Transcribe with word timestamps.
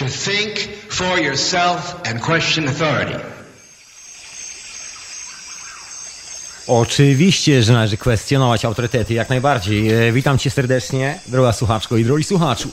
to 0.00 0.06
think 0.08 0.58
for 0.88 1.18
yourself 1.18 1.96
and 2.06 2.20
question 2.20 2.68
authority. 2.68 3.20
Oczywiście, 6.66 7.62
że 7.62 7.72
należy 7.72 7.96
kwestionować 7.96 8.64
autorytety, 8.64 9.14
jak 9.14 9.28
najbardziej. 9.28 9.92
E, 10.08 10.12
Witam 10.12 10.38
cię 10.38 10.50
serdecznie, 10.50 11.18
droga 11.26 11.52
słuchaczko 11.52 11.96
i 11.96 12.04
drogi 12.04 12.24
słuchaczu. 12.24 12.68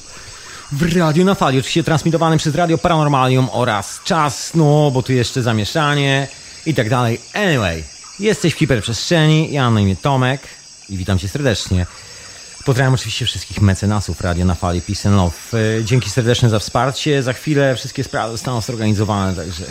W 0.71 0.97
radiu 0.97 1.25
na 1.25 1.35
fali, 1.35 1.59
oczywiście 1.59 1.83
transmitowanym 1.83 2.39
przez 2.39 2.55
Radio 2.55 2.77
Paranormalium 2.77 3.49
oraz 3.51 3.99
czas, 4.03 4.51
no 4.55 4.91
bo 4.91 5.03
tu 5.03 5.13
jeszcze 5.13 5.41
zamieszanie 5.41 6.27
i 6.65 6.73
tak 6.73 6.89
dalej. 6.89 7.21
Anyway, 7.33 7.83
jesteś 8.19 8.53
w 8.53 8.57
hiperprzestrzeni, 8.57 9.53
ja 9.53 9.63
mam 9.63 9.73
na 9.73 9.81
imię 9.81 9.95
Tomek 9.95 10.41
i 10.89 10.97
witam 10.97 11.19
cię 11.19 11.27
serdecznie. 11.29 11.85
Pozdrawiam 12.67 12.93
oczywiście 12.93 13.25
wszystkich 13.25 13.61
mecenasów 13.61 14.21
Radio 14.21 14.45
na 14.45 14.55
Fali 14.55 14.81
Peace 14.81 15.09
and 15.09 15.17
Love. 15.17 15.35
E, 15.79 15.83
Dzięki 15.83 16.09
serdeczne 16.09 16.49
za 16.49 16.59
wsparcie. 16.59 17.23
Za 17.23 17.33
chwilę 17.33 17.75
wszystkie 17.75 18.03
sprawy 18.03 18.31
zostaną 18.31 18.61
zorganizowane, 18.61 19.35
także 19.35 19.63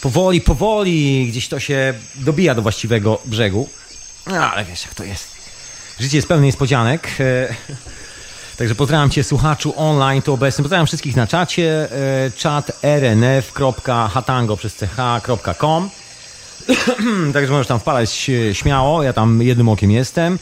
powoli, 0.00 0.40
powoli 0.40 1.26
gdzieś 1.28 1.48
to 1.48 1.60
się 1.60 1.94
dobija 2.14 2.54
do 2.54 2.62
właściwego 2.62 3.18
brzegu. 3.24 3.68
No, 4.26 4.36
ale 4.36 4.64
wiesz 4.64 4.84
jak 4.84 4.94
to 4.94 5.04
jest. 5.04 5.28
Życie 6.00 6.16
jest 6.16 6.28
pełne 6.28 6.46
niespodzianek. 6.46 7.08
E, 7.20 7.54
Także 8.58 8.74
pozdrawiam 8.74 9.10
Cię 9.10 9.24
słuchaczu 9.24 9.74
online, 9.76 10.22
tu 10.22 10.32
obecny. 10.32 10.64
Pozdrawiam 10.64 10.86
wszystkich 10.86 11.16
na 11.16 11.26
czacie. 11.26 11.88
e, 12.26 12.30
Czat 12.36 12.72
rnf.hatango 12.82 14.56
przez 14.56 14.74
ch.com 14.74 15.90
Także 17.34 17.52
możesz 17.52 17.66
tam 17.66 17.80
wpalać 17.80 18.30
śmiało. 18.52 19.02
Ja 19.02 19.12
tam 19.12 19.42
jednym 19.42 19.68
okiem 19.68 19.90
jestem. 19.90 20.38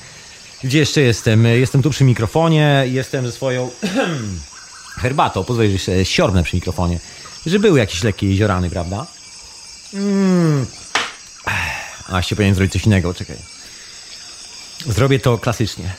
Gdzie 0.65 0.79
jeszcze 0.79 1.01
jestem? 1.01 1.45
Jestem 1.47 1.83
tu 1.83 1.91
przy 1.91 2.05
mikrofonie. 2.05 2.85
Jestem 2.87 3.27
ze 3.27 3.33
swoją 3.33 3.71
herbatą. 5.03 5.45
Pozwól, 5.45 5.71
że 5.71 5.79
się 5.79 6.05
siorbnę 6.05 6.43
przy 6.43 6.57
mikrofonie. 6.57 7.01
Że 7.47 7.59
były 7.59 7.79
jakieś 7.79 8.03
lekkie 8.03 8.31
jeziorany, 8.31 8.71
prawda? 8.71 9.07
Mm. 9.95 10.67
A, 12.09 12.23
się 12.23 12.37
powinien 12.37 12.55
zrobić 12.55 12.73
coś 12.73 12.87
innego, 12.87 13.15
czekaj. 13.15 13.37
Zrobię 14.87 15.19
to 15.19 15.39
klasycznie. 15.39 15.95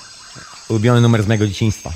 Ulubiony 0.68 1.02
numer 1.02 1.24
z 1.24 1.28
mojego 1.28 1.48
dzieciństwa. 1.48 1.94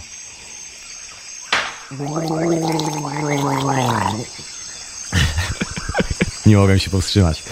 Nie 6.46 6.58
mogłem 6.58 6.80
się 6.80 6.90
powstrzymać. 6.90 7.44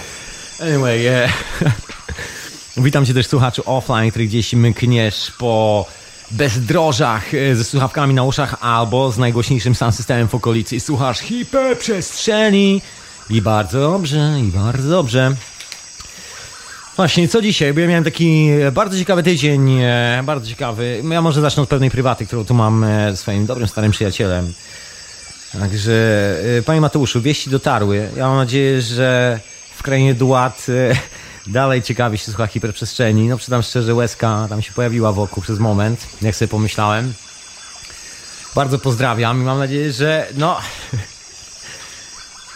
Anyway, 0.60 1.06
e, 1.06 1.32
witam 2.76 3.06
cię 3.06 3.14
też 3.14 3.26
słuchaczu 3.26 3.62
offline, 3.66 4.10
który 4.10 4.26
gdzieś 4.26 4.52
mkniesz 4.52 5.32
po 5.38 5.86
bezdrożach 6.30 7.34
e, 7.34 7.56
ze 7.56 7.64
słuchawkami 7.64 8.14
na 8.14 8.22
uszach 8.22 8.56
albo 8.60 9.12
z 9.12 9.18
najgłośniejszym 9.18 9.74
sound 9.74 9.94
systemem 9.94 10.28
w 10.28 10.34
okolicy 10.34 10.76
i 10.76 10.80
słuchasz 10.80 11.18
hiperprzestrzeni. 11.18 12.82
I 13.30 13.42
bardzo 13.42 13.80
dobrze, 13.80 14.34
i 14.40 14.44
bardzo 14.44 14.88
dobrze. 14.88 15.34
Właśnie, 16.96 17.28
co 17.28 17.42
dzisiaj? 17.42 17.74
Bo 17.74 17.80
ja 17.80 17.88
miałem 17.88 18.04
taki 18.04 18.48
bardzo 18.72 18.98
ciekawy 18.98 19.22
tydzień, 19.22 19.80
e, 19.80 20.22
bardzo 20.24 20.46
ciekawy. 20.46 21.02
Ja 21.10 21.22
może 21.22 21.40
zacznę 21.40 21.62
od 21.62 21.68
pewnej 21.68 21.90
prywaty, 21.90 22.26
którą 22.26 22.44
tu 22.44 22.54
mam 22.54 22.84
e, 22.84 23.10
ze 23.10 23.16
swoim 23.16 23.46
dobrym, 23.46 23.68
starym 23.68 23.92
przyjacielem. 23.92 24.52
Także, 25.60 25.92
e, 26.58 26.62
panie 26.62 26.80
Mateuszu, 26.80 27.20
wieści 27.20 27.50
dotarły. 27.50 28.08
Ja 28.16 28.28
mam 28.28 28.36
nadzieję, 28.36 28.82
że 28.82 29.40
w 29.76 29.82
krainie 29.82 30.14
Duat 30.14 30.66
e, 30.68 30.96
dalej 31.46 31.82
ciekawie 31.82 32.18
się 32.18 32.24
słucha 32.24 32.46
hiperprzestrzeni. 32.46 33.28
No, 33.28 33.36
przyznam 33.36 33.62
szczerze, 33.62 33.94
łezka 33.94 34.46
tam 34.48 34.62
się 34.62 34.72
pojawiła 34.72 35.12
wokół 35.12 35.42
przez 35.42 35.58
moment, 35.58 36.06
jak 36.22 36.36
sobie 36.36 36.48
pomyślałem. 36.48 37.14
Bardzo 38.54 38.78
pozdrawiam 38.78 39.40
i 39.40 39.44
mam 39.44 39.58
nadzieję, 39.58 39.92
że 39.92 40.26
no... 40.36 40.60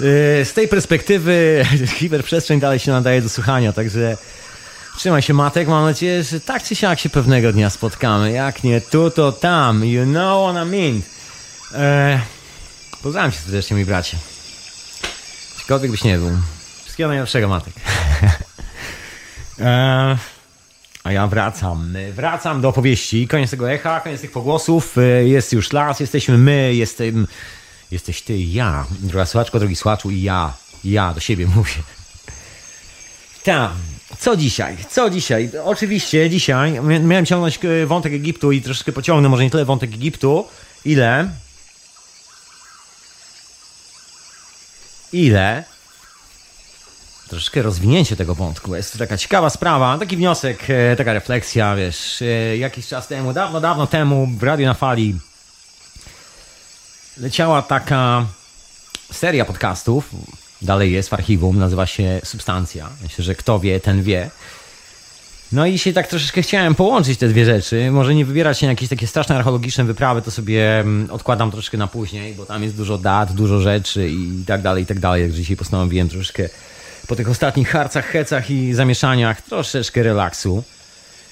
Yy, 0.01 0.45
Z 0.45 0.53
tej 0.53 0.69
perspektywy 0.69 1.67
hiperprzestrzeń 1.99 2.61
dalej 2.61 2.79
się 2.79 2.93
nadaje 2.93 3.23
do 3.23 3.29
słuchania, 3.29 3.73
także 3.73 4.17
trzymaj 4.99 5.23
się 5.23 5.35
Matek, 5.35 5.69
mam 5.69 5.85
nadzieję, 5.85 6.23
że 6.23 6.41
tak 6.41 6.63
czy 6.63 6.75
siak 6.75 7.01
się 7.01 7.11
pewnego 7.11 7.53
dnia 7.53 7.71
spotkamy, 7.71 8.33
jak 8.33 8.65
nie 8.65 8.81
tu, 8.81 9.11
to 9.11 9.33
tam, 9.33 9.85
you 9.85 10.05
know 10.05 10.51
what 10.51 10.67
I 10.67 10.71
mean. 10.71 11.03
Eee, 11.75 12.21
pozdrawiam 13.03 13.33
cię 13.33 13.39
serdecznie, 13.39 13.77
mój 13.77 13.85
bracie. 13.85 14.17
Gdziekolwiek 15.57 15.91
byś 15.91 16.05
nie 16.05 16.19
był. 16.19 16.31
Wszystkiego 16.83 17.09
najlepszego, 17.09 17.49
Matek. 17.49 17.75
eee, 19.59 20.17
a 21.05 21.13
ja 21.13 21.27
wracam, 21.27 21.97
wracam 22.13 22.61
do 22.61 22.69
opowieści, 22.69 23.29
koniec 23.29 23.51
tego 23.51 23.71
echa, 23.71 24.01
koniec 24.01 24.21
tych 24.21 24.31
pogłosów, 24.33 24.99
Eee, 24.99 25.31
jest 25.31 25.53
już 25.53 25.73
las, 25.73 26.01
jesteśmy 26.01 26.39
my, 26.39 26.75
jestem... 26.75 27.27
Jesteś 27.91 28.23
ty 28.23 28.37
i 28.37 28.53
ja, 28.53 28.87
droga 29.01 29.27
słuchaczko, 29.27 29.59
drogi 29.59 29.77
słuchaczu 29.77 30.11
i 30.11 30.23
ja. 30.23 30.53
Ja 30.85 31.15
do 31.15 31.21
siebie 31.21 31.47
mówię. 31.57 31.73
Tam. 33.45 33.71
Co 34.19 34.37
dzisiaj? 34.37 34.77
Co 34.91 35.11
dzisiaj? 35.11 35.51
Oczywiście 35.65 36.31
dzisiaj 36.31 36.73
mia- 36.73 37.01
miałem 37.05 37.27
ciągnąć 37.27 37.59
e, 37.65 37.87
wątek 37.87 38.13
Egiptu 38.13 38.53
i 38.53 38.63
troszeczkę 38.63 38.93
pociągnę, 38.93 39.29
może 39.29 39.43
nie 39.43 39.51
tyle 39.51 39.65
wątek 39.65 39.95
Egiptu, 39.95 40.49
ile... 40.85 41.29
Ile... 45.13 45.65
Troszeczkę 47.29 47.63
rozwinięcie 47.63 48.17
tego 48.17 48.35
wątku. 48.35 48.77
Jest 48.77 48.99
taka 48.99 49.17
ciekawa 49.17 49.51
sprawa, 49.51 49.99
taki 49.99 50.17
wniosek, 50.17 50.59
e, 50.69 50.97
taka 50.97 51.13
refleksja, 51.13 51.77
wiesz, 51.77 52.23
e, 52.23 52.57
jakiś 52.57 52.89
czas 52.89 53.09
temu, 53.09 53.33
dawno, 53.33 53.61
dawno 53.61 53.87
temu 53.87 54.27
w 54.39 54.43
Radiu 54.43 54.67
na 54.67 54.75
Fali 54.75 55.15
leciała 57.19 57.63
taka 57.63 58.27
seria 59.13 59.45
podcastów, 59.45 60.11
dalej 60.63 60.93
jest 60.93 61.09
w 61.09 61.15
archiwum, 61.15 61.59
nazywa 61.59 61.87
się 61.87 62.21
Substancja. 62.25 62.89
Myślę, 63.03 63.25
że 63.25 63.35
kto 63.35 63.59
wie, 63.59 63.81
ten 63.81 64.03
wie. 64.03 64.31
No 65.53 65.67
i 65.67 65.73
dzisiaj 65.73 65.93
tak 65.93 66.07
troszeczkę 66.07 66.43
chciałem 66.43 66.75
połączyć 66.75 67.19
te 67.19 67.29
dwie 67.29 67.45
rzeczy. 67.45 67.91
Może 67.91 68.15
nie 68.15 68.25
wybierać 68.25 68.59
się 68.59 68.67
na 68.67 68.73
jakieś 68.73 68.89
takie 68.89 69.07
straszne 69.07 69.37
archeologiczne 69.37 69.85
wyprawy, 69.85 70.23
to 70.23 70.31
sobie 70.31 70.81
mm, 70.81 71.11
odkładam 71.11 71.51
troszeczkę 71.51 71.79
na 71.79 71.87
później, 71.87 72.35
bo 72.35 72.47
tam 72.47 72.63
jest 72.63 72.77
dużo 72.77 72.99
dat, 72.99 73.33
dużo 73.33 73.61
rzeczy 73.61 74.09
i 74.09 74.45
tak 74.47 74.63
dalej, 74.63 74.83
i 74.83 74.87
tak 74.87 75.01
dalej. 75.01 75.23
Także 75.23 75.39
dzisiaj 75.39 75.57
postanowiłem 75.57 76.09
troszeczkę 76.09 76.49
po 77.07 77.17
tych 77.17 77.29
ostatnich 77.29 77.69
harcach, 77.69 78.07
hecach 78.07 78.51
i 78.51 78.75
zamieszaniach 78.75 79.43
troszeczkę 79.43 80.03
relaksu 80.03 80.65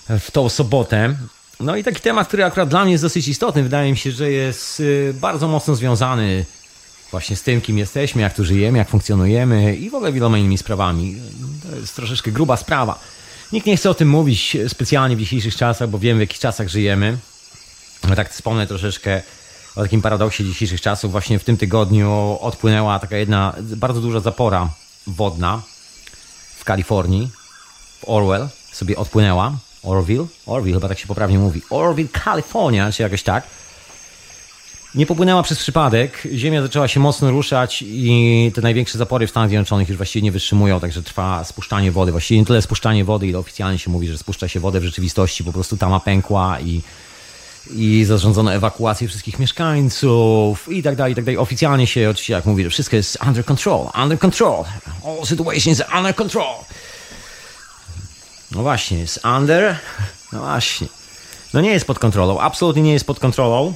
w 0.08 0.30
tą 0.30 0.48
sobotę. 0.48 1.14
No 1.60 1.76
i 1.76 1.84
taki 1.84 2.00
temat, 2.00 2.28
który 2.28 2.44
akurat 2.44 2.68
dla 2.68 2.84
mnie 2.84 2.92
jest 2.92 3.04
dosyć 3.04 3.28
istotny, 3.28 3.62
wydaje 3.62 3.90
mi 3.90 3.96
się, 3.96 4.10
że 4.10 4.30
jest 4.30 4.80
y, 4.80 5.14
bardzo 5.20 5.48
mocno 5.48 5.74
związany 5.74 6.44
właśnie 7.10 7.36
z 7.36 7.42
tym, 7.42 7.60
kim 7.60 7.78
jesteśmy, 7.78 8.22
jak 8.22 8.34
tu 8.34 8.44
żyjemy, 8.44 8.78
jak 8.78 8.88
funkcjonujemy 8.88 9.76
i 9.76 9.90
w 9.90 9.94
ogóle 9.94 10.12
wieloma 10.12 10.38
innymi 10.38 10.58
sprawami. 10.58 11.16
To 11.70 11.76
jest 11.76 11.96
troszeczkę 11.96 12.32
gruba 12.32 12.56
sprawa. 12.56 12.98
Nikt 13.52 13.66
nie 13.66 13.76
chce 13.76 13.90
o 13.90 13.94
tym 13.94 14.08
mówić 14.08 14.56
specjalnie 14.68 15.16
w 15.16 15.18
dzisiejszych 15.18 15.56
czasach, 15.56 15.88
bo 15.88 15.98
wiem 15.98 16.16
w 16.16 16.20
jakich 16.20 16.38
czasach 16.38 16.68
żyjemy. 16.68 17.18
No 18.08 18.16
tak 18.16 18.30
wspomnę 18.32 18.66
troszeczkę 18.66 19.22
o 19.76 19.82
takim 19.82 20.02
paradoksie 20.02 20.44
dzisiejszych 20.44 20.80
czasów. 20.80 21.12
Właśnie 21.12 21.38
w 21.38 21.44
tym 21.44 21.56
tygodniu 21.56 22.38
odpłynęła 22.40 22.98
taka 22.98 23.16
jedna 23.16 23.54
bardzo 23.60 24.00
duża 24.00 24.20
zapora 24.20 24.68
wodna 25.06 25.62
w 26.56 26.64
Kalifornii, 26.64 27.30
w 28.00 28.04
Orwell 28.08 28.48
sobie 28.72 28.96
odpłynęła. 28.96 29.52
Orville? 29.82 30.26
Orville, 30.46 30.74
chyba 30.76 30.88
tak 30.88 30.98
się 30.98 31.06
poprawnie 31.06 31.38
mówi. 31.38 31.62
Orville, 31.70 32.08
Kalifornia, 32.08 32.92
czy 32.92 33.02
jakoś 33.02 33.22
tak. 33.22 33.44
Nie 34.94 35.06
popłynęła 35.06 35.42
przez 35.42 35.58
przypadek. 35.58 36.28
Ziemia 36.34 36.62
zaczęła 36.62 36.88
się 36.88 37.00
mocno 37.00 37.30
ruszać 37.30 37.84
i 37.86 38.52
te 38.54 38.60
największe 38.60 38.98
zapory 38.98 39.26
w 39.26 39.30
Stanach 39.30 39.48
Zjednoczonych 39.48 39.88
już 39.88 39.96
właściwie 39.96 40.22
nie 40.22 40.32
wytrzymują, 40.32 40.80
także 40.80 41.02
trwa 41.02 41.44
spuszczanie 41.44 41.92
wody. 41.92 42.12
Właściwie 42.12 42.40
nie 42.40 42.46
tyle 42.46 42.62
spuszczanie 42.62 43.04
wody, 43.04 43.26
ile 43.26 43.38
oficjalnie 43.38 43.78
się 43.78 43.90
mówi, 43.90 44.08
że 44.08 44.18
spuszcza 44.18 44.48
się 44.48 44.60
wodę 44.60 44.80
w 44.80 44.84
rzeczywistości. 44.84 45.44
Po 45.44 45.52
prostu 45.52 45.76
tama 45.76 46.00
pękła 46.00 46.60
i, 46.60 46.80
i 47.70 48.04
zarządzono 48.04 48.54
ewakuację 48.54 49.08
wszystkich 49.08 49.38
mieszkańców 49.38 50.68
i 50.72 50.82
tak 50.82 50.96
dalej, 50.96 51.12
i 51.12 51.16
tak 51.16 51.24
dalej. 51.24 51.38
Oficjalnie 51.38 51.86
się 51.86 52.10
oczywiście 52.10 52.32
jak 52.32 52.46
mówi, 52.46 52.64
że 52.64 52.70
wszystko 52.70 52.96
jest 52.96 53.18
under 53.26 53.44
control, 53.44 53.86
under 54.02 54.18
control. 54.18 54.64
All 55.04 55.26
situations 55.26 55.80
are 55.80 55.98
under 55.98 56.14
control. 56.14 56.54
No 58.50 58.62
właśnie, 58.62 58.98
jest 58.98 59.20
under. 59.38 59.76
No 60.32 60.38
właśnie. 60.38 60.86
No 61.54 61.60
nie 61.60 61.70
jest 61.70 61.86
pod 61.86 61.98
kontrolą, 61.98 62.40
absolutnie 62.40 62.82
nie 62.82 62.92
jest 62.92 63.06
pod 63.06 63.20
kontrolą. 63.20 63.74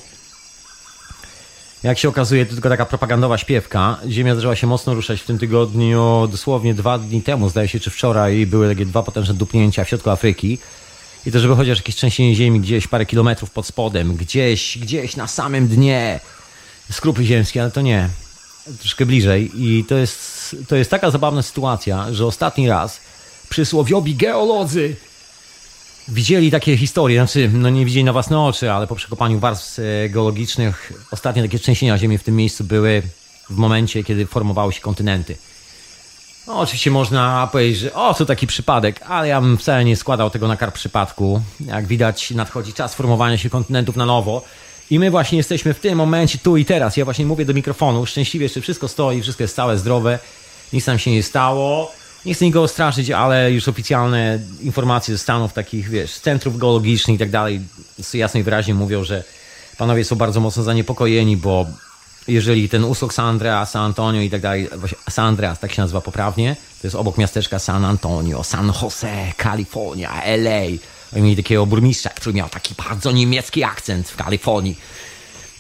Jak 1.82 1.98
się 1.98 2.08
okazuje, 2.08 2.46
to 2.46 2.52
tylko 2.52 2.68
taka 2.68 2.86
propagandowa 2.86 3.38
śpiewka. 3.38 3.98
Ziemia 4.08 4.34
zaczęła 4.34 4.56
się 4.56 4.66
mocno 4.66 4.94
ruszać 4.94 5.20
w 5.20 5.24
tym 5.24 5.38
tygodniu, 5.38 6.28
dosłownie 6.30 6.74
dwa 6.74 6.98
dni 6.98 7.22
temu, 7.22 7.48
zdaje 7.48 7.68
się, 7.68 7.80
czy 7.80 7.90
wczoraj, 7.90 8.46
były 8.46 8.74
takie 8.74 8.86
dwa 8.86 9.02
potężne 9.02 9.34
dupnięcia 9.34 9.84
w 9.84 9.88
środku 9.88 10.10
Afryki. 10.10 10.58
I 11.26 11.32
to, 11.32 11.38
żeby 11.40 11.56
chociaż 11.56 11.78
jakieś 11.78 11.94
trzęsienie 11.94 12.34
ziemi 12.34 12.60
gdzieś 12.60 12.86
parę 12.86 13.06
kilometrów 13.06 13.50
pod 13.50 13.66
spodem, 13.66 14.16
gdzieś, 14.16 14.78
gdzieś 14.78 15.16
na 15.16 15.26
samym 15.26 15.68
dnie 15.68 16.20
skrupy 16.92 17.24
ziemskie, 17.24 17.62
ale 17.62 17.70
to 17.70 17.80
nie. 17.80 18.08
Troszkę 18.78 19.06
bliżej. 19.06 19.50
I 19.54 19.84
to 19.84 19.94
jest, 19.94 20.56
to 20.68 20.76
jest 20.76 20.90
taka 20.90 21.10
zabawna 21.10 21.42
sytuacja, 21.42 22.12
że 22.12 22.26
ostatni 22.26 22.68
raz 22.68 23.00
przysłowiowi 23.48 24.14
geolodzy 24.14 24.96
widzieli 26.08 26.50
takie 26.50 26.76
historie, 26.76 27.20
znaczy 27.20 27.50
no 27.54 27.70
nie 27.70 27.84
widzieli 27.84 28.04
na 28.04 28.12
własne 28.12 28.40
oczy, 28.40 28.72
ale 28.72 28.86
po 28.86 28.94
przekopaniu 28.94 29.38
warstw 29.38 29.78
e, 29.78 30.08
geologicznych 30.08 30.92
ostatnie 31.10 31.42
takie 31.42 31.58
trzęsienia 31.58 31.98
ziemi 31.98 32.18
w 32.18 32.22
tym 32.22 32.36
miejscu 32.36 32.64
były 32.64 33.02
w 33.50 33.56
momencie, 33.56 34.04
kiedy 34.04 34.26
formowały 34.26 34.72
się 34.72 34.80
kontynenty. 34.80 35.36
No, 36.48 36.58
oczywiście 36.58 36.90
można 36.90 37.48
powiedzieć, 37.52 37.78
że 37.78 37.94
o, 37.94 38.14
to 38.14 38.26
taki 38.26 38.46
przypadek, 38.46 39.00
ale 39.08 39.28
ja 39.28 39.40
bym 39.40 39.58
wcale 39.58 39.84
nie 39.84 39.96
składał 39.96 40.30
tego 40.30 40.48
na 40.48 40.56
karp 40.56 40.74
przypadku. 40.74 41.42
Jak 41.60 41.86
widać, 41.86 42.30
nadchodzi 42.30 42.72
czas 42.72 42.94
formowania 42.94 43.38
się 43.38 43.50
kontynentów 43.50 43.96
na 43.96 44.06
nowo. 44.06 44.42
I 44.90 44.98
my 44.98 45.10
właśnie 45.10 45.38
jesteśmy 45.38 45.74
w 45.74 45.80
tym 45.80 45.98
momencie, 45.98 46.38
tu 46.38 46.56
i 46.56 46.64
teraz. 46.64 46.96
Ja 46.96 47.04
właśnie 47.04 47.26
mówię 47.26 47.44
do 47.44 47.54
mikrofonu, 47.54 48.06
szczęśliwie 48.06 48.44
jeszcze 48.44 48.60
wszystko 48.60 48.88
stoi, 48.88 49.22
wszystko 49.22 49.44
jest 49.44 49.56
całe, 49.56 49.78
zdrowe, 49.78 50.18
nic 50.72 50.86
nam 50.86 50.98
się 50.98 51.10
nie 51.10 51.22
stało. 51.22 51.92
Nie 52.24 52.34
chcę 52.34 52.44
nikogo 52.44 52.68
straszyć, 52.68 53.10
ale 53.10 53.52
już 53.52 53.68
oficjalne 53.68 54.38
informacje 54.60 55.14
ze 55.14 55.18
Stanów, 55.18 55.52
takich, 55.52 55.88
wiesz, 55.88 56.18
centrów 56.18 56.58
geologicznych 56.58 57.16
i 57.16 57.18
tak 57.18 57.30
dalej, 57.30 57.60
jasno 58.14 58.40
i 58.40 58.42
wyraźnie 58.42 58.74
mówią, 58.74 59.04
że 59.04 59.24
panowie 59.78 60.04
są 60.04 60.16
bardzo 60.16 60.40
mocno 60.40 60.62
zaniepokojeni, 60.62 61.36
bo 61.36 61.66
jeżeli 62.28 62.68
ten 62.68 62.84
usług 62.84 63.14
San 63.14 63.26
Andreas, 63.26 63.70
San 63.70 63.82
Antonio 63.82 64.20
i 64.20 64.30
tak 64.30 64.40
dalej, 64.40 64.68
San 65.10 65.26
Andreas, 65.26 65.58
tak 65.58 65.72
się 65.72 65.82
nazywa 65.82 66.00
poprawnie, 66.00 66.56
to 66.80 66.86
jest 66.86 66.96
obok 66.96 67.18
miasteczka 67.18 67.58
San 67.58 67.84
Antonio, 67.84 68.44
San 68.44 68.72
Jose, 68.82 69.32
Kalifornia, 69.36 70.22
LA. 70.24 70.78
Oni 71.12 71.22
mieli 71.22 71.36
takiego 71.36 71.66
burmistrza, 71.66 72.10
który 72.10 72.34
miał 72.34 72.48
taki 72.48 72.74
bardzo 72.88 73.12
niemiecki 73.12 73.64
akcent 73.64 74.08
w 74.08 74.16
Kalifornii. 74.16 74.78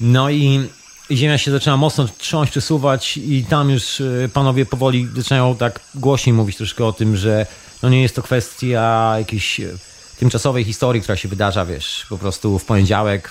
No 0.00 0.30
i 0.30 0.68
ziemia 1.10 1.38
się 1.38 1.50
zaczyna 1.50 1.76
mocno 1.76 2.08
trząść, 2.18 2.50
przesuwać 2.50 3.16
i 3.16 3.44
tam 3.44 3.70
już 3.70 4.00
y, 4.00 4.30
panowie 4.32 4.66
powoli 4.66 5.08
zaczynają 5.16 5.56
tak 5.56 5.80
głośniej 5.94 6.32
mówić 6.32 6.56
troszkę 6.56 6.84
o 6.84 6.92
tym, 6.92 7.16
że 7.16 7.46
no 7.82 7.88
nie 7.88 8.02
jest 8.02 8.14
to 8.16 8.22
kwestia 8.22 9.14
jakiejś 9.18 9.60
y, 9.60 9.78
tymczasowej 10.18 10.64
historii, 10.64 11.02
która 11.02 11.16
się 11.16 11.28
wydarza, 11.28 11.64
wiesz, 11.64 12.06
po 12.08 12.18
prostu 12.18 12.58
w 12.58 12.64
poniedziałek, 12.64 13.30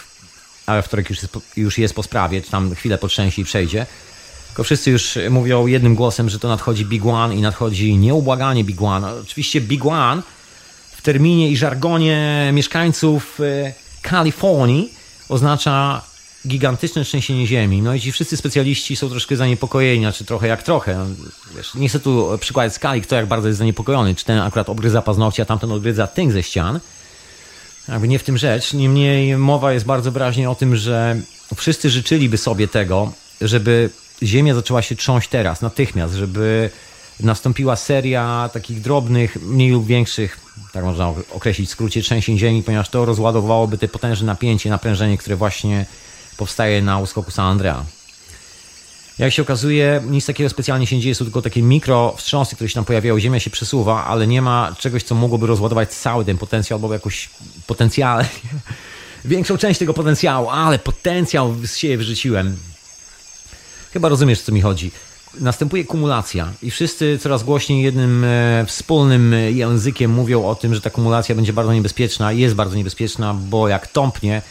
ale 0.68 0.82
wtorek 0.82 1.10
już 1.10 1.22
jest, 1.22 1.38
już 1.58 1.78
jest 1.78 1.94
po 1.94 2.04
sprawie, 2.04 2.42
czy 2.42 2.52
tam 2.52 2.76
chwilę 2.76 2.98
potrzęsie 2.98 3.42
i 3.42 3.46
przejdzie. 3.46 3.86
Tylko 4.48 4.64
wszyscy 4.64 4.92
już 4.92 5.18
mówią 5.30 5.68
jednym 5.68 5.96
głosem, 5.96 6.30
że 6.30 6.40
to 6.40 6.48
nadchodzi 6.48 6.86
Big 6.86 7.06
One 7.06 7.36
i 7.36 7.42
nadchodzi 7.42 7.98
nieubłaganie 7.98 8.64
Big 8.64 8.82
One. 8.82 9.14
Oczywiście 9.14 9.62
Big 9.62 9.86
One 9.86 10.22
w 10.92 11.02
terminie 11.02 11.50
i 11.52 11.58
żargonie 11.58 12.50
mieszkańców 12.54 13.40
y, 13.40 13.74
Kalifornii 14.02 14.94
oznacza 15.30 16.02
gigantyczne 16.48 17.04
trzęsienie 17.04 17.48
ziemi. 17.48 17.82
No 17.82 17.94
i 17.94 18.02
ci 18.02 18.12
wszyscy 18.12 18.38
specjaliści 18.38 18.96
są 18.96 19.10
troszkę 19.10 19.36
zaniepokojeni, 19.36 20.02
znaczy 20.02 20.26
trochę 20.26 20.48
jak 20.48 20.64
trochę. 20.64 21.06
Wiesz, 21.56 21.76
nie 21.76 21.90
chcę 21.90 22.00
tu 22.00 22.30
przykładać 22.40 22.74
skali, 22.74 23.02
kto 23.02 23.16
jak 23.16 23.26
bardzo 23.26 23.48
jest 23.48 23.60
zaniepokojony. 23.60 24.16
Czy 24.16 24.26
ten 24.26 24.40
akurat 24.40 24.70
obgryza 24.70 25.02
paznokcie, 25.02 25.44
a 25.44 25.46
tamten 25.46 25.72
odgryza 25.72 26.08
tynk 26.08 26.32
ze 26.32 26.44
ścian. 26.44 26.80
Jakby 27.88 28.08
nie 28.08 28.20
w 28.20 28.24
tym 28.24 28.38
rzecz. 28.38 28.74
Niemniej 28.74 29.38
mowa 29.38 29.74
jest 29.74 29.86
bardzo 29.86 30.12
wyraźnie 30.12 30.50
o 30.50 30.56
tym, 30.56 30.76
że 30.76 31.22
wszyscy 31.56 31.90
życzyliby 31.90 32.38
sobie 32.38 32.68
tego, 32.68 33.12
żeby 33.42 33.90
Ziemia 34.24 34.56
zaczęła 34.56 34.82
się 34.82 34.96
trząść 34.96 35.30
teraz, 35.30 35.62
natychmiast, 35.62 36.14
żeby 36.14 36.70
nastąpiła 37.20 37.76
seria 37.76 38.50
takich 38.54 38.82
drobnych, 38.82 39.42
mniej 39.42 39.72
lub 39.72 39.86
większych, 39.86 40.40
tak 40.74 40.84
można 40.84 41.14
określić 41.32 41.70
w 41.70 41.72
skrócie, 41.72 42.02
trzęsień 42.02 42.38
Ziemi, 42.38 42.64
ponieważ 42.64 42.90
to 42.90 43.06
rozładowałoby 43.06 43.78
te 43.78 43.88
potężne 43.88 44.26
napięcie, 44.26 44.70
naprężenie, 44.70 45.18
które 45.18 45.36
właśnie 45.36 45.86
powstaje 46.38 46.82
na 46.82 47.00
uskoku 47.00 47.32
San 47.32 47.46
Andrea. 47.46 47.86
Jak 49.20 49.34
się 49.34 49.42
okazuje, 49.42 50.04
nic 50.10 50.26
takiego 50.26 50.50
specjalnie 50.50 50.88
się 50.88 50.96
nie 50.96 51.02
dzieje, 51.02 51.16
są 51.16 51.26
tylko 51.26 51.42
takie 51.42 51.62
mikro 51.62 52.14
wstrząsy, 52.18 52.56
które 52.56 52.70
się 52.70 52.76
tam 52.76 52.86
pojawiają, 52.86 53.20
Ziemia 53.20 53.40
się 53.40 53.50
przesuwa, 53.50 54.06
ale 54.06 54.28
nie 54.28 54.42
ma 54.42 54.76
czegoś, 54.80 55.04
co 55.04 55.16
mogłoby 55.16 55.48
rozładować 55.48 55.94
cały 55.94 56.26
ten 56.26 56.38
potencjał, 56.38 56.78
albo 56.78 56.94
jakoś 56.94 57.30
potencjał, 57.68 58.20
większą 59.26 59.58
część 59.58 59.80
tego 59.80 59.94
potencjału, 59.94 60.50
ale 60.50 60.80
potencjał 60.80 61.56
z 61.66 61.78
siebie 61.78 61.98
wyrzuciłem. 61.98 62.58
Chyba 63.94 64.10
rozumiesz, 64.10 64.42
co 64.42 64.52
mi 64.52 64.62
chodzi. 64.62 64.92
Następuje 65.40 65.86
kumulacja 65.86 66.52
i 66.62 66.72
wszyscy 66.72 67.20
coraz 67.22 67.44
głośniej 67.44 67.84
jednym 67.84 68.24
e, 68.24 68.66
wspólnym 68.68 69.36
językiem 69.50 70.12
mówią 70.12 70.46
o 70.46 70.56
tym, 70.56 70.76
że 70.76 70.82
ta 70.82 70.90
kumulacja 70.90 71.36
będzie 71.36 71.54
bardzo 71.54 71.74
niebezpieczna 71.74 72.34
i 72.34 72.40
jest 72.40 72.56
bardzo 72.56 72.76
niebezpieczna, 72.76 73.34
bo 73.34 73.68
jak 73.68 73.88
tąpnie, 73.88 74.42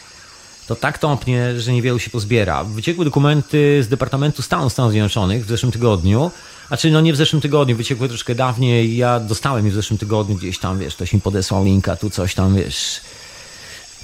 to 0.67 0.75
tak 0.75 0.97
tąpnie, 0.97 1.59
że 1.59 1.73
niewielu 1.73 1.99
się 1.99 2.09
pozbiera. 2.09 2.63
Wyciekły 2.63 3.05
dokumenty 3.05 3.83
z 3.83 3.87
Departamentu 3.87 4.41
Stanu 4.41 4.69
Stanów 4.69 4.91
Zjednoczonych 4.91 5.45
w 5.45 5.49
zeszłym 5.49 5.71
tygodniu, 5.71 6.31
a 6.69 6.77
czyli 6.77 6.93
no 6.93 7.01
nie 7.01 7.13
w 7.13 7.15
zeszłym 7.15 7.41
tygodniu, 7.41 7.75
wyciekły 7.75 8.07
troszkę 8.07 8.35
dawniej, 8.35 8.97
ja 8.97 9.19
dostałem 9.19 9.65
je 9.65 9.71
w 9.71 9.75
zeszłym 9.75 9.97
tygodniu 9.97 10.35
gdzieś 10.35 10.59
tam, 10.59 10.79
wiesz, 10.79 10.95
ktoś 10.95 11.13
mi 11.13 11.21
podesłał 11.21 11.63
linka, 11.63 11.95
tu 11.95 12.09
coś 12.09 12.35
tam, 12.35 12.55
wiesz. 12.55 13.01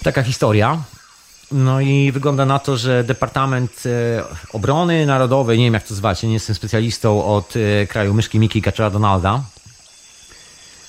Taka 0.04 0.24
historia. 0.24 0.84
No 1.52 1.82
i 1.82 2.12
wygląda 2.12 2.46
na 2.46 2.60
to, 2.60 2.78
że 2.78 3.04
Departament 3.04 3.84
e, 3.86 4.24
Obrony 4.54 5.06
Narodowej, 5.06 5.58
nie 5.58 5.66
wiem 5.66 5.74
jak 5.74 5.84
to 5.84 5.96
zwać, 5.96 6.24
nie 6.24 6.34
jestem 6.34 6.56
specjalistą 6.56 7.26
od 7.26 7.54
e, 7.56 7.88
kraju 7.88 8.14
myszki 8.14 8.40
Miki 8.40 8.62
Kaczera 8.62 8.90
Donalda, 8.90 9.44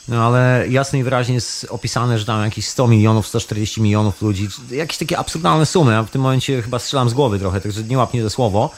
no 0.09 0.27
ale 0.27 0.67
jasno 0.69 0.99
i 0.99 1.03
wyraźnie 1.03 1.35
jest 1.35 1.67
opisane, 1.71 2.19
że 2.19 2.25
tam 2.25 2.45
jakieś 2.45 2.69
100 2.69 2.89
milionów, 2.89 3.27
140 3.27 3.83
milionów 3.83 4.23
ludzi, 4.23 4.49
jakieś 4.71 4.99
takie 4.99 5.19
absurdalne 5.19 5.67
sumy. 5.67 5.93
Ja 5.93 6.03
w 6.03 6.11
tym 6.11 6.21
momencie 6.23 6.63
chyba 6.63 6.79
strzelam 6.79 7.09
z 7.09 7.15
głowy 7.15 7.39
trochę, 7.39 7.61
także 7.61 7.83
nie 7.83 7.99
łapnie 7.99 8.23
ze 8.23 8.31
słowo. 8.31 8.71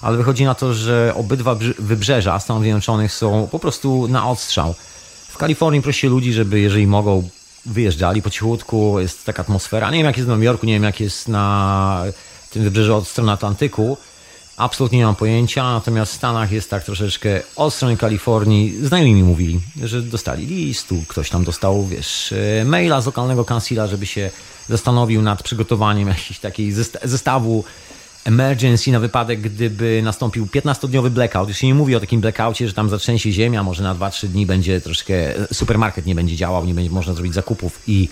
Ale 0.00 0.16
wychodzi 0.16 0.44
na 0.44 0.54
to, 0.54 0.74
że 0.74 1.12
obydwa 1.16 1.56
wybrzeża 1.78 2.40
Stanów 2.40 2.62
Zjednoczonych 2.62 3.12
są 3.12 3.48
po 3.50 3.58
prostu 3.58 4.08
na 4.08 4.30
odstrzał. 4.30 4.74
W 5.28 5.38
Kalifornii 5.38 5.82
prosi 5.82 6.06
ludzi, 6.06 6.32
żeby 6.32 6.60
jeżeli 6.60 6.86
mogą, 6.86 7.28
wyjeżdżali 7.66 8.22
po 8.22 8.30
cichutku, 8.30 9.00
jest 9.00 9.24
taka 9.24 9.42
atmosfera. 9.42 9.90
Nie 9.90 9.98
wiem 9.98 10.06
jak 10.06 10.16
jest 10.16 10.26
w 10.26 10.28
Nowym 10.28 10.42
Jorku, 10.42 10.66
nie 10.66 10.72
wiem 10.72 10.82
jak 10.82 11.00
jest 11.00 11.28
na 11.28 12.04
tym 12.50 12.62
wybrzeżu 12.62 12.96
od 12.96 13.08
strony 13.08 13.32
Atlantyku, 13.32 13.96
Absolutnie 14.58 14.98
nie 14.98 15.04
mam 15.04 15.16
pojęcia, 15.16 15.72
natomiast 15.72 16.12
w 16.12 16.14
Stanach 16.14 16.52
jest 16.52 16.70
tak 16.70 16.84
troszeczkę 16.84 17.40
od 17.56 17.74
strony 17.74 17.96
Kalifornii. 17.96 18.86
Znajomi 18.86 19.14
mi 19.14 19.22
mówili, 19.22 19.60
że 19.82 20.02
dostali 20.02 20.46
listu, 20.46 21.04
ktoś 21.08 21.30
tam 21.30 21.44
dostał, 21.44 21.86
wiesz, 21.86 22.34
e, 22.60 22.64
maila 22.64 23.00
z 23.00 23.06
lokalnego 23.06 23.44
kancila, 23.44 23.86
żeby 23.86 24.06
się 24.06 24.30
zastanowił 24.68 25.22
nad 25.22 25.42
przygotowaniem 25.42 26.08
jakiegoś 26.18 26.38
takiego 26.38 26.82
zestawu 27.04 27.64
emergency 28.24 28.92
na 28.92 29.00
wypadek, 29.00 29.40
gdyby 29.40 30.00
nastąpił 30.04 30.46
15-dniowy 30.46 31.10
blackout. 31.10 31.48
Już 31.48 31.62
nie 31.62 31.74
mówi 31.74 31.96
o 31.96 32.00
takim 32.00 32.20
blackoutie, 32.20 32.68
że 32.68 32.74
tam 32.74 32.88
zatrzęsie 32.88 33.32
ziemia, 33.32 33.62
może 33.62 33.82
na 33.82 33.94
2-3 33.94 34.26
dni 34.26 34.46
będzie 34.46 34.80
troszkę, 34.80 35.14
supermarket 35.52 36.06
nie 36.06 36.14
będzie 36.14 36.36
działał, 36.36 36.64
nie 36.64 36.74
będzie 36.74 36.90
można 36.90 37.14
zrobić 37.14 37.34
zakupów 37.34 37.82
i 37.86 38.08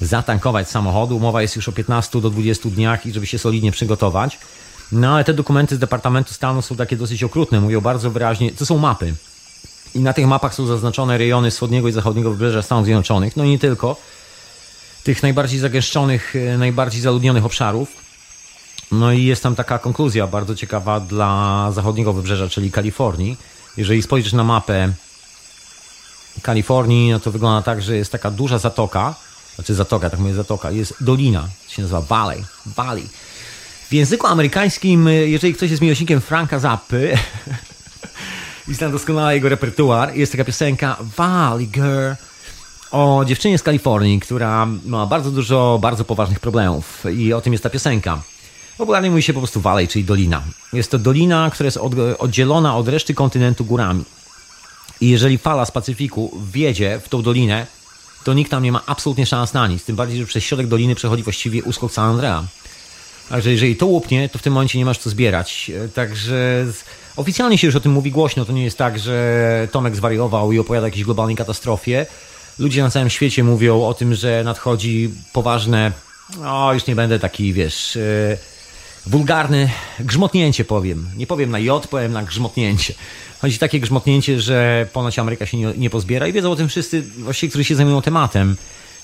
zatankować 0.00 0.70
samochodu. 0.70 1.20
Mowa 1.20 1.42
jest 1.42 1.56
już 1.56 1.68
o 1.68 1.72
15 1.72 2.20
do 2.20 2.30
20 2.30 2.68
dniach 2.68 3.06
i 3.06 3.12
żeby 3.12 3.26
się 3.26 3.38
solidnie 3.38 3.72
przygotować. 3.72 4.38
No 4.94 5.14
ale 5.14 5.24
te 5.24 5.34
dokumenty 5.34 5.76
z 5.76 5.78
Departamentu 5.78 6.34
Stanu 6.34 6.62
są 6.62 6.76
takie 6.76 6.96
dosyć 6.96 7.24
okrutne, 7.24 7.60
mówią 7.60 7.80
bardzo 7.80 8.10
wyraźnie, 8.10 8.50
to 8.50 8.66
są 8.66 8.78
mapy. 8.78 9.14
I 9.94 10.00
na 10.00 10.12
tych 10.12 10.26
mapach 10.26 10.54
są 10.54 10.66
zaznaczone 10.66 11.18
rejony 11.18 11.50
wschodniego 11.50 11.88
i 11.88 11.92
zachodniego 11.92 12.30
wybrzeża 12.30 12.62
Stanów 12.62 12.84
Zjednoczonych, 12.84 13.36
no 13.36 13.44
i 13.44 13.48
nie 13.48 13.58
tylko. 13.58 13.96
Tych 15.04 15.22
najbardziej 15.22 15.58
zagęszczonych, 15.58 16.36
e, 16.36 16.58
najbardziej 16.58 17.00
zaludnionych 17.00 17.44
obszarów. 17.44 17.88
No 18.92 19.12
i 19.12 19.24
jest 19.24 19.42
tam 19.42 19.54
taka 19.54 19.78
konkluzja 19.78 20.26
bardzo 20.26 20.54
ciekawa 20.54 21.00
dla 21.00 21.68
zachodniego 21.72 22.12
wybrzeża, 22.12 22.48
czyli 22.48 22.70
Kalifornii. 22.70 23.36
Jeżeli 23.76 24.02
spojrzysz 24.02 24.32
na 24.32 24.44
mapę 24.44 24.92
Kalifornii, 26.42 27.10
no 27.10 27.20
to 27.20 27.30
wygląda 27.30 27.62
tak, 27.62 27.82
że 27.82 27.96
jest 27.96 28.12
taka 28.12 28.30
duża 28.30 28.58
zatoka, 28.58 29.14
znaczy 29.54 29.74
zatoka, 29.74 30.10
tak 30.10 30.20
mówię 30.20 30.34
zatoka, 30.34 30.70
jest 30.70 30.94
dolina, 31.00 31.48
się 31.68 31.82
nazywa 31.82 32.00
Valley, 32.00 32.44
Valley. 32.66 33.08
W 33.88 33.92
języku 33.92 34.26
amerykańskim, 34.26 35.08
y, 35.08 35.28
jeżeli 35.28 35.54
ktoś 35.54 35.70
jest 35.70 35.82
miłośnikiem 35.82 36.20
Franka 36.20 36.58
Zappy 36.58 37.18
i 38.68 38.74
zna 38.74 38.88
doskonale 38.88 39.34
jego 39.34 39.48
repertuar, 39.48 40.16
jest 40.16 40.32
taka 40.32 40.44
piosenka 40.44 40.96
Valley 41.16 41.68
Girl 41.68 42.12
o 42.90 43.24
dziewczynie 43.24 43.58
z 43.58 43.62
Kalifornii, 43.62 44.20
która 44.20 44.66
ma 44.86 45.06
bardzo 45.06 45.30
dużo 45.30 45.78
bardzo 45.82 46.04
poważnych 46.04 46.40
problemów 46.40 47.04
i 47.16 47.32
o 47.32 47.40
tym 47.40 47.52
jest 47.52 47.62
ta 47.62 47.70
piosenka. 47.70 48.22
Popularnie 48.78 49.10
mówi 49.10 49.22
się 49.22 49.32
po 49.32 49.40
prostu 49.40 49.60
Valley, 49.60 49.88
czyli 49.88 50.04
dolina. 50.04 50.42
Jest 50.72 50.90
to 50.90 50.98
dolina, 50.98 51.50
która 51.50 51.64
jest 51.64 51.78
oddzielona 52.18 52.76
od 52.76 52.88
reszty 52.88 53.14
kontynentu 53.14 53.64
górami. 53.64 54.04
I 55.00 55.08
jeżeli 55.08 55.38
fala 55.38 55.64
z 55.64 55.70
Pacyfiku 55.70 56.38
wjedzie 56.52 57.00
w 57.04 57.08
tą 57.08 57.22
dolinę, 57.22 57.66
to 58.24 58.34
nikt 58.34 58.50
tam 58.50 58.62
nie 58.62 58.72
ma 58.72 58.82
absolutnie 58.86 59.26
szans 59.26 59.52
na 59.52 59.66
nic. 59.66 59.84
Tym 59.84 59.96
bardziej, 59.96 60.18
że 60.18 60.26
przez 60.26 60.44
środek 60.44 60.66
doliny 60.66 60.94
przechodzi 60.94 61.22
właściwie 61.22 61.62
uskok 61.62 61.92
San 61.92 62.10
Andrea. 62.10 62.44
Także 63.28 63.50
jeżeli 63.52 63.76
to 63.76 63.86
łupnie, 63.86 64.28
to 64.28 64.38
w 64.38 64.42
tym 64.42 64.52
momencie 64.52 64.78
nie 64.78 64.84
masz 64.84 64.98
co 64.98 65.10
zbierać. 65.10 65.70
E, 65.84 65.88
także 65.88 66.66
oficjalnie 67.16 67.58
się 67.58 67.66
już 67.66 67.76
o 67.76 67.80
tym 67.80 67.92
mówi 67.92 68.10
głośno. 68.10 68.44
To 68.44 68.52
nie 68.52 68.64
jest 68.64 68.78
tak, 68.78 68.98
że 68.98 69.68
Tomek 69.72 69.96
zwariował 69.96 70.52
i 70.52 70.58
opowiada 70.58 70.84
o 70.84 70.86
jakiejś 70.86 71.04
globalnej 71.04 71.36
katastrofie. 71.36 72.06
Ludzie 72.58 72.82
na 72.82 72.90
całym 72.90 73.10
świecie 73.10 73.44
mówią 73.44 73.86
o 73.86 73.94
tym, 73.94 74.14
że 74.14 74.42
nadchodzi 74.44 75.10
poważne, 75.32 75.92
o 76.44 76.74
już 76.74 76.86
nie 76.86 76.96
będę 76.96 77.18
taki, 77.18 77.52
wiesz, 77.52 77.96
yy, 77.96 78.38
wulgarny 79.06 79.70
grzmotnięcie 80.00 80.64
powiem. 80.64 81.06
Nie 81.16 81.26
powiem 81.26 81.50
na 81.50 81.58
J, 81.58 81.86
powiem 81.86 82.12
na 82.12 82.22
grzmotnięcie. 82.22 82.94
Chodzi 83.40 83.58
takie 83.58 83.80
grzmotnięcie, 83.80 84.40
że 84.40 84.86
ponoć 84.92 85.18
Ameryka 85.18 85.46
się 85.46 85.56
nie, 85.56 85.72
nie 85.76 85.90
pozbiera 85.90 86.26
i 86.26 86.32
wiedzą 86.32 86.50
o 86.50 86.56
tym 86.56 86.68
wszyscy, 86.68 87.02
właściwie, 87.02 87.50
którzy 87.50 87.64
się 87.64 87.76
zajmują 87.76 88.02
tematem. 88.02 88.56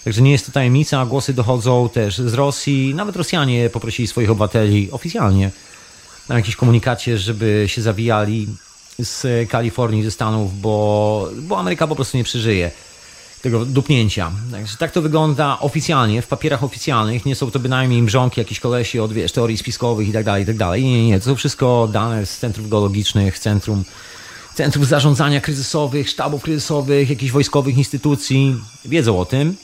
Także 0.05 0.23
nie 0.23 0.31
jest 0.31 0.47
to 0.47 0.53
tajemnica, 0.53 1.07
głosy 1.07 1.35
dochodzą 1.35 1.89
też 1.89 2.19
z 2.19 2.35
Rosji. 2.35 2.95
Nawet 2.95 3.17
Rosjanie 3.17 3.71
poprosili 3.71 4.09
swoich 4.09 4.31
obywateli 4.31 4.91
oficjalnie 4.91 5.51
na 6.29 6.37
jakimś 6.37 6.57
komunikacie, 6.57 7.19
żeby 7.19 7.65
się 7.67 7.83
zawijali 7.83 8.47
z 8.99 9.49
Kalifornii, 9.51 10.03
ze 10.03 10.11
Stanów, 10.11 10.61
bo, 10.61 11.29
bo 11.43 11.59
Ameryka 11.59 11.87
po 11.87 11.95
prostu 11.95 12.17
nie 12.17 12.25
przeżyje 12.25 12.71
tego 13.43 13.65
dupnięcia. 13.65 14.33
Także 14.53 14.77
tak 14.77 14.93
to 14.93 15.03
wygląda 15.03 15.59
oficjalnie, 15.61 16.23
w 16.23 16.27
papierach 16.27 16.65
oficjalnych. 16.65 17.27
Nie 17.27 17.35
są 17.35 17.51
to 17.51 17.59
bynajmniej 17.59 18.03
mrzonki, 18.03 18.41
jakieś 18.41 18.61
kolesi 18.61 19.01
od 19.01 19.13
wiesz, 19.13 19.33
teorii 19.33 19.59
spiskowych 19.59 20.09
i 20.09 20.13
tak 20.13 20.25
dalej, 20.25 20.43
i 20.43 20.47
tak 20.47 20.57
dalej. 20.57 20.85
Nie, 20.85 21.07
nie. 21.07 21.19
To 21.19 21.25
są 21.25 21.37
wszystko 21.37 21.89
dane 21.93 22.27
z 22.27 22.39
centrów 22.39 22.69
geologicznych, 22.69 23.39
centrum, 23.39 23.85
centrów 24.55 24.87
zarządzania 24.87 25.41
kryzysowych, 25.41 26.09
sztabów 26.09 26.43
kryzysowych, 26.43 27.11
jakichś 27.11 27.33
wojskowych 27.33 27.79
instytucji. 27.79 28.57
Wiedzą 28.85 29.21
o 29.21 29.25
tym. 29.25 29.57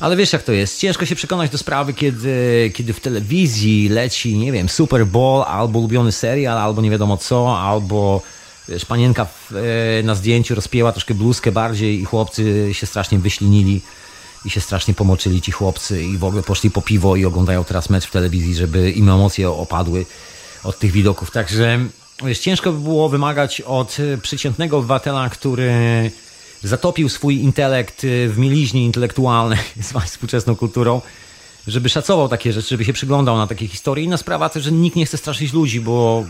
Ale 0.00 0.16
wiesz 0.16 0.32
jak 0.32 0.42
to 0.42 0.52
jest, 0.52 0.78
ciężko 0.80 1.06
się 1.06 1.16
przekonać 1.16 1.50
do 1.50 1.58
sprawy, 1.58 1.94
kiedy, 1.94 2.70
kiedy 2.74 2.92
w 2.92 3.00
telewizji 3.00 3.88
leci, 3.88 4.36
nie 4.38 4.52
wiem, 4.52 4.68
Super 4.68 5.06
Bowl, 5.06 5.42
albo 5.42 5.78
ulubiony 5.78 6.12
serial, 6.12 6.58
albo 6.58 6.82
nie 6.82 6.90
wiadomo 6.90 7.16
co, 7.16 7.58
albo 7.60 8.22
wiesz, 8.68 8.84
panienka 8.84 9.24
w, 9.24 9.52
e, 9.56 10.02
na 10.02 10.14
zdjęciu 10.14 10.54
rozpięła 10.54 10.92
troszkę 10.92 11.14
bluzkę 11.14 11.52
bardziej 11.52 12.00
i 12.00 12.04
chłopcy 12.04 12.68
się 12.72 12.86
strasznie 12.86 13.18
wyślinili 13.18 13.80
i 14.44 14.50
się 14.50 14.60
strasznie 14.60 14.94
pomoczyli 14.94 15.42
ci 15.42 15.52
chłopcy 15.52 16.02
i 16.02 16.18
w 16.18 16.24
ogóle 16.24 16.42
poszli 16.42 16.70
po 16.70 16.82
piwo 16.82 17.16
i 17.16 17.24
oglądają 17.24 17.64
teraz 17.64 17.90
mecz 17.90 18.06
w 18.06 18.10
telewizji, 18.10 18.54
żeby 18.54 18.90
im 18.90 19.08
emocje 19.08 19.50
opadły 19.50 20.06
od 20.64 20.78
tych 20.78 20.92
widoków. 20.92 21.30
Także 21.30 21.78
wiesz, 22.24 22.38
ciężko 22.38 22.72
by 22.72 22.78
było 22.78 23.08
wymagać 23.08 23.60
od 23.60 23.96
przeciętnego 24.22 24.78
obywatela, 24.78 25.28
który 25.30 25.70
zatopił 26.62 27.08
swój 27.08 27.36
intelekt 27.36 28.02
w 28.28 28.34
mieliźnie 28.36 28.84
intelektualnej 28.84 29.58
z 29.82 29.92
współczesną 29.92 30.56
kulturą, 30.56 31.00
żeby 31.66 31.88
szacował 31.88 32.28
takie 32.28 32.52
rzeczy, 32.52 32.68
żeby 32.68 32.84
się 32.84 32.92
przyglądał 32.92 33.36
na 33.36 33.46
takie 33.46 33.68
historie. 33.68 34.04
Inna 34.04 34.16
sprawa 34.16 34.48
też, 34.48 34.64
że 34.64 34.72
nikt 34.72 34.96
nie 34.96 35.06
chce 35.06 35.16
straszyć 35.18 35.52
ludzi, 35.52 35.80
bo 35.80 36.24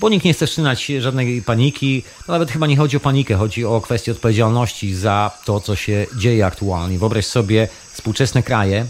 bo 0.00 0.08
nikt 0.08 0.24
nie 0.24 0.34
chce 0.34 0.46
wszczynać 0.46 0.86
żadnej 0.86 1.42
paniki. 1.42 2.02
No 2.28 2.32
nawet 2.32 2.50
chyba 2.50 2.66
nie 2.66 2.76
chodzi 2.76 2.96
o 2.96 3.00
panikę, 3.00 3.34
chodzi 3.34 3.64
o 3.64 3.80
kwestię 3.80 4.12
odpowiedzialności 4.12 4.94
za 4.94 5.30
to, 5.44 5.60
co 5.60 5.76
się 5.76 6.06
dzieje 6.16 6.46
aktualnie. 6.46 6.98
Wyobraź 6.98 7.26
sobie 7.26 7.68
współczesne 7.92 8.42
kraje, 8.42 8.86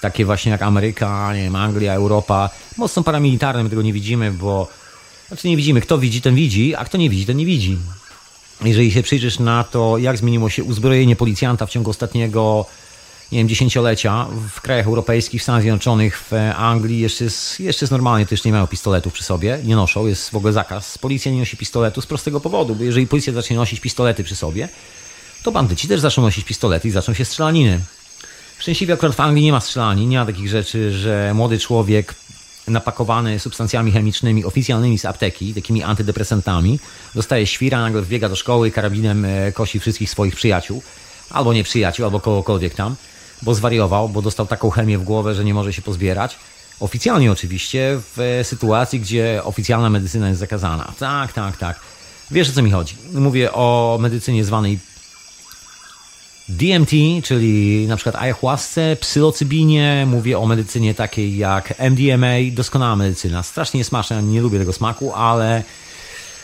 takie 0.00 0.24
właśnie 0.24 0.52
jak 0.52 0.62
Ameryka, 0.62 1.34
nie 1.34 1.42
wiem, 1.42 1.56
Anglia, 1.56 1.94
Europa, 1.94 2.50
mocno 2.76 3.02
paramilitarne, 3.02 3.64
my 3.64 3.70
tego 3.70 3.82
nie 3.82 3.92
widzimy, 3.92 4.32
bo 4.32 4.68
znaczy 5.28 5.48
nie 5.48 5.56
widzimy, 5.56 5.80
kto 5.80 5.98
widzi, 5.98 6.20
ten 6.20 6.34
widzi, 6.34 6.74
a 6.74 6.84
kto 6.84 6.98
nie 6.98 7.10
widzi, 7.10 7.26
ten 7.26 7.36
nie 7.36 7.46
widzi. 7.46 7.76
Jeżeli 8.64 8.92
się 8.92 9.02
przyjrzysz 9.02 9.38
na 9.38 9.64
to, 9.64 9.98
jak 9.98 10.16
zmieniło 10.16 10.50
się 10.50 10.64
uzbrojenie 10.64 11.16
policjanta 11.16 11.66
w 11.66 11.70
ciągu 11.70 11.90
ostatniego 11.90 12.66
nie 13.32 13.38
wiem, 13.38 13.48
dziesięciolecia 13.48 14.26
w 14.54 14.60
krajach 14.60 14.86
europejskich, 14.86 15.40
w 15.40 15.42
Stanach 15.42 15.62
Zjednoczonych, 15.62 16.24
w 16.30 16.32
Anglii 16.56 17.00
jeszcze 17.00 17.24
jest, 17.24 17.60
jeszcze 17.60 17.84
jest 17.84 17.92
normalnie, 17.92 18.26
to 18.26 18.34
już 18.34 18.44
nie 18.44 18.52
mają 18.52 18.66
pistoletów 18.66 19.12
przy 19.12 19.24
sobie, 19.24 19.58
nie 19.64 19.76
noszą, 19.76 20.06
jest 20.06 20.30
w 20.30 20.34
ogóle 20.34 20.52
zakaz. 20.52 20.98
Policja 20.98 21.32
nie 21.32 21.38
nosi 21.38 21.56
pistoletu 21.56 22.00
z 22.00 22.06
prostego 22.06 22.40
powodu, 22.40 22.74
bo 22.74 22.84
jeżeli 22.84 23.06
policja 23.06 23.32
zacznie 23.32 23.56
nosić 23.56 23.80
pistolety 23.80 24.24
przy 24.24 24.36
sobie, 24.36 24.68
to 25.42 25.52
bandyci 25.52 25.88
też 25.88 26.00
zaczną 26.00 26.22
nosić 26.22 26.44
pistolety 26.44 26.88
i 26.88 26.90
zaczną 26.90 27.14
się 27.14 27.24
strzelaniny. 27.24 27.80
Szczęśliwie 28.58 28.94
akurat 28.94 29.14
w 29.14 29.20
Anglii 29.20 29.44
nie 29.44 29.52
ma 29.52 29.60
strzelanin, 29.60 30.08
nie 30.08 30.18
ma 30.18 30.26
takich 30.26 30.48
rzeczy, 30.48 30.92
że 30.92 31.34
młody 31.34 31.58
człowiek 31.58 32.14
napakowany 32.70 33.38
substancjami 33.38 33.92
chemicznymi 33.92 34.44
oficjalnymi 34.44 34.98
z 34.98 35.04
apteki, 35.04 35.54
takimi 35.54 35.82
antydepresantami, 35.82 36.78
dostaje 37.14 37.46
świra, 37.46 37.80
nagle 37.80 38.02
wbiega 38.02 38.28
do 38.28 38.36
szkoły, 38.36 38.70
karabinem 38.70 39.24
e, 39.24 39.52
kosi 39.52 39.80
wszystkich 39.80 40.10
swoich 40.10 40.34
przyjaciół, 40.34 40.82
albo 41.30 41.52
nie 41.52 41.64
przyjaciół, 41.64 42.04
albo 42.04 42.20
kogokolwiek 42.20 42.74
tam 42.74 42.96
bo 43.42 43.54
zwariował, 43.54 44.08
bo 44.08 44.22
dostał 44.22 44.46
taką 44.46 44.70
chemię 44.70 44.98
w 44.98 45.04
głowę, 45.04 45.34
że 45.34 45.44
nie 45.44 45.54
może 45.54 45.72
się 45.72 45.82
pozbierać. 45.82 46.38
Oficjalnie 46.80 47.32
oczywiście, 47.32 48.00
w 48.16 48.40
sytuacji, 48.42 49.00
gdzie 49.00 49.40
oficjalna 49.44 49.90
medycyna 49.90 50.28
jest 50.28 50.40
zakazana. 50.40 50.92
Tak, 50.98 51.32
tak, 51.32 51.56
tak. 51.56 51.80
Wiesz 52.30 52.50
o 52.50 52.52
co 52.52 52.62
mi 52.62 52.70
chodzi. 52.70 52.96
Mówię 53.12 53.52
o 53.52 53.98
medycynie 54.00 54.44
zwanej 54.44 54.78
DMT, 56.56 56.90
czyli 57.24 57.86
na 57.88 57.96
przykład 57.96 58.16
ayahuasce, 58.16 58.96
psylocybinie, 59.00 60.06
mówię 60.06 60.38
o 60.38 60.46
medycynie 60.46 60.94
takiej 60.94 61.36
jak 61.36 61.74
MDMA, 61.78 62.34
doskonała 62.52 62.96
medycyna. 62.96 63.42
Strasznie 63.42 63.78
nie 63.78 63.84
smaczna, 63.84 64.20
nie 64.20 64.40
lubię 64.40 64.58
tego 64.58 64.72
smaku, 64.72 65.14
ale 65.14 65.62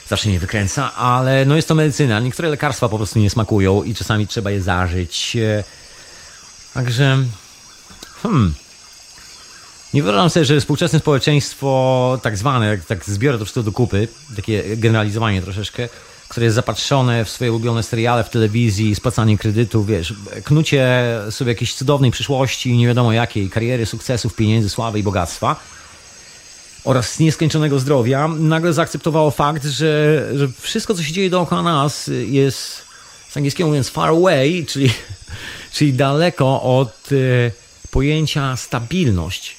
zawsze 0.08 0.28
mnie 0.28 0.38
wykręca, 0.38 0.94
ale 0.94 1.44
no 1.44 1.56
jest 1.56 1.68
to 1.68 1.74
medycyna. 1.74 2.20
Niektóre 2.20 2.48
lekarstwa 2.48 2.88
po 2.88 2.96
prostu 2.96 3.18
nie 3.18 3.30
smakują 3.30 3.82
i 3.82 3.94
czasami 3.94 4.26
trzeba 4.26 4.50
je 4.50 4.62
zażyć. 4.62 5.36
Także, 6.74 7.18
hmm, 8.22 8.54
nie 9.94 10.02
wyobrażam 10.02 10.30
sobie, 10.30 10.44
że 10.44 10.60
współczesne 10.60 10.98
społeczeństwo, 10.98 12.20
tak 12.22 12.36
zwane, 12.36 12.66
jak 12.66 12.84
tak 12.84 13.04
zbiorę 13.04 13.38
to 13.38 13.44
wszystko 13.44 13.62
do 13.62 13.72
kupy, 13.72 14.08
takie 14.36 14.76
generalizowanie 14.76 15.42
troszeczkę, 15.42 15.88
które 16.28 16.44
jest 16.44 16.54
zapatrzone 16.54 17.24
w 17.24 17.30
swoje 17.30 17.52
ulubione 17.52 17.82
seriale 17.82 18.24
w 18.24 18.30
telewizji, 18.30 18.94
spłacanie 18.94 19.38
kredytów, 19.38 19.86
wiesz, 19.86 20.14
knucie 20.44 21.02
sobie 21.30 21.52
jakiejś 21.52 21.74
cudownej 21.74 22.10
przyszłości, 22.10 22.76
nie 22.76 22.86
wiadomo 22.86 23.12
jakiej, 23.12 23.50
kariery, 23.50 23.86
sukcesów, 23.86 24.34
pieniędzy, 24.34 24.68
sławy 24.68 24.98
i 24.98 25.02
bogactwa 25.02 25.56
oraz 26.84 27.18
nieskończonego 27.18 27.78
zdrowia, 27.78 28.28
nagle 28.28 28.72
zaakceptowało 28.72 29.30
fakt, 29.30 29.64
że, 29.64 30.22
że 30.34 30.48
wszystko, 30.60 30.94
co 30.94 31.02
się 31.02 31.12
dzieje 31.12 31.30
dookoła 31.30 31.62
nas 31.62 32.10
jest, 32.28 32.82
z 33.28 33.36
angielskiego 33.36 33.68
mówiąc, 33.68 33.88
far 33.88 34.08
away, 34.08 34.66
czyli 34.68 34.90
czyli 35.76 35.92
daleko 35.92 36.62
od 36.62 37.12
y, 37.12 37.52
pojęcia 37.90 38.56
stabilność. 38.56 39.56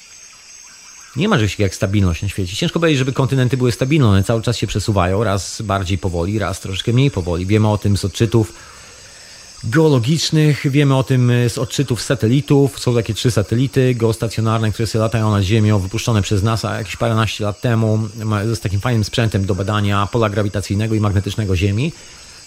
Nie 1.16 1.28
ma 1.28 1.36
czegoś 1.36 1.58
jak 1.58 1.74
stabilność 1.74 2.22
na 2.22 2.28
świecie. 2.28 2.56
Ciężko 2.56 2.80
powiedzieć, 2.80 2.98
żeby 2.98 3.12
kontynenty 3.12 3.56
były 3.56 3.72
stabilne. 3.72 4.08
One 4.08 4.24
cały 4.24 4.42
czas 4.42 4.56
się 4.56 4.66
przesuwają, 4.66 5.24
raz 5.24 5.62
bardziej 5.62 5.98
powoli, 5.98 6.38
raz 6.38 6.60
troszeczkę 6.60 6.92
mniej 6.92 7.10
powoli. 7.10 7.46
Wiemy 7.46 7.68
o 7.68 7.78
tym 7.78 7.96
z 7.96 8.04
odczytów 8.04 8.52
geologicznych, 9.64 10.70
wiemy 10.70 10.96
o 10.96 11.02
tym 11.02 11.32
z 11.48 11.58
odczytów 11.58 12.02
satelitów. 12.02 12.80
Są 12.80 12.94
takie 12.94 13.14
trzy 13.14 13.30
satelity 13.30 13.94
geostacjonarne, 13.94 14.72
które 14.72 14.86
sobie 14.86 15.02
latają 15.02 15.30
nad 15.30 15.42
Ziemią, 15.42 15.78
wypuszczone 15.78 16.22
przez 16.22 16.42
NASA 16.42 16.78
jakieś 16.78 16.96
paręnaście 16.96 17.44
lat 17.44 17.60
temu, 17.60 18.08
z 18.54 18.60
takim 18.60 18.80
fajnym 18.80 19.04
sprzętem 19.04 19.46
do 19.46 19.54
badania 19.54 20.08
pola 20.12 20.30
grawitacyjnego 20.30 20.94
i 20.94 21.00
magnetycznego 21.00 21.56
Ziemi. 21.56 21.92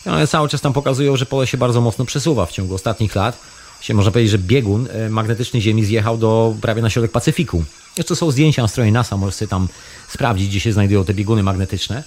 I 0.05 0.09
one 0.09 0.27
cały 0.27 0.49
czas 0.49 0.61
tam 0.61 0.73
pokazują, 0.73 1.15
że 1.15 1.25
pole 1.25 1.47
się 1.47 1.57
bardzo 1.57 1.81
mocno 1.81 2.05
przesuwa 2.05 2.45
w 2.45 2.51
ciągu 2.51 2.75
ostatnich 2.75 3.15
lat 3.15 3.37
się 3.81 3.93
można 3.93 4.11
powiedzieć, 4.11 4.31
że 4.31 4.37
biegun 4.37 4.87
e, 4.91 5.09
magnetyczny 5.09 5.61
Ziemi 5.61 5.85
zjechał 5.85 6.17
do 6.17 6.55
prawie 6.61 6.81
na 6.81 6.89
środek 6.89 7.11
Pacyfiku. 7.11 7.63
Jeszcze 7.97 8.15
są 8.15 8.31
zdjęcia 8.31 8.61
na 8.61 8.67
stronie 8.67 8.91
NASA, 8.91 9.17
możesz 9.17 9.35
sobie 9.35 9.49
tam 9.49 9.67
sprawdzić, 10.09 10.47
gdzie 10.49 10.59
się 10.59 10.73
znajdują 10.73 11.05
te 11.05 11.13
bieguny 11.13 11.43
magnetyczne. 11.43 12.03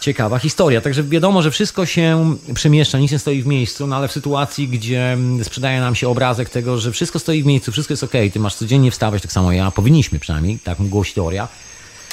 Ciekawa 0.00 0.38
historia. 0.38 0.80
Także 0.80 1.02
wiadomo, 1.02 1.42
że 1.42 1.50
wszystko 1.50 1.86
się 1.86 2.36
przemieszcza, 2.54 2.98
nic 2.98 3.12
nie 3.12 3.18
stoi 3.18 3.42
w 3.42 3.46
miejscu, 3.46 3.86
no 3.86 3.96
ale 3.96 4.08
w 4.08 4.12
sytuacji, 4.12 4.68
gdzie 4.68 5.12
mm, 5.12 5.44
sprzedaje 5.44 5.80
nam 5.80 5.94
się 5.94 6.08
obrazek 6.08 6.50
tego, 6.50 6.78
że 6.78 6.92
wszystko 6.92 7.18
stoi 7.18 7.42
w 7.42 7.46
miejscu, 7.46 7.72
wszystko 7.72 7.92
jest 7.92 8.04
ok, 8.04 8.12
ty 8.32 8.40
masz 8.40 8.54
codziennie 8.54 8.90
wstawać, 8.90 9.22
tak 9.22 9.32
samo 9.32 9.52
ja, 9.52 9.70
powinniśmy 9.70 10.18
przynajmniej, 10.18 10.58
tak 10.58 10.78
głosi 10.78 11.14
teoria, 11.14 11.48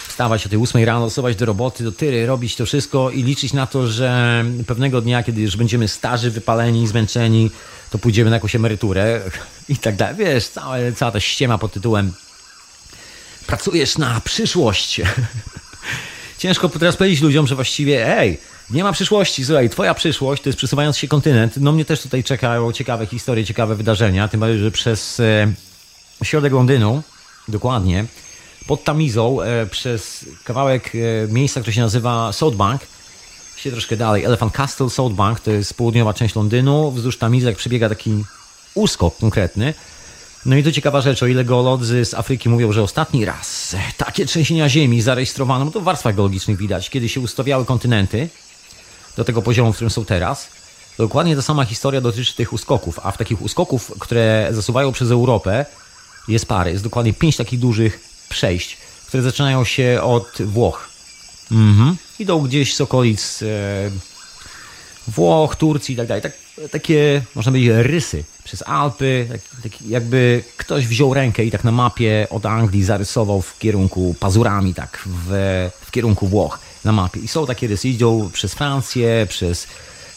wstawać 0.08 0.46
o 0.46 0.50
tej 0.50 0.60
8 0.60 0.84
rano, 0.84 1.10
stosować 1.10 1.36
do 1.36 1.46
roboty, 1.46 1.84
do 1.84 1.92
tyry, 1.92 2.26
robić 2.26 2.56
to 2.56 2.66
wszystko 2.66 3.10
i 3.10 3.24
liczyć 3.24 3.54
na 3.54 3.68
to, 3.68 3.88
że 3.88 4.44
pewnego 4.68 5.02
dnia, 5.02 5.24
kiedy 5.24 5.42
już 5.42 5.58
będziemy 5.58 5.88
starzy, 5.88 6.32
wypaleni, 6.32 6.88
zmęczeni, 6.88 7.52
to 7.90 7.98
pójdziemy 7.98 8.30
na 8.30 8.36
jakąś 8.36 8.56
emeryturę 8.56 9.22
i 9.70 9.78
tak 9.78 9.96
dalej. 9.96 10.16
Wiesz, 10.16 10.48
cała, 10.48 10.76
cała 10.96 11.12
ta 11.12 11.20
ściema 11.20 11.58
pod 11.58 11.74
tytułem 11.74 12.14
pracujesz 13.48 13.98
na 13.98 14.22
przyszłość. 14.22 15.02
Ciężko 16.38 16.70
teraz 16.70 16.98
powiedzieć 16.98 17.22
ludziom, 17.22 17.48
że 17.48 17.56
właściwie, 17.56 18.18
ej, 18.18 18.38
nie 18.70 18.84
ma 18.84 18.92
przyszłości, 18.92 19.46
słuchaj, 19.46 19.70
twoja 19.70 19.94
przyszłość 19.94 20.44
to 20.44 20.50
jest 20.50 20.58
przesuwający 20.58 21.00
się 21.00 21.08
kontynent. 21.08 21.58
No 21.58 21.72
mnie 21.72 21.86
też 21.86 22.02
tutaj 22.02 22.24
czekają 22.24 22.72
ciekawe 22.72 23.06
historie, 23.06 23.46
ciekawe 23.46 23.76
wydarzenia, 23.76 24.28
tym 24.28 24.40
bardziej, 24.40 24.60
że 24.60 24.72
przez 24.72 25.20
e, 25.20 25.54
środek 26.24 26.54
Londynu, 26.54 27.02
dokładnie, 27.48 28.06
pod 28.68 28.84
Tamizą, 28.84 29.42
e, 29.42 29.66
przez 29.66 30.26
kawałek 30.44 30.92
e, 30.96 31.00
miejsca, 31.34 31.62
które 31.62 31.74
się 31.74 31.82
nazywa 31.82 32.34
South 32.34 32.56
Bank, 32.56 32.82
się 33.58 33.72
troszkę 33.72 33.98
dalej. 33.98 34.24
Elephant 34.24 34.54
Castle, 34.54 34.90
South 34.90 35.16
Bank, 35.16 35.40
to 35.40 35.52
jest 35.52 35.74
południowa 35.74 36.14
część 36.14 36.36
Londynu. 36.36 36.92
Wzdłuż 36.92 37.18
Tamizek 37.18 37.58
przebiega 37.58 37.90
taki 37.90 38.24
uskok 38.74 39.18
konkretny. 39.18 39.74
No 40.46 40.56
i 40.56 40.64
to 40.64 40.72
ciekawa 40.72 41.02
rzecz, 41.02 41.24
o 41.24 41.28
ile 41.28 41.46
geolodzy 41.46 42.06
z 42.06 42.14
Afryki 42.14 42.50
mówią, 42.50 42.72
że 42.72 42.84
ostatni 42.84 43.26
raz 43.26 43.76
takie 43.98 44.26
trzęsienia 44.26 44.70
ziemi 44.70 45.02
zarejestrowano, 45.02 45.66
no 45.66 45.72
to 45.72 45.82
w 45.82 45.84
warstwach 45.84 46.16
geologicznych 46.16 46.58
widać, 46.58 46.90
kiedy 46.90 47.10
się 47.10 47.20
ustawiały 47.20 47.66
kontynenty 47.66 48.30
do 49.18 49.24
tego 49.24 49.42
poziomu, 49.42 49.74
w 49.74 49.76
którym 49.76 49.90
są 49.90 50.06
teraz. 50.06 50.48
Dokładnie 50.98 51.36
ta 51.36 51.42
sama 51.42 51.66
historia 51.66 52.02
dotyczy 52.02 52.36
tych 52.36 52.54
uskoków, 52.54 53.00
a 53.04 53.12
w 53.12 53.18
takich 53.18 53.42
uskoków, 53.42 53.92
które 54.00 54.48
zasuwają 54.52 54.92
przez 54.92 55.12
Europę, 55.12 55.66
jest 56.28 56.46
parę. 56.46 56.72
Jest 56.72 56.84
dokładnie 56.84 57.14
pięć 57.14 57.38
takich 57.38 57.60
dużych 57.60 58.00
przejść, 58.30 58.78
które 59.08 59.24
zaczynają 59.24 59.64
się 59.64 60.00
od 60.04 60.42
Włoch. 60.42 60.90
Mhm 61.52 61.98
idą 62.20 62.40
gdzieś 62.40 62.76
z 62.76 62.82
okolic 62.82 63.42
e, 63.42 63.92
Włoch, 65.08 65.56
Turcji 65.56 65.94
i 65.94 65.98
tak 65.98 66.08
dalej. 66.08 66.22
Tak, 66.24 66.32
takie, 66.72 67.22
można 67.36 67.52
powiedzieć, 67.52 67.72
rysy 67.76 68.24
przez 68.44 68.64
Alpy, 68.68 69.28
tak, 69.32 69.42
tak 69.64 69.82
jakby 69.82 70.44
ktoś 70.58 70.88
wziął 70.88 71.14
rękę 71.14 71.46
i 71.46 71.52
tak 71.52 71.64
na 71.64 71.72
mapie 71.72 72.28
od 72.30 72.46
Anglii 72.46 72.84
zarysował 72.84 73.42
w 73.42 73.60
kierunku 73.60 74.16
pazurami, 74.20 74.74
tak 74.74 75.04
w, 75.06 75.70
w 75.82 75.92
kierunku 75.92 76.28
Włoch 76.28 76.60
na 76.86 76.92
mapie. 76.92 77.20
I 77.20 77.28
są 77.28 77.46
takie 77.46 77.68
rysy, 77.68 77.90
idą 77.90 78.30
przez 78.34 78.54
Francję, 78.54 79.28
przez 79.30 79.68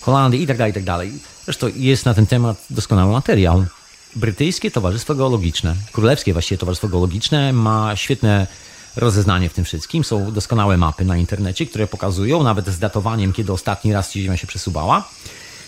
Holandię 0.01 0.39
i 0.39 0.47
tak 0.47 0.57
dalej, 0.59 0.71
i 0.71 0.75
tak 0.75 0.85
dalej. 0.85 1.13
Zresztą 1.45 1.67
jest 1.77 2.05
na 2.05 2.15
ten 2.15 2.27
temat 2.27 2.65
doskonały 2.71 3.13
materiał. 3.13 3.65
Brytyjskie 4.17 4.71
Towarzystwo 4.71 5.15
Geologiczne, 5.15 5.75
Królewskie 5.93 6.33
właściwie 6.33 6.59
Towarzystwo 6.59 6.89
Geologiczne 6.89 7.53
ma 7.53 7.97
świetne 7.97 8.47
rozeznanie 8.97 9.49
w 9.49 9.53
tym 9.53 9.65
wszystkim. 9.65 10.05
Są 10.05 10.33
doskonałe 10.33 10.77
mapy 10.77 11.05
na 11.05 11.17
internecie, 11.17 11.67
które 11.67 11.87
pokazują 11.87 12.43
nawet 12.43 12.69
z 12.69 12.79
datowaniem, 12.79 13.33
kiedy 13.33 13.53
ostatni 13.53 13.93
raz 13.93 14.13
Ziemia 14.13 14.37
się 14.37 14.47
przesuwała. 14.47 15.09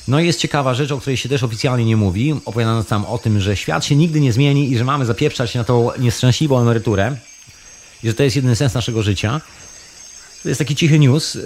No 0.09 0.21
i 0.21 0.27
jest 0.27 0.41
ciekawa 0.41 0.75
rzecz, 0.75 0.93
o 0.93 0.99
której 0.99 1.17
się 1.17 1.29
też 1.29 1.43
oficjalnie 1.43 1.85
nie 1.85 1.97
mówi, 1.97 2.35
opowiadając 2.45 2.87
tam 2.87 3.05
o 3.05 3.19
tym, 3.19 3.41
że 3.41 3.57
świat 3.57 3.85
się 3.85 3.97
nigdy 3.97 4.21
nie 4.21 4.33
zmieni 4.33 4.71
i 4.71 4.79
że 4.79 4.85
mamy 4.85 5.07
zapieprzać 5.07 5.55
na 5.55 5.65
tą 5.65 5.91
nieszczęśliwą 5.99 6.61
emeryturę 6.61 7.17
i 8.03 8.07
że 8.07 8.15
to 8.15 8.23
jest 8.23 8.37
jedyny 8.37 8.57
sens 8.57 8.75
naszego 8.75 9.03
życia. 9.03 9.41
To 10.43 10.49
jest 10.49 10.59
taki 10.59 10.77
cichy 10.77 10.99
news. 10.99 11.37
E, 11.37 11.41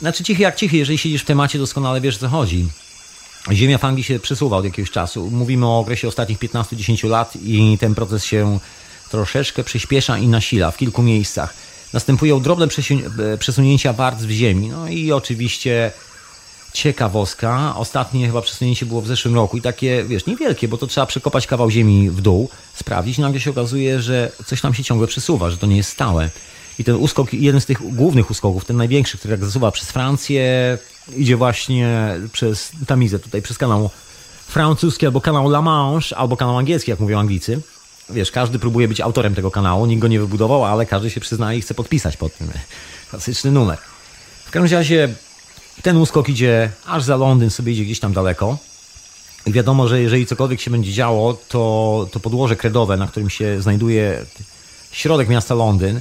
znaczy 0.00 0.24
cichy 0.24 0.42
jak 0.42 0.56
cichy, 0.56 0.76
jeżeli 0.76 0.98
siedzisz 0.98 1.22
w 1.22 1.24
temacie, 1.24 1.58
doskonale 1.58 2.00
wiesz, 2.00 2.16
o 2.16 2.18
co 2.18 2.28
chodzi. 2.28 2.68
Ziemia 3.52 3.78
w 3.78 3.84
Anglii 3.84 4.04
się 4.04 4.18
przesuwa 4.18 4.56
od 4.56 4.64
jakiegoś 4.64 4.90
czasu. 4.90 5.30
Mówimy 5.30 5.66
o 5.66 5.78
okresie 5.78 6.08
ostatnich 6.08 6.38
15-10 6.38 7.08
lat 7.08 7.36
i 7.44 7.78
ten 7.80 7.94
proces 7.94 8.24
się 8.24 8.58
troszeczkę 9.10 9.64
przyspiesza 9.64 10.18
i 10.18 10.28
nasila 10.28 10.70
w 10.70 10.76
kilku 10.76 11.02
miejscach. 11.02 11.54
Następują 11.92 12.40
drobne 12.40 12.66
e, 12.66 13.38
przesunięcia 13.38 13.92
warstw 13.92 14.30
ziemi. 14.30 14.68
No 14.68 14.88
i 14.88 15.12
oczywiście 15.12 15.92
ciekawostka. 16.72 17.76
Ostatnie 17.76 18.26
chyba 18.26 18.42
przesunięcie 18.42 18.86
było 18.86 19.00
w 19.00 19.06
zeszłym 19.06 19.34
roku 19.34 19.56
i 19.56 19.60
takie, 19.60 20.04
wiesz, 20.04 20.26
niewielkie, 20.26 20.68
bo 20.68 20.78
to 20.78 20.86
trzeba 20.86 21.06
przekopać 21.06 21.46
kawał 21.46 21.70
ziemi 21.70 22.10
w 22.10 22.20
dół, 22.20 22.48
sprawdzić. 22.74 23.18
Nagle 23.18 23.40
się 23.40 23.50
okazuje, 23.50 24.00
że 24.00 24.32
coś 24.46 24.60
tam 24.60 24.74
się 24.74 24.84
ciągle 24.84 25.06
przesuwa, 25.06 25.50
że 25.50 25.56
to 25.56 25.66
nie 25.66 25.76
jest 25.76 25.90
stałe. 25.90 26.30
I 26.78 26.84
ten 26.84 26.94
uskok, 26.94 27.34
jeden 27.34 27.60
z 27.60 27.66
tych 27.66 27.94
głównych 27.94 28.30
uskoków, 28.30 28.64
ten 28.64 28.76
największy, 28.76 29.18
który 29.18 29.32
jak 29.32 29.44
zasuwa 29.44 29.70
przez 29.70 29.90
Francję, 29.90 30.78
idzie 31.16 31.36
właśnie 31.36 32.16
przez 32.32 32.72
Tamizę, 32.86 33.18
tutaj 33.18 33.42
przez 33.42 33.58
kanał 33.58 33.90
francuski, 34.46 35.06
albo 35.06 35.20
kanał 35.20 35.46
La 35.48 35.62
Manche, 35.62 36.16
albo 36.16 36.36
kanał 36.36 36.58
angielski, 36.58 36.90
jak 36.90 37.00
mówią 37.00 37.18
Anglicy. 37.18 37.60
Wiesz, 38.10 38.30
każdy 38.30 38.58
próbuje 38.58 38.88
być 38.88 39.00
autorem 39.00 39.34
tego 39.34 39.50
kanału, 39.50 39.86
nikt 39.86 40.02
go 40.02 40.08
nie 40.08 40.20
wybudował, 40.20 40.64
ale 40.64 40.86
każdy 40.86 41.10
się 41.10 41.20
przyznaje 41.20 41.58
i 41.58 41.62
chce 41.62 41.74
podpisać 41.74 42.16
pod 42.16 42.36
tym. 42.36 42.50
Klasyczny 43.10 43.50
numer. 43.50 43.78
W 44.44 44.50
każdym 44.50 44.78
razie 44.78 45.08
ten 45.82 45.96
uskok 45.96 46.28
idzie 46.28 46.70
aż 46.86 47.02
za 47.02 47.16
Londyn, 47.16 47.50
sobie 47.50 47.72
idzie 47.72 47.84
gdzieś 47.84 48.00
tam 48.00 48.12
daleko. 48.12 48.58
I 49.46 49.52
wiadomo, 49.52 49.88
że 49.88 50.02
jeżeli 50.02 50.26
cokolwiek 50.26 50.60
się 50.60 50.70
będzie 50.70 50.92
działo, 50.92 51.38
to, 51.48 52.08
to 52.12 52.20
podłoże 52.20 52.56
kredowe, 52.56 52.96
na 52.96 53.06
którym 53.06 53.30
się 53.30 53.62
znajduje 53.62 54.24
środek 54.92 55.28
miasta 55.28 55.54
Londyn, 55.54 56.00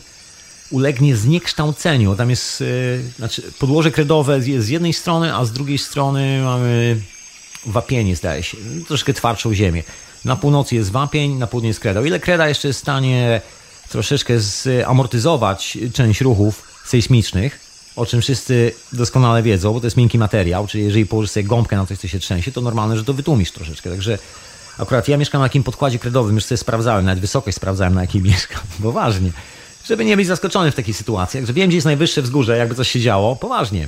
ulegnie 0.72 1.16
zniekształceniu. 1.16 2.16
Tam 2.16 2.30
jest, 2.30 2.62
yy, 2.62 3.04
znaczy 3.18 3.52
podłoże 3.60 3.92
kredowe 3.92 4.40
jest 4.40 4.68
z 4.68 4.70
jednej 4.70 4.94
strony, 4.94 5.36
a 5.36 5.46
z 5.46 5.52
drugiej 5.52 5.78
strony 5.78 6.42
mamy 6.44 7.02
wapienie, 7.66 8.16
zdaje 8.16 8.44
się, 8.44 8.58
troszkę 8.88 9.14
twardszą 9.14 9.54
ziemię. 9.54 9.84
Na 10.26 10.36
północy 10.36 10.76
jest 10.76 10.92
wapień, 10.92 11.38
na 11.38 11.48
południe 11.48 11.68
jest 11.68 11.80
kreda. 11.80 12.00
O 12.00 12.06
ile 12.06 12.20
kreda 12.20 12.50
jeszcze 12.50 12.68
jest 12.68 12.80
w 12.80 12.82
stanie 12.82 13.42
troszeczkę 13.90 14.40
zamortyzować 14.40 15.78
część 15.94 16.22
ruchów 16.22 16.64
sejsmicznych, 16.86 17.71
o 17.96 18.06
czym 18.06 18.22
wszyscy 18.22 18.72
doskonale 18.94 19.44
wiedzą, 19.44 19.74
bo 19.74 19.80
to 19.80 19.86
jest 19.86 19.98
miękki 19.98 20.18
materiał, 20.18 20.68
czyli 20.68 20.84
jeżeli 20.84 21.06
położysz 21.06 21.32
sobie 21.32 21.44
gąbkę 21.44 21.76
na 21.76 21.86
coś, 21.86 21.98
co 21.98 22.08
się 22.08 22.20
trzęsie, 22.20 22.52
to 22.52 22.62
normalne, 22.62 22.98
że 22.98 23.04
to 23.04 23.14
wytłumisz 23.14 23.52
troszeczkę. 23.52 23.90
Także 23.90 24.18
akurat 24.78 25.08
ja 25.08 25.18
mieszkam 25.18 25.42
na 25.42 25.48
takim 25.48 25.64
podkładzie 25.64 26.00
kredowym, 26.00 26.36
już 26.36 26.44
sobie 26.44 26.58
sprawdzałem, 26.58 27.06
nawet 27.06 27.20
wysokość 27.20 27.58
sprawdzałem, 27.58 27.94
na 27.94 28.02
jakiej 28.02 28.22
mieszkam, 28.32 28.62
poważnie. 28.82 29.32
Żeby 29.86 30.06
nie 30.06 30.18
być 30.18 30.28
zaskoczony 30.28 30.72
w 30.72 30.76
takiej 30.76 30.94
sytuacji. 30.94 31.40
Także 31.40 31.54
wiem, 31.54 31.68
gdzie 31.68 31.78
jest 31.78 31.86
najwyższe 31.86 32.22
wzgórze, 32.22 32.58
jakby 32.58 32.76
coś 32.76 32.92
się 32.92 33.00
działo, 33.00 33.36
poważnie. 33.36 33.88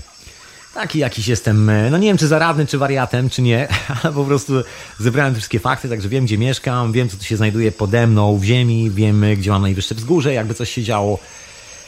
Taki 0.73 0.99
jakiś 0.99 1.27
jestem, 1.27 1.69
e, 1.69 1.89
no 1.89 1.97
nie 1.97 2.07
wiem 2.07 2.17
czy 2.17 2.27
zaradny, 2.27 2.65
czy 2.65 2.77
wariatem, 2.77 3.29
czy 3.29 3.41
nie, 3.41 3.67
ale 4.03 4.13
po 4.13 4.25
prostu 4.25 4.53
zebrałem 4.99 5.33
wszystkie 5.33 5.59
fakty, 5.59 5.89
także 5.89 6.09
wiem 6.09 6.25
gdzie 6.25 6.37
mieszkam, 6.37 6.91
wiem 6.91 7.09
co 7.09 7.17
tu 7.17 7.23
się 7.23 7.37
znajduje 7.37 7.71
pode 7.71 8.07
mną 8.07 8.37
w 8.37 8.43
ziemi, 8.43 8.91
wiem 8.91 9.25
gdzie 9.37 9.51
mam 9.51 9.61
najwyższe 9.61 9.95
wzgórze, 9.95 10.33
jakby 10.33 10.53
coś 10.53 10.69
się 10.69 10.83
działo. 10.83 11.19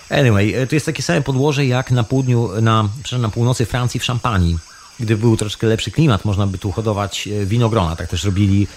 Anyway, 0.10 0.56
e, 0.56 0.68
to 0.68 0.76
jest 0.76 0.86
takie 0.86 1.04
same 1.04 1.22
podłoże 1.22 1.65
jak 1.65 1.91
na 1.91 2.04
południu, 2.04 2.62
na, 2.62 2.89
na 3.20 3.30
północy 3.30 3.65
Francji 3.65 4.00
w 4.00 4.04
Szampanii. 4.04 4.58
Gdy 5.00 5.18
był 5.18 5.38
troszkę 5.38 5.68
lepszy 5.68 5.91
klimat, 5.91 6.26
można 6.26 6.48
by 6.48 6.58
tu 6.58 6.72
hodować 6.72 7.28
e, 7.28 7.46
winogrona. 7.46 7.96
Tak 7.96 8.10
też 8.10 8.24
robili 8.24 8.68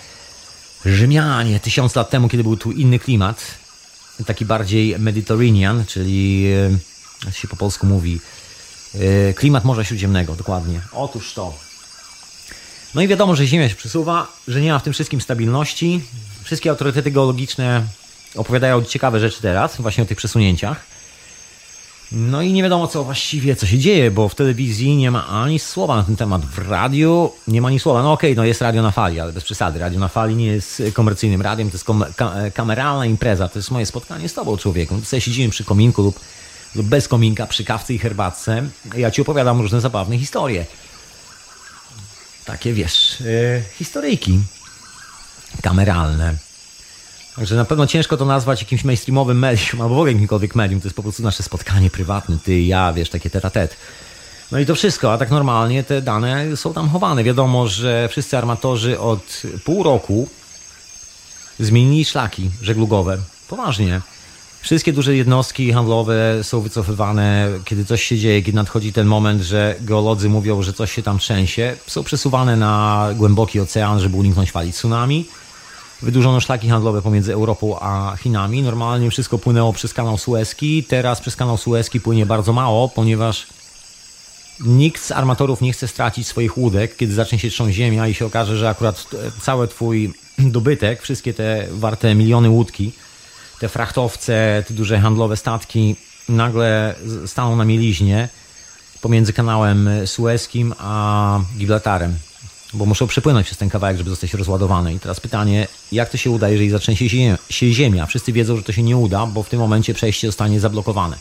Rzymianie 0.85 1.61
tysiąc 1.61 1.95
lat 1.95 2.11
temu, 2.11 2.29
kiedy 2.29 2.43
był 2.43 2.57
tu 2.57 2.73
inny 2.73 2.99
klimat. 2.99 3.45
Taki 4.27 4.45
bardziej 4.45 4.99
Mediterranean, 4.99 5.85
czyli 5.87 6.45
jak 7.25 7.37
się 7.37 7.49
po 7.49 7.57
polsku 7.57 7.87
mówi, 7.87 8.21
E, 8.95 9.35
klimat 9.35 9.65
Morza 9.65 9.85
Śródziemnego, 9.85 10.35
dokładnie. 10.35 10.81
Otóż 10.93 11.35
to. 11.35 11.55
No 12.95 13.03
i 13.03 13.09
wiadomo, 13.09 13.37
że 13.37 13.47
Ziemia 13.47 13.69
się 13.69 13.75
przesuwa, 13.75 14.27
że 14.49 14.61
nie 14.61 14.73
ma 14.73 14.79
w 14.79 14.83
tym 14.83 14.93
wszystkim 14.93 15.21
stabilności. 15.21 16.01
Wszystkie 16.45 16.71
autorytety 16.71 17.11
geologiczne 17.11 17.83
opowiadają 18.35 18.85
ciekawe 18.85 19.21
rzeczy 19.21 19.43
teraz, 19.43 19.81
właśnie 19.81 20.03
o 20.05 20.07
tych 20.07 20.19
przesunięciach. 20.19 20.81
No 22.13 22.43
i 22.43 22.53
nie 22.53 22.63
wiadomo 22.63 22.87
co 22.87 23.05
właściwie, 23.05 23.57
co 23.57 23.67
się 23.67 23.79
dzieje, 23.79 24.11
bo 24.11 24.29
w 24.29 24.35
telewizji 24.35 24.97
nie 24.97 25.11
ma 25.11 25.27
ani 25.27 25.59
słowa 25.59 25.97
na 25.97 26.03
ten 26.03 26.17
temat. 26.17 26.45
W 26.45 26.59
radiu 26.59 27.33
nie 27.49 27.63
ma 27.63 27.69
ani 27.69 27.81
słowa. 27.81 28.03
No 28.03 28.13
okej, 28.13 28.31
okay, 28.31 28.37
no 28.37 28.45
jest 28.45 28.63
radio 28.63 28.83
na 28.83 28.91
fali, 28.91 29.21
ale 29.21 29.33
bez 29.33 29.45
przesady. 29.45 29.79
Radio 29.79 30.01
na 30.01 30.09
fali 30.09 30.37
nie 30.37 30.47
jest 30.47 30.83
komercyjnym 30.93 31.43
radiem, 31.43 31.71
to 31.71 31.75
jest 31.75 31.87
kameralna 32.55 33.07
impreza. 33.07 33.49
To 33.49 33.59
jest 33.59 33.71
moje 33.71 33.87
spotkanie 33.87 34.29
z 34.29 34.35
tobą, 34.35 34.57
człowieku. 34.57 35.01
Tutaj 35.01 35.21
siedzimy 35.21 35.51
przy 35.51 35.65
kominku 35.65 36.03
lub 36.03 36.21
lub 36.75 36.87
bez 36.87 37.09
kominka 37.09 37.47
przy 37.47 37.65
kawce 37.65 37.95
i 37.95 37.99
herbatce, 37.99 38.63
ja 38.97 39.11
ci 39.11 39.23
opowiadam 39.23 39.61
różne 39.61 39.81
zabawne 39.81 40.19
historie. 40.19 40.67
Takie 42.45 42.73
wiesz, 42.73 43.21
yy, 43.21 43.63
historyjki 43.79 44.41
kameralne. 45.63 46.48
Także 47.39 47.57
na 47.57 47.65
pewno 47.65 47.87
ciężko 47.87 48.17
to 48.17 48.25
nazwać 48.25 48.63
jakimś 48.63 48.85
mainstreamowym 48.85 49.39
medium, 49.39 49.83
albo 49.83 49.95
w 49.95 49.99
ogóle 49.99 50.13
jakimkolwiek 50.13 50.55
medium. 50.55 50.81
To 50.81 50.87
jest 50.87 50.97
po 50.97 51.03
prostu 51.03 51.23
nasze 51.23 51.43
spotkanie 51.43 51.91
prywatne, 51.91 52.39
ty 52.45 52.61
i 52.61 52.67
ja, 52.67 52.93
wiesz, 52.93 53.11
takie 53.11 53.31
tet 53.31 53.53
tet 53.53 53.77
No 54.53 54.59
i 54.59 54.67
to 54.67 54.75
wszystko, 54.75 55.13
a 55.13 55.19
tak 55.19 55.31
normalnie 55.31 55.85
te 55.85 56.03
dane 56.03 56.57
są 56.57 56.73
tam 56.75 56.89
chowane. 56.89 57.25
Wiadomo, 57.25 57.69
że 57.69 58.09
wszyscy 58.09 58.39
armatorzy 58.39 59.01
od 59.01 59.43
pół 59.65 59.83
roku 59.83 60.29
zmienili 61.59 62.05
szlaki 62.05 62.51
żeglugowe. 62.63 63.19
Poważnie. 63.49 64.01
Wszystkie 64.61 64.93
duże 64.93 65.17
jednostki 65.17 65.73
handlowe 65.73 66.39
są 66.43 66.61
wycofywane, 66.61 67.49
kiedy 67.65 67.85
coś 67.85 68.03
się 68.03 68.19
dzieje, 68.19 68.43
kiedy 68.43 68.57
nadchodzi 68.57 68.93
ten 68.93 69.07
moment, 69.07 69.43
że 69.43 69.75
geolodzy 69.81 70.29
mówią, 70.29 70.63
że 70.63 70.73
coś 70.73 70.93
się 70.93 71.03
tam 71.03 71.19
trzęsie. 71.19 71.77
Są 71.87 72.03
przesuwane 72.03 72.57
na 72.57 73.09
głęboki 73.17 73.61
ocean, 73.61 74.01
żeby 74.01 74.17
uniknąć 74.17 74.51
fali 74.51 74.73
tsunami. 74.73 75.27
Wydłużono 76.03 76.41
szlaki 76.41 76.69
handlowe 76.69 77.03
pomiędzy 77.03 77.33
Europą 77.33 77.81
a 77.81 78.17
Chinami. 78.23 78.63
Normalnie 78.63 79.11
wszystko 79.11 79.39
płynęło 79.39 79.73
przez 79.73 79.95
kanał 79.95 80.19
Suezki. 80.19 80.85
Teraz 80.85 81.21
przez 81.21 81.37
kanał 81.37 81.57
Suezki 81.57 82.01
płynie 82.01 82.27
bardzo 82.27 82.53
mało, 82.53 82.89
ponieważ 82.89 83.47
nikt 84.61 85.03
z 85.03 85.13
armatorów 85.13 85.61
nie 85.61 85.73
chce 85.73 85.89
stracić 85.89 86.27
swoich 86.27 86.59
łódek, 86.59 86.97
kiedy 86.97 87.15
zacznie 87.15 87.39
się 87.39 87.51
trząść 87.51 87.77
ziemia 87.77 88.09
i 88.09 88.15
się 88.15 88.27
okaże, 88.27 88.57
że 88.57 88.69
akurat 88.69 89.07
cały 89.41 89.69
twój 89.69 90.13
dobytek, 90.39 91.03
wszystkie 91.03 91.35
te 91.35 91.67
warte 91.71 92.15
miliony 92.15 92.51
łódki, 92.51 92.93
te 93.61 93.69
frachtowce, 93.69 94.65
te 94.69 94.75
duże 94.75 94.99
handlowe 94.99 95.37
statki 95.37 95.97
nagle 96.29 96.95
staną 97.27 97.57
na 97.57 97.65
mieliźnie 97.65 98.29
pomiędzy 99.01 99.33
kanałem 99.33 99.91
Suezkim 100.07 100.75
a 100.79 101.41
Gibraltarem, 101.59 102.15
bo 102.73 102.87
muszą 102.87 103.07
przepłynąć 103.07 103.47
przez 103.47 103.59
ten 103.59 103.71
kawałek, 103.71 103.97
żeby 103.97 104.11
zostać 104.11 104.35
rozładowane. 104.35 104.95
I 104.95 105.01
teraz 105.01 105.21
pytanie, 105.21 105.69
jak 105.93 106.11
to 106.11 106.17
się 106.17 106.31
uda, 106.31 106.49
jeżeli 106.49 106.71
zacznie 106.71 106.97
się 107.51 107.73
ziemia? 107.73 108.07
Wszyscy 108.07 108.33
wiedzą, 108.33 108.57
że 108.57 108.63
to 108.63 108.73
się 108.73 108.83
nie 108.83 108.97
uda, 108.97 109.27
bo 109.27 109.43
w 109.43 109.49
tym 109.49 109.61
momencie 109.61 109.95
przejście 109.95 110.29
zostanie 110.29 110.61
zablokowane. 110.61 111.19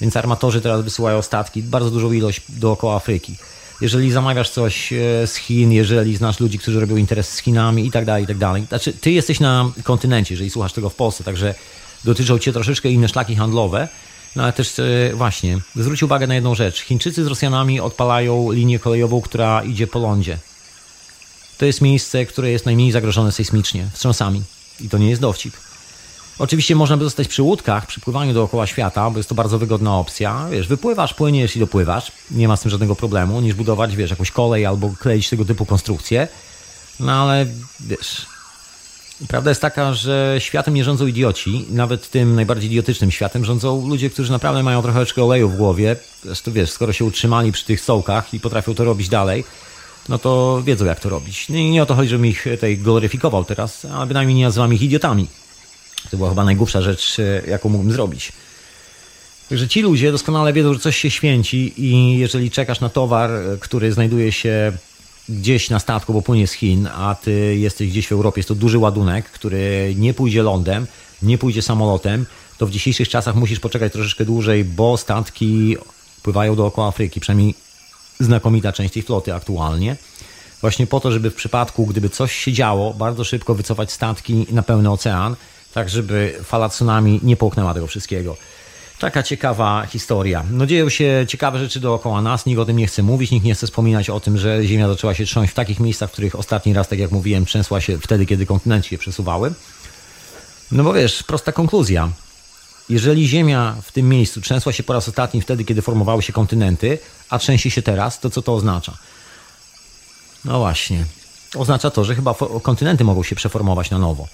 Więc 0.00 0.16
armatorzy 0.16 0.60
teraz 0.60 0.82
wysyłają 0.82 1.22
statki, 1.22 1.62
bardzo 1.62 1.90
dużą 1.90 2.12
ilość 2.12 2.40
dookoła 2.48 2.96
Afryki. 2.96 3.36
Jeżeli 3.80 4.10
zamawiasz 4.10 4.50
coś 4.50 4.92
e, 4.92 5.26
z 5.26 5.34
Chin, 5.34 5.72
jeżeli 5.72 6.16
znasz 6.16 6.40
ludzi, 6.40 6.58
którzy 6.58 6.80
robią 6.80 6.96
interes 6.96 7.28
z 7.28 7.38
Chinami 7.38 7.86
i 7.86 7.90
tak 7.90 8.04
dalej, 8.04 8.24
i 8.24 8.26
tak 8.26 8.38
dalej. 8.38 8.64
Znaczy, 8.68 8.92
ty 8.92 9.10
jesteś 9.10 9.40
na 9.40 9.72
kontynencie, 9.82 10.34
jeżeli 10.34 10.50
słuchasz 10.50 10.72
tego 10.72 10.90
w 10.90 10.94
Polsce, 10.94 11.24
także 11.24 11.54
dotyczą 12.04 12.38
cię 12.38 12.52
troszeczkę 12.52 12.90
inne 12.90 13.08
szlaki 13.08 13.36
handlowe. 13.36 13.88
No 14.36 14.42
ale 14.42 14.52
też 14.52 14.78
e, 14.78 15.10
właśnie, 15.14 15.58
zwróć 15.76 16.02
uwagę 16.02 16.26
na 16.26 16.34
jedną 16.34 16.54
rzecz. 16.54 16.80
Chińczycy 16.80 17.24
z 17.24 17.26
Rosjanami 17.26 17.80
odpalają 17.80 18.52
linię 18.52 18.78
kolejową, 18.78 19.20
która 19.20 19.62
idzie 19.62 19.86
po 19.86 19.98
lądzie. 19.98 20.38
To 21.62 21.66
jest 21.66 21.80
miejsce, 21.80 22.26
które 22.26 22.50
jest 22.50 22.66
najmniej 22.66 22.92
zagrożone 22.92 23.32
sejsmicznie, 23.32 23.86
wstrząsami. 23.92 24.42
I 24.80 24.88
to 24.88 24.98
nie 24.98 25.10
jest 25.10 25.22
dowcip. 25.22 25.56
Oczywiście 26.38 26.76
można 26.76 26.96
by 26.96 27.04
zostać 27.04 27.28
przy 27.28 27.42
łódkach, 27.42 27.86
przy 27.86 28.00
pływaniu 28.00 28.34
dookoła 28.34 28.66
świata, 28.66 29.10
bo 29.10 29.16
jest 29.16 29.28
to 29.28 29.34
bardzo 29.34 29.58
wygodna 29.58 29.98
opcja. 29.98 30.48
Wiesz, 30.50 30.68
wypływasz, 30.68 31.14
płyniesz 31.14 31.56
i 31.56 31.60
dopływasz, 31.60 32.12
nie 32.30 32.48
ma 32.48 32.56
z 32.56 32.60
tym 32.60 32.70
żadnego 32.70 32.96
problemu, 32.96 33.40
niż 33.40 33.54
budować, 33.54 33.96
wiesz, 33.96 34.10
jakąś 34.10 34.30
kolej 34.30 34.66
albo 34.66 34.90
kleić 35.00 35.28
tego 35.28 35.44
typu 35.44 35.66
konstrukcje. 35.66 36.28
No 37.00 37.12
ale 37.12 37.46
wiesz, 37.80 38.26
prawda 39.28 39.50
jest 39.50 39.60
taka, 39.60 39.94
że 39.94 40.36
światem 40.38 40.74
nie 40.74 40.84
rządzą 40.84 41.06
idioci, 41.06 41.66
nawet 41.70 42.10
tym 42.10 42.34
najbardziej 42.34 42.70
idiotycznym 42.70 43.10
światem 43.10 43.44
rządzą 43.44 43.88
ludzie, 43.88 44.10
którzy 44.10 44.32
naprawdę 44.32 44.62
mają 44.62 44.82
trochę 44.82 45.22
oleju 45.22 45.48
w 45.48 45.56
głowie. 45.56 45.96
Zresztą 46.24 46.52
wiesz, 46.52 46.70
skoro 46.70 46.92
się 46.92 47.04
utrzymali 47.04 47.52
przy 47.52 47.64
tych 47.64 47.80
stołkach 47.80 48.34
i 48.34 48.40
potrafią 48.40 48.74
to 48.74 48.84
robić 48.84 49.08
dalej, 49.08 49.44
no 50.08 50.18
to 50.18 50.62
wiedzą 50.64 50.84
jak 50.84 51.00
to 51.00 51.08
robić. 51.08 51.48
No 51.48 51.56
i 51.56 51.70
nie 51.70 51.82
o 51.82 51.86
to 51.86 51.94
chodzi, 51.94 52.08
żebym 52.08 52.26
ich 52.26 52.44
tutaj 52.50 52.78
gloryfikował 52.78 53.44
teraz, 53.44 53.84
a 53.84 54.06
bynajmniej 54.06 54.36
nie 54.36 54.44
nazywam 54.44 54.74
ich 54.74 54.82
idiotami. 54.82 55.26
To 56.10 56.16
była 56.16 56.28
chyba 56.28 56.44
najgłupsza 56.44 56.82
rzecz, 56.82 57.16
e, 57.18 57.50
jaką 57.50 57.68
mógłbym 57.68 57.92
zrobić. 57.92 58.32
Także 59.48 59.68
ci 59.68 59.82
ludzie 59.82 60.12
doskonale 60.12 60.52
wiedzą, 60.52 60.74
że 60.74 60.80
coś 60.80 60.96
się 60.96 61.10
święci 61.10 61.72
i 61.76 62.18
jeżeli 62.18 62.50
czekasz 62.50 62.80
na 62.80 62.88
towar, 62.88 63.30
e, 63.30 63.58
który 63.60 63.92
znajduje 63.92 64.32
się 64.32 64.72
gdzieś 65.28 65.70
na 65.70 65.78
statku, 65.78 66.12
bo 66.12 66.22
płynie 66.22 66.46
z 66.46 66.52
Chin, 66.52 66.86
a 66.86 67.14
ty 67.14 67.56
jesteś 67.56 67.90
gdzieś 67.90 68.06
w 68.08 68.12
Europie, 68.12 68.38
jest 68.38 68.48
to 68.48 68.54
duży 68.54 68.78
ładunek, 68.78 69.24
który 69.24 69.94
nie 69.98 70.14
pójdzie 70.14 70.42
lądem, 70.42 70.86
nie 71.22 71.38
pójdzie 71.38 71.62
samolotem, 71.62 72.26
to 72.58 72.66
w 72.66 72.70
dzisiejszych 72.70 73.08
czasach 73.08 73.34
musisz 73.34 73.60
poczekać 73.60 73.92
troszeczkę 73.92 74.24
dłużej, 74.24 74.64
bo 74.64 74.96
statki 74.96 75.76
pływają 76.22 76.56
dookoła 76.56 76.88
Afryki, 76.88 77.20
przynajmniej 77.20 77.54
znakomita 78.24 78.72
część 78.72 78.94
tej 78.94 79.02
floty 79.02 79.34
aktualnie. 79.34 79.96
Właśnie 80.60 80.86
po 80.86 81.00
to, 81.00 81.12
żeby 81.12 81.30
w 81.30 81.34
przypadku, 81.34 81.86
gdyby 81.86 82.08
coś 82.08 82.32
się 82.32 82.52
działo, 82.52 82.94
bardzo 82.94 83.24
szybko 83.24 83.54
wycofać 83.54 83.92
statki 83.92 84.46
na 84.50 84.62
pełny 84.62 84.90
ocean, 84.90 85.36
tak 85.74 85.88
żeby 85.88 86.34
fala 86.44 86.68
tsunami 86.68 87.20
nie 87.22 87.36
połknęła 87.36 87.74
tego 87.74 87.86
wszystkiego. 87.86 88.36
Taka 88.98 89.22
ciekawa 89.22 89.86
historia. 89.86 90.44
No 90.50 90.66
dzieją 90.66 90.88
się 90.88 91.24
ciekawe 91.28 91.58
rzeczy 91.58 91.80
dookoła 91.80 92.22
nas, 92.22 92.46
nikt 92.46 92.60
o 92.60 92.64
tym 92.64 92.76
nie 92.76 92.86
chce 92.86 93.02
mówić, 93.02 93.30
nikt 93.30 93.46
nie 93.46 93.54
chce 93.54 93.66
wspominać 93.66 94.10
o 94.10 94.20
tym, 94.20 94.38
że 94.38 94.66
Ziemia 94.66 94.88
zaczęła 94.88 95.14
się 95.14 95.24
trząść 95.24 95.52
w 95.52 95.54
takich 95.54 95.80
miejscach, 95.80 96.10
w 96.10 96.12
których 96.12 96.38
ostatni 96.38 96.72
raz, 96.72 96.88
tak 96.88 96.98
jak 96.98 97.10
mówiłem, 97.10 97.44
trzęsła 97.44 97.80
się 97.80 97.98
wtedy, 97.98 98.26
kiedy 98.26 98.46
kontynenty 98.46 98.88
się 98.88 98.98
przesuwały. 98.98 99.52
No 100.72 100.84
bo 100.84 100.92
wiesz, 100.92 101.22
prosta 101.22 101.52
konkluzja. 101.52 102.08
Jeżeli 102.88 103.28
Ziemia 103.28 103.76
w 103.82 103.92
tym 103.92 104.08
miejscu 104.08 104.40
trzęsła 104.40 104.72
się 104.72 104.82
po 104.82 104.92
raz 104.92 105.08
ostatni 105.08 105.40
wtedy, 105.40 105.64
kiedy 105.64 105.82
formowały 105.82 106.22
się 106.22 106.32
kontynenty, 106.32 106.98
a 107.30 107.38
trzęsie 107.38 107.70
się 107.70 107.82
teraz, 107.82 108.20
to 108.20 108.30
co 108.30 108.42
to 108.42 108.54
oznacza? 108.54 108.96
No 110.44 110.58
właśnie. 110.58 111.04
Oznacza 111.56 111.90
to, 111.90 112.04
że 112.04 112.14
chyba 112.14 112.34
kontynenty 112.62 113.04
mogą 113.04 113.22
się 113.22 113.36
przeformować 113.36 113.90
na 113.90 113.98
nowo. 113.98 114.28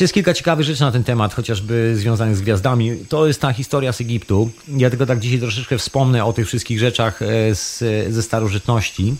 Jest 0.00 0.14
kilka 0.14 0.34
ciekawych 0.34 0.66
rzeczy 0.66 0.80
na 0.80 0.92
ten 0.92 1.04
temat, 1.04 1.34
chociażby 1.34 1.96
związanych 1.96 2.36
z 2.36 2.40
gwiazdami. 2.40 2.96
To 3.08 3.26
jest 3.26 3.40
ta 3.40 3.52
historia 3.52 3.92
z 3.92 4.00
Egiptu. 4.00 4.50
Ja 4.68 4.90
tylko 4.90 5.06
tak 5.06 5.20
dzisiaj 5.20 5.38
troszeczkę 5.38 5.78
wspomnę 5.78 6.24
o 6.24 6.32
tych 6.32 6.46
wszystkich 6.46 6.78
rzeczach 6.78 7.22
e, 7.22 7.54
z, 7.54 7.84
ze 8.14 8.22
starożytności. 8.22 9.14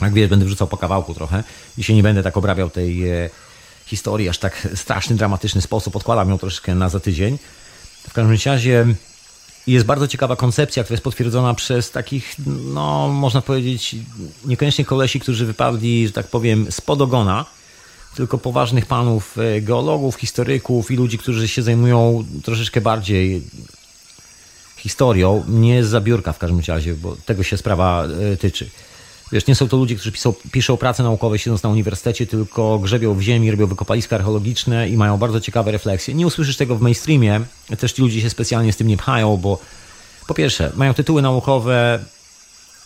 Jak 0.00 0.12
wiesz, 0.12 0.30
będę 0.30 0.44
wrzucał 0.44 0.66
po 0.68 0.76
kawałku 0.76 1.14
trochę. 1.14 1.44
Dzisiaj 1.78 1.96
nie 1.96 2.02
będę 2.02 2.22
tak 2.22 2.36
obrabiał 2.36 2.70
tej 2.70 3.08
e, 3.08 3.30
historii 3.88 4.28
aż 4.28 4.38
tak 4.38 4.68
straszny, 4.74 5.16
dramatyczny 5.16 5.60
sposób. 5.60 5.96
Odkładam 5.96 6.30
ją 6.30 6.38
troszeczkę 6.38 6.74
na 6.74 6.88
za 6.88 7.00
tydzień. 7.00 7.38
W 8.08 8.12
każdym 8.12 8.38
razie 8.46 8.86
jest 9.66 9.86
bardzo 9.86 10.08
ciekawa 10.08 10.36
koncepcja, 10.36 10.84
która 10.84 10.94
jest 10.94 11.04
potwierdzona 11.04 11.54
przez 11.54 11.90
takich, 11.90 12.34
no 12.46 13.08
można 13.08 13.42
powiedzieć, 13.42 13.96
niekoniecznie 14.44 14.84
kolesi, 14.84 15.20
którzy 15.20 15.46
wypadli, 15.46 16.06
że 16.06 16.12
tak 16.12 16.26
powiem, 16.26 16.72
spod 16.72 17.00
ogona 17.00 17.44
tylko 18.16 18.38
poważnych 18.38 18.86
panów, 18.86 19.38
e, 19.38 19.60
geologów, 19.60 20.16
historyków 20.16 20.90
i 20.90 20.96
ludzi, 20.96 21.18
którzy 21.18 21.48
się 21.48 21.62
zajmują 21.62 22.24
troszeczkę 22.42 22.80
bardziej 22.80 23.42
historią, 24.76 25.44
nie 25.48 25.84
z 25.84 25.88
zabiórka 25.88 26.32
w 26.32 26.38
każdym 26.38 26.60
razie, 26.68 26.94
bo 26.94 27.16
tego 27.16 27.42
się 27.42 27.56
sprawa 27.56 28.04
e, 28.32 28.36
tyczy. 28.36 28.70
Wiesz, 29.32 29.46
nie 29.46 29.54
są 29.54 29.68
to 29.68 29.76
ludzie, 29.76 29.94
którzy 29.96 30.12
piszą, 30.52 30.76
prace 30.76 31.02
naukowe 31.02 31.38
siedząc 31.38 31.62
na 31.62 31.68
uniwersytecie, 31.68 32.26
tylko 32.26 32.78
grzebią 32.78 33.14
w 33.14 33.20
ziemi, 33.20 33.50
robią 33.50 33.66
wykopaliska 33.66 34.16
archeologiczne 34.16 34.88
i 34.88 34.96
mają 34.96 35.18
bardzo 35.18 35.40
ciekawe 35.40 35.72
refleksje. 35.72 36.14
Nie 36.14 36.26
usłyszysz 36.26 36.56
tego 36.56 36.76
w 36.76 36.80
mainstreamie, 36.80 37.40
też 37.78 37.92
ci 37.92 38.02
ludzie 38.02 38.20
się 38.20 38.30
specjalnie 38.30 38.72
z 38.72 38.76
tym 38.76 38.86
nie 38.86 38.96
pchają, 38.96 39.36
bo 39.36 39.58
po 40.26 40.34
pierwsze, 40.34 40.72
mają 40.76 40.94
tytuły 40.94 41.22
naukowe, 41.22 41.98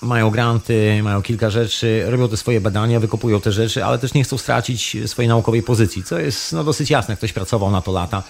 mają 0.02 0.31
granty, 0.31 1.00
mają 1.02 1.22
kilka 1.22 1.50
rzeczy, 1.50 2.05
robią 2.07 2.28
te 2.28 2.37
swoje 2.37 2.61
badania, 2.61 3.00
wykopują 3.00 3.40
te 3.40 3.52
rzeczy, 3.52 3.85
ale 3.85 3.98
też 3.98 4.14
nie 4.14 4.24
chcą 4.24 4.38
stracić 4.38 4.96
swojej 5.07 5.28
naukowej 5.28 5.62
pozycji, 5.62 6.05
co 6.05 6.18
jest 6.18 6.52
no, 6.52 6.64
dosyć 6.64 6.90
jasne. 6.90 7.16
Ktoś 7.16 7.33
pracował 7.33 7.70
na 7.70 7.83
to 7.83 7.92
lata, 7.92 8.22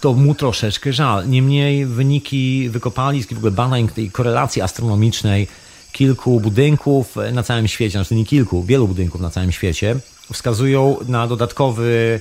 to 0.00 0.12
mu 0.12 0.34
troszeczkę 0.34 0.92
żal. 0.92 1.28
Niemniej 1.28 1.86
wyniki 1.86 2.70
wykopalisk 2.70 3.32
i 3.32 3.34
w 3.34 3.38
ogóle 3.38 3.52
badań 3.52 3.88
tej 3.88 4.10
korelacji 4.10 4.62
astronomicznej 4.62 5.48
kilku 5.94 6.40
budynków 6.40 7.16
na 7.32 7.42
całym 7.42 7.68
świecie, 7.68 7.98
znaczy 7.98 8.14
nie 8.14 8.24
kilku, 8.24 8.62
wielu 8.62 8.88
budynków 8.88 9.20
na 9.20 9.30
całym 9.30 9.52
świecie, 9.52 9.96
wskazują 10.32 10.96
na 11.08 11.26
dodatkowy 11.26 12.20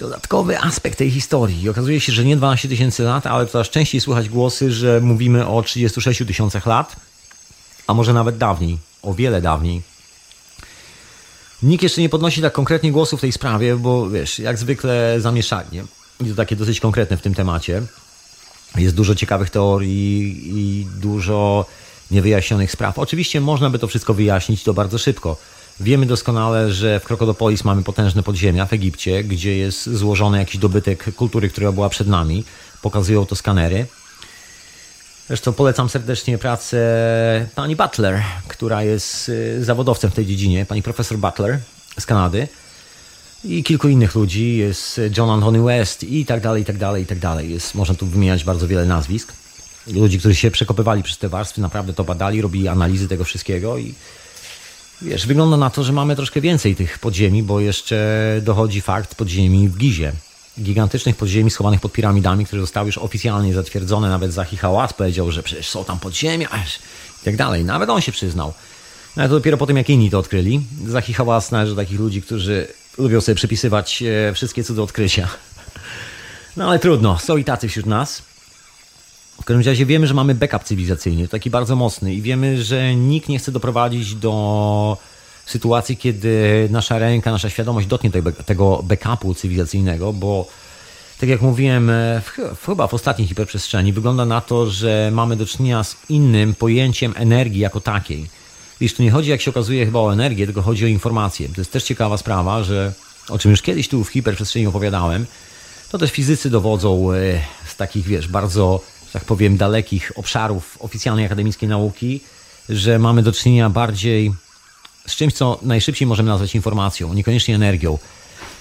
dodatkowy 0.00 0.60
aspekt 0.60 0.98
tej 0.98 1.10
historii. 1.10 1.62
I 1.62 1.68
okazuje 1.68 2.00
się, 2.00 2.12
że 2.12 2.24
nie 2.24 2.36
12 2.36 2.68
tysięcy 2.68 3.02
lat, 3.02 3.26
ale 3.26 3.46
coraz 3.46 3.68
częściej 3.68 4.00
słychać 4.00 4.28
głosy, 4.28 4.72
że 4.72 5.00
mówimy 5.00 5.46
o 5.46 5.62
36 5.62 6.26
tysiącach 6.26 6.66
lat 6.66 6.96
a 7.86 7.94
może 7.94 8.12
nawet 8.12 8.38
dawniej, 8.38 8.78
o 9.02 9.14
wiele 9.14 9.42
dawniej. 9.42 9.82
Nikt 11.62 11.82
jeszcze 11.82 12.00
nie 12.00 12.08
podnosi 12.08 12.42
tak 12.42 12.52
konkretnie 12.52 12.92
głosu 12.92 13.16
w 13.16 13.20
tej 13.20 13.32
sprawie, 13.32 13.76
bo 13.76 14.10
wiesz, 14.10 14.38
jak 14.38 14.58
zwykle 14.58 15.16
zamieszanie. 15.18 15.84
I 16.20 16.24
to 16.24 16.34
takie 16.34 16.56
dosyć 16.56 16.80
konkretne 16.80 17.16
w 17.16 17.22
tym 17.22 17.34
temacie. 17.34 17.82
Jest 18.76 18.94
dużo 18.94 19.14
ciekawych 19.14 19.50
teorii 19.50 20.42
i 20.44 20.86
dużo 21.00 21.66
niewyjaśnionych 22.10 22.70
spraw. 22.70 22.98
Oczywiście 22.98 23.40
można 23.40 23.70
by 23.70 23.78
to 23.78 23.88
wszystko 23.88 24.14
wyjaśnić 24.14 24.62
to 24.62 24.74
bardzo 24.74 24.98
szybko. 24.98 25.36
Wiemy 25.80 26.06
doskonale, 26.06 26.72
że 26.72 27.00
w 27.00 27.04
Krokodopolis 27.04 27.64
mamy 27.64 27.82
potężne 27.82 28.22
podziemia 28.22 28.66
w 28.66 28.72
Egipcie, 28.72 29.24
gdzie 29.24 29.56
jest 29.56 29.90
złożony 29.90 30.38
jakiś 30.38 30.56
dobytek 30.56 31.14
kultury, 31.14 31.48
która 31.48 31.72
była 31.72 31.88
przed 31.88 32.08
nami. 32.08 32.44
Pokazują 32.82 33.26
to 33.26 33.36
skanery. 33.36 33.86
Zresztą 35.26 35.52
polecam 35.52 35.88
serdecznie 35.88 36.38
pracę 36.38 37.46
pani 37.54 37.76
Butler, 37.76 38.22
która 38.48 38.82
jest 38.82 39.28
y, 39.28 39.64
zawodowcem 39.64 40.10
w 40.10 40.14
tej 40.14 40.26
dziedzinie, 40.26 40.66
pani 40.66 40.82
profesor 40.82 41.18
Butler 41.18 41.58
z 41.98 42.06
Kanady 42.06 42.48
i 43.44 43.64
kilku 43.64 43.88
innych 43.88 44.14
ludzi, 44.14 44.56
jest 44.56 45.00
John 45.16 45.30
Anthony 45.30 45.62
West 45.62 46.04
i 46.04 46.26
tak 46.26 46.40
dalej, 46.40 46.62
i 46.62 46.64
tak 46.64 46.78
dalej, 46.78 47.02
i 47.02 47.06
tak 47.06 47.18
dalej. 47.18 47.50
Jest, 47.50 47.74
można 47.74 47.94
tu 47.94 48.06
wymieniać 48.06 48.44
bardzo 48.44 48.68
wiele 48.68 48.86
nazwisk. 48.86 49.32
Ludzi, 49.86 50.18
którzy 50.18 50.34
się 50.34 50.50
przekopywali 50.50 51.02
przez 51.02 51.18
te 51.18 51.28
warstwy, 51.28 51.60
naprawdę 51.60 51.92
to 51.92 52.04
badali, 52.04 52.42
robili 52.42 52.68
analizy 52.68 53.08
tego 53.08 53.24
wszystkiego 53.24 53.78
i 53.78 53.94
wiesz, 55.02 55.26
wygląda 55.26 55.56
na 55.56 55.70
to, 55.70 55.84
że 55.84 55.92
mamy 55.92 56.16
troszkę 56.16 56.40
więcej 56.40 56.76
tych 56.76 56.98
podziemi, 56.98 57.42
bo 57.42 57.60
jeszcze 57.60 58.40
dochodzi 58.42 58.80
fakt 58.80 59.14
podziemi 59.14 59.68
w 59.68 59.76
Gizie 59.76 60.12
gigantycznych 60.62 61.16
podziemi 61.16 61.50
schowanych 61.50 61.80
pod 61.80 61.92
piramidami, 61.92 62.46
które 62.46 62.60
zostały 62.60 62.86
już 62.86 62.98
oficjalnie 62.98 63.54
zatwierdzone. 63.54 64.08
Nawet 64.08 64.32
Zahi 64.32 64.56
Hałas 64.56 64.92
powiedział, 64.92 65.30
że 65.30 65.42
przecież 65.42 65.68
są 65.68 65.84
tam 65.84 65.98
podziemia 65.98 66.48
i 67.22 67.24
tak 67.24 67.36
dalej. 67.36 67.64
Nawet 67.64 67.90
on 67.90 68.00
się 68.00 68.12
przyznał. 68.12 68.52
No 69.16 69.22
ale 69.22 69.28
to 69.28 69.34
dopiero 69.34 69.56
po 69.56 69.66
tym, 69.66 69.76
jak 69.76 69.90
inni 69.90 70.10
to 70.10 70.18
odkryli. 70.18 70.60
Zahi 70.86 71.14
Hałas 71.14 71.50
należy 71.50 71.72
do 71.72 71.82
takich 71.82 72.00
ludzi, 72.00 72.22
którzy 72.22 72.66
lubią 72.98 73.20
sobie 73.20 73.34
przypisywać 73.36 74.02
e, 74.02 74.34
wszystkie 74.34 74.64
cuda 74.64 74.82
odkrycia. 74.82 75.28
No 76.56 76.68
ale 76.68 76.78
trudno, 76.78 77.18
są 77.18 77.36
i 77.36 77.44
tacy 77.44 77.68
wśród 77.68 77.86
nas. 77.86 78.22
W 79.42 79.44
każdym 79.44 79.66
razie 79.66 79.86
wiemy, 79.86 80.06
że 80.06 80.14
mamy 80.14 80.34
backup 80.34 80.64
cywilizacyjny, 80.64 81.28
taki 81.28 81.50
bardzo 81.50 81.76
mocny 81.76 82.14
i 82.14 82.22
wiemy, 82.22 82.62
że 82.62 82.96
nikt 82.96 83.28
nie 83.28 83.38
chce 83.38 83.52
doprowadzić 83.52 84.14
do 84.14 84.96
sytuacji, 85.46 85.96
kiedy 85.96 86.68
nasza 86.70 86.98
ręka, 86.98 87.30
nasza 87.30 87.50
świadomość 87.50 87.86
dotknie 87.86 88.10
tego 88.46 88.82
backupu 88.82 89.34
cywilizacyjnego, 89.34 90.12
bo 90.12 90.46
tak 91.20 91.28
jak 91.28 91.42
mówiłem, 91.42 91.90
e, 91.90 92.22
w, 92.24 92.66
chyba 92.66 92.86
w 92.86 92.94
ostatniej 92.94 93.28
hiperprzestrzeni 93.28 93.92
wygląda 93.92 94.24
na 94.24 94.40
to, 94.40 94.70
że 94.70 95.10
mamy 95.12 95.36
do 95.36 95.46
czynienia 95.46 95.84
z 95.84 95.96
innym 96.08 96.54
pojęciem 96.54 97.14
energii 97.16 97.60
jako 97.60 97.80
takiej. 97.80 98.26
Wiesz, 98.80 98.94
tu 98.94 99.02
nie 99.02 99.10
chodzi, 99.10 99.30
jak 99.30 99.40
się 99.40 99.50
okazuje, 99.50 99.86
chyba 99.86 99.98
o 99.98 100.12
energię, 100.12 100.46
tylko 100.46 100.62
chodzi 100.62 100.84
o 100.84 100.88
informację. 100.88 101.48
To 101.48 101.60
jest 101.60 101.72
też 101.72 101.84
ciekawa 101.84 102.16
sprawa, 102.16 102.62
że 102.62 102.92
o 103.28 103.38
czym 103.38 103.50
już 103.50 103.62
kiedyś 103.62 103.88
tu 103.88 104.04
w 104.04 104.08
hiperprzestrzeni 104.08 104.66
opowiadałem, 104.66 105.26
to 105.90 105.98
też 105.98 106.10
fizycy 106.10 106.50
dowodzą 106.50 107.12
e, 107.12 107.16
z 107.66 107.76
takich, 107.76 108.06
wiesz, 108.06 108.28
bardzo, 108.28 108.80
tak 109.12 109.24
powiem, 109.24 109.56
dalekich 109.56 110.12
obszarów 110.16 110.78
oficjalnej 110.80 111.24
akademickiej 111.24 111.68
nauki, 111.68 112.20
że 112.68 112.98
mamy 112.98 113.22
do 113.22 113.32
czynienia 113.32 113.70
bardziej 113.70 114.32
z 115.06 115.16
czymś, 115.16 115.34
co 115.34 115.58
najszybciej 115.62 116.08
możemy 116.08 116.28
nazwać 116.28 116.54
informacją, 116.54 117.14
niekoniecznie 117.14 117.54
energią. 117.54 117.98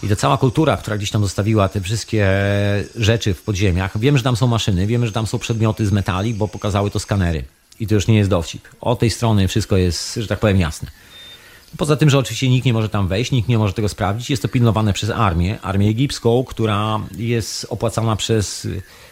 I 0.03 0.07
ta 0.07 0.15
cała 0.15 0.38
kultura, 0.38 0.77
która 0.77 0.97
gdzieś 0.97 1.12
tam 1.12 1.23
zostawiła 1.23 1.69
te 1.69 1.81
wszystkie 1.81 2.27
rzeczy 2.95 3.33
w 3.33 3.41
podziemiach, 3.41 3.99
wiemy, 3.99 4.17
że 4.17 4.23
tam 4.23 4.35
są 4.35 4.47
maszyny, 4.47 4.88
wiemy, 4.88 5.05
że 5.05 5.12
tam 5.12 5.27
są 5.27 5.39
przedmioty 5.39 5.85
z 5.85 5.91
metali, 5.91 6.33
bo 6.33 6.47
pokazały 6.47 6.91
to 6.91 6.99
skanery. 6.99 7.43
I 7.79 7.88
to 7.88 7.95
już 7.95 8.07
nie 8.07 8.17
jest 8.17 8.29
dowcip. 8.29 8.67
Od 8.81 8.99
tej 8.99 9.09
strony 9.09 9.47
wszystko 9.47 9.77
jest, 9.77 10.15
że 10.15 10.27
tak 10.27 10.39
powiem, 10.39 10.59
jasne. 10.59 10.91
Poza 11.77 11.95
tym, 11.95 12.09
że 12.09 12.17
oczywiście 12.19 12.49
nikt 12.49 12.65
nie 12.65 12.73
może 12.73 12.89
tam 12.89 13.07
wejść, 13.07 13.31
nikt 13.31 13.49
nie 13.49 13.57
może 13.57 13.73
tego 13.73 13.89
sprawdzić. 13.89 14.29
Jest 14.29 14.41
to 14.41 14.47
pilnowane 14.47 14.93
przez 14.93 15.09
armię, 15.09 15.62
armię 15.62 15.88
egipską, 15.89 16.43
która 16.43 16.99
jest 17.17 17.67
opłacana 17.69 18.15
przez 18.15 18.67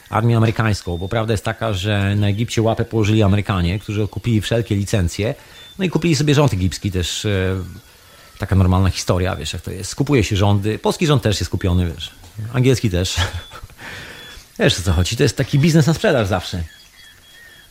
armię 0.09 0.37
amerykańską, 0.37 0.97
bo 0.97 1.09
prawda 1.09 1.33
jest 1.33 1.43
taka, 1.45 1.73
że 1.73 2.15
na 2.15 2.27
Egipcie 2.27 2.61
łapę 2.61 2.85
położyli 2.85 3.23
Amerykanie, 3.23 3.79
którzy 3.79 4.07
kupili 4.07 4.41
wszelkie 4.41 4.75
licencje, 4.75 5.35
no 5.79 5.85
i 5.85 5.89
kupili 5.89 6.15
sobie 6.15 6.35
rząd 6.35 6.53
egipski 6.53 6.91
też. 6.91 7.25
E, 7.25 7.55
taka 8.37 8.55
normalna 8.55 8.89
historia, 8.89 9.35
wiesz 9.35 9.53
jak 9.53 9.61
to 9.61 9.71
jest. 9.71 9.95
Kupuje 9.95 10.23
się 10.23 10.35
rządy. 10.35 10.79
Polski 10.79 11.07
rząd 11.07 11.23
też 11.23 11.39
jest 11.39 11.51
kupiony, 11.51 11.91
wiesz. 11.93 12.11
Angielski 12.53 12.89
też. 12.89 13.15
Wiesz 14.59 14.79
o 14.79 14.81
co 14.81 14.93
chodzi. 14.93 15.17
To 15.17 15.23
jest 15.23 15.37
taki 15.37 15.59
biznes 15.59 15.87
na 15.87 15.93
sprzedaż 15.93 16.27
zawsze. 16.27 16.63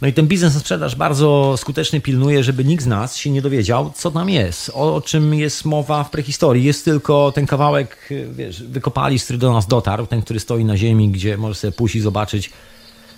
No 0.02 0.08
i 0.08 0.12
ten 0.12 0.26
biznes 0.26 0.54
na 0.54 0.60
sprzedaż 0.60 0.96
bardzo 0.96 1.54
skutecznie 1.56 2.00
pilnuje, 2.00 2.44
żeby 2.44 2.64
nikt 2.64 2.84
z 2.84 2.86
nas 2.86 3.16
się 3.16 3.30
nie 3.30 3.42
dowiedział, 3.42 3.92
co 3.94 4.10
tam 4.10 4.30
jest, 4.30 4.70
o 4.74 5.00
czym 5.00 5.34
jest 5.34 5.64
mowa 5.64 6.04
w 6.04 6.10
prehistorii. 6.10 6.64
Jest 6.64 6.84
tylko 6.84 7.32
ten 7.34 7.46
kawałek, 7.46 8.08
wiesz, 8.32 8.62
wykopali, 8.62 9.20
który 9.20 9.38
do 9.38 9.52
nas 9.52 9.66
dotarł, 9.66 10.06
ten, 10.06 10.22
który 10.22 10.40
stoi 10.40 10.64
na 10.64 10.76
ziemi, 10.76 11.08
gdzie 11.08 11.36
możesz 11.36 11.58
sobie 11.58 11.72
pójść 11.72 11.96
i 11.96 12.00
zobaczyć, 12.00 12.50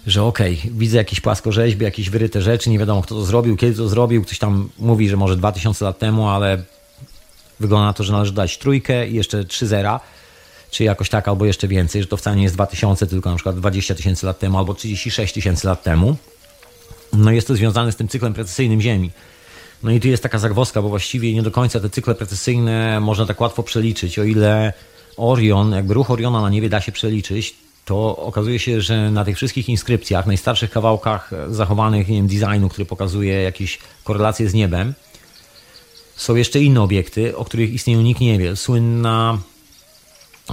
że 0.07 0.25
okej, 0.25 0.59
okay, 0.59 0.71
widzę 0.75 0.97
jakieś 0.97 1.21
płaskorzeźby, 1.21 1.85
jakieś 1.85 2.11
wyryte 2.11 2.43
rzeczy, 2.43 2.71
nie 2.71 2.79
wiadomo 2.79 3.03
kto 3.03 3.15
to 3.15 3.25
zrobił, 3.25 3.57
kiedy 3.57 3.77
to 3.77 3.89
zrobił. 3.89 4.23
Ktoś 4.23 4.39
tam 4.39 4.69
mówi, 4.79 5.09
że 5.09 5.17
może 5.17 5.37
2000 5.37 5.85
lat 5.85 5.99
temu, 5.99 6.29
ale 6.29 6.63
wygląda 7.61 7.87
na 7.87 7.93
to, 7.93 8.05
że 8.05 8.13
należy 8.13 8.33
dać 8.33 8.59
trójkę 8.59 9.09
i 9.09 9.15
jeszcze 9.15 9.45
trzy 9.45 9.67
zera 9.67 10.01
czy 10.71 10.85
jakoś 10.85 11.09
tak, 11.09 11.29
albo 11.29 11.47
jeszcze 11.47 11.69
więcej, 11.69 12.03
że 12.03 12.09
to 12.09 12.17
wcale 12.17 12.37
nie 12.37 12.43
jest 12.43 12.55
2000, 12.55 13.07
tylko 13.07 13.31
na 13.31 13.37
przykład 13.37 13.57
20 13.57 13.95
tysięcy 13.95 14.27
lat 14.27 14.39
temu, 14.39 14.59
albo 14.59 14.75
36 14.75 15.35
tysięcy 15.35 15.67
lat 15.67 15.83
temu. 15.83 16.17
No 17.19 17.31
jest 17.31 17.49
to 17.49 17.55
związane 17.55 17.93
z 17.93 17.97
tym 17.97 18.09
cyklem 18.09 18.35
precesyjnym 18.35 18.81
Ziemi. 18.81 19.11
No 19.83 19.91
i 19.91 20.01
tu 20.01 20.09
jest 20.09 20.23
taka 20.23 20.39
zagwozdka, 20.39 20.83
bo 20.83 20.89
właściwie 20.89 21.35
nie 21.35 21.43
do 21.43 21.51
końca 21.51 21.81
te 21.81 21.91
cykle 21.91 22.15
precesyjne 22.15 23.01
można 23.01 23.27
tak 23.27 23.41
łatwo 23.41 23.63
przeliczyć. 23.63 24.19
O 24.19 24.25
ile 24.25 24.73
Orion, 25.17 25.73
jakby 25.73 25.95
ruch 25.95 26.11
Oriona 26.11 26.43
na 26.43 26.51
niebie 26.51 26.69
da 26.69 26.81
się 26.81 26.93
przeliczyć, 26.93 27.55
to 27.85 28.17
okazuje 28.17 28.59
się, 28.59 28.81
że 28.81 29.11
na 29.11 29.25
tych 29.25 29.37
wszystkich 29.37 29.69
inskrypcjach, 29.69 30.27
najstarszych 30.27 30.71
kawałkach 30.71 31.31
zachowanych 31.51 32.09
nie 32.09 32.17
wiem, 32.17 32.27
designu, 32.27 32.69
który 32.69 32.87
pokazuje 32.87 33.43
jakieś 33.43 33.79
korelacje 34.05 34.49
z 34.49 34.55
niebem, 34.55 34.95
są 36.17 36.35
jeszcze 36.35 36.61
inne 36.61 36.83
obiekty, 36.83 37.37
o 37.37 37.45
których 37.45 37.73
istnieją 37.73 38.03
nikt 38.03 38.21
nie 38.21 38.39
wie. 38.39 38.57
Słynna 38.57 39.39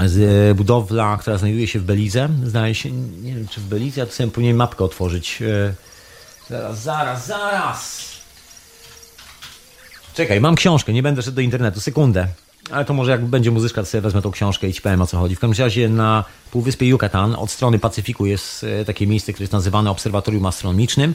z 0.06 0.58
budowla, 0.58 1.18
która 1.18 1.38
znajduje 1.38 1.68
się 1.68 1.80
w 1.80 1.84
Belize. 1.84 2.30
Zdaje 2.44 2.76
się, 2.76 2.92
nie 2.92 3.36
wiem 3.36 3.48
czy 3.48 3.60
w 3.60 3.64
Belize, 3.64 4.02
ja 4.02 4.06
to 4.06 4.14
sobie 4.14 4.32
powinien 4.32 4.56
mapkę 4.56 4.84
otworzyć. 4.84 5.40
E, 6.52 6.76
zaraz, 6.76 6.84
zaraz, 6.84 7.28
zaraz. 7.28 8.06
Czekaj, 10.14 10.42
mam 10.42 10.56
książkę, 10.56 10.94
nie 10.94 11.04
będę 11.04 11.22
szedł 11.22 11.36
do 11.36 11.42
internetu, 11.42 11.80
sekundę. 11.80 12.28
Ale 12.72 12.86
to 12.86 12.94
może 12.94 13.12
jak 13.12 13.26
będzie 13.26 13.52
muzyczka, 13.52 13.82
to 13.82 13.86
sobie 13.86 14.02
wezmę 14.02 14.22
tą 14.22 14.32
książkę 14.32 14.68
i 14.68 14.74
ci 14.74 14.82
powiem 14.82 15.02
o 15.02 15.08
co 15.08 15.18
chodzi. 15.18 15.36
W 15.36 15.40
każdym 15.40 15.66
razie 15.66 15.90
na 15.90 16.24
Półwyspie 16.52 16.88
Yucatan 16.88 17.36
od 17.36 17.52
strony 17.52 17.80
Pacyfiku 17.80 18.26
jest 18.26 18.64
e, 18.64 18.86
takie 18.86 19.08
miejsce, 19.08 19.34
które 19.34 19.44
jest 19.44 19.54
nazywane 19.54 19.92
obserwatorium 19.92 20.46
astronomicznym, 20.46 21.14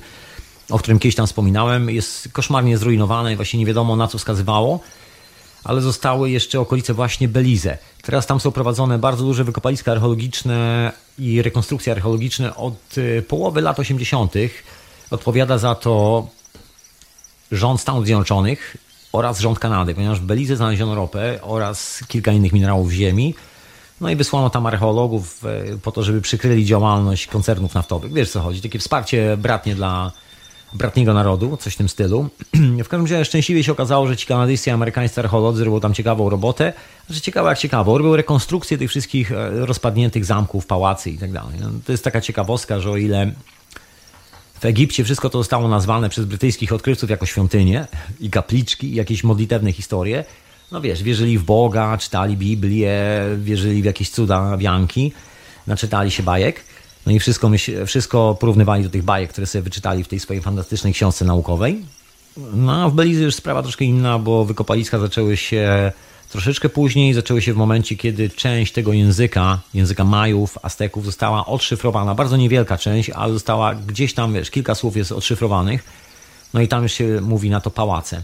o 0.71 0.79
którym 0.79 0.99
kiedyś 0.99 1.15
tam 1.15 1.27
wspominałem. 1.27 1.91
Jest 1.91 2.29
koszmarnie 2.33 2.79
zrujnowane 2.79 3.33
i 3.33 3.37
właśnie 3.37 3.59
nie 3.59 3.67
wiadomo 3.67 3.97
na 3.97 4.09
co 4.09 4.19
wskazywało 4.19 4.81
ale 5.65 5.81
zostały 5.81 6.31
jeszcze 6.31 6.61
okolice 6.61 6.95
właśnie 6.95 7.29
Belize. 7.29 7.79
Teraz 8.03 8.27
tam 8.27 8.41
są 8.41 8.51
prowadzone 8.51 8.99
bardzo 8.99 9.25
duże 9.25 9.45
wykopaliska 9.45 9.93
archeologiczne 9.93 10.93
i 11.19 11.43
rekonstrukcje 11.43 11.93
archeologiczne 11.93 12.57
od 12.57 12.99
y, 12.99 13.23
połowy 13.29 13.61
lat 13.61 13.81
80. 13.81 14.35
Odpowiada 15.11 15.59
za 15.59 15.75
to 15.75 16.27
rząd 17.53 17.81
Stanów 17.81 18.05
Zjednoczonych 18.05 18.77
oraz 19.13 19.41
rząd 19.41 19.59
Kanady, 19.59 19.95
ponieważ 19.95 20.21
w 20.21 20.25
Belize 20.25 20.57
znaleziono 20.57 20.95
ropę 20.95 21.39
oraz 21.43 22.05
kilka 22.09 22.33
innych 22.33 22.53
minerałów 22.53 22.91
ziemi. 22.91 23.35
No 24.01 24.11
i 24.11 24.17
wysłano 24.17 24.51
tam 24.51 24.67
archeologów 24.67 25.45
y, 25.75 25.79
po 25.79 25.93
to, 25.93 26.03
żeby 26.03 26.21
przykryli 26.21 26.65
działalność 26.65 27.27
koncernów 27.27 27.75
naftowych. 27.75 28.13
Wiesz 28.13 28.31
co 28.31 28.41
chodzi, 28.41 28.63
takie 28.63 28.79
wsparcie 28.79 29.37
bratnie 29.37 29.75
dla 29.75 30.13
bratniego 30.73 31.15
narodu, 31.15 31.57
coś 31.57 31.75
w 31.75 31.77
tym 31.77 31.89
stylu. 31.89 32.29
W 32.85 32.89
każdym 32.89 33.03
razie 33.03 33.25
szczęśliwie 33.25 33.65
się 33.65 33.73
okazało, 33.73 34.07
że 34.07 34.17
ci 34.17 34.27
kanadyjscy 34.27 34.71
i 34.71 34.73
amerykańscy 34.73 35.21
archeolodzy 35.21 35.65
robią 35.65 35.81
tam 35.81 35.95
ciekawą 35.95 36.31
robotę, 36.31 36.73
że 37.11 37.21
ciekawe 37.21 37.49
jak 37.49 37.59
ciekawo, 37.59 37.99
robią 37.99 38.17
rekonstrukcję 38.17 38.79
tych 38.79 38.91
wszystkich 38.91 39.33
e, 39.33 39.51
rozpadniętych 39.51 40.25
zamków, 40.25 40.67
pałacy 40.67 41.11
i 41.11 41.19
tak 41.19 41.33
dalej. 41.33 41.59
To 41.87 41.93
jest 41.93 42.05
taka 42.05 42.21
ciekawostka, 42.21 42.81
że 42.81 42.91
o 42.91 42.97
ile 42.97 43.33
w 44.61 44.65
Egipcie 44.65 45.05
wszystko 45.05 45.31
to 45.31 45.39
zostało 45.39 45.69
nazwane 45.69 46.09
przez 46.09 46.25
brytyjskich 46.25 46.73
odkrywców 46.73 47.11
jako 47.11 47.27
świątynie 47.27 47.87
i 48.21 48.31
kapliczki 48.31 48.87
i 48.87 48.95
jakieś 48.95 49.25
modlitewne 49.25 49.73
historie, 49.73 50.25
no 50.73 50.81
wiesz, 50.81 51.03
wierzyli 51.03 51.39
w 51.39 51.43
Boga, 51.43 51.99
czytali 51.99 52.37
Biblię, 52.37 52.95
wierzyli 53.39 53.83
w 53.83 53.85
jakieś 53.85 54.11
cuda 54.11 54.57
wianki, 54.57 55.13
naczytali 55.67 56.11
się 56.11 56.23
bajek, 56.23 56.65
no 57.07 57.13
i 57.13 57.19
wszystko, 57.19 57.49
myśl, 57.49 57.87
wszystko 57.87 58.37
porównywali 58.41 58.85
do 58.85 58.91
tych 58.91 59.03
bajek, 59.03 59.31
które 59.31 59.47
sobie 59.47 59.63
wyczytali 59.63 60.05
w 60.05 60.09
tej 60.09 60.21
swojej 60.21 60.43
fantastycznej 60.43 60.93
książce 60.93 61.25
naukowej. 61.25 61.85
No 62.53 62.85
a 62.85 62.89
w 62.89 62.95
Belize 62.95 63.23
już 63.23 63.35
sprawa 63.35 63.63
troszkę 63.63 63.85
inna, 63.85 64.19
bo 64.19 64.45
wykopaliska 64.45 64.99
zaczęły 64.99 65.37
się 65.37 65.93
troszeczkę 66.31 66.69
później, 66.69 67.15
zaczęły 67.15 67.43
się 67.43 67.55
w 67.55 67.57
momencie, 67.57 67.97
kiedy 67.97 68.31
część 68.31 68.73
tego 68.73 68.93
języka, 68.93 69.61
języka 69.75 70.05
Majów, 70.05 70.59
Azteków 70.63 71.05
została 71.05 71.47
odszyfrowana. 71.47 72.15
Bardzo 72.15 72.37
niewielka 72.37 72.79
część, 72.79 73.11
ale 73.11 73.33
została 73.33 73.75
gdzieś 73.75 74.15
tam, 74.15 74.33
wiesz, 74.33 74.51
kilka 74.51 74.75
słów 74.75 74.97
jest 74.97 75.13
odszyfrowanych. 75.13 75.85
No 76.55 76.61
i 76.61 76.69
tam 76.69 76.83
już 76.83 76.93
się 76.93 77.21
mówi 77.21 77.51
na 77.51 77.61
to 77.61 77.71
pałace. 77.71 78.23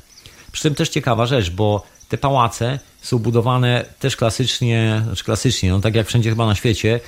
Przy 0.53 0.63
tym 0.63 0.75
też 0.75 0.89
ciekawa 0.89 1.27
rzecz, 1.27 1.51
bo 1.51 1.83
te 2.09 2.19
pałace 2.19 2.79
są 3.03 3.19
budowane 3.19 3.85
też 3.99 4.17
klasycznie, 4.17 5.03
znaczy 5.05 5.25
klasycznie, 5.25 5.71
no 5.71 5.81
tak 5.81 5.95
jak 5.95 6.07
wszędzie 6.07 6.31
chyba 6.31 6.47
na 6.47 6.55
świecie, 6.55 7.01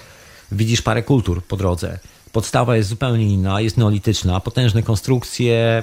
widzisz 0.52 0.82
parę 0.82 1.02
kultur 1.02 1.44
po 1.44 1.56
drodze. 1.56 1.98
Podstawa 2.32 2.76
jest 2.76 2.88
zupełnie 2.88 3.26
inna, 3.26 3.60
jest 3.60 3.76
neolityczna, 3.76 4.40
potężne 4.40 4.82
konstrukcje, 4.82 5.82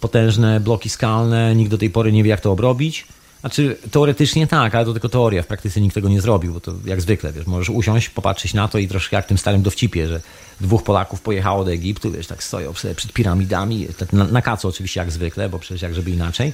potężne 0.00 0.60
bloki 0.60 0.90
skalne, 0.90 1.56
nikt 1.56 1.70
do 1.70 1.78
tej 1.78 1.90
pory 1.90 2.12
nie 2.12 2.22
wie, 2.22 2.30
jak 2.30 2.40
to 2.40 2.52
obrobić. 2.52 3.06
Znaczy, 3.40 3.76
teoretycznie 3.90 4.46
tak, 4.46 4.74
ale 4.74 4.84
to 4.84 4.92
tylko 4.92 5.08
teoria. 5.08 5.42
W 5.42 5.46
praktyce 5.46 5.80
nikt 5.80 5.94
tego 5.94 6.08
nie 6.08 6.20
zrobił, 6.20 6.52
bo 6.52 6.60
to 6.60 6.74
jak 6.84 7.00
zwykle, 7.00 7.32
wiesz, 7.32 7.46
możesz 7.46 7.70
usiąść, 7.70 8.08
popatrzeć 8.08 8.54
na 8.54 8.68
to 8.68 8.78
i 8.78 8.88
troszkę 8.88 9.16
jak 9.16 9.24
w 9.24 9.28
tym 9.28 9.38
starym 9.38 9.62
dowcipie, 9.62 10.08
że 10.08 10.20
dwóch 10.60 10.82
Polaków 10.82 11.20
pojechało 11.20 11.64
do 11.64 11.72
Egiptu, 11.72 12.12
wiesz, 12.12 12.26
tak 12.26 12.42
stoją 12.42 12.74
sobie 12.74 12.94
przed 12.94 13.12
piramidami, 13.12 13.88
tak 13.98 14.12
na, 14.12 14.24
na 14.24 14.42
oczywiście 14.62 15.00
jak 15.00 15.10
zwykle, 15.10 15.48
bo 15.48 15.58
przecież 15.58 15.82
jak 15.82 15.94
żeby 15.94 16.10
inaczej, 16.10 16.52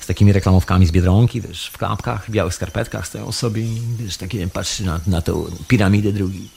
z 0.00 0.06
takimi 0.06 0.32
reklamówkami 0.32 0.86
z 0.86 0.90
Biedronki, 0.90 1.40
wiesz, 1.40 1.70
w 1.72 1.78
klapkach, 1.78 2.30
białych 2.30 2.54
skarpetkach 2.54 3.06
stoją 3.06 3.32
sobie 3.32 3.62
i 3.62 3.80
wiesz, 3.98 4.16
takie 4.16 4.48
patrzy 4.48 4.84
na, 4.84 5.00
na 5.06 5.22
tą 5.22 5.46
piramidę 5.68 6.12
drugi. 6.12 6.48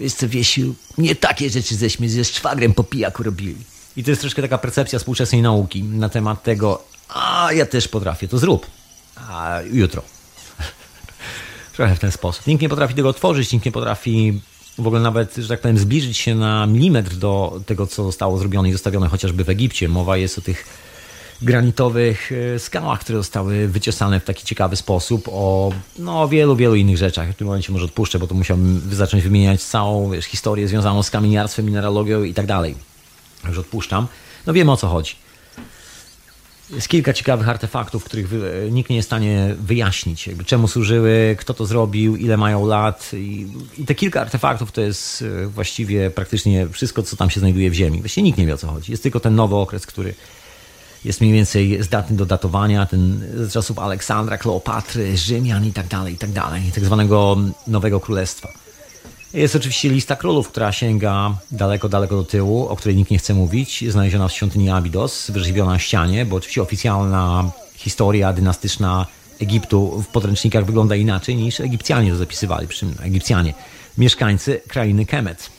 Wiesz 0.00 0.12
co, 0.12 0.28
Wiesiu, 0.28 0.74
nie 0.98 1.14
takie 1.14 1.50
rzeczy 1.50 1.76
żeśmy 1.76 2.08
ze 2.08 2.24
szwagrem 2.24 2.74
po 2.74 2.84
pijaku 2.84 3.22
robili. 3.22 3.56
I 3.96 4.04
to 4.04 4.10
jest 4.10 4.20
troszkę 4.20 4.42
taka 4.42 4.58
percepcja 4.58 4.98
współczesnej 4.98 5.42
nauki 5.42 5.82
na 5.82 6.08
temat 6.08 6.42
tego, 6.42 6.84
a 7.08 7.48
ja 7.52 7.66
też 7.66 7.88
potrafię, 7.88 8.28
to 8.28 8.38
zrób. 8.38 8.66
A 9.16 9.60
jutro. 9.72 10.02
Trochę 11.76 11.94
w 11.94 11.98
ten 11.98 12.12
sposób. 12.12 12.46
Nikt 12.46 12.62
nie 12.62 12.68
potrafi 12.68 12.94
tego 12.94 13.08
otworzyć, 13.08 13.52
nikt 13.52 13.66
nie 13.66 13.72
potrafi 13.72 14.40
w 14.78 14.86
ogóle 14.86 15.00
nawet, 15.00 15.36
że 15.36 15.48
tak 15.48 15.60
powiem, 15.60 15.78
zbliżyć 15.78 16.18
się 16.18 16.34
na 16.34 16.66
milimetr 16.66 17.14
do 17.14 17.60
tego, 17.66 17.86
co 17.86 18.04
zostało 18.04 18.38
zrobione 18.38 18.68
i 18.68 18.72
zostawione 18.72 19.08
chociażby 19.08 19.44
w 19.44 19.48
Egipcie. 19.48 19.88
Mowa 19.88 20.16
jest 20.16 20.38
o 20.38 20.40
tych 20.40 20.64
granitowych 21.42 22.30
e, 22.32 22.58
skałach, 22.58 23.00
które 23.00 23.18
zostały 23.18 23.68
wyciosane 23.68 24.20
w 24.20 24.24
taki 24.24 24.44
ciekawy 24.44 24.76
sposób, 24.76 25.28
o 25.32 25.72
no, 25.98 26.28
wielu, 26.28 26.56
wielu 26.56 26.74
innych 26.74 26.96
rzeczach. 26.96 27.30
W 27.30 27.34
tym 27.34 27.46
momencie 27.46 27.72
może 27.72 27.84
odpuszczę, 27.84 28.18
bo 28.18 28.26
to 28.26 28.34
musiałbym 28.34 28.82
zacząć 28.92 29.22
wymieniać 29.22 29.62
całą 29.62 30.10
wiesz, 30.10 30.24
historię 30.24 30.68
związaną 30.68 31.02
z 31.02 31.10
kamieniarstwem, 31.10 31.64
mineralogią 31.64 32.22
i 32.22 32.34
tak 32.34 32.46
dalej. 32.46 32.74
Już 33.48 33.58
odpuszczam. 33.58 34.06
No 34.46 34.52
wiemy 34.52 34.72
o 34.72 34.76
co 34.76 34.88
chodzi. 34.88 35.14
Jest 36.70 36.88
kilka 36.88 37.12
ciekawych 37.12 37.48
artefaktów, 37.48 38.04
których 38.04 38.28
nikt 38.70 38.90
nie 38.90 38.96
jest 38.96 39.06
w 39.06 39.08
stanie 39.08 39.56
wyjaśnić. 39.60 40.30
Czemu 40.46 40.68
służyły, 40.68 41.36
kto 41.38 41.54
to 41.54 41.66
zrobił, 41.66 42.16
ile 42.16 42.36
mają 42.36 42.66
lat. 42.66 43.10
I, 43.14 43.46
I, 43.78 43.84
te 43.84 43.94
kilka 43.94 44.20
artefaktów 44.20 44.72
to 44.72 44.80
jest 44.80 45.22
e, 45.22 45.46
właściwie 45.46 46.10
praktycznie 46.10 46.68
wszystko, 46.68 47.02
co 47.02 47.16
tam 47.16 47.30
się 47.30 47.40
znajduje 47.40 47.70
w 47.70 47.74
Ziemi. 47.74 48.00
Właściwie 48.00 48.24
nikt 48.24 48.38
nie 48.38 48.46
wie 48.46 48.54
o 48.54 48.56
co 48.56 48.66
chodzi. 48.66 48.92
Jest 48.92 49.02
tylko 49.02 49.20
ten 49.20 49.34
nowy 49.34 49.56
okres, 49.56 49.86
który 49.86 50.14
jest 51.04 51.20
mniej 51.20 51.32
więcej 51.32 51.82
zdatny 51.82 52.16
do 52.16 52.26
datowania, 52.26 52.86
ten 52.86 53.24
z 53.34 53.52
czasów 53.52 53.78
Aleksandra, 53.78 54.38
Kleopatry, 54.38 55.16
Rzymian 55.16 55.66
i 55.66 55.72
tak 55.72 55.86
dalej, 55.86 56.14
i 56.14 56.18
tak 56.18 56.30
dalej, 56.30 56.62
tak 56.74 56.84
zwanego 56.84 57.36
Nowego 57.66 58.00
Królestwa. 58.00 58.67
Jest 59.34 59.56
oczywiście 59.56 59.88
lista 59.88 60.16
królów, 60.16 60.48
która 60.48 60.72
sięga 60.72 61.34
daleko, 61.50 61.88
daleko 61.88 62.16
do 62.16 62.24
tyłu, 62.24 62.68
o 62.68 62.76
której 62.76 62.96
nikt 62.96 63.10
nie 63.10 63.18
chce 63.18 63.34
mówić, 63.34 63.84
znaleziona 63.88 64.28
w 64.28 64.32
świątyni 64.32 64.70
Abydos, 64.70 65.30
wyrzeźbiona 65.30 65.72
na 65.72 65.78
ścianie, 65.78 66.26
bo 66.26 66.36
oczywiście 66.36 66.62
oficjalna 66.62 67.50
historia 67.74 68.32
dynastyczna 68.32 69.06
Egiptu 69.40 70.02
w 70.02 70.06
podręcznikach 70.06 70.64
wygląda 70.64 70.96
inaczej 70.96 71.36
niż 71.36 71.60
Egipcjanie 71.60 72.10
to 72.10 72.16
zapisywali, 72.16 72.68
przy 72.68 72.78
czym 72.78 72.94
Egipcjanie, 73.02 73.54
mieszkańcy 73.98 74.60
krainy 74.68 75.06
Kemet. 75.06 75.50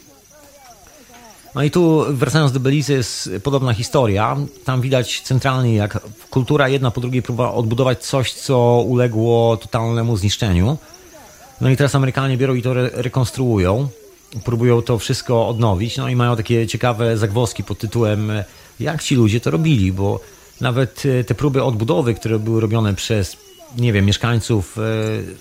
No 1.55 1.63
i 1.63 1.71
tu 1.71 2.05
wracając 2.10 2.51
do 2.51 2.60
Belize 2.60 2.93
jest 2.93 3.29
podobna 3.43 3.73
historia. 3.73 4.38
Tam 4.65 4.82
widać 4.82 5.21
centralnie 5.21 5.75
jak 5.75 5.99
kultura 6.29 6.69
jedna 6.69 6.91
po 6.91 7.01
drugiej 7.01 7.21
próba 7.21 7.51
odbudować 7.51 8.03
coś, 8.05 8.34
co 8.34 8.84
uległo 8.88 9.58
totalnemu 9.58 10.17
zniszczeniu. 10.17 10.77
No 11.62 11.69
i 11.69 11.78
teraz 11.78 11.95
Amerykanie 11.95 12.38
biorą 12.38 12.56
i 12.56 12.62
to 12.62 12.72
re 12.72 12.89
rekonstruują. 12.93 13.89
Próbują 14.43 14.82
to 14.82 15.00
wszystko 15.00 15.48
odnowić. 15.48 15.98
No 15.98 16.10
i 16.10 16.15
mają 16.15 16.36
takie 16.36 16.67
ciekawe 16.67 17.17
zagwozdki 17.17 17.63
pod 17.63 17.80
tytułem 17.80 18.32
jak 18.80 19.04
ci 19.04 19.15
ludzie 19.15 19.39
to 19.39 19.52
robili, 19.52 19.91
bo 19.91 20.19
nawet 20.62 21.04
e, 21.06 21.24
te 21.24 21.36
próby 21.36 21.63
odbudowy, 21.63 22.13
które 22.13 22.39
były 22.39 22.62
robione 22.62 22.95
przez 22.95 23.38
nie 23.78 23.93
wiem, 23.93 24.06
mieszkańców 24.06 24.78
e, 24.78 24.82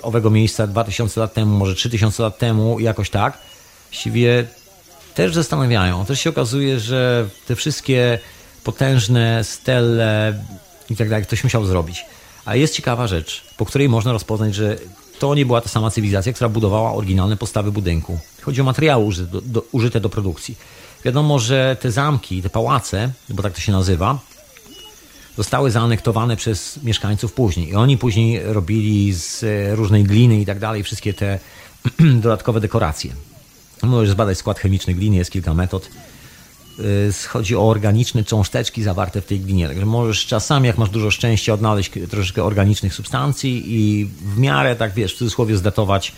owego 0.03 0.31
miejsca 0.31 0.67
2000 0.67 1.21
lat 1.21 1.35
temu, 1.35 1.59
może 1.59 1.75
3000 1.75 2.23
lat 2.23 2.39
temu, 2.39 2.81
jakoś 2.81 3.11
tak, 3.11 3.39
właściwie 3.91 4.45
też 5.15 5.35
zastanawiają. 5.35 6.07
Też 6.07 6.21
się 6.21 6.31
okazuje, 6.31 6.81
że 6.81 7.29
te 7.47 7.57
wszystkie 7.57 8.19
potężne 8.65 9.45
stele 9.45 10.45
i 10.91 10.97
tak 10.97 11.09
dalej, 11.09 11.25
ktoś 11.25 11.45
musiał 11.45 11.65
zrobić. 11.65 12.05
A 12.45 12.57
jest 12.57 12.75
ciekawa 12.75 13.07
rzecz, 13.07 13.45
po 13.57 13.67
której 13.67 13.89
można 13.89 14.13
rozpoznać, 14.13 14.55
że 14.55 14.77
to 15.19 15.35
nie 15.35 15.47
była 15.47 15.61
ta 15.61 15.69
sama 15.69 15.91
cywilizacja, 15.91 16.33
która 16.33 16.49
budowała 16.49 16.93
oryginalne 16.93 17.37
postawy 17.37 17.73
budynku. 17.73 18.19
Chodzi 18.43 18.61
o 18.61 18.65
materiały 18.65 19.05
użyte 19.05 19.33
do, 19.33 19.41
do, 19.41 19.63
użyte 19.73 20.01
do 20.01 20.09
produkcji. 20.09 20.57
Wiadomo, 21.05 21.39
że 21.39 21.77
te 21.81 21.91
zamki, 21.91 22.43
te 22.43 22.51
pałace, 22.51 23.11
bo 23.29 23.43
tak 23.43 23.53
to 23.53 23.61
się 23.61 23.73
nazywa, 23.73 24.19
zostały 25.37 25.71
zaanektowane 25.71 26.37
przez 26.37 26.83
mieszkańców 26.83 27.33
później. 27.33 27.69
I 27.69 27.75
oni 27.75 27.99
później 27.99 28.43
robili 28.45 29.13
z 29.13 29.45
różnej 29.77 30.05
gliny 30.05 30.41
i 30.41 30.47
tak 30.47 30.59
dalej 30.59 30.83
wszystkie 30.83 31.15
te 31.15 31.39
dodatkowe 32.25 32.61
dekoracje. 32.61 33.13
Możesz 33.83 34.11
zbadać 34.11 34.39
skład 34.39 34.59
chemiczny 34.59 34.95
gliny, 34.95 35.17
jest 35.17 35.31
kilka 35.31 35.55
metod. 35.55 35.89
Y, 36.81 37.29
chodzi 37.29 37.57
o 37.57 37.69
organiczne 37.69 38.25
cząsteczki 38.25 38.83
zawarte 38.83 39.21
w 39.21 39.27
tej 39.27 39.41
glinie. 39.41 39.69
Także 39.69 39.87
możesz 39.87 40.27
czasami, 40.27 40.67
jak 40.67 40.79
masz 40.79 40.91
dużo 40.91 41.11
szczęścia, 41.11 41.55
odnaleźć 41.55 41.91
troszeczkę 42.11 42.45
organicznych 42.45 42.95
substancji 42.95 43.63
i 43.67 44.05
w 44.05 44.39
miarę, 44.39 44.77
tak 44.77 44.95
wiesz, 44.95 45.15
w 45.15 45.19
cudzysłowie 45.19 45.57
zdatować 45.57 46.13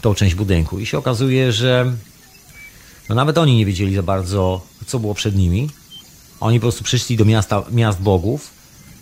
tą 0.00 0.14
część 0.14 0.34
budynku. 0.34 0.78
I 0.78 0.86
się 0.86 0.98
okazuje, 0.98 1.52
że 1.52 1.92
no 3.08 3.14
nawet 3.14 3.38
oni 3.38 3.56
nie 3.56 3.66
wiedzieli 3.66 3.94
za 3.94 4.02
bardzo, 4.02 4.60
co 4.86 4.98
było 4.98 5.14
przed 5.14 5.36
nimi. 5.36 5.70
Oni 6.40 6.60
po 6.60 6.62
prostu 6.62 6.84
przyszli 6.84 7.16
do 7.16 7.24
miasta, 7.24 7.62
miast 7.70 8.00
bogów 8.00 8.50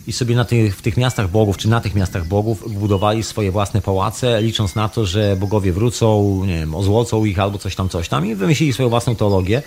i 0.07 0.13
sobie 0.13 0.35
na 0.35 0.45
tych, 0.45 0.77
w 0.77 0.81
tych 0.81 0.97
miastach 0.97 1.29
bogów, 1.29 1.57
czy 1.57 1.69
na 1.69 1.81
tych 1.81 1.95
miastach 1.95 2.27
bogów 2.27 2.73
budowali 2.73 3.23
swoje 3.23 3.51
własne 3.51 3.81
pałace, 3.81 4.41
licząc 4.41 4.75
na 4.75 4.89
to, 4.89 5.05
że 5.05 5.35
bogowie 5.35 5.73
wrócą, 5.73 6.41
nie 6.45 6.59
wiem, 6.59 6.75
ozłocą 6.75 7.25
ich 7.25 7.39
albo 7.39 7.57
coś 7.57 7.75
tam, 7.75 7.89
coś 7.89 8.09
tam 8.09 8.25
i 8.25 8.35
wymyślili 8.35 8.73
swoją 8.73 8.89
własną 8.89 9.15
teologię. 9.15 9.61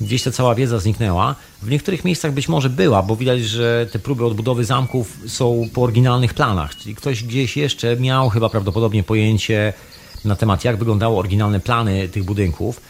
Gdzieś 0.00 0.22
ta 0.22 0.30
cała 0.30 0.54
wiedza 0.54 0.78
zniknęła. 0.78 1.34
W 1.62 1.70
niektórych 1.70 2.04
miejscach 2.04 2.32
być 2.32 2.48
może 2.48 2.70
była, 2.70 3.02
bo 3.02 3.16
widać, 3.16 3.40
że 3.40 3.86
te 3.92 3.98
próby 3.98 4.24
odbudowy 4.24 4.64
zamków 4.64 5.18
są 5.26 5.68
po 5.72 5.82
oryginalnych 5.82 6.34
planach. 6.34 6.76
Czyli 6.76 6.94
ktoś 6.94 7.24
gdzieś 7.24 7.56
jeszcze 7.56 7.96
miał 7.96 8.28
chyba 8.30 8.48
prawdopodobnie 8.48 9.02
pojęcie 9.02 9.72
na 10.24 10.36
temat, 10.36 10.64
jak 10.64 10.76
wyglądały 10.76 11.16
oryginalne 11.16 11.60
plany 11.60 12.08
tych 12.08 12.24
budynków. 12.24 12.80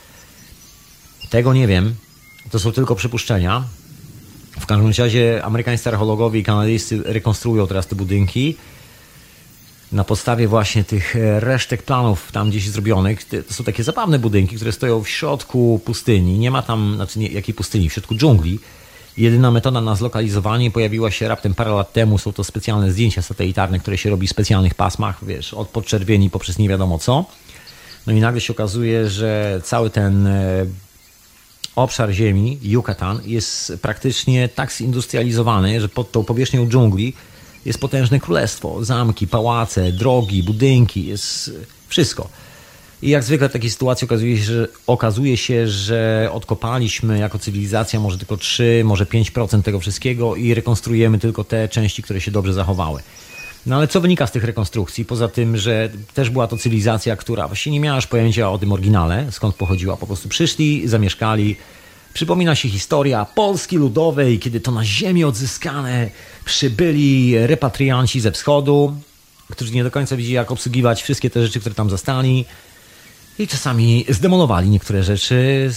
Tego 1.31 1.55
nie 1.55 1.67
wiem. 1.67 1.95
To 2.51 2.59
są 2.59 2.73
tylko 2.73 2.95
przypuszczenia. 2.95 3.65
W 4.61 4.67
każdym 4.67 4.93
razie 4.99 5.45
amerykańscy 5.45 5.89
archeologowie 5.89 6.41
i 6.41 6.43
kanadyjscy 6.43 7.03
rekonstruują 7.05 7.67
teraz 7.67 7.87
te 7.87 7.97
budynki 7.97 8.57
na 9.95 10.05
podstawie 10.05 10.49
właśnie 10.49 10.85
tych 10.85 11.17
e, 11.17 11.41
resztek 11.41 11.83
planów 11.83 12.33
tam 12.33 12.51
gdzieś 12.51 12.71
zrobionych. 12.71 13.25
To 13.25 13.55
są 13.55 13.65
takie 13.65 13.85
zabawne 13.85 14.19
budynki, 14.19 14.57
które 14.57 14.73
stoją 14.73 15.03
w 15.03 15.09
środku 15.09 15.81
pustyni. 15.85 16.39
Nie 16.39 16.51
ma 16.51 16.63
tam, 16.63 16.93
znaczy 16.97 17.19
nie, 17.19 17.29
jakiej 17.29 17.55
pustyni, 17.55 17.89
w 17.89 17.93
środku 17.93 18.15
dżungli. 18.15 18.59
Jedyna 19.17 19.51
metoda 19.51 19.81
na 19.81 19.97
zlokalizowanie 19.97 20.71
pojawiła 20.71 21.11
się 21.11 21.29
raptem 21.29 21.55
parę 21.55 21.71
lat 21.71 21.93
temu. 21.93 22.19
Są 22.19 22.33
to 22.33 22.45
specjalne 22.45 22.93
zdjęcia 22.93 23.23
satelitarne, 23.23 23.79
które 23.79 23.99
się 23.99 24.11
robi 24.11 24.27
w 24.27 24.31
specjalnych 24.31 24.75
pasmach, 24.75 25.25
wiesz, 25.25 25.55
od 25.55 25.69
podczerwieni 25.69 26.31
poprzez 26.31 26.59
nie 26.59 26.69
wiadomo 26.69 26.99
co. 26.99 27.25
No 28.07 28.13
i 28.13 28.21
nagle 28.21 28.41
się 28.41 28.53
okazuje, 28.53 29.11
że 29.11 29.61
cały 29.65 29.91
ten 29.91 30.27
e, 30.27 30.67
obszar 31.77 32.11
ziemi, 32.11 32.59
Yucatan, 32.63 33.21
jest 33.27 33.73
praktycznie 33.83 34.49
tak 34.49 34.73
zindustrializowany, 34.73 35.81
że 35.81 35.89
pod 35.89 36.13
tą 36.13 36.25
powierzchnią 36.25 36.69
dżungli 36.69 37.15
jest 37.65 37.79
potężne 37.79 38.21
królestwo. 38.21 38.85
Zamki, 38.85 39.27
pałace, 39.27 39.93
drogi, 39.93 40.43
budynki, 40.43 41.07
jest 41.07 41.51
wszystko. 41.89 42.29
I 43.03 43.09
jak 43.09 43.25
zwykle 43.25 43.49
w 43.49 43.53
takiej 43.53 43.71
sytuacji 43.71 44.05
okazuje 44.07 44.37
się, 44.37 44.45
że, 44.47 44.69
okazuje 44.87 45.37
się, 45.37 45.69
że 45.69 46.29
odkopaliśmy 46.33 47.19
jako 47.19 47.39
cywilizacja 47.39 48.01
może 48.01 48.19
tylko 48.19 48.37
3, 48.37 48.83
może 48.85 49.05
5% 49.05 49.63
tego 49.63 49.81
wszystkiego 49.81 50.37
i 50.37 50.55
rekonstruujemy 50.55 51.19
tylko 51.19 51.45
te 51.45 51.69
części, 51.69 52.03
które 52.03 52.21
się 52.21 52.31
dobrze 52.31 52.53
zachowały. 52.53 53.01
No 53.67 53.77
ale 53.77 53.89
co 53.89 54.01
wynika 54.01 54.27
z 54.27 54.33
tych 54.33 54.45
rekonstrukcji? 54.45 55.05
Poza 55.05 55.29
tym, 55.29 55.57
że 55.57 55.91
też 56.15 56.31
była 56.31 56.47
to 56.47 56.57
cywilizacja, 56.57 57.17
która 57.17 57.49
właściwie 57.49 57.75
nie 57.75 57.81
miała 57.81 57.97
już 57.97 58.07
pojęcia 58.07 58.51
o 58.51 58.59
tym 58.59 58.73
oryginale, 58.73 59.27
skąd 59.31 59.55
pochodziła. 59.55 59.97
Po 59.97 60.07
prostu 60.07 60.29
przyszli, 60.29 60.89
zamieszkali. 60.89 61.57
Przypomina 62.15 62.55
się 62.55 62.69
historia 62.69 63.25
Polski 63.25 63.77
Ludowej, 63.77 64.39
kiedy 64.39 64.61
to 64.61 64.71
na 64.71 64.85
ziemi 64.85 65.25
odzyskane 65.25 66.11
przybyli 66.45 67.47
repatrianci 67.47 68.21
ze 68.21 68.33
wschodu, 68.33 68.97
którzy 69.51 69.73
nie 69.73 69.85
do 69.85 69.91
końca 69.91 70.17
wiedzieli, 70.17 70.35
jak 70.35 70.53
obsługiwać 70.53 71.03
wszystkie 71.03 71.31
te 71.31 71.43
rzeczy, 71.43 71.61
które 71.61 71.75
tam 71.75 71.91
zastali. 71.91 72.45
I 73.39 73.49
czasami 73.49 74.05
zdemolowali 74.09 74.71
niektóre 74.71 75.03
rzeczy. 75.03 75.71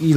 I 0.00 0.14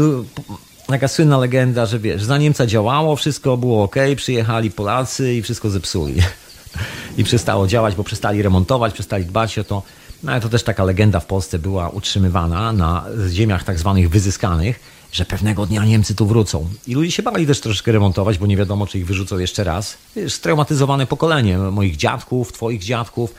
taka 0.87 1.07
słynna 1.07 1.37
legenda, 1.37 1.85
że 1.85 1.99
wiesz, 1.99 2.23
za 2.23 2.37
Niemca 2.37 2.65
działało, 2.65 3.15
wszystko 3.15 3.57
było 3.57 3.83
ok, 3.83 3.95
przyjechali 4.15 4.71
Polacy 4.71 5.35
i 5.35 5.41
wszystko 5.41 5.69
zepsuli. 5.69 6.21
i 7.17 7.23
przestało 7.23 7.67
działać, 7.67 7.95
bo 7.95 8.03
przestali 8.03 8.41
remontować, 8.41 8.93
przestali 8.93 9.25
dbać 9.25 9.59
o 9.59 9.63
to. 9.63 9.83
No 10.23 10.31
ale 10.31 10.41
to 10.41 10.49
też 10.49 10.63
taka 10.63 10.83
legenda 10.83 11.19
w 11.19 11.25
Polsce 11.25 11.59
była 11.59 11.89
utrzymywana 11.89 12.73
na 12.73 13.05
ziemiach 13.29 13.63
tak 13.63 13.79
zwanych 13.79 14.09
wyzyskanych, 14.09 14.79
że 15.11 15.25
pewnego 15.25 15.65
dnia 15.65 15.85
Niemcy 15.85 16.15
tu 16.15 16.25
wrócą. 16.25 16.69
I 16.87 16.93
ludzie 16.93 17.11
się 17.11 17.23
bali 17.23 17.47
też 17.47 17.59
troszeczkę 17.61 17.91
remontować, 17.91 18.37
bo 18.37 18.47
nie 18.47 18.57
wiadomo, 18.57 18.87
czy 18.87 18.99
ich 18.99 19.05
wyrzucą 19.05 19.37
jeszcze 19.37 19.63
raz. 19.63 19.97
Jest 20.15 20.35
straumatyzowane 20.35 21.07
pokolenie 21.07 21.57
moich 21.57 21.95
dziadków, 21.95 22.53
twoich 22.53 22.83
dziadków. 22.83 23.33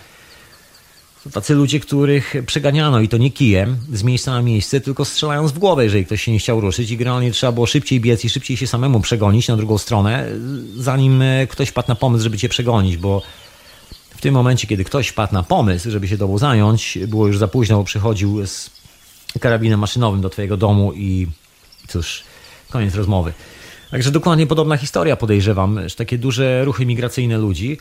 To 1.25 1.31
tacy 1.31 1.55
ludzie, 1.55 1.81
których 1.81 2.35
przeganiano 2.47 3.01
i 3.01 3.09
to 3.09 3.17
nie 3.17 3.31
kijem 3.31 3.77
z 3.93 4.03
miejsca 4.03 4.31
na 4.31 4.43
miejsce, 4.43 4.81
tylko 4.81 5.05
strzelając 5.05 5.53
w 5.53 5.59
głowę, 5.59 5.85
jeżeli 5.85 6.07
ktoś 6.07 6.23
się 6.23 6.33
nie 6.33 6.39
chciał 6.39 6.61
ruszyć 6.61 6.91
i 6.91 6.97
generalnie 6.97 7.31
trzeba 7.31 7.53
było 7.53 7.67
szybciej 7.67 8.01
biec 8.01 8.25
i 8.25 8.31
szybciej 8.31 8.57
się 8.57 8.67
samemu 8.67 9.01
przegonić 9.01 9.49
na 9.49 9.57
drugą 9.57 9.79
stronę, 9.79 10.29
zanim 10.77 11.23
ktoś 11.49 11.73
padł 11.73 11.89
na 11.89 11.95
pomysł, 11.95 12.25
żeby 12.25 12.39
cię 12.39 12.49
przegonić, 12.49 12.97
bo 12.97 13.23
w 14.17 14.21
tym 14.21 14.35
momencie, 14.35 14.67
kiedy 14.67 14.85
ktoś 14.85 15.09
wpadł 15.09 15.35
na 15.35 15.43
pomysł, 15.43 15.91
żeby 15.91 16.09
się 16.09 16.19
tobą 16.19 16.39
zająć, 16.39 16.99
było 17.09 17.27
już 17.27 17.39
za 17.39 17.49
późno, 17.49 17.77
bo 17.77 17.85
przychodził 17.85 18.47
z 18.47 18.71
karabinem 19.41 19.81
maszynowym 19.81 20.21
do 20.21 20.31
twojego 20.31 20.57
domu 20.57 20.93
i 20.93 21.27
cóż, 21.89 22.23
koniec 22.71 22.95
rozmowy. 22.95 23.33
Także 23.91 24.11
dokładnie 24.11 24.47
podobna 24.47 24.77
historia 24.77 25.17
podejrzewam, 25.17 25.89
że 25.89 25.97
takie 25.97 26.19
duże 26.19 26.65
ruchy 26.65 26.87
migracyjne 26.87 27.39
ludzi. 27.39 27.79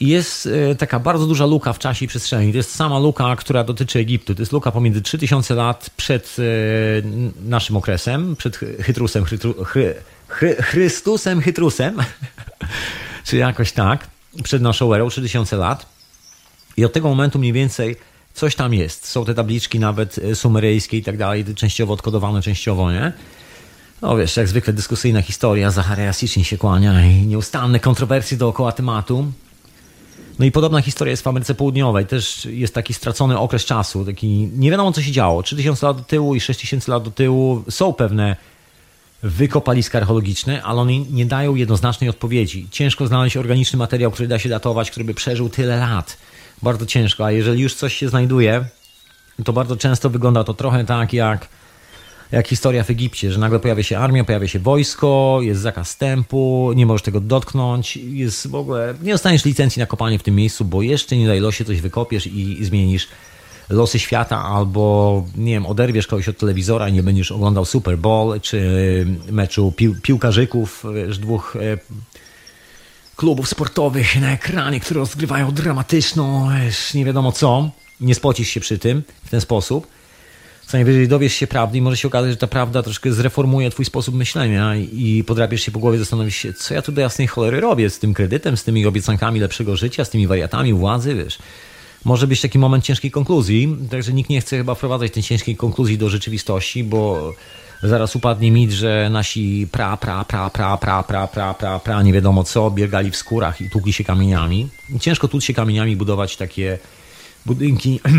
Jest 0.00 0.48
e, 0.70 0.74
taka 0.74 0.98
bardzo 1.00 1.26
duża 1.26 1.46
luka 1.46 1.72
w 1.72 1.78
czasie 1.78 2.04
i 2.04 2.08
przestrzeni. 2.08 2.52
To 2.52 2.56
jest 2.56 2.74
sama 2.74 2.98
luka, 2.98 3.36
która 3.36 3.64
dotyczy 3.64 3.98
Egiptu. 3.98 4.34
To 4.34 4.42
jest 4.42 4.52
luka 4.52 4.72
pomiędzy 4.72 5.02
3000 5.02 5.54
lat 5.54 5.90
przed 5.96 6.36
e, 6.38 6.42
naszym 7.48 7.76
okresem, 7.76 8.36
przed 8.36 8.56
Chytrusem, 8.56 9.24
Chytru, 9.24 9.64
Chry, 9.64 9.94
Chry, 10.28 10.56
Chrystusem, 10.62 11.40
Chytrusem, 11.40 11.96
czy 13.26 13.36
jakoś 13.36 13.72
tak 13.72 14.06
przed 14.44 14.62
naszą 14.62 14.94
erą, 14.94 15.08
3000 15.08 15.56
lat. 15.56 15.86
I 16.76 16.84
od 16.84 16.92
tego 16.92 17.08
momentu 17.08 17.38
mniej 17.38 17.52
więcej 17.52 17.96
coś 18.34 18.54
tam 18.54 18.74
jest. 18.74 19.06
Są 19.06 19.24
te 19.24 19.34
tabliczki 19.34 19.78
nawet 19.78 20.18
e, 20.18 20.34
sumeryjskie 20.34 20.96
i 20.96 21.02
tak 21.02 21.16
dalej, 21.16 21.44
częściowo 21.54 21.92
odkodowane, 21.92 22.42
częściowo 22.42 22.92
nie. 22.92 23.12
No 24.02 24.16
wiesz, 24.16 24.36
jak 24.36 24.48
zwykle 24.48 24.72
dyskusyjna 24.72 25.22
historia, 25.22 25.70
Zacharia 25.70 26.12
Sitchin 26.12 26.44
się 26.44 26.58
kłania 26.58 27.06
i 27.06 27.26
nieustanne 27.26 27.80
kontrowersje 27.80 28.36
dookoła 28.36 28.72
tematu. 28.72 29.32
No 30.38 30.44
i 30.44 30.52
podobna 30.52 30.82
historia 30.82 31.10
jest 31.10 31.22
w 31.22 31.26
Ameryce 31.26 31.54
Południowej. 31.54 32.06
Też 32.06 32.44
jest 32.44 32.74
taki 32.74 32.94
stracony 32.94 33.38
okres 33.38 33.64
czasu, 33.64 34.04
taki 34.04 34.28
nie 34.56 34.70
wiadomo 34.70 34.92
co 34.92 35.02
się 35.02 35.12
działo. 35.12 35.42
3000 35.42 35.86
lat 35.86 35.96
do 35.96 36.02
tyłu 36.02 36.34
i 36.34 36.40
6000 36.40 36.92
lat 36.92 37.02
do 37.02 37.10
tyłu 37.10 37.64
są 37.70 37.92
pewne 37.92 38.36
wykopaliska 39.22 39.98
archeologiczne, 39.98 40.62
ale 40.62 40.80
one 40.80 40.98
nie 40.98 41.26
dają 41.26 41.54
jednoznacznej 41.54 42.10
odpowiedzi. 42.10 42.68
Ciężko 42.70 43.06
znaleźć 43.06 43.36
organiczny 43.36 43.78
materiał, 43.78 44.10
który 44.10 44.28
da 44.28 44.38
się 44.38 44.48
datować, 44.48 44.90
który 44.90 45.04
by 45.04 45.14
przeżył 45.14 45.48
tyle 45.48 45.76
lat. 45.76 46.16
Bardzo 46.62 46.86
ciężko, 46.86 47.24
a 47.24 47.30
jeżeli 47.30 47.62
już 47.62 47.74
coś 47.74 47.94
się 47.94 48.08
znajduje, 48.08 48.64
to 49.44 49.52
bardzo 49.52 49.76
często 49.76 50.10
wygląda 50.10 50.44
to 50.44 50.54
trochę 50.54 50.84
tak 50.84 51.12
jak, 51.12 51.48
jak 52.32 52.48
historia 52.48 52.84
w 52.84 52.90
Egipcie, 52.90 53.32
że 53.32 53.38
nagle 53.38 53.60
pojawia 53.60 53.82
się 53.82 53.98
armia, 53.98 54.24
pojawia 54.24 54.48
się 54.48 54.58
wojsko, 54.58 55.38
jest 55.42 55.60
zakaz 55.60 55.88
wstępu, 55.88 56.72
nie 56.76 56.86
możesz 56.86 57.02
tego 57.02 57.20
dotknąć, 57.20 57.96
jest 57.96 58.46
w 58.46 58.54
ogóle, 58.54 58.94
nie 59.02 59.12
dostaniesz 59.12 59.44
licencji 59.44 59.80
na 59.80 59.86
kopanie 59.86 60.18
w 60.18 60.22
tym 60.22 60.34
miejscu, 60.34 60.64
bo 60.64 60.82
jeszcze 60.82 61.16
nie 61.16 61.26
daj 61.26 61.40
losie 61.40 61.64
coś 61.64 61.80
wykopiesz 61.80 62.26
i, 62.26 62.60
i 62.62 62.64
zmienisz 62.64 63.08
losy 63.68 63.98
świata, 63.98 64.44
albo 64.44 65.24
nie 65.36 65.52
wiem, 65.52 65.66
oderwiesz 65.66 66.06
kogoś 66.06 66.28
od 66.28 66.38
telewizora 66.38 66.88
i 66.88 66.92
nie 66.92 67.02
będziesz 67.02 67.32
oglądał 67.32 67.64
Super 67.64 67.98
Bowl, 67.98 68.40
czy 68.40 68.60
meczu 69.30 69.72
pił 69.76 69.94
piłkarzyków, 70.02 70.84
wiesz, 70.94 71.18
dwóch 71.18 71.56
e, 71.56 71.78
klubów 73.16 73.48
sportowych 73.48 74.20
na 74.20 74.32
ekranie, 74.32 74.80
które 74.80 75.00
rozgrywają 75.00 75.52
dramatyczną, 75.52 76.48
nie 76.94 77.04
wiadomo 77.04 77.32
co. 77.32 77.70
Nie 78.00 78.14
spocisz 78.14 78.48
się 78.48 78.60
przy 78.60 78.78
tym 78.78 79.02
w 79.24 79.30
ten 79.30 79.40
sposób. 79.40 79.86
Co 80.66 80.76
najwyżej 80.76 81.08
dowiesz 81.08 81.32
się 81.32 81.46
prawdy 81.46 81.78
i 81.78 81.82
może 81.82 81.96
się 81.96 82.08
okazać, 82.08 82.30
że 82.30 82.36
ta 82.36 82.46
prawda 82.46 82.82
troszkę 82.82 83.12
zreformuje 83.12 83.70
twój 83.70 83.84
sposób 83.84 84.14
myślenia 84.14 84.76
i 84.76 85.24
podrapiesz 85.26 85.62
się 85.62 85.70
po 85.70 85.78
głowie, 85.78 85.98
zastanowisz 85.98 86.36
się, 86.36 86.52
co 86.52 86.74
ja 86.74 86.82
tu 86.82 86.92
do 86.92 87.00
jasnej 87.00 87.26
cholery 87.26 87.60
robię 87.60 87.90
z 87.90 87.98
tym 87.98 88.14
kredytem, 88.14 88.56
z 88.56 88.64
tymi 88.64 88.86
obiecankami 88.86 89.40
lepszego 89.40 89.76
życia, 89.76 90.04
z 90.04 90.10
tymi 90.10 90.26
wariatami 90.26 90.74
władzy, 90.74 91.14
wiesz. 91.14 91.38
Może 92.04 92.26
być 92.26 92.40
taki 92.40 92.58
moment 92.58 92.84
ciężkiej 92.84 93.10
konkluzji, 93.10 93.76
także 93.90 94.12
nikt 94.12 94.30
nie 94.30 94.40
chce 94.40 94.56
chyba 94.56 94.74
wprowadzać 94.74 95.12
tej 95.12 95.22
ciężkiej 95.22 95.56
konkluzji 95.56 95.98
do 95.98 96.08
rzeczywistości, 96.08 96.84
bo 96.84 97.32
zaraz 97.82 98.16
upadnie 98.16 98.52
mit, 98.52 98.70
że 98.70 99.08
nasi 99.10 99.66
pra, 99.72 99.96
pra, 99.96 100.24
pra, 100.24 100.50
pra, 100.50 100.76
pra, 100.76 101.02
pra, 101.02 101.26
pra, 101.26 101.54
pra, 101.54 101.80
pra, 101.80 102.02
nie 102.02 102.12
wiadomo 102.12 102.44
co, 102.44 102.70
biegali 102.70 103.10
w 103.10 103.16
skórach 103.16 103.60
i 103.60 103.70
tłukli 103.70 103.92
się 103.92 104.04
kamieniami. 104.04 104.68
Ciężko 105.00 105.28
tłuc 105.28 105.44
się 105.44 105.54
kamieniami 105.54 105.96
budować 105.96 106.36
takie 106.36 106.78
budynki 107.46 108.00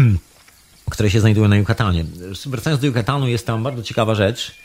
które 0.89 1.09
się 1.09 1.19
znajdują 1.19 1.47
na 1.47 1.57
Yucatanie. 1.57 2.05
Wracając 2.45 2.81
do 2.81 2.87
Yucatanu, 2.87 3.27
jest 3.27 3.47
tam 3.47 3.63
bardzo 3.63 3.83
ciekawa 3.83 4.15
rzecz, 4.15 4.55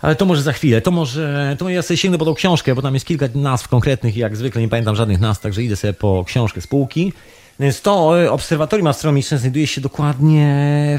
ale 0.00 0.16
to 0.16 0.24
może 0.24 0.42
za 0.42 0.52
chwilę. 0.52 0.80
To 0.80 0.90
może, 0.90 1.56
to 1.58 1.68
ja 1.68 1.82
sobie 1.82 1.96
sięgnę 1.96 2.18
po 2.18 2.24
tą 2.24 2.34
książkę, 2.34 2.74
bo 2.74 2.82
tam 2.82 2.94
jest 2.94 3.06
kilka 3.06 3.26
nazw 3.34 3.68
konkretnych 3.68 4.16
i 4.16 4.20
jak 4.20 4.36
zwykle 4.36 4.60
nie 4.60 4.68
pamiętam 4.68 4.96
żadnych 4.96 5.20
nazw, 5.20 5.40
także 5.40 5.62
idę 5.62 5.76
sobie 5.76 5.92
po 5.92 6.24
książkę 6.26 6.60
spółki. 6.60 7.12
Więc 7.60 7.80
to 7.80 8.22
e, 8.22 8.32
obserwatorium 8.32 8.86
astronomiczne 8.86 9.38
znajduje 9.38 9.66
się 9.66 9.80
dokładnie 9.80 10.46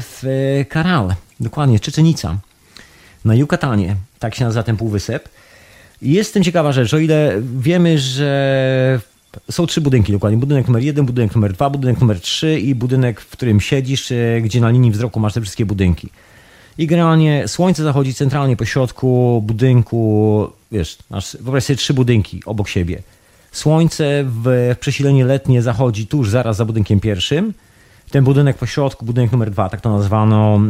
w 0.02 0.22
Karal, 0.68 1.10
e, 1.10 1.16
dokładnie 1.40 1.80
Czeczenica, 1.80 2.36
na 3.24 3.34
Yucatanie, 3.34 3.96
tak 4.18 4.34
się 4.34 4.44
nazywa 4.44 4.62
ten 4.62 4.76
półwysep. 4.76 5.28
Jest 6.02 6.34
tym 6.34 6.44
ciekawa 6.44 6.72
rzecz, 6.72 6.94
o 6.94 6.98
ile 6.98 7.42
wiemy, 7.58 7.98
że 7.98 9.00
są 9.50 9.66
trzy 9.66 9.80
budynki 9.80 10.12
dokładnie. 10.12 10.38
Budynek 10.38 10.66
numer 10.68 10.82
jeden, 10.82 11.06
budynek 11.06 11.34
numer 11.34 11.52
dwa, 11.52 11.70
budynek 11.70 12.00
numer 12.00 12.20
trzy 12.20 12.60
i 12.60 12.74
budynek, 12.74 13.20
w 13.20 13.30
którym 13.30 13.60
siedzisz, 13.60 14.12
e, 14.12 14.40
gdzie 14.40 14.60
na 14.60 14.70
linii 14.70 14.90
wzroku 14.90 15.20
masz 15.20 15.34
te 15.34 15.40
wszystkie 15.40 15.66
budynki. 15.66 16.08
I 16.78 16.86
generalnie 16.86 17.48
słońce 17.48 17.82
zachodzi 17.82 18.14
centralnie 18.14 18.56
po 18.56 18.64
środku 18.64 19.42
budynku, 19.46 20.48
wiesz, 20.72 20.98
masz, 21.10 21.36
wyobraź 21.40 21.64
sobie 21.64 21.76
trzy 21.76 21.94
budynki 21.94 22.42
obok 22.46 22.68
siebie. 22.68 23.02
Słońce 23.52 24.24
w 24.26 24.76
przesilenie 24.80 25.24
letnie 25.24 25.62
zachodzi 25.62 26.06
tuż 26.06 26.30
zaraz 26.30 26.56
za 26.56 26.64
budynkiem 26.64 27.00
pierwszym. 27.00 27.54
Ten 28.14 28.24
budynek 28.24 28.58
po 28.58 28.66
środku, 28.66 29.06
budynek 29.06 29.32
numer 29.32 29.50
dwa, 29.50 29.68
tak 29.68 29.80
to 29.80 29.96
nazwano, 29.96 30.60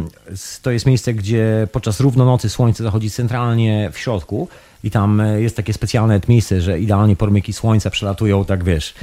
to 0.63 0.71
jest 0.71 0.87
miejsce, 0.87 1.15
gdzie 1.15 1.69
podczas 1.73 2.01
równonocy 2.01 2.49
słońce 2.49 2.85
zachodzi 2.85 3.11
centralnie 3.11 3.91
w 3.93 3.99
środku 3.99 4.49
i 4.85 4.91
tam 4.91 5.21
e, 5.21 5.41
jest 5.41 5.57
takie 5.57 5.73
specjalne 5.73 6.21
miejsce, 6.29 6.61
że 6.61 6.81
idealnie 6.81 7.17
pormyki 7.17 7.53
słońca 7.53 7.91
przelatują, 7.91 8.45
tak 8.45 8.65
wiesz, 8.65 8.95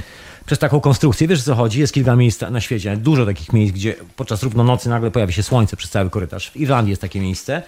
przez 0.46 0.58
taką 0.58 0.80
konstrukcję. 0.80 1.28
Wiesz 1.28 1.42
co 1.42 1.54
chodzi? 1.54 1.80
Jest 1.80 1.94
kilka 1.94 2.16
miejsc 2.16 2.40
na 2.50 2.60
świecie, 2.60 2.96
dużo 2.96 3.26
takich 3.26 3.52
miejsc, 3.52 3.74
gdzie 3.74 3.94
podczas 4.16 4.42
równonocy 4.42 4.88
nagle 4.88 5.10
pojawi 5.10 5.32
się 5.32 5.42
słońce 5.42 5.76
przez 5.76 5.90
cały 5.90 6.10
korytarz. 6.10 6.50
W 6.50 6.56
Irlandii 6.56 6.90
jest 6.90 7.02
takie 7.02 7.20
miejsce. 7.20 7.62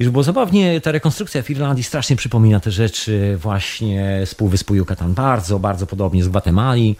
I 0.00 0.04
żeby 0.04 0.12
było 0.12 0.24
zabawnie, 0.24 0.80
ta 0.80 0.92
rekonstrukcja 0.92 1.42
w 1.42 1.50
Irlandii 1.50 1.84
strasznie 1.84 2.16
przypomina 2.16 2.60
te 2.60 2.70
rzeczy 2.70 3.36
właśnie 3.36 4.22
z 4.24 4.34
Półwyspu 4.34 4.74
Yucatan. 4.74 5.14
Bardzo, 5.14 5.58
bardzo 5.58 5.86
podobnie 5.86 6.24
z 6.24 6.28
Gwatemali. 6.28 6.96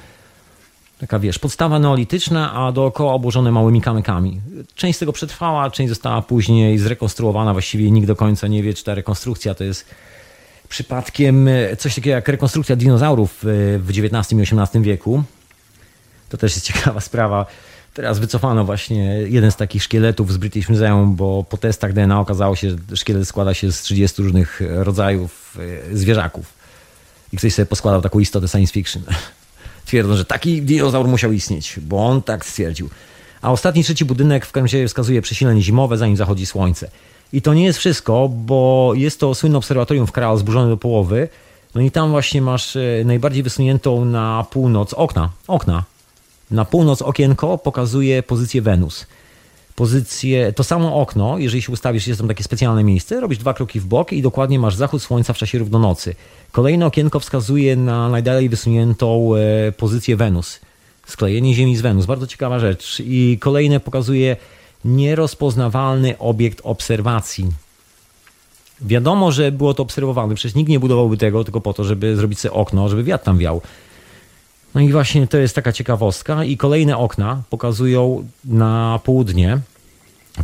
Taka 0.99 1.18
wiesz, 1.18 1.38
podstawa 1.38 1.78
neolityczna, 1.78 2.53
a 2.53 2.72
dookoła 2.72 3.12
obłożone 3.12 3.53
małymi 3.53 3.80
kamykami. 3.80 4.40
Część 4.74 4.97
z 4.97 4.99
tego 4.99 5.12
przetrwała, 5.12 5.70
część 5.70 5.88
została 5.88 6.22
później 6.22 6.78
zrekonstruowana. 6.78 7.53
Właściwie 7.53 7.90
nikt 7.90 8.07
do 8.07 8.16
końca 8.16 8.47
nie 8.47 8.62
wie, 8.62 8.74
czy 8.74 8.84
ta 8.84 8.94
rekonstrukcja 8.94 9.55
to 9.55 9.64
jest 9.64 9.86
przypadkiem 10.68 11.49
e, 11.49 11.76
coś 11.76 11.94
takiego 11.94 12.14
jak 12.14 12.28
rekonstrukcja 12.28 12.76
dinozaurów 12.76 13.44
e, 13.44 13.78
w 13.78 13.90
XIX 13.90 14.32
i 14.32 14.42
XVIII 14.42 14.84
wieku. 14.84 15.22
To 16.28 16.36
też 16.36 16.55
jest 16.55 16.66
ciekawa 16.72 17.01
sprawa. 17.01 17.47
Teraz 17.94 18.18
wycofano 18.18 18.64
właśnie 18.64 19.05
jeden 19.28 19.51
z 19.51 19.57
takich 19.57 19.82
szkieletów 19.82 20.32
z 20.32 20.36
British 20.36 20.68
Museum, 20.68 21.16
bo 21.16 21.44
po 21.44 21.57
testach 21.57 21.92
DNA 21.92 22.20
okazało 22.20 22.57
się, 22.57 22.70
że 22.70 22.97
szkielet 22.97 23.28
składa 23.28 23.55
się 23.55 23.72
z 23.72 23.82
30 23.82 24.22
różnych 24.22 24.62
rodzajów 24.70 25.59
e, 25.92 25.97
zwierzaków. 25.97 26.53
I 27.32 27.36
ktoś 27.36 27.55
sobie 27.55 27.66
poskładał 27.66 28.03
taką 28.03 28.18
istotę 28.18 28.49
science 28.49 28.72
fiction. 28.72 29.03
Twierdzą, 29.87 30.16
że 30.16 30.24
taki 30.24 30.62
dinozaur 30.62 31.09
musiał 31.09 31.32
istnieć, 31.32 31.80
bo 31.82 32.07
on 32.07 32.22
tak 32.22 32.45
stwierdził. 32.47 32.91
A 33.43 33.53
ostatni, 33.53 33.84
trzeci 33.84 34.05
budynek 34.05 34.47
w 34.47 34.53
każdym 34.53 34.64
razie 34.64 34.89
wskazuje 34.89 35.22
przesilenie 35.22 35.62
zimowe, 35.62 35.99
zanim 35.99 36.16
zachodzi 36.16 36.47
słońce. 36.47 36.91
I 37.32 37.43
to 37.43 37.55
nie 37.55 37.64
jest 37.64 37.78
wszystko, 37.78 38.28
bo 38.28 38.93
jest 38.95 39.20
to 39.20 39.34
słynne 39.34 39.59
obserwatorium 39.59 40.07
w 40.07 40.12
Kral 40.12 40.39
zburzone 40.39 40.68
do 40.68 40.76
połowy. 40.76 41.28
No 41.74 41.80
i 41.80 41.91
tam 41.91 42.11
właśnie 42.11 42.43
masz 42.43 42.76
e, 42.76 42.80
najbardziej 43.05 43.43
wysuniętą 43.43 44.05
na 44.05 44.47
północ 44.51 44.95
okna. 44.95 45.30
Okna. 45.47 45.84
Na 46.51 46.64
północ 46.64 47.03
okienko 47.03 47.59
pokazuje 47.59 48.22
pozycję 48.22 48.62
Wenus. 48.62 49.07
Pozycję, 49.77 50.53
to 50.53 50.64
samo 50.64 51.01
okno, 51.01 51.39
jeżeli 51.39 51.62
się 51.62 51.72
ustawisz, 51.72 52.07
jest 52.07 52.20
tam 52.20 52.29
takie 52.29 52.45
specjalne 52.45 52.85
miejsce, 52.85 53.20
robisz 53.20 53.39
dwa 53.39 53.55
kroki 53.55 53.81
w 53.81 53.87
bok 53.87 54.12
i 54.12 54.22
dokładnie 54.22 54.59
masz 54.59 54.74
zachód 54.74 55.03
słońca 55.03 55.33
w 55.33 55.37
czasie 55.39 55.59
równonocy. 55.59 56.14
Kolejne 56.53 56.87
okienko 56.87 57.20
wskazuje 57.20 57.77
na 57.77 58.09
najdalej 58.09 58.49
wysuniętą 58.49 59.35
e, 59.35 59.72
pozycję 59.72 60.16
Wenus. 60.16 60.61
Sklejenie 61.07 61.55
Ziemi 61.55 61.77
z 61.77 61.81
Wenus. 61.81 62.07
Bardzo 62.07 62.27
ciekawa 62.27 62.59
rzecz. 62.59 63.03
I 63.05 63.39
kolejne 63.41 63.81
pokazuje 63.81 64.37
nierozpoznawalny 64.85 66.18
obiekt 66.18 66.61
obserwacji. 66.64 67.49
Wiadomo, 68.81 69.33
że 69.33 69.53
było 69.53 69.74
to 69.74 69.83
obserwowane, 69.83 70.35
przecież 70.35 70.55
nikt 70.55 70.70
nie 70.70 70.81
budowałby 70.81 71.16
tego 71.16 71.45
tylko 71.45 71.61
po 71.61 71.72
to, 71.72 71.85
żeby 71.85 72.16
zrobić 72.16 72.39
sobie 72.39 72.53
okno, 72.53 72.89
żeby 72.89 73.05
wiatr 73.05 73.24
tam 73.24 73.39
wiał. 73.39 73.61
No 74.75 74.81
i 74.81 74.93
właśnie 74.93 75.27
to 75.27 75.39
jest 75.39 75.55
taka 75.55 75.73
ciekawostka. 75.73 76.45
I 76.45 76.57
kolejne 76.57 76.97
okna 76.97 77.43
pokazują 77.51 78.29
na 78.45 79.01
południe, 79.05 79.59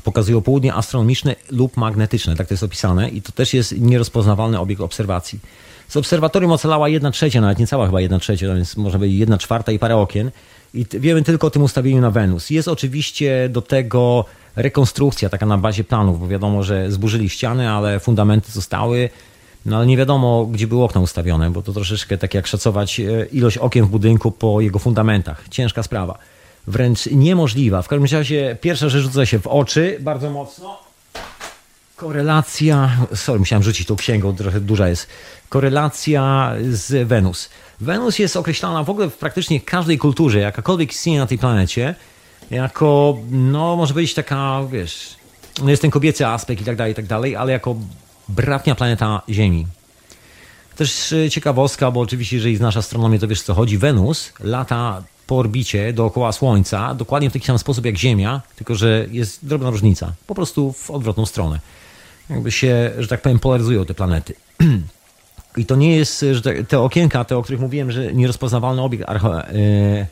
pokazują 0.04 0.40
południe 0.40 0.74
astronomiczne 0.74 1.36
lub 1.50 1.76
magnetyczne, 1.76 2.36
tak 2.36 2.48
to 2.48 2.54
jest 2.54 2.62
opisane, 2.62 3.08
i 3.08 3.22
to 3.22 3.32
też 3.32 3.54
jest 3.54 3.80
nierozpoznawalny 3.80 4.58
obiekt 4.58 4.80
obserwacji. 4.80 5.40
Z 5.88 5.96
obserwatorium 5.96 6.52
ocalała 6.52 6.88
jedna 6.88 7.10
trzecia, 7.10 7.40
nawet 7.40 7.58
niecała 7.58 7.86
chyba 7.86 8.00
jedna 8.00 8.18
trzecia, 8.18 8.54
więc 8.54 8.76
może 8.76 8.98
być 8.98 9.12
jedna 9.12 9.38
czwarta 9.38 9.72
i 9.72 9.78
parę 9.78 9.96
okien. 9.96 10.30
I 10.74 10.86
wiemy 10.90 11.22
tylko 11.22 11.46
o 11.46 11.50
tym 11.50 11.62
ustawieniu 11.62 12.00
na 12.00 12.10
Wenus. 12.10 12.50
Jest 12.50 12.68
oczywiście 12.68 13.48
do 13.48 13.62
tego 13.62 14.24
rekonstrukcja 14.56 15.28
taka 15.28 15.46
na 15.46 15.58
bazie 15.58 15.84
planów, 15.84 16.20
bo 16.20 16.28
wiadomo, 16.28 16.62
że 16.62 16.90
zburzyli 16.92 17.28
ściany, 17.28 17.70
ale 17.70 18.00
fundamenty 18.00 18.52
zostały. 18.52 19.10
No 19.66 19.76
ale 19.76 19.86
nie 19.86 19.96
wiadomo, 19.96 20.46
gdzie 20.46 20.66
były 20.66 20.84
okna 20.84 21.00
ustawione, 21.00 21.50
bo 21.50 21.62
to 21.62 21.72
troszeczkę 21.72 22.18
tak 22.18 22.34
jak 22.34 22.46
szacować 22.46 23.00
e, 23.00 23.26
ilość 23.32 23.58
okien 23.58 23.84
w 23.84 23.88
budynku 23.88 24.30
po 24.30 24.60
jego 24.60 24.78
fundamentach. 24.78 25.48
Ciężka 25.50 25.82
sprawa. 25.82 26.18
Wręcz 26.66 27.06
niemożliwa. 27.06 27.82
W 27.82 27.88
każdym 27.88 28.18
razie 28.18 28.56
pierwsza 28.60 28.88
rzecz 28.88 29.02
rzuca 29.02 29.26
się 29.26 29.38
w 29.38 29.46
oczy 29.46 29.98
bardzo 30.00 30.30
mocno. 30.30 30.78
Korelacja, 31.96 32.90
sorry, 33.14 33.38
musiałem 33.38 33.62
rzucić 33.62 33.86
tą 33.86 33.96
księgą, 33.96 34.36
trochę 34.36 34.60
duża 34.60 34.88
jest. 34.88 35.06
Korelacja 35.48 36.52
z 36.70 37.08
Wenus. 37.08 37.48
Wenus 37.80 38.18
jest 38.18 38.36
określana 38.36 38.84
w 38.84 38.90
ogóle 38.90 39.10
w 39.10 39.16
praktycznie 39.16 39.60
każdej 39.60 39.98
kulturze, 39.98 40.38
jakakolwiek 40.38 40.92
istnieje 40.92 41.18
na 41.18 41.26
tej 41.26 41.38
planecie, 41.38 41.94
jako, 42.50 43.16
no 43.30 43.76
może 43.76 43.94
być 43.94 44.14
taka, 44.14 44.60
wiesz, 44.72 45.16
no 45.62 45.70
jest 45.70 45.82
ten 45.82 45.90
kobiecy 45.90 46.26
aspekt 46.26 46.62
i 46.62 46.64
tak 46.64 46.76
dalej, 46.76 46.92
i 46.92 46.96
tak 46.96 47.06
dalej, 47.06 47.36
ale 47.36 47.52
jako 47.52 47.76
bratnia 48.28 48.74
planeta 48.74 49.22
Ziemi. 49.28 49.66
Też 50.76 51.12
e, 51.12 51.30
ciekawostka, 51.30 51.90
bo 51.90 52.00
oczywiście, 52.00 52.36
jeżeli 52.36 52.56
znasz 52.56 52.76
astronomię, 52.76 53.18
to 53.18 53.28
wiesz 53.28 53.42
co 53.42 53.54
chodzi. 53.54 53.78
Wenus 53.78 54.32
lata 54.40 55.02
po 55.26 55.38
orbicie 55.38 55.92
dookoła 55.92 56.32
Słońca 56.32 56.94
dokładnie 56.94 57.30
w 57.30 57.32
taki 57.32 57.46
sam 57.46 57.58
sposób 57.58 57.84
jak 57.84 57.96
Ziemia, 57.96 58.42
tylko 58.56 58.74
że 58.74 59.06
jest 59.10 59.46
drobna 59.46 59.70
różnica. 59.70 60.12
Po 60.26 60.34
prostu 60.34 60.72
w 60.72 60.90
odwrotną 60.90 61.26
stronę. 61.26 61.60
Jakby 62.30 62.50
się, 62.50 62.90
że 62.98 63.08
tak 63.08 63.22
powiem, 63.22 63.38
polaryzują 63.38 63.84
te 63.84 63.94
planety. 63.94 64.34
I 65.56 65.66
to 65.66 65.76
nie 65.76 65.96
jest, 65.96 66.24
że 66.32 66.42
te, 66.42 66.80
okienka, 66.80 67.24
te, 67.24 67.36
o 67.36 67.42
których 67.42 67.60
mówiłem, 67.60 67.92
że 67.92 68.12
nierozpoznawalny 68.14 68.82
obiekt 68.82 69.08
yy, 69.10 70.06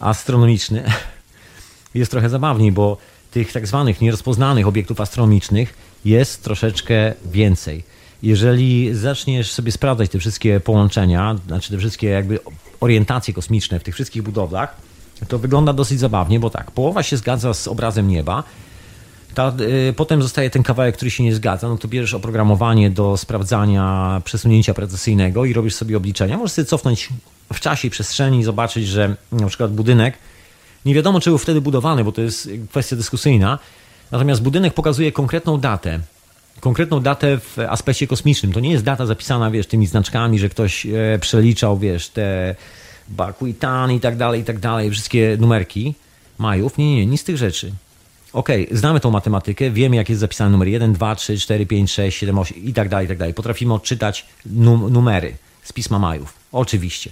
astronomiczny, 0.00 0.84
jest 1.94 2.10
trochę 2.10 2.28
zabawniej, 2.28 2.72
bo 2.72 2.96
tych 3.30 3.52
tak 3.52 3.66
zwanych 3.66 4.00
nierozpoznanych 4.00 4.66
obiektów 4.66 5.00
astronomicznych 5.00 5.74
jest 6.04 6.44
troszeczkę 6.44 7.14
więcej. 7.24 7.84
Jeżeli 8.22 8.94
zaczniesz 8.94 9.52
sobie 9.52 9.72
sprawdzać 9.72 10.10
te 10.10 10.18
wszystkie 10.18 10.60
połączenia, 10.60 11.36
znaczy 11.46 11.70
te 11.70 11.78
wszystkie 11.78 12.06
jakby 12.06 12.38
orientacje 12.80 13.34
kosmiczne 13.34 13.80
w 13.80 13.82
tych 13.82 13.94
wszystkich 13.94 14.22
budowlach, 14.22 14.76
to 15.28 15.38
wygląda 15.38 15.72
dosyć 15.72 16.00
zabawnie, 16.00 16.40
bo 16.40 16.50
tak, 16.50 16.70
połowa 16.70 17.02
się 17.02 17.16
zgadza 17.16 17.54
z 17.54 17.68
obrazem 17.68 18.08
nieba, 18.08 18.44
ta, 19.34 19.52
y, 19.88 19.92
potem 19.92 20.22
zostaje 20.22 20.50
ten 20.50 20.62
kawałek, 20.62 20.96
który 20.96 21.10
się 21.10 21.24
nie 21.24 21.34
zgadza, 21.34 21.68
no 21.68 21.78
to 21.78 21.88
bierzesz 21.88 22.14
oprogramowanie 22.14 22.90
do 22.90 23.16
sprawdzania 23.16 24.22
przesunięcia 24.24 24.74
precesyjnego 24.74 25.44
i 25.44 25.52
robisz 25.52 25.74
sobie 25.74 25.96
obliczenia. 25.96 26.36
Możesz 26.36 26.52
sobie 26.52 26.66
cofnąć 26.66 27.08
w 27.52 27.60
czasie 27.60 27.88
i 27.88 27.90
przestrzeni 27.90 28.38
i 28.38 28.44
zobaczyć, 28.44 28.88
że 28.88 29.16
na 29.32 29.46
przykład 29.46 29.72
budynek 29.72 30.14
Nie 30.84 30.94
wiadomo, 30.94 31.20
czy 31.20 31.30
był 31.30 31.38
wtedy 31.38 31.60
budowany, 31.60 32.04
bo 32.04 32.12
to 32.12 32.20
jest 32.20 32.50
kwestia 32.70 32.96
dyskusyjna. 32.96 33.58
Natomiast 34.10 34.42
budynek 34.42 34.74
pokazuje 34.74 35.12
konkretną 35.12 35.60
datę. 35.60 36.00
Konkretną 36.60 37.00
datę 37.00 37.38
w 37.38 37.58
aspekcie 37.68 38.06
kosmicznym. 38.06 38.52
To 38.52 38.60
nie 38.60 38.70
jest 38.70 38.84
data 38.84 39.06
zapisana, 39.06 39.50
wiesz, 39.50 39.66
tymi 39.66 39.86
znaczkami, 39.86 40.38
że 40.38 40.48
ktoś 40.48 40.86
e, 40.86 41.18
przeliczał, 41.20 41.78
wiesz, 41.78 42.08
te 42.08 42.54
Bakuitan 43.08 43.92
i 43.92 44.00
tak 44.00 44.16
dalej, 44.16 44.40
i 44.40 44.44
tak 44.44 44.58
dalej, 44.58 44.90
wszystkie 44.90 45.36
numerki 45.40 45.94
majów. 46.38 46.78
Nie, 46.78 46.86
nie, 46.86 46.96
nie, 46.96 47.06
nic 47.06 47.20
z 47.20 47.24
tych 47.24 47.36
rzeczy. 47.36 47.72
Okej, 48.32 48.66
okay, 48.66 48.78
znamy 48.78 49.00
tą 49.00 49.10
matematykę, 49.10 49.70
wiemy 49.70 49.96
jak 49.96 50.08
jest 50.08 50.20
zapisany 50.20 50.50
numer 50.50 50.68
1, 50.68 50.92
2, 50.92 51.14
3, 51.14 51.38
4, 51.38 51.66
5, 51.66 51.92
6, 51.92 52.18
7, 52.18 52.38
8 52.38 52.64
i 52.64 52.72
tak 52.72 52.88
dalej, 52.88 53.06
i 53.06 53.08
tak 53.08 53.18
dalej. 53.18 53.34
Potrafimy 53.34 53.74
odczytać 53.74 54.26
num 54.46 54.92
numery 54.92 55.36
z 55.62 55.72
pisma 55.72 55.98
Majów. 55.98 56.34
Oczywiście. 56.52 57.10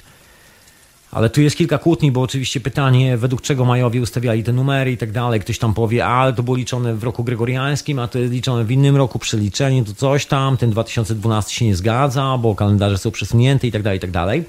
Ale 1.13 1.31
tu 1.31 1.41
jest 1.41 1.57
kilka 1.57 1.79
kłótni, 1.79 2.13
bo 2.13 2.23
oczywiście 2.23 2.61
pytanie, 2.61 3.17
według 3.17 3.43
czego 3.43 3.65
Majowie 3.65 4.03
ustawiali 4.03 4.45
te 4.45 4.53
numery 4.53 4.93
i 4.93 4.97
tak 4.97 5.13
dalej. 5.13 5.41
Ktoś 5.41 5.59
tam 5.59 5.75
powie, 5.75 6.07
ale 6.07 6.33
to 6.33 6.43
było 6.43 6.57
liczone 6.57 6.95
w 6.95 7.05
roku 7.05 7.25
gregoriańskim, 7.25 7.99
a 7.99 8.09
to 8.09 8.19
jest 8.19 8.33
liczone 8.33 8.65
w 8.65 8.71
innym 8.71 8.97
roku, 8.97 9.19
przeliczenie 9.19 9.85
to 9.85 9.95
coś 9.95 10.27
tam, 10.27 10.57
ten 10.57 10.71
2012 10.71 11.55
się 11.55 11.65
nie 11.65 11.77
zgadza, 11.77 12.39
bo 12.39 12.55
kalendarze 12.55 12.99
są 12.99 13.11
przesunięte 13.11 13.67
i 13.67 13.73
tak 13.73 13.83
dalej, 13.83 13.97
i 13.97 14.01
tak 14.01 14.11
dalej. 14.11 14.45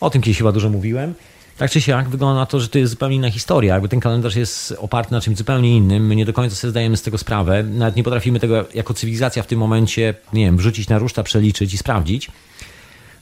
O 0.00 0.10
tym 0.10 0.22
kiedyś 0.22 0.38
chyba 0.38 0.52
dużo 0.52 0.70
mówiłem. 0.70 1.14
Tak 1.58 1.70
czy 1.70 1.80
siak 1.80 2.08
wygląda 2.08 2.40
na 2.40 2.46
to, 2.46 2.60
że 2.60 2.68
to 2.68 2.78
jest 2.78 2.90
zupełnie 2.90 3.16
inna 3.16 3.30
historia. 3.30 3.74
Jakby 3.74 3.88
ten 3.88 4.00
kalendarz 4.00 4.36
jest 4.36 4.74
oparty 4.78 5.12
na 5.12 5.20
czymś 5.20 5.36
zupełnie 5.36 5.76
innym. 5.76 6.06
My 6.06 6.16
nie 6.16 6.24
do 6.24 6.32
końca 6.32 6.56
sobie 6.56 6.70
zdajemy 6.70 6.96
z 6.96 7.02
tego 7.02 7.18
sprawę. 7.18 7.62
Nawet 7.62 7.96
nie 7.96 8.02
potrafimy 8.02 8.40
tego 8.40 8.64
jako 8.74 8.94
cywilizacja 8.94 9.42
w 9.42 9.46
tym 9.46 9.58
momencie, 9.58 10.14
nie 10.32 10.44
wiem, 10.44 10.56
wrzucić 10.56 10.88
na 10.88 10.98
ruszta, 10.98 11.22
przeliczyć 11.22 11.74
i 11.74 11.78
sprawdzić. 11.78 12.30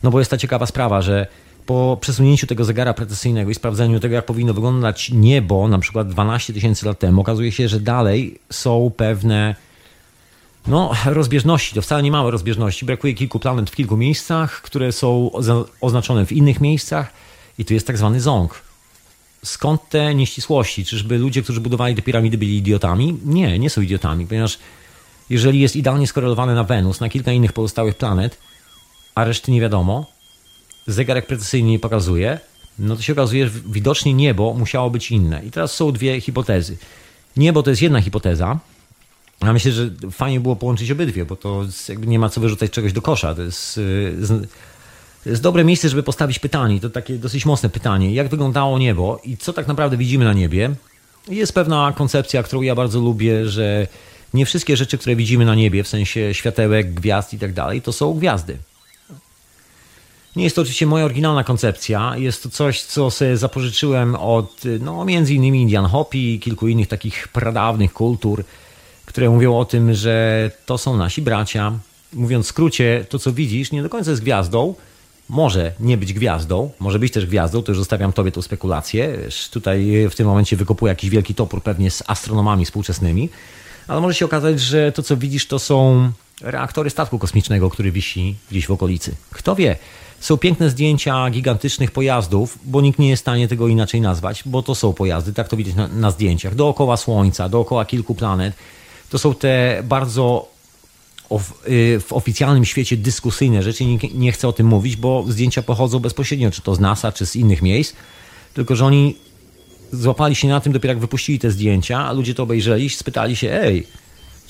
No 0.03 0.11
bo 0.11 0.19
jest 0.19 0.31
ta 0.31 0.37
ciekawa 0.37 0.67
sprawa, 0.67 1.03
że 1.03 1.27
po 1.67 1.99
przesunięciu 2.01 2.47
tego 2.47 2.65
zegara 2.65 2.95
precesyjnego 2.95 3.51
i 3.51 3.55
sprawdzeniu 3.55 4.01
tego, 4.01 4.15
jak 4.15 4.27
powinno 4.27 4.55
wyglądać 4.55 5.11
niebo, 5.11 5.69
na 5.69 5.79
przykład 5.79 6.09
12 6.09 6.53
tysięcy 6.53 6.87
lat 6.87 6.99
temu, 6.99 7.21
okazuje 7.21 7.53
się, 7.53 7.69
że 7.69 7.81
dalej 7.81 8.39
są 8.51 8.93
pewne 8.97 9.55
no, 10.67 10.93
rozbieżności. 11.05 11.75
To 11.75 11.83
wcale 11.83 12.03
nie 12.03 12.11
małe 12.11 12.31
rozbieżności. 12.31 12.87
Brakuje 12.87 13.15
kilku 13.15 13.39
planet 13.39 13.71
w 13.71 13.77
kilku 13.77 13.97
miejscach, 13.97 14.63
które 14.63 14.93
są 14.93 15.31
oznaczone 15.81 16.27
w 16.27 16.33
innych 16.33 16.61
miejscach 16.61 17.13
i 17.59 17.65
tu 17.65 17.75
jest 17.75 17.87
tak 17.87 17.99
zwany 17.99 18.21
ząg. 18.21 18.63
Skąd 19.45 19.89
te 19.89 20.15
nieścisłości? 20.15 20.85
Czyżby 20.85 21.19
ludzie, 21.19 21.43
którzy 21.43 21.61
budowali 21.61 21.95
te 21.95 22.03
piramidy, 22.03 22.39
byli 22.39 22.57
idiotami? 22.57 23.19
Nie, 23.25 23.59
nie 23.59 23.71
są 23.71 23.81
idiotami, 23.81 24.27
ponieważ 24.27 24.59
jeżeli 25.31 25.61
jest 25.61 25.77
idealnie 25.77 26.07
skorelowany 26.07 26.55
na 26.55 26.65
Wenus, 26.65 27.01
na 27.01 27.09
kilka 27.09 27.33
innych 27.33 27.53
pozostałych 27.53 27.95
planet, 27.95 28.39
a 29.15 29.25
reszty 29.25 29.53
nie 29.53 29.61
wiadomo, 29.61 30.12
zegarek 30.87 31.27
precyzyjnie 31.27 31.71
nie 31.71 31.79
pokazuje, 31.79 32.41
no 32.79 32.97
to 32.97 33.03
się 33.03 33.13
okazuje, 33.13 33.49
że 33.49 33.61
widocznie 33.67 34.15
niebo 34.15 34.55
musiało 34.55 34.91
być 34.91 35.11
inne. 35.11 35.45
I 35.45 35.51
teraz 35.51 35.75
są 35.75 35.93
dwie 35.93 36.21
hipotezy. 36.21 36.77
Niebo 37.37 37.63
to 37.63 37.71
jest 37.71 37.83
jedna 37.83 38.01
hipoteza, 38.01 38.59
a 39.41 39.53
myślę, 39.53 39.73
że 39.73 39.91
fajnie 40.11 40.41
było 40.41 40.57
połączyć 40.57 40.91
obydwie, 40.91 41.25
bo 41.25 41.37
to 41.37 41.65
jakby 41.89 42.07
nie 42.07 42.19
ma 42.19 42.29
co 42.29 42.41
wyrzucać 42.41 42.71
czegoś 42.71 42.93
do 42.93 43.03
kosza. 43.03 43.35
To 43.35 43.43
jest, 43.43 43.81
to 45.25 45.31
jest 45.31 45.43
dobre 45.43 45.65
miejsce, 45.65 45.89
żeby 45.89 46.03
postawić 46.03 46.39
pytanie. 46.39 46.81
To 46.81 46.91
takie 46.91 47.15
dosyć 47.15 47.47
mocne 47.47 47.69
pytanie. 47.69 48.15
Jak 48.15 48.29
wyglądało 48.29 48.79
niebo 48.79 49.21
i 49.25 49.37
co 49.37 49.53
tak 49.53 49.69
naprawdę 49.69 49.97
widzimy 49.97 50.25
na 50.25 50.33
niebie? 50.33 50.71
Jest 51.29 51.53
pewna 51.53 51.93
koncepcja, 51.97 52.43
którą 52.43 52.63
ja 52.63 52.75
bardzo 52.75 53.01
lubię, 53.01 53.49
że 53.49 53.87
nie 54.35 54.47
wszystkie 54.47 54.77
rzeczy, 54.77 54.99
które 54.99 55.17
widzimy 55.17 55.45
na 55.45 55.55
niebie, 55.55 55.83
w 55.83 55.89
sensie 55.89 56.35
światełek, 56.35 56.95
gwiazd 56.95 57.35
i 57.35 57.39
tak 57.39 57.53
dalej, 57.53 57.83
to 57.83 57.93
są 57.93 58.15
gwiazdy. 58.15 58.59
Nie 60.37 60.45
jest 60.45 60.57
to 60.57 60.63
oczywiście 60.63 60.87
moja 60.87 61.05
oryginalna 61.05 61.45
koncepcja. 61.45 62.17
Jest 62.17 62.43
to 62.43 62.49
coś, 62.51 62.83
co 62.83 63.11
sobie 63.11 63.37
zapożyczyłem 63.37 64.15
od, 64.15 64.63
no, 64.81 65.05
między 65.05 65.35
innymi 65.35 65.63
Indian 65.63 65.87
Hopi 65.87 66.35
i 66.35 66.41
kilku 66.41 66.69
innych 66.69 66.89
takich 66.89 67.29
pradawnych 67.29 67.93
kultur, 67.93 68.45
które 69.07 69.31
mówią 69.31 69.59
o 69.59 69.65
tym, 69.65 69.95
że 69.95 70.51
to 70.67 70.79
są 70.79 70.97
nasi 70.97 71.23
bracia. 71.23 71.73
Mówiąc 72.13 72.47
w 72.47 72.49
skrócie, 72.49 73.07
to 73.09 73.19
co 73.19 73.33
widzisz 73.33 73.73
nie 73.73 73.83
do 73.83 73.89
końca 73.89 74.11
jest 74.11 74.23
gwiazdą, 74.23 74.75
może 75.29 75.73
nie 75.81 75.97
być 75.97 76.13
gwiazdą, 76.13 76.71
może 76.81 76.99
być 76.99 77.13
też 77.13 77.27
gwiazdą, 77.27 77.63
to 77.63 77.73
już 77.73 77.79
zostawiam 77.79 78.13
tobie 78.13 78.33
tą 78.33 78.43
spekulację. 78.43 79.19
Wiesz, 79.25 79.49
tutaj 79.49 80.09
w 80.11 80.15
tym 80.15 80.27
momencie 80.27 80.57
wykopuję 80.57 80.91
jakiś 80.91 81.11
wielki 81.11 81.35
topór 81.35 81.63
pewnie 81.63 81.91
z 81.91 82.03
astronomami 82.07 82.65
współczesnymi, 82.65 83.29
ale 83.89 84.01
może 84.01 84.15
się 84.15 84.25
okazać, 84.25 84.61
że 84.61 84.93
to 84.93 85.03
co 85.03 85.17
widzisz 85.17 85.47
to 85.47 85.59
są 85.59 86.11
reaktory 86.43 86.91
statku 86.91 87.19
kosmicznego, 87.19 87.71
który 87.71 87.93
wisi 87.93 88.35
gdzieś 88.51 88.67
w 88.67 88.71
okolicy. 88.71 89.15
Kto 89.31 89.57
wie? 89.57 89.77
Są 90.21 90.37
piękne 90.37 90.71
zdjęcia 90.71 91.31
gigantycznych 91.31 91.91
pojazdów, 91.91 92.59
bo 92.65 92.81
nikt 92.81 92.99
nie 92.99 93.09
jest 93.09 93.21
w 93.21 93.25
stanie 93.25 93.49
tego 93.49 93.69
inaczej 93.69 94.01
nazwać, 94.01 94.43
bo 94.47 94.63
to 94.63 94.75
są 94.75 94.93
pojazdy, 94.93 95.33
tak 95.33 95.49
to 95.49 95.57
widać 95.57 95.75
na, 95.75 95.89
na 95.89 96.11
zdjęciach, 96.11 96.55
dookoła 96.55 96.97
Słońca, 96.97 97.49
dookoła 97.49 97.85
kilku 97.85 98.15
planet. 98.15 98.55
To 99.11 99.19
są 99.19 99.35
te 99.35 99.83
bardzo 99.85 100.49
y, 101.69 102.01
w 102.01 102.13
oficjalnym 102.13 102.65
świecie 102.65 102.97
dyskusyjne 102.97 103.63
rzeczy. 103.63 103.85
Nie, 103.85 103.99
nie 104.15 104.33
chcę 104.33 104.49
o 104.49 104.53
tym 104.53 104.67
mówić, 104.67 104.97
bo 104.97 105.25
zdjęcia 105.29 105.63
pochodzą 105.63 105.99
bezpośrednio, 105.99 106.51
czy 106.51 106.63
to 106.63 106.75
z 106.75 106.81
NASA, 106.81 107.13
czy 107.13 107.27
z 107.27 107.37
innych 107.37 107.63
miejsc. 107.63 107.95
Tylko, 108.55 108.77
że 108.77 108.87
oni 108.87 109.17
złapali 109.93 110.35
się 110.35 110.49
na 110.49 110.61
tym 110.61 110.73
dopiero 110.73 110.93
jak 110.93 111.01
wypuścili 111.01 111.39
te 111.39 111.51
zdjęcia, 111.51 111.99
a 111.99 112.13
ludzie 112.13 112.35
to 112.35 112.43
obejrzeli 112.43 112.91
spytali 112.91 113.37
się, 113.37 113.53
ej, 113.53 113.87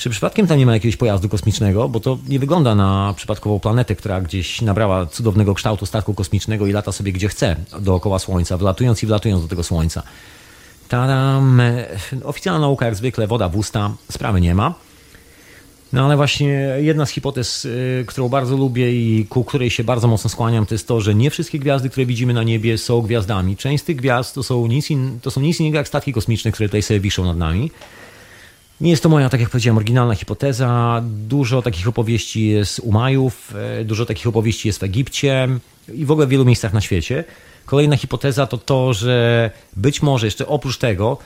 czy 0.02 0.10
przypadkiem 0.10 0.46
tam 0.46 0.58
nie 0.58 0.66
ma 0.66 0.74
jakiegoś 0.74 0.96
pojazdu 0.96 1.28
kosmicznego? 1.28 1.88
Bo 1.88 2.00
to 2.00 2.18
nie 2.28 2.38
wygląda 2.38 2.74
na 2.74 3.14
przypadkową 3.16 3.60
planetę, 3.60 3.96
która 3.96 4.20
gdzieś 4.20 4.62
nabrała 4.62 5.06
cudownego 5.06 5.54
kształtu 5.54 5.86
statku 5.86 6.14
kosmicznego 6.14 6.66
i 6.66 6.72
lata 6.72 6.92
sobie 6.92 7.12
gdzie 7.12 7.28
chce 7.28 7.56
dookoła 7.80 8.18
Słońca, 8.18 8.56
wlatując 8.56 9.02
i 9.02 9.06
wlatując 9.06 9.42
do 9.42 9.48
tego 9.48 9.62
Słońca. 9.62 10.02
Tadam. 10.88 11.62
Oficjalna 12.24 12.60
nauka, 12.60 12.86
jak 12.86 12.94
zwykle, 12.94 13.26
woda 13.26 13.48
w 13.48 13.56
usta, 13.56 13.90
sprawy 14.10 14.40
nie 14.40 14.54
ma. 14.54 14.74
No 15.92 16.04
ale 16.04 16.16
właśnie 16.16 16.76
jedna 16.78 17.06
z 17.06 17.10
hipotez, 17.10 17.64
y, 17.64 18.04
którą 18.06 18.28
bardzo 18.28 18.56
lubię 18.56 18.92
i 18.92 19.26
ku 19.26 19.44
której 19.44 19.70
się 19.70 19.84
bardzo 19.84 20.08
mocno 20.08 20.30
skłaniam, 20.30 20.66
to 20.66 20.74
jest 20.74 20.88
to, 20.88 21.00
że 21.00 21.14
nie 21.14 21.30
wszystkie 21.30 21.58
gwiazdy, 21.58 21.90
które 21.90 22.06
widzimy 22.06 22.34
na 22.34 22.42
niebie, 22.42 22.78
są 22.78 23.02
gwiazdami. 23.02 23.56
Część 23.56 23.82
z 23.82 23.86
tych 23.86 23.96
gwiazd 23.96 24.34
to 24.34 24.42
są 24.42 24.66
nic, 24.66 24.90
in, 24.90 25.18
to 25.22 25.30
są 25.30 25.40
nic 25.40 25.60
innego 25.60 25.78
jak 25.78 25.88
statki 25.88 26.12
kosmiczne, 26.12 26.52
które 26.52 26.68
tutaj 26.68 26.82
sobie 26.82 27.00
wiszą 27.00 27.24
nad 27.24 27.36
nami. 27.36 27.70
Nie 28.82 28.90
jest 28.90 29.02
to 29.02 29.08
moja, 29.08 29.28
tak 29.28 29.40
jak 29.40 29.50
powiedziałem, 29.50 29.76
oryginalna 29.76 30.14
hipoteza. 30.14 31.02
Dużo 31.28 31.62
takich 31.62 31.88
opowieści 31.88 32.46
jest 32.46 32.78
u 32.78 32.92
Majów, 32.92 33.54
e, 33.80 33.84
dużo 33.84 34.06
takich 34.06 34.26
opowieści 34.26 34.68
jest 34.68 34.80
w 34.80 34.82
Egipcie 34.82 35.48
i 35.94 36.04
w 36.04 36.10
ogóle 36.10 36.26
w 36.26 36.30
wielu 36.30 36.44
miejscach 36.44 36.72
na 36.72 36.80
świecie. 36.80 37.24
Kolejna 37.66 37.96
hipoteza 37.96 38.46
to 38.46 38.58
to, 38.58 38.92
że 38.92 39.50
być 39.76 40.02
może 40.02 40.26
jeszcze 40.26 40.46
oprócz 40.46 40.78
tego 40.78 41.18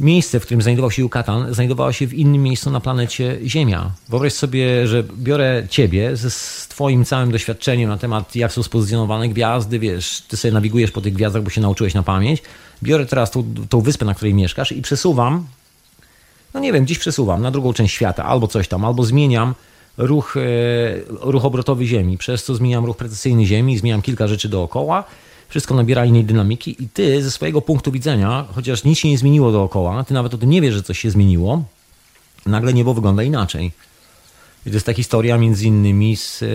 miejsce, 0.00 0.40
w 0.40 0.42
którym 0.42 0.62
znajdował 0.62 0.90
się 0.90 1.02
Yucatan, 1.02 1.54
znajdowało 1.54 1.92
się 1.92 2.06
w 2.06 2.14
innym 2.14 2.42
miejscu 2.42 2.70
na 2.70 2.80
planecie 2.80 3.38
Ziemia. 3.46 3.90
Wyobraź 4.08 4.32
sobie, 4.32 4.86
że 4.86 5.04
biorę 5.18 5.66
ciebie 5.70 6.16
z, 6.16 6.34
z 6.34 6.68
twoim 6.68 7.04
całym 7.04 7.30
doświadczeniem 7.30 7.88
na 7.88 7.98
temat, 7.98 8.36
jak 8.36 8.52
są 8.52 8.62
spozycjonowane 8.62 9.28
gwiazdy, 9.28 9.78
wiesz, 9.78 10.22
ty 10.28 10.36
sobie 10.36 10.52
nawigujesz 10.52 10.90
po 10.90 11.00
tych 11.00 11.12
gwiazdach, 11.12 11.42
bo 11.42 11.50
się 11.50 11.60
nauczyłeś 11.60 11.94
na 11.94 12.02
pamięć. 12.02 12.42
Biorę 12.82 13.06
teraz 13.06 13.30
tą, 13.30 13.44
tą 13.68 13.80
wyspę, 13.80 14.04
na 14.04 14.14
której 14.14 14.34
mieszkasz 14.34 14.72
i 14.72 14.82
przesuwam 14.82 15.46
no 16.54 16.60
nie 16.60 16.72
wiem, 16.72 16.84
gdzieś 16.84 16.98
przesuwam 16.98 17.42
na 17.42 17.50
drugą 17.50 17.72
część 17.72 17.94
świata, 17.94 18.24
albo 18.24 18.48
coś 18.48 18.68
tam, 18.68 18.84
albo 18.84 19.04
zmieniam 19.04 19.54
ruch, 19.98 20.36
e, 20.36 20.40
ruch 21.20 21.44
obrotowy 21.44 21.86
Ziemi, 21.86 22.18
przez 22.18 22.44
co 22.44 22.54
zmieniam 22.54 22.84
ruch 22.84 22.96
precesyjny 22.96 23.46
Ziemi, 23.46 23.78
zmieniam 23.78 24.02
kilka 24.02 24.28
rzeczy 24.28 24.48
dookoła, 24.48 25.04
wszystko 25.48 25.74
nabiera 25.74 26.04
innej 26.04 26.24
dynamiki 26.24 26.84
i 26.84 26.88
ty 26.88 27.22
ze 27.22 27.30
swojego 27.30 27.62
punktu 27.62 27.92
widzenia, 27.92 28.44
chociaż 28.54 28.84
nic 28.84 28.98
się 28.98 29.08
nie 29.08 29.18
zmieniło 29.18 29.52
dookoła, 29.52 30.04
ty 30.04 30.14
nawet 30.14 30.34
o 30.34 30.38
tym 30.38 30.50
nie 30.50 30.60
wiesz, 30.60 30.74
że 30.74 30.82
coś 30.82 30.98
się 30.98 31.10
zmieniło, 31.10 31.64
nagle 32.46 32.72
niebo 32.72 32.94
wygląda 32.94 33.22
inaczej. 33.22 33.72
I 34.66 34.70
to 34.70 34.76
jest 34.76 34.86
ta 34.86 34.92
historia 34.92 35.38
między 35.38 35.66
innymi 35.66 36.16
z 36.16 36.42
e, 36.42 36.46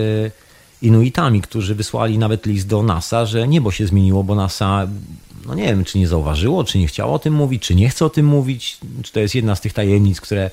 Inuitami, 0.81 1.41
którzy 1.41 1.75
wysłali 1.75 2.17
nawet 2.17 2.45
list 2.45 2.67
do 2.67 2.83
NASA, 2.83 3.25
że 3.25 3.47
niebo 3.47 3.71
się 3.71 3.87
zmieniło, 3.87 4.23
bo 4.23 4.35
NASA 4.35 4.87
no 5.45 5.55
nie 5.55 5.63
wiem, 5.63 5.83
czy 5.83 5.99
nie 5.99 6.07
zauważyło, 6.07 6.63
czy 6.63 6.79
nie 6.79 6.87
chciało 6.87 7.13
o 7.13 7.19
tym 7.19 7.33
mówić, 7.33 7.63
czy 7.63 7.75
nie 7.75 7.89
chce 7.89 8.05
o 8.05 8.09
tym 8.09 8.25
mówić, 8.25 8.77
czy 9.03 9.11
to 9.11 9.19
jest 9.19 9.35
jedna 9.35 9.55
z 9.55 9.61
tych 9.61 9.73
tajemnic, 9.73 10.21
które 10.21 10.51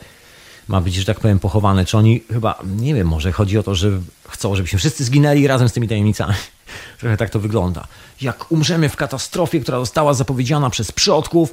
ma 0.68 0.80
być, 0.80 0.94
że 0.94 1.04
tak 1.04 1.20
powiem, 1.20 1.38
pochowane, 1.38 1.84
czy 1.84 1.98
oni 1.98 2.22
chyba, 2.32 2.58
nie 2.76 2.94
wiem, 2.94 3.08
może 3.08 3.32
chodzi 3.32 3.58
o 3.58 3.62
to, 3.62 3.74
że 3.74 3.90
chcą, 4.28 4.56
żebyśmy 4.56 4.78
wszyscy 4.78 5.04
zginęli 5.04 5.46
razem 5.46 5.68
z 5.68 5.72
tymi 5.72 5.88
tajemnicami. 5.88 6.34
Trochę 7.00 7.16
tak 7.16 7.30
to 7.30 7.40
wygląda. 7.40 7.86
Jak 8.20 8.52
umrzemy 8.52 8.88
w 8.88 8.96
katastrofie, 8.96 9.60
która 9.60 9.78
została 9.78 10.14
zapowiedziana 10.14 10.70
przez 10.70 10.92
przodków, 10.92 11.52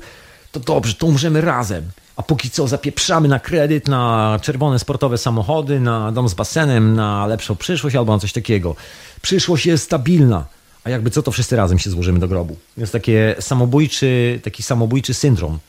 to 0.51 0.59
dobrze, 0.59 0.93
to 0.93 1.07
umrzemy 1.07 1.41
razem. 1.41 1.91
A 2.15 2.23
póki 2.23 2.49
co 2.49 2.67
zapieprzamy 2.67 3.27
na 3.27 3.39
kredyt, 3.39 3.87
na 3.87 4.39
czerwone 4.41 4.79
sportowe 4.79 5.17
samochody, 5.17 5.79
na 5.79 6.11
dom 6.11 6.29
z 6.29 6.33
basenem, 6.33 6.95
na 6.95 7.27
lepszą 7.27 7.55
przyszłość 7.55 7.95
albo 7.95 8.13
na 8.13 8.19
coś 8.19 8.33
takiego. 8.33 8.75
Przyszłość 9.21 9.65
jest 9.65 9.83
stabilna 9.83 10.45
a 10.83 10.89
jakby 10.89 11.09
co, 11.09 11.23
to 11.23 11.31
wszyscy 11.31 11.55
razem 11.55 11.79
się 11.79 11.89
złożymy 11.89 12.19
do 12.19 12.27
grobu. 12.27 12.57
Jest 12.77 12.93
takie 12.93 13.35
samobójczy, 13.39 14.39
taki 14.43 14.63
samobójczy 14.63 15.13
syndrom. 15.13 15.59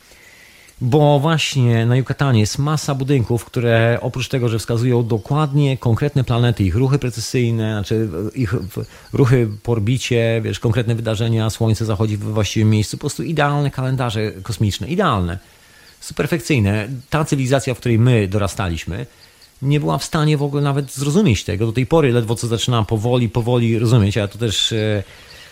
Bo 0.83 1.19
właśnie 1.19 1.85
na 1.85 1.95
Yucatanie 1.95 2.39
jest 2.39 2.57
masa 2.57 2.95
budynków, 2.95 3.45
które 3.45 3.97
oprócz 4.01 4.27
tego, 4.27 4.49
że 4.49 4.59
wskazują 4.59 5.07
dokładnie 5.07 5.77
konkretne 5.77 6.23
planety, 6.23 6.63
ich 6.63 6.75
ruchy 6.75 6.99
precyzyjne, 6.99 7.71
znaczy 7.73 8.09
ich 8.35 8.55
ruchy 9.13 9.47
po 9.63 9.71
orbicie, 9.71 10.41
wiesz, 10.43 10.59
konkretne 10.59 10.95
wydarzenia, 10.95 11.49
Słońce 11.49 11.85
zachodzi 11.85 12.17
we 12.17 12.33
właściwym 12.33 12.69
miejscu, 12.69 12.97
po 12.97 13.01
prostu 13.01 13.23
idealne 13.23 13.71
kalendarze 13.71 14.31
kosmiczne, 14.31 14.87
idealne, 14.87 15.39
perfekcyjne. 16.15 16.87
Ta 17.09 17.25
cywilizacja, 17.25 17.73
w 17.73 17.77
której 17.77 17.99
my 17.99 18.27
dorastaliśmy, 18.27 19.05
nie 19.61 19.79
była 19.79 19.97
w 19.97 20.03
stanie 20.03 20.37
w 20.37 20.43
ogóle 20.43 20.61
nawet 20.61 20.91
zrozumieć 20.91 21.43
tego. 21.43 21.65
Do 21.65 21.71
tej 21.71 21.85
pory 21.85 22.11
ledwo 22.11 22.35
co 22.35 22.47
zaczynam 22.47 22.85
powoli, 22.85 23.29
powoli 23.29 23.79
rozumieć, 23.79 24.17
a 24.17 24.27
to 24.27 24.37
też 24.37 24.71
e, 24.71 25.03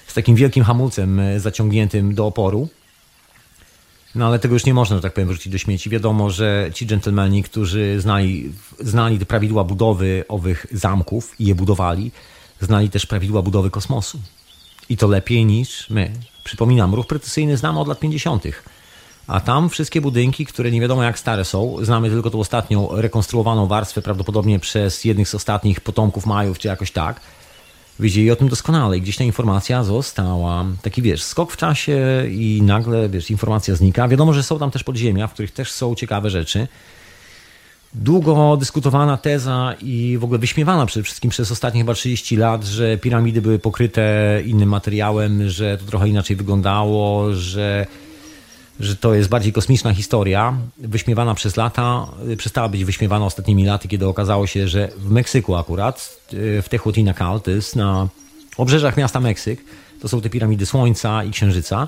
z 0.07 0.13
takim 0.13 0.35
wielkim 0.35 0.63
hamulcem 0.63 1.19
e, 1.19 1.39
zaciągniętym 1.39 2.15
do 2.15 2.25
oporu. 2.25 2.69
No 4.15 4.27
ale 4.27 4.39
tego 4.39 4.53
już 4.53 4.65
nie 4.65 4.73
można, 4.73 4.95
że 4.95 5.01
tak 5.01 5.13
powiem, 5.13 5.29
wrzucić 5.29 5.51
do 5.51 5.57
śmieci. 5.57 5.89
Wiadomo, 5.89 6.29
że 6.29 6.69
ci 6.73 6.87
dżentelmeni, 6.87 7.43
którzy 7.43 7.99
znali, 7.99 8.51
znali 8.79 9.25
prawidła 9.25 9.63
budowy 9.63 10.23
owych 10.27 10.65
zamków 10.71 11.39
i 11.39 11.45
je 11.45 11.55
budowali, 11.55 12.11
znali 12.61 12.89
też 12.89 13.05
prawidła 13.05 13.41
budowy 13.41 13.69
kosmosu. 13.69 14.19
I 14.89 14.97
to 14.97 15.07
lepiej 15.07 15.45
niż 15.45 15.89
my. 15.89 16.11
Przypominam, 16.43 16.95
ruch 16.95 17.07
precyzyjny 17.07 17.57
znamy 17.57 17.79
od 17.79 17.87
lat 17.87 17.99
50. 17.99 18.43
A 19.29 19.39
tam 19.39 19.69
wszystkie 19.69 20.01
budynki, 20.01 20.45
które 20.45 20.71
nie 20.71 20.81
wiadomo 20.81 21.03
jak 21.03 21.19
stare 21.19 21.45
są, 21.45 21.77
znamy 21.81 22.09
tylko 22.09 22.29
tą 22.29 22.39
ostatnią 22.39 22.89
rekonstruowaną 22.91 23.67
warstwę, 23.67 24.01
prawdopodobnie 24.01 24.59
przez 24.59 25.05
jednych 25.05 25.29
z 25.29 25.35
ostatnich 25.35 25.81
potomków 25.81 26.25
Majów, 26.25 26.59
czy 26.59 26.67
jakoś 26.67 26.91
tak. 26.91 27.19
Wiedzieli 27.99 28.31
o 28.31 28.35
tym 28.35 28.49
doskonale 28.49 28.97
i 28.97 29.01
gdzieś 29.01 29.17
ta 29.17 29.23
informacja 29.23 29.83
została. 29.83 30.65
Taki 30.81 31.01
wiesz, 31.01 31.23
skok 31.23 31.51
w 31.51 31.57
czasie 31.57 32.25
i 32.31 32.61
nagle 32.63 33.09
wiesz, 33.09 33.31
informacja 33.31 33.75
znika. 33.75 34.07
Wiadomo, 34.07 34.33
że 34.33 34.43
są 34.43 34.59
tam 34.59 34.71
też 34.71 34.83
podziemia, 34.83 35.27
w 35.27 35.33
których 35.33 35.51
też 35.51 35.71
są 35.71 35.95
ciekawe 35.95 36.29
rzeczy. 36.29 36.67
Długo 37.93 38.57
dyskutowana 38.57 39.17
teza 39.17 39.75
i 39.81 40.17
w 40.19 40.23
ogóle 40.23 40.39
wyśmiewana 40.39 40.85
przede 40.85 41.03
wszystkim 41.03 41.31
przez 41.31 41.51
ostatnie 41.51 41.81
chyba 41.81 41.93
30 41.93 42.35
lat, 42.35 42.65
że 42.65 42.97
piramidy 42.97 43.41
były 43.41 43.59
pokryte 43.59 44.41
innym 44.45 44.69
materiałem, 44.69 45.49
że 45.49 45.77
to 45.77 45.85
trochę 45.85 46.09
inaczej 46.09 46.35
wyglądało, 46.35 47.33
że 47.33 47.85
że 48.79 48.95
to 48.95 49.13
jest 49.13 49.29
bardziej 49.29 49.53
kosmiczna 49.53 49.93
historia, 49.93 50.57
wyśmiewana 50.77 51.35
przez 51.35 51.57
lata, 51.57 52.07
przestała 52.37 52.69
być 52.69 52.85
wyśmiewana 52.85 53.25
ostatnimi 53.25 53.65
laty, 53.65 53.87
kiedy 53.87 54.07
okazało 54.07 54.47
się, 54.47 54.67
że 54.67 54.89
w 54.97 55.11
Meksyku 55.11 55.55
akurat, 55.55 56.19
w 56.31 56.65
Tehuantinacal, 56.69 57.41
to 57.41 57.51
jest 57.51 57.75
na 57.75 58.07
obrzeżach 58.57 58.97
miasta 58.97 59.19
Meksyk, 59.19 59.63
to 60.01 60.07
są 60.07 60.21
te 60.21 60.29
piramidy 60.29 60.65
Słońca 60.65 61.23
i 61.23 61.31
Księżyca, 61.31 61.87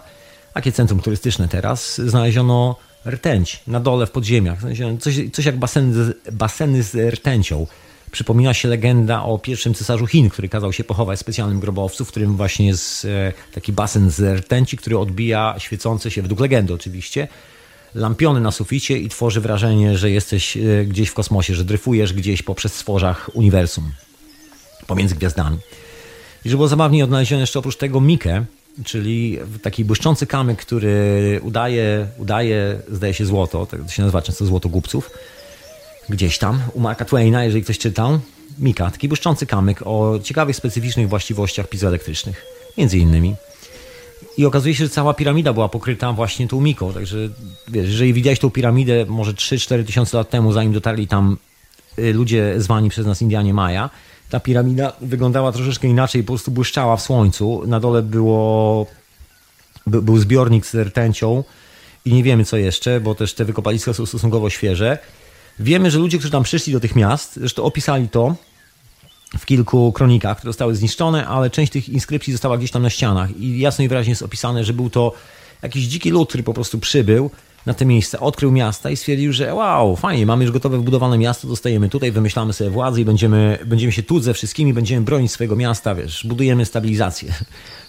takie 0.54 0.72
centrum 0.72 1.00
turystyczne 1.00 1.48
teraz, 1.48 2.02
znaleziono 2.02 2.76
rtęć 3.06 3.64
na 3.68 3.80
dole 3.80 4.06
w 4.06 4.12
podziemiach, 4.12 4.60
coś, 5.00 5.16
coś 5.34 5.46
jak 5.46 5.60
baseny, 5.60 6.14
baseny 6.32 6.84
z 6.84 7.14
rtęcią. 7.14 7.68
Przypomina 8.12 8.54
się 8.54 8.68
legenda 8.68 9.24
o 9.24 9.40
pierwszym 9.40 9.74
cesarzu 9.74 10.08
Chin, 10.08 10.30
który 10.30 10.50
kazał 10.50 10.74
się 10.74 10.84
pochować 10.84 11.18
w 11.18 11.22
specjalnym 11.22 11.60
grobowcu, 11.60 12.06
w 12.06 12.08
którym 12.08 12.38
właśnie 12.38 12.68
jest 12.68 13.06
e, 13.06 13.34
taki 13.54 13.74
basen 13.74 14.10
z 14.10 14.40
rtęci, 14.40 14.78
który 14.78 14.98
odbija 14.98 15.56
świecące 15.58 16.12
się, 16.12 16.22
według 16.22 16.40
legendy 16.40 16.74
oczywiście, 16.74 17.28
lampiony 17.96 18.42
na 18.42 18.52
suficie 18.52 18.98
i 18.98 19.10
tworzy 19.10 19.42
wrażenie, 19.42 19.98
że 19.98 20.12
jesteś 20.12 20.58
e, 20.58 20.86
gdzieś 20.86 21.10
w 21.10 21.14
kosmosie, 21.14 21.56
że 21.56 21.66
dryfujesz 21.66 22.14
gdzieś 22.14 22.44
po 22.44 22.56
przestworzach 22.56 23.30
uniwersum, 23.34 23.92
pomiędzy 24.88 25.16
gwiazdami. 25.16 25.58
I 26.46 26.50
że 26.50 26.56
było 26.56 26.68
zabawnie 26.68 27.04
odnaleziono 27.04 27.42
jeszcze 27.42 27.60
oprócz 27.60 27.76
tego 27.76 28.02
Mikę, 28.02 28.46
czyli 28.86 29.40
taki 29.62 29.86
błyszczący 29.86 30.28
kamyk, 30.28 30.60
który 30.60 31.40
udaje, 31.44 32.08
udaje 32.18 32.80
zdaje 32.92 33.14
się 33.14 33.26
złoto, 33.26 33.66
tak 33.66 33.92
się 33.92 34.02
nazywa 34.02 34.22
często 34.22 34.46
złoto 34.46 34.70
głupców, 34.70 35.12
gdzieś 36.12 36.38
tam 36.38 36.62
u 36.74 36.80
Marka 36.80 37.06
Twaina, 37.06 37.44
jeżeli 37.44 37.64
ktoś 37.64 37.78
czytał. 37.78 38.20
Mika, 38.60 38.92
taki 38.92 39.08
błyszczący 39.08 39.46
kamyk 39.46 39.82
o 39.86 40.20
ciekawych, 40.24 40.56
specyficznych 40.56 41.10
właściwościach 41.10 41.70
pizoelektrycznych, 41.70 42.46
między 42.78 42.98
innymi. 42.98 43.36
I 44.38 44.46
okazuje 44.46 44.76
się, 44.76 44.84
że 44.84 44.90
cała 44.90 45.14
piramida 45.14 45.54
była 45.54 45.70
pokryta 45.70 46.14
właśnie 46.14 46.48
tą 46.48 46.62
miką, 46.62 46.94
także 46.94 47.18
wiesz, 47.68 47.90
jeżeli 47.90 48.14
widziałeś 48.14 48.40
tą 48.40 48.50
piramidę 48.50 49.06
może 49.06 49.34
3-4 49.34 49.86
tysiące 49.86 50.18
lat 50.18 50.30
temu, 50.30 50.54
zanim 50.54 50.74
dotarli 50.74 51.08
tam 51.08 51.38
y, 52.00 52.14
ludzie 52.14 52.54
zwani 52.58 52.90
przez 52.90 53.06
nas 53.06 53.22
Indianie 53.22 53.54
Maja, 53.54 53.90
ta 54.30 54.40
piramida 54.40 54.94
wyglądała 55.02 55.52
troszeczkę 55.52 55.88
inaczej, 55.88 56.24
po 56.24 56.28
prostu 56.28 56.52
błyszczała 56.52 56.98
w 56.98 57.02
słońcu. 57.02 57.64
Na 57.68 57.80
dole 57.80 58.02
było, 58.02 58.86
by, 59.88 60.02
był 60.02 60.18
zbiornik 60.18 60.66
z 60.66 60.76
rtęcią 60.76 61.44
i 62.06 62.14
nie 62.14 62.24
wiemy 62.24 62.46
co 62.46 62.58
jeszcze, 62.58 63.00
bo 63.00 63.16
też 63.16 63.34
te 63.34 63.46
wykopaliska 63.46 63.94
są 63.94 64.06
stosunkowo 64.06 64.50
świeże. 64.50 64.98
Wiemy, 65.62 65.92
że 65.92 66.00
ludzie, 66.00 66.18
którzy 66.18 66.32
tam 66.32 66.44
przyszli 66.44 66.74
do 66.74 66.80
tych 66.80 66.96
miast, 66.96 67.36
zresztą 67.36 67.64
opisali 67.64 68.10
to 68.10 68.36
w 69.40 69.46
kilku 69.46 69.92
kronikach, 69.92 70.38
które 70.38 70.50
zostały 70.50 70.76
zniszczone, 70.76 71.28
ale 71.28 71.50
część 71.50 71.72
tych 71.72 71.90
inskrypcji 71.90 72.34
została 72.34 72.58
gdzieś 72.58 72.72
tam 72.72 72.82
na 72.82 72.90
ścianach 72.90 73.38
i 73.38 73.60
jasno 73.60 73.84
i 73.84 73.88
wyraźnie 73.88 74.12
jest 74.12 74.24
opisane, 74.24 74.64
że 74.64 74.74
był 74.74 74.90
to 74.90 75.14
jakiś 75.62 75.84
dziki 75.84 76.10
lud, 76.10 76.30
który 76.30 76.44
po 76.44 76.54
prostu 76.54 76.80
przybył 76.80 77.32
na 77.66 77.74
te 77.74 77.86
miejsce, 77.86 78.20
odkrył 78.20 78.52
miasta 78.52 78.90
i 78.90 78.98
stwierdził, 78.98 79.34
że 79.34 79.54
wow, 79.54 79.96
fajnie, 79.96 80.26
mamy 80.26 80.44
już 80.44 80.54
gotowe 80.54 80.78
wbudowane 80.78 81.18
miasto, 81.18 81.48
dostajemy 81.48 81.90
tutaj, 81.90 82.12
wymyślamy 82.12 82.54
sobie 82.54 82.70
władzę 82.70 83.02
i 83.02 83.06
będziemy, 83.06 83.60
będziemy 83.66 83.92
się 83.92 84.04
tu 84.04 84.20
ze 84.20 84.34
wszystkimi, 84.34 84.74
będziemy 84.74 85.06
bronić 85.06 85.32
swojego 85.32 85.56
miasta, 85.56 85.96
wiesz, 85.96 86.26
budujemy 86.28 86.66
stabilizację. 86.66 87.34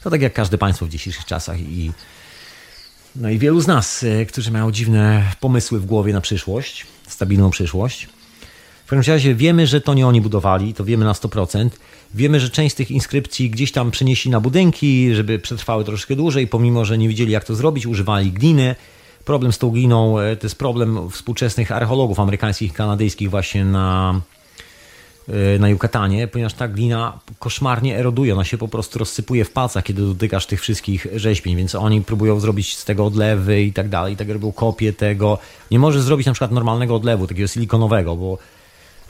To 0.02 0.10
tak 0.10 0.22
jak 0.22 0.32
każde 0.32 0.58
państwo 0.58 0.86
w 0.86 0.88
dzisiejszych 0.88 1.24
czasach 1.24 1.60
i 1.60 1.92
no 3.16 3.30
i 3.30 3.38
wielu 3.38 3.60
z 3.60 3.66
nas, 3.66 4.04
e, 4.04 4.26
którzy 4.26 4.50
mają 4.50 4.72
dziwne 4.72 5.32
pomysły 5.40 5.80
w 5.80 5.86
głowie 5.86 6.12
na 6.12 6.20
przyszłość, 6.20 6.86
stabilną 7.12 7.50
przyszłość. 7.50 8.08
W 8.86 8.88
każdym 8.88 9.14
razie 9.14 9.34
wiemy, 9.34 9.66
że 9.66 9.80
to 9.80 9.94
nie 9.94 10.06
oni 10.06 10.20
budowali, 10.20 10.74
to 10.74 10.84
wiemy 10.84 11.04
na 11.04 11.12
100%. 11.12 11.68
Wiemy, 12.14 12.40
że 12.40 12.50
część 12.50 12.72
z 12.72 12.76
tych 12.76 12.90
inskrypcji 12.90 13.50
gdzieś 13.50 13.72
tam 13.72 13.90
przenieśli 13.90 14.30
na 14.30 14.40
budynki, 14.40 15.14
żeby 15.14 15.38
przetrwały 15.38 15.84
troszkę 15.84 16.16
dłużej, 16.16 16.46
pomimo, 16.46 16.84
że 16.84 16.98
nie 16.98 17.08
wiedzieli 17.08 17.32
jak 17.32 17.44
to 17.44 17.54
zrobić, 17.54 17.86
używali 17.86 18.32
gliny. 18.32 18.74
Problem 19.24 19.52
z 19.52 19.58
tą 19.58 19.70
gliną 19.70 20.18
e, 20.18 20.36
to 20.36 20.46
jest 20.46 20.58
problem 20.58 21.10
współczesnych 21.10 21.72
archeologów 21.72 22.20
amerykańskich 22.20 22.70
i 22.70 22.74
kanadyjskich 22.74 23.30
właśnie 23.30 23.64
na 23.64 24.20
na 25.58 25.68
Yucatanie, 25.68 26.28
ponieważ 26.28 26.54
ta 26.54 26.68
glina 26.68 27.18
koszmarnie 27.38 27.98
eroduje, 27.98 28.34
ona 28.34 28.44
się 28.44 28.58
po 28.58 28.68
prostu 28.68 28.98
rozsypuje 28.98 29.44
w 29.44 29.50
palcach, 29.50 29.84
kiedy 29.84 30.02
dotykasz 30.02 30.46
tych 30.46 30.60
wszystkich 30.60 31.06
rzeźbień, 31.14 31.56
więc 31.56 31.74
oni 31.74 32.00
próbują 32.00 32.40
zrobić 32.40 32.76
z 32.76 32.84
tego 32.84 33.06
odlewy 33.06 33.62
i 33.62 33.72
tak 33.72 33.88
dalej, 33.88 34.16
tak 34.16 34.28
robią 34.28 34.52
kopię 34.52 34.92
tego. 34.92 35.38
Nie 35.70 35.78
możesz 35.78 36.02
zrobić 36.02 36.26
na 36.26 36.32
przykład 36.32 36.52
normalnego 36.52 36.94
odlewu, 36.94 37.26
takiego 37.26 37.48
silikonowego, 37.48 38.16
bo 38.16 38.38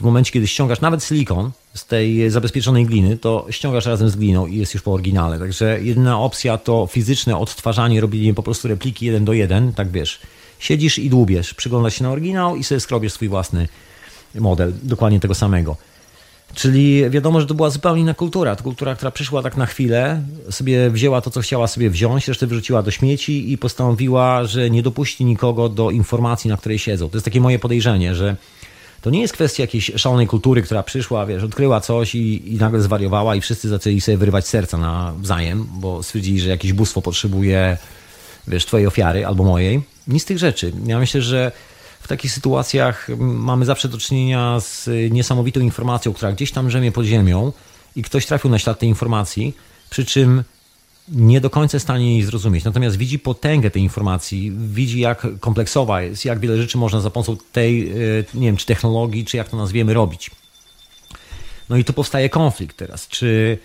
w 0.00 0.04
momencie, 0.04 0.32
kiedy 0.32 0.46
ściągasz 0.46 0.80
nawet 0.80 1.04
silikon 1.04 1.50
z 1.74 1.86
tej 1.86 2.30
zabezpieczonej 2.30 2.86
gliny, 2.86 3.16
to 3.16 3.46
ściągasz 3.50 3.86
razem 3.86 4.08
z 4.08 4.16
gliną 4.16 4.46
i 4.46 4.56
jest 4.56 4.74
już 4.74 4.82
po 4.82 4.92
oryginale. 4.92 5.38
Także 5.38 5.82
jedyna 5.82 6.20
opcja 6.20 6.58
to 6.58 6.86
fizyczne 6.86 7.38
odtwarzanie, 7.38 8.00
robienie 8.00 8.34
po 8.34 8.42
prostu 8.42 8.68
repliki 8.68 9.06
jeden 9.06 9.24
do 9.24 9.32
jeden, 9.32 9.72
tak 9.72 9.90
wiesz. 9.90 10.20
Siedzisz 10.58 10.98
i 10.98 11.10
dłubiesz, 11.10 11.54
przyglądasz 11.54 11.94
się 11.94 12.04
na 12.04 12.10
oryginał 12.10 12.56
i 12.56 12.64
sobie 12.64 12.80
skrobiesz 12.80 13.12
swój 13.12 13.28
własny 13.28 13.68
model, 14.34 14.72
dokładnie 14.82 15.20
tego 15.20 15.34
samego. 15.34 15.76
Czyli 16.54 17.10
wiadomo, 17.10 17.40
że 17.40 17.46
to 17.46 17.54
była 17.54 17.70
zupełnie 17.70 18.02
inna 18.02 18.14
kultura. 18.14 18.56
To 18.56 18.64
kultura, 18.64 18.94
która 18.94 19.10
przyszła 19.10 19.42
tak 19.42 19.56
na 19.56 19.66
chwilę, 19.66 20.22
sobie 20.50 20.90
wzięła 20.90 21.20
to, 21.20 21.30
co 21.30 21.40
chciała 21.40 21.66
sobie 21.66 21.90
wziąć, 21.90 22.28
resztę 22.28 22.46
wyrzuciła 22.46 22.82
do 22.82 22.90
śmieci 22.90 23.52
i 23.52 23.58
postanowiła, 23.58 24.44
że 24.44 24.70
nie 24.70 24.82
dopuści 24.82 25.24
nikogo 25.24 25.68
do 25.68 25.90
informacji, 25.90 26.50
na 26.50 26.56
której 26.56 26.78
siedzą. 26.78 27.08
To 27.08 27.16
jest 27.16 27.24
takie 27.24 27.40
moje 27.40 27.58
podejrzenie, 27.58 28.14
że 28.14 28.36
to 29.02 29.10
nie 29.10 29.20
jest 29.20 29.32
kwestia 29.32 29.62
jakiejś 29.62 29.92
szalonej 29.96 30.26
kultury, 30.26 30.62
która 30.62 30.82
przyszła, 30.82 31.26
wiesz, 31.26 31.42
odkryła 31.42 31.80
coś 31.80 32.14
i, 32.14 32.54
i 32.54 32.56
nagle 32.56 32.80
zwariowała 32.80 33.36
i 33.36 33.40
wszyscy 33.40 33.68
zaczęli 33.68 34.00
sobie 34.00 34.18
wyrywać 34.18 34.48
serca 34.48 34.78
nawzajem, 34.78 35.66
bo 35.72 36.02
stwierdzili, 36.02 36.40
że 36.40 36.50
jakieś 36.50 36.72
bóstwo 36.72 37.02
potrzebuje, 37.02 37.76
wiesz, 38.48 38.66
twojej 38.66 38.86
ofiary 38.86 39.26
albo 39.26 39.44
mojej. 39.44 39.82
Nic 40.08 40.22
z 40.22 40.26
tych 40.26 40.38
rzeczy. 40.38 40.72
Ja 40.86 40.98
myślę, 40.98 41.22
że 41.22 41.52
w 42.02 42.08
takich 42.08 42.32
sytuacjach 42.32 43.08
mamy 43.18 43.64
zawsze 43.64 43.88
do 43.88 43.98
czynienia 43.98 44.60
z 44.60 44.88
niesamowitą 45.12 45.60
informacją, 45.60 46.12
która 46.12 46.32
gdzieś 46.32 46.52
tam 46.52 46.70
rzemie 46.70 46.92
pod 46.92 47.04
ziemią 47.04 47.52
i 47.96 48.02
ktoś 48.02 48.26
trafił 48.26 48.50
na 48.50 48.58
ślad 48.58 48.78
tej 48.78 48.88
informacji, 48.88 49.54
przy 49.90 50.04
czym 50.04 50.44
nie 51.08 51.40
do 51.40 51.50
końca 51.50 51.78
w 51.78 51.82
stanie 51.82 52.12
jej 52.12 52.22
zrozumieć. 52.22 52.64
Natomiast 52.64 52.96
widzi 52.96 53.18
potęgę 53.18 53.70
tej 53.70 53.82
informacji, 53.82 54.52
widzi 54.56 55.00
jak 55.00 55.26
kompleksowa 55.40 56.02
jest, 56.02 56.24
jak 56.24 56.40
wiele 56.40 56.56
rzeczy 56.56 56.78
można 56.78 57.00
za 57.00 57.10
pomocą 57.10 57.36
tej, 57.52 57.90
e, 57.90 57.94
nie 58.34 58.46
wiem, 58.46 58.56
czy 58.56 58.66
technologii, 58.66 59.24
czy 59.24 59.36
jak 59.36 59.48
to 59.48 59.56
nazwiemy, 59.56 59.94
robić. 59.94 60.30
No 61.68 61.76
i 61.76 61.84
tu 61.84 61.92
powstaje 61.92 62.28
konflikt 62.28 62.76
teraz. 62.76 63.08
Czy, 63.08 63.58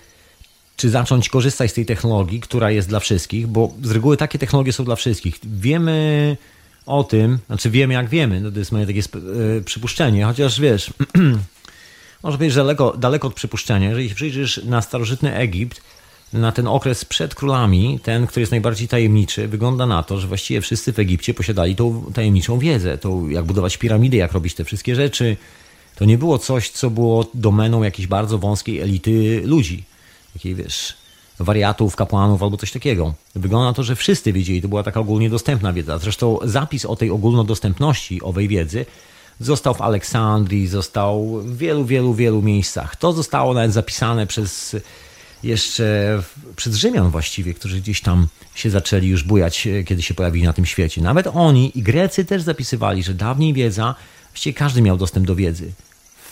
czy 0.76 0.90
zacząć 0.90 1.30
korzystać 1.30 1.72
z 1.72 1.74
tej 1.74 1.86
technologii, 1.86 2.40
która 2.40 2.72
jest 2.72 2.90
dla 2.90 3.00
wszystkich, 3.00 3.48
bo 3.48 3.74
z 3.84 3.92
reguły 3.92 4.18
takie 4.18 4.40
technologie 4.40 4.74
są 4.74 4.86
dla 4.86 4.96
wszystkich. 4.96 5.40
Wiemy 5.44 6.38
o 6.88 7.04
tym, 7.04 7.40
znaczy 7.48 7.70
wiemy 7.70 7.94
jak 7.94 8.10
wiemy, 8.10 8.42
no 8.42 8.52
to 8.52 8.60
jest 8.60 8.72
moje 8.72 8.86
takie 8.86 9.00
e, 9.00 9.62
przypuszczenie, 9.62 10.26
chociaż 10.26 10.60
wiesz, 10.60 10.94
może 12.24 12.38
być 12.38 12.56
daleko, 12.56 12.98
daleko 12.98 13.28
od 13.28 13.34
przypuszczenia, 13.34 13.90
jeżeli 13.90 14.16
przyjrzysz 14.16 14.64
na 14.64 14.82
starożytny 14.82 15.36
Egipt, 15.36 15.82
na 16.34 16.52
ten 16.52 16.68
okres 16.68 17.06
przed 17.06 17.36
królami, 17.36 18.00
ten, 18.04 18.28
który 18.28 18.42
jest 18.42 18.52
najbardziej 18.52 18.88
tajemniczy, 18.88 19.48
wygląda 19.48 19.86
na 19.86 20.04
to, 20.04 20.20
że 20.20 20.28
właściwie 20.28 20.62
wszyscy 20.62 20.94
w 20.94 21.00
Egipcie 21.00 21.34
posiadali 21.34 21.76
tą 21.76 22.12
tajemniczą 22.14 22.60
wiedzę, 22.60 22.98
tą 22.98 23.30
jak 23.30 23.46
budować 23.46 23.78
piramidy, 23.78 24.18
jak 24.18 24.32
robić 24.32 24.54
te 24.54 24.64
wszystkie 24.64 24.96
rzeczy. 24.96 25.38
To 25.96 26.06
nie 26.06 26.18
było 26.18 26.40
coś, 26.40 26.70
co 26.70 26.90
było 26.90 27.26
domeną 27.34 27.84
jakiejś 27.84 28.08
bardzo 28.08 28.38
wąskiej 28.38 28.80
elity 28.80 29.42
ludzi, 29.46 29.84
takiej 30.34 30.56
wiesz, 30.56 30.96
wariatów, 31.40 31.96
kapłanów 31.96 32.44
albo 32.44 32.58
coś 32.58 32.72
takiego. 32.72 33.14
Wygląda 33.36 33.66
na 33.66 33.74
to, 33.74 33.84
że 33.84 33.96
wszyscy 33.96 34.34
wiedzieli, 34.34 34.62
to 34.62 34.68
była 34.68 34.84
taka 34.84 35.00
ogólnie 35.00 35.30
dostępna 35.30 35.74
wiedza. 35.74 35.98
Zresztą 35.98 36.40
zapis 36.44 36.86
o 36.86 36.96
tej 36.96 37.12
ogólnodostępności 37.12 38.22
owej 38.22 38.48
wiedzy 38.48 38.86
został 39.40 39.74
w 39.74 39.82
Aleksandrii, 39.82 40.68
został 40.68 41.42
w 41.42 41.58
wielu, 41.58 41.86
wielu, 41.86 42.14
wielu 42.14 42.42
miejscach. 42.42 42.96
To 42.96 43.14
zostało 43.14 43.54
nawet 43.54 43.74
zapisane 43.74 44.28
przez 44.28 44.76
jeszcze 45.44 46.20
przez 46.56 46.76
Rzymian 46.76 47.10
właściwie, 47.10 47.54
którzy 47.54 47.82
gdzieś 47.82 48.02
tam 48.02 48.28
się 48.56 48.70
zaczęli 48.70 49.08
już 49.08 49.24
bujać, 49.24 49.68
kiedy 49.86 50.02
się 50.02 50.14
pojawili 50.14 50.46
na 50.46 50.54
tym 50.54 50.66
świecie. 50.66 51.02
Nawet 51.02 51.28
oni 51.28 51.72
i 51.76 51.84
Grecy 51.84 52.26
też 52.26 52.42
zapisywali, 52.42 53.04
że 53.04 53.14
dawniej 53.14 53.54
wiedza, 53.54 53.96
właściwie 54.32 54.54
każdy 54.54 54.82
miał 54.82 54.98
dostęp 54.98 55.28
do 55.28 55.36
wiedzy 55.36 55.72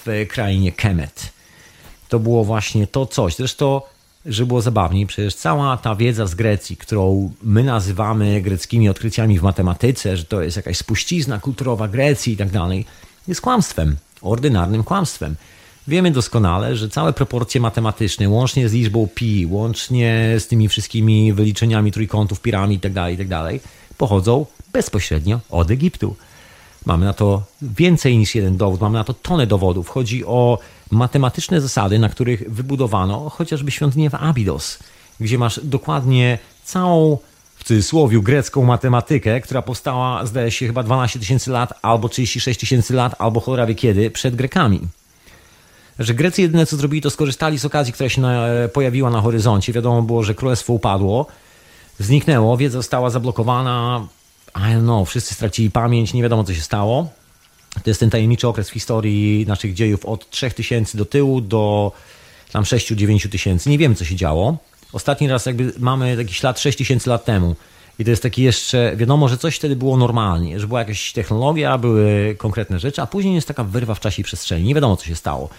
w 0.06 0.26
krainie 0.30 0.72
Kemet. 0.72 1.34
To 2.10 2.20
było 2.20 2.44
właśnie 2.44 2.88
to 2.88 3.06
coś. 3.06 3.36
Zresztą, 3.36 3.82
że 4.26 4.46
było 4.46 4.62
zabawniej, 4.62 5.06
przecież 5.06 5.36
cała 5.36 5.78
ta 5.78 5.96
wiedza 5.96 6.26
z 6.28 6.36
Grecji, 6.36 6.78
którą 6.78 7.32
my 7.44 7.64
nazywamy 7.64 8.42
greckimi 8.42 8.90
odkryciami 8.90 9.40
w 9.40 9.44
matematyce, 9.44 10.18
że 10.18 10.24
to 10.24 10.42
jest 10.42 10.58
jakaś 10.58 10.78
spuścizna 10.78 11.40
kulturowa 11.40 11.88
Grecji 11.88 12.34
i 12.34 12.38
tak 12.38 12.50
dalej, 12.50 12.86
jest 13.28 13.42
kłamstwem, 13.42 13.96
ordynarnym 14.22 14.84
kłamstwem. 14.84 15.36
Wiemy 15.88 16.12
doskonale, 16.12 16.76
że 16.76 16.90
całe 16.90 17.14
proporcje 17.14 17.62
matematyczne, 17.62 18.30
łącznie 18.30 18.70
z 18.70 18.74
liczbą 18.74 19.08
pi, 19.16 19.46
łącznie 19.46 20.36
z 20.40 20.48
tymi 20.48 20.70
wszystkimi 20.70 21.34
wyliczeniami 21.34 21.92
trójkątów, 21.92 22.42
piramid 22.42 22.84
itd., 22.84 23.02
tak 23.02 23.12
itd., 23.12 23.30
tak 23.30 23.70
pochodzą 23.98 24.46
bezpośrednio 24.74 25.40
od 25.50 25.72
Egiptu. 25.72 26.16
Mamy 26.86 27.06
na 27.06 27.14
to 27.14 27.44
więcej 27.62 28.18
niż 28.18 28.36
jeden 28.36 28.58
dowód, 28.58 28.82
mamy 28.82 28.98
na 28.98 29.04
to 29.04 29.14
tonę 29.14 29.48
dowodów. 29.48 29.90
Chodzi 29.90 30.26
o 30.26 30.60
matematyczne 30.92 31.62
zasady, 31.62 32.00
na 32.00 32.10
których 32.10 32.54
wybudowano 32.54 33.30
chociażby 33.30 33.72
świątynię 33.72 34.10
w 34.10 34.16
Abydos, 34.16 34.80
gdzie 35.20 35.38
masz 35.38 35.60
dokładnie 35.64 36.38
całą 36.64 37.18
w 37.56 37.64
cudzysłowie 37.64 38.20
grecką 38.20 38.64
matematykę, 38.64 39.42
która 39.42 39.62
powstała, 39.62 40.26
zdaje 40.26 40.52
się, 40.52 40.68
chyba 40.68 40.84
12 40.84 41.20
tysięcy 41.20 41.52
lat, 41.52 41.74
albo 41.82 42.10
36 42.10 42.60
tysięcy 42.60 42.94
lat, 42.94 43.16
albo 43.20 43.40
cholera 43.40 43.66
wie 43.66 43.76
kiedy, 43.76 44.12
przed 44.12 44.36
Grekami 44.36 44.88
że 46.00 46.14
Grecy 46.14 46.42
jedyne 46.42 46.66
co 46.66 46.78
zrobili, 46.78 47.02
to 47.02 47.10
skorzystali 47.10 47.60
z 47.60 47.66
okazji, 47.66 47.94
która 47.94 48.10
się 48.10 48.22
na, 48.22 48.48
e, 48.48 48.70
pojawiła 48.70 49.10
na 49.10 49.22
horyzoncie. 49.22 49.74
Wiadomo 49.74 50.02
było, 50.02 50.24
że 50.24 50.36
królestwo 50.36 50.74
upadło, 50.74 51.28
zniknęło, 52.00 52.58
wiedza 52.58 52.78
została 52.78 53.10
zablokowana. 53.10 54.08
I 54.56 54.60
don't 54.60 54.82
know, 54.82 55.10
wszyscy 55.10 55.34
stracili 55.34 55.72
pamięć, 55.72 56.14
nie 56.14 56.24
wiadomo 56.24 56.44
co 56.44 56.54
się 56.54 56.62
stało. 56.62 57.10
To 57.84 57.90
jest 57.90 58.00
ten 58.00 58.10
tajemniczy 58.10 58.48
okres 58.48 58.70
w 58.70 58.74
historii 58.74 59.46
naszych 59.48 59.74
dziejów 59.74 60.06
od 60.06 60.30
3000 60.30 60.98
do 60.98 61.06
tyłu 61.06 61.42
do 61.42 61.92
tam 62.52 62.64
6-9 62.64 63.30
tysięcy. 63.30 63.70
Nie 63.70 63.78
wiemy 63.78 63.96
co 63.96 64.06
się 64.06 64.16
działo. 64.16 64.58
Ostatni 64.94 65.28
raz 65.28 65.46
jakby 65.46 65.74
mamy 65.80 66.18
taki 66.18 66.34
ślad 66.34 66.60
6000 66.60 67.10
lat 67.10 67.26
temu. 67.26 67.56
I 68.00 68.04
to 68.04 68.10
jest 68.10 68.24
taki 68.24 68.44
jeszcze, 68.44 68.94
wiadomo, 68.96 69.30
że 69.30 69.38
coś 69.38 69.56
wtedy 69.56 69.76
było 69.76 69.98
normalnie, 69.98 70.60
że 70.60 70.68
była 70.68 70.80
jakaś 70.80 71.14
technologia, 71.14 71.78
były 71.78 72.36
konkretne 72.38 72.80
rzeczy, 72.80 73.02
a 73.02 73.08
później 73.08 73.36
jest 73.36 73.48
taka 73.48 73.64
wyrwa 73.64 73.96
w 73.96 74.00
czasie 74.00 74.22
i 74.22 74.24
przestrzeni. 74.26 74.68
Nie 74.68 74.76
wiadomo, 74.76 74.98
co 74.98 75.06
się 75.06 75.16
stało. 75.16 75.50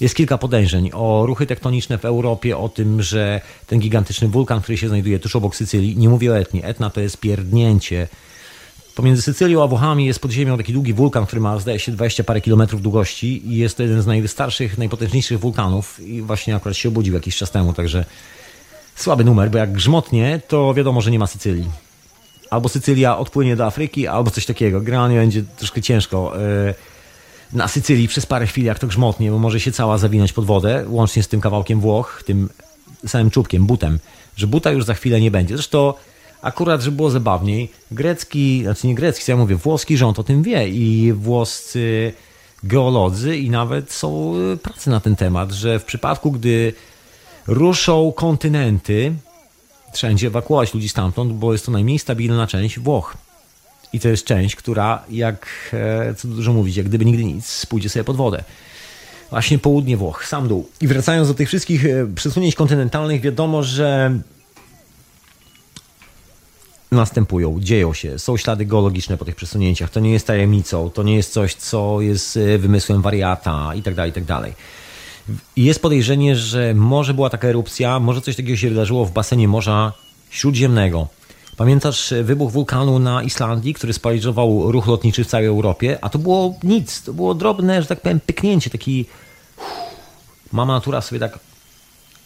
Jest 0.00 0.14
kilka 0.14 0.38
podejrzeń 0.38 0.90
o 0.94 1.26
ruchy 1.26 1.46
tektoniczne 1.46 1.98
w 1.98 2.04
Europie, 2.04 2.58
o 2.58 2.68
tym, 2.68 3.02
że 3.02 3.40
ten 3.66 3.78
gigantyczny 3.80 4.28
wulkan, 4.28 4.60
który 4.60 4.78
się 4.78 4.88
znajduje 4.88 5.18
tuż 5.18 5.36
obok 5.36 5.56
Sycylii, 5.56 5.96
nie 5.96 6.08
mówię 6.08 6.32
o 6.32 6.38
Etnie, 6.38 6.64
Etna 6.64 6.90
to 6.90 7.00
jest 7.00 7.16
pierdnięcie. 7.16 8.08
Pomiędzy 8.94 9.22
Sycylią 9.22 9.62
a 9.62 9.66
Włochami 9.66 10.06
jest 10.06 10.20
pod 10.20 10.30
ziemią 10.30 10.56
taki 10.56 10.72
długi 10.72 10.92
wulkan, 10.92 11.26
który 11.26 11.40
ma 11.40 11.58
zdaje 11.58 11.78
się 11.78 11.92
20 11.92 12.24
parę 12.24 12.40
kilometrów 12.40 12.82
długości 12.82 13.48
i 13.48 13.56
jest 13.56 13.76
to 13.76 13.82
jeden 13.82 14.02
z 14.02 14.06
najstarszych, 14.06 14.78
najpotężniejszych 14.78 15.40
wulkanów 15.40 16.00
i 16.00 16.22
właśnie 16.22 16.56
akurat 16.56 16.76
się 16.76 16.88
obudził 16.88 17.14
jakiś 17.14 17.36
czas 17.36 17.50
temu, 17.50 17.72
także 17.72 18.04
słaby 18.94 19.24
numer, 19.24 19.50
bo 19.50 19.58
jak 19.58 19.72
grzmotnie, 19.72 20.40
to 20.48 20.74
wiadomo, 20.74 21.00
że 21.00 21.10
nie 21.10 21.18
ma 21.18 21.26
Sycylii. 21.26 21.70
Albo 22.50 22.68
Sycylia 22.68 23.18
odpłynie 23.18 23.56
do 23.56 23.66
Afryki, 23.66 24.06
albo 24.06 24.30
coś 24.30 24.46
takiego. 24.46 24.80
Generalnie 24.80 25.16
będzie 25.16 25.42
troszkę 25.56 25.82
ciężko. 25.82 26.32
Yy, 26.66 26.74
na 27.52 27.68
Sycylii 27.68 28.08
przez 28.08 28.26
parę 28.26 28.46
chwil, 28.46 28.64
jak 28.64 28.78
to 28.78 28.86
grzmotnie, 28.86 29.30
bo 29.30 29.38
może 29.38 29.60
się 29.60 29.72
cała 29.72 29.98
zawinąć 29.98 30.32
pod 30.32 30.44
wodę, 30.44 30.84
łącznie 30.88 31.22
z 31.22 31.28
tym 31.28 31.40
kawałkiem 31.40 31.80
Włoch, 31.80 32.22
tym 32.26 32.48
samym 33.06 33.30
czubkiem, 33.30 33.66
butem, 33.66 33.98
że 34.36 34.46
buta 34.46 34.70
już 34.70 34.84
za 34.84 34.94
chwilę 34.94 35.20
nie 35.20 35.30
będzie. 35.30 35.56
Zresztą 35.56 35.94
akurat, 36.42 36.82
żeby 36.82 36.96
było 36.96 37.10
zabawniej, 37.10 37.68
grecki, 37.90 38.62
znaczy 38.62 38.86
nie 38.86 38.94
grecki, 38.94 39.24
co 39.24 39.32
ja 39.32 39.38
mówię, 39.38 39.56
włoski 39.56 39.96
rząd 39.96 40.18
o 40.18 40.24
tym 40.24 40.42
wie 40.42 40.68
i 40.68 41.12
włoscy 41.12 42.12
geolodzy 42.64 43.36
i 43.36 43.50
nawet 43.50 43.92
są 43.92 44.34
prace 44.62 44.90
na 44.90 45.00
ten 45.00 45.16
temat, 45.16 45.52
że 45.52 45.78
w 45.78 45.84
przypadku, 45.84 46.32
gdy 46.32 46.72
ruszą 47.46 48.12
kontynenty, 48.16 49.12
wszędzie 49.92 50.26
ewakuować 50.26 50.74
ludzi 50.74 50.88
stamtąd, 50.88 51.32
bo 51.32 51.52
jest 51.52 51.66
to 51.66 51.72
najmniej 51.72 51.98
stabilna 51.98 52.46
część 52.46 52.78
Włoch. 52.78 53.16
I 53.92 54.00
to 54.00 54.08
jest 54.08 54.24
część, 54.24 54.56
która, 54.56 55.04
jak 55.10 55.46
e, 55.72 56.14
co 56.14 56.28
dużo 56.28 56.52
mówić, 56.52 56.76
jak 56.76 56.86
gdyby 56.86 57.04
nigdy 57.04 57.24
nic, 57.24 57.66
pójdzie 57.66 57.88
sobie 57.88 58.04
pod 58.04 58.16
wodę. 58.16 58.44
Właśnie 59.30 59.58
południe 59.58 59.96
Włoch, 59.96 60.26
sam 60.26 60.48
dół. 60.48 60.68
I 60.80 60.86
wracając 60.86 61.28
do 61.28 61.34
tych 61.34 61.48
wszystkich 61.48 61.86
e, 61.86 62.06
przesunięć 62.14 62.54
kontynentalnych, 62.54 63.20
wiadomo, 63.20 63.62
że 63.62 64.18
następują, 66.92 67.60
dzieją 67.60 67.94
się, 67.94 68.18
są 68.18 68.36
ślady 68.36 68.66
geologiczne 68.66 69.16
po 69.16 69.24
tych 69.24 69.36
przesunięciach. 69.36 69.90
To 69.90 70.00
nie 70.00 70.12
jest 70.12 70.26
tajemnicą, 70.26 70.90
to 70.90 71.02
nie 71.02 71.16
jest 71.16 71.32
coś, 71.32 71.54
co 71.54 72.00
jest 72.00 72.36
e, 72.36 72.58
wymysłem 72.58 73.02
wariata 73.02 73.74
i 73.74 73.82
tak 73.82 73.94
dalej, 73.94 74.10
i 74.10 74.22
tak. 74.22 74.52
Jest 75.56 75.82
podejrzenie, 75.82 76.36
że 76.36 76.74
może 76.74 77.14
była 77.14 77.30
taka 77.30 77.48
erupcja, 77.48 78.00
może 78.00 78.20
coś 78.20 78.36
takiego 78.36 78.56
się 78.56 78.68
wydarzyło 78.68 79.04
w 79.04 79.12
basenie 79.12 79.48
Morza 79.48 79.92
Śródziemnego. 80.30 81.08
Pamiętasz 81.56 82.12
e, 82.12 82.22
wybuch 82.22 82.52
wulkanu 82.52 82.98
na 82.98 83.22
Islandii, 83.22 83.74
który 83.74 83.92
sparaliżował 83.92 84.72
ruch 84.72 84.86
lotniczy 84.86 85.24
w 85.24 85.26
całej 85.26 85.46
Europie? 85.46 85.98
A 86.00 86.08
to 86.08 86.18
było 86.18 86.54
nic, 86.62 87.02
to 87.02 87.12
było 87.12 87.34
drobne, 87.34 87.82
że 87.82 87.88
tak 87.88 88.00
powiem, 88.00 88.20
pyknięcie, 88.20 88.70
taki... 88.70 89.06
Mama 90.52 90.74
natura 90.74 91.00
sobie 91.00 91.20
tak 91.20 91.38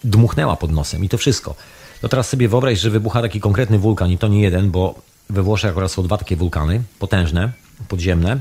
dmuchnęła 0.05 0.57
pod 0.57 0.73
nosem 0.73 1.05
i 1.05 1.09
to 1.09 1.19
wszystko. 1.19 1.55
To 2.01 2.09
teraz 2.09 2.29
sobie 2.29 2.49
wyobraź, 2.49 2.81
że 2.81 2.91
wybucha 2.91 3.23
taki 3.23 3.41
konkretny 3.41 3.79
wulkan 3.79 4.11
i 4.11 4.19
to 4.19 4.29
nie 4.29 4.41
jeden, 4.41 4.71
bo 4.71 4.95
we 5.31 5.43
Włoszech 5.43 5.71
akurat 5.71 5.93
są 5.93 6.03
dwa 6.03 6.19
takie 6.19 6.37
wulkany, 6.37 6.83
potężne, 6.99 7.53
podziemne, 7.89 8.39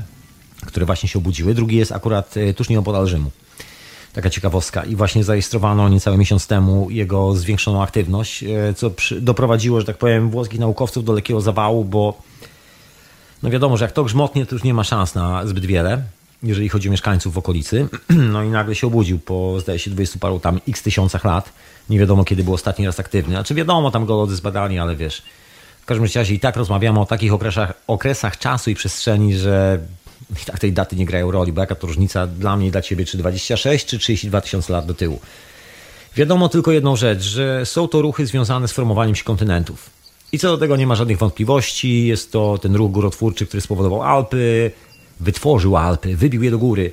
które 0.66 0.86
właśnie 0.86 1.08
się 1.08 1.18
obudziły. 1.18 1.54
Drugi 1.54 1.76
jest 1.76 1.92
akurat 1.92 2.36
e, 2.36 2.54
tuż 2.54 2.68
nieopodal 2.68 3.06
Rzymu. 3.06 3.30
Taka 4.12 4.30
ciekawostka. 4.30 4.84
I 4.84 4.96
właśnie 4.96 5.24
zarejestrowano 5.24 5.88
niecały 5.88 6.18
miesiąc 6.18 6.46
temu 6.46 6.90
jego 6.90 7.34
zwiększoną 7.34 7.82
aktywność, 7.82 8.42
e, 8.42 8.74
co 8.74 8.90
doprowadziło, 9.20 9.80
że 9.80 9.86
tak 9.86 9.98
powiem, 9.98 10.30
włoskich 10.30 10.60
naukowców 10.60 11.04
do 11.04 11.12
lekkiego 11.12 11.40
zawału, 11.40 11.84
bo 11.84 12.22
no 13.42 13.50
wiadomo, 13.50 13.76
że 13.76 13.84
jak 13.84 13.92
to 13.92 14.04
grzmotnie, 14.04 14.46
to 14.46 14.54
już 14.54 14.64
nie 14.64 14.74
ma 14.74 14.84
szans 14.84 15.14
na 15.14 15.46
zbyt 15.46 15.66
wiele, 15.66 16.02
jeżeli 16.46 16.68
chodzi 16.68 16.88
o 16.88 16.90
mieszkańców 16.90 17.34
w 17.34 17.38
okolicy. 17.38 17.88
No 18.32 18.42
i 18.42 18.48
nagle 18.48 18.74
się 18.74 18.86
obudził 18.86 19.18
po, 19.18 19.60
zdaje 19.60 19.78
się, 19.78 19.90
20 19.90 20.18
paru 20.18 20.40
tam 20.40 20.60
x 20.68 20.82
tysiącach 20.82 21.24
lat. 21.24 21.52
Nie 21.90 21.98
wiadomo, 21.98 22.24
kiedy 22.24 22.44
był 22.44 22.54
ostatni 22.54 22.86
raz 22.86 23.00
aktywny. 23.00 23.34
Znaczy 23.34 23.54
wiadomo, 23.54 23.90
tam 23.90 24.06
geolodzy 24.06 24.36
zbadali, 24.36 24.78
ale 24.78 24.96
wiesz, 24.96 25.22
w 25.82 25.86
każdym 25.86 26.08
razie 26.14 26.34
i 26.34 26.40
tak 26.40 26.56
rozmawiamy 26.56 27.00
o 27.00 27.06
takich 27.06 27.32
okresach, 27.32 27.72
okresach 27.86 28.38
czasu 28.38 28.70
i 28.70 28.74
przestrzeni, 28.74 29.34
że 29.34 29.78
i 30.42 30.44
tak 30.44 30.58
tej 30.58 30.72
daty 30.72 30.96
nie 30.96 31.06
grają 31.06 31.30
roli, 31.30 31.52
bo 31.52 31.60
jaka 31.60 31.74
to 31.74 31.86
różnica 31.86 32.26
dla 32.26 32.56
mnie 32.56 32.66
i 32.66 32.70
dla 32.70 32.82
ciebie, 32.82 33.04
czy 33.04 33.18
26, 33.18 33.86
czy 33.86 33.98
32 33.98 34.40
tysiące 34.40 34.72
lat 34.72 34.86
do 34.86 34.94
tyłu. 34.94 35.20
Wiadomo 36.16 36.48
tylko 36.48 36.72
jedną 36.72 36.96
rzecz, 36.96 37.22
że 37.22 37.66
są 37.66 37.88
to 37.88 38.02
ruchy 38.02 38.26
związane 38.26 38.68
z 38.68 38.72
formowaniem 38.72 39.14
się 39.14 39.24
kontynentów. 39.24 39.90
I 40.32 40.38
co 40.38 40.48
do 40.48 40.58
tego 40.58 40.76
nie 40.76 40.86
ma 40.86 40.94
żadnych 40.94 41.18
wątpliwości. 41.18 42.06
Jest 42.06 42.32
to 42.32 42.58
ten 42.58 42.76
ruch 42.76 42.92
górotwórczy, 42.92 43.46
który 43.46 43.60
spowodował 43.60 44.02
Alpy, 44.02 44.70
wytworzył 45.20 45.76
Alpy, 45.76 46.16
wybił 46.16 46.42
je 46.42 46.50
do 46.50 46.58
góry. 46.58 46.92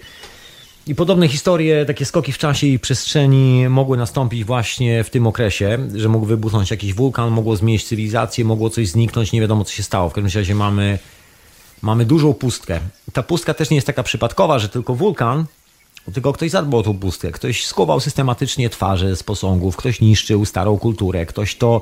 I 0.88 0.96
podobne 0.96 1.28
historie, 1.28 1.86
takie 1.86 2.06
skoki 2.06 2.32
w 2.32 2.38
czasie 2.38 2.68
i 2.68 2.80
przestrzeni 2.80 3.70
mogły 3.70 3.98
nastąpić 3.98 4.44
właśnie 4.44 5.04
w 5.04 5.10
tym 5.10 5.28
okresie, 5.28 5.78
że 5.96 6.10
mógł 6.10 6.26
wybuchnąć 6.26 6.72
jakiś 6.72 6.94
wulkan, 6.94 7.32
mogło 7.32 7.56
zmienić 7.56 7.84
cywilizację, 7.84 8.46
mogło 8.46 8.70
coś 8.70 8.88
zniknąć, 8.88 9.32
nie 9.32 9.42
wiadomo 9.42 9.64
co 9.64 9.72
się 9.72 9.84
stało. 9.84 10.10
W 10.10 10.14
każdym 10.14 10.40
razie 10.42 10.56
mamy 10.56 11.00
mamy 11.84 12.06
dużą 12.06 12.34
pustkę. 12.34 12.80
Ta 13.14 13.24
pustka 13.24 13.54
też 13.54 13.70
nie 13.70 13.76
jest 13.76 13.88
taka 13.88 14.04
przypadkowa, 14.04 14.60
że 14.60 14.70
tylko 14.70 14.96
wulkan, 14.96 15.46
tylko 16.14 16.34
ktoś 16.34 16.52
zadbał 16.52 16.80
o 16.80 16.84
tą 16.84 16.98
pustkę. 16.98 17.32
Ktoś 17.32 17.66
skował 17.66 18.00
systematycznie 18.00 18.70
twarze 18.70 19.16
z 19.16 19.24
posągów, 19.24 19.76
ktoś 19.76 20.02
niszczył 20.02 20.46
starą 20.46 20.78
kulturę, 20.78 21.26
ktoś 21.26 21.56
to 21.56 21.82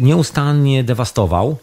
nieustannie 0.00 0.84
dewastował. 0.84 1.56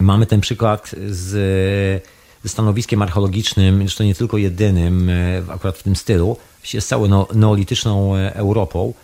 Mamy 0.00 0.26
ten 0.26 0.40
przykład 0.40 0.94
z, 1.08 2.02
stanowiskiem 2.46 3.02
archeologicznym, 3.02 3.78
zresztą 3.78 4.04
nie 4.04 4.14
tylko 4.14 4.38
jedynym, 4.38 5.10
e, 5.10 5.42
akurat 5.48 5.78
w 5.78 5.82
tym 5.82 5.96
stylu, 5.96 6.36
z 6.80 6.86
całą 6.86 7.26
neolityczną 7.34 8.16
e, 8.16 8.34
Europą, 8.34 8.94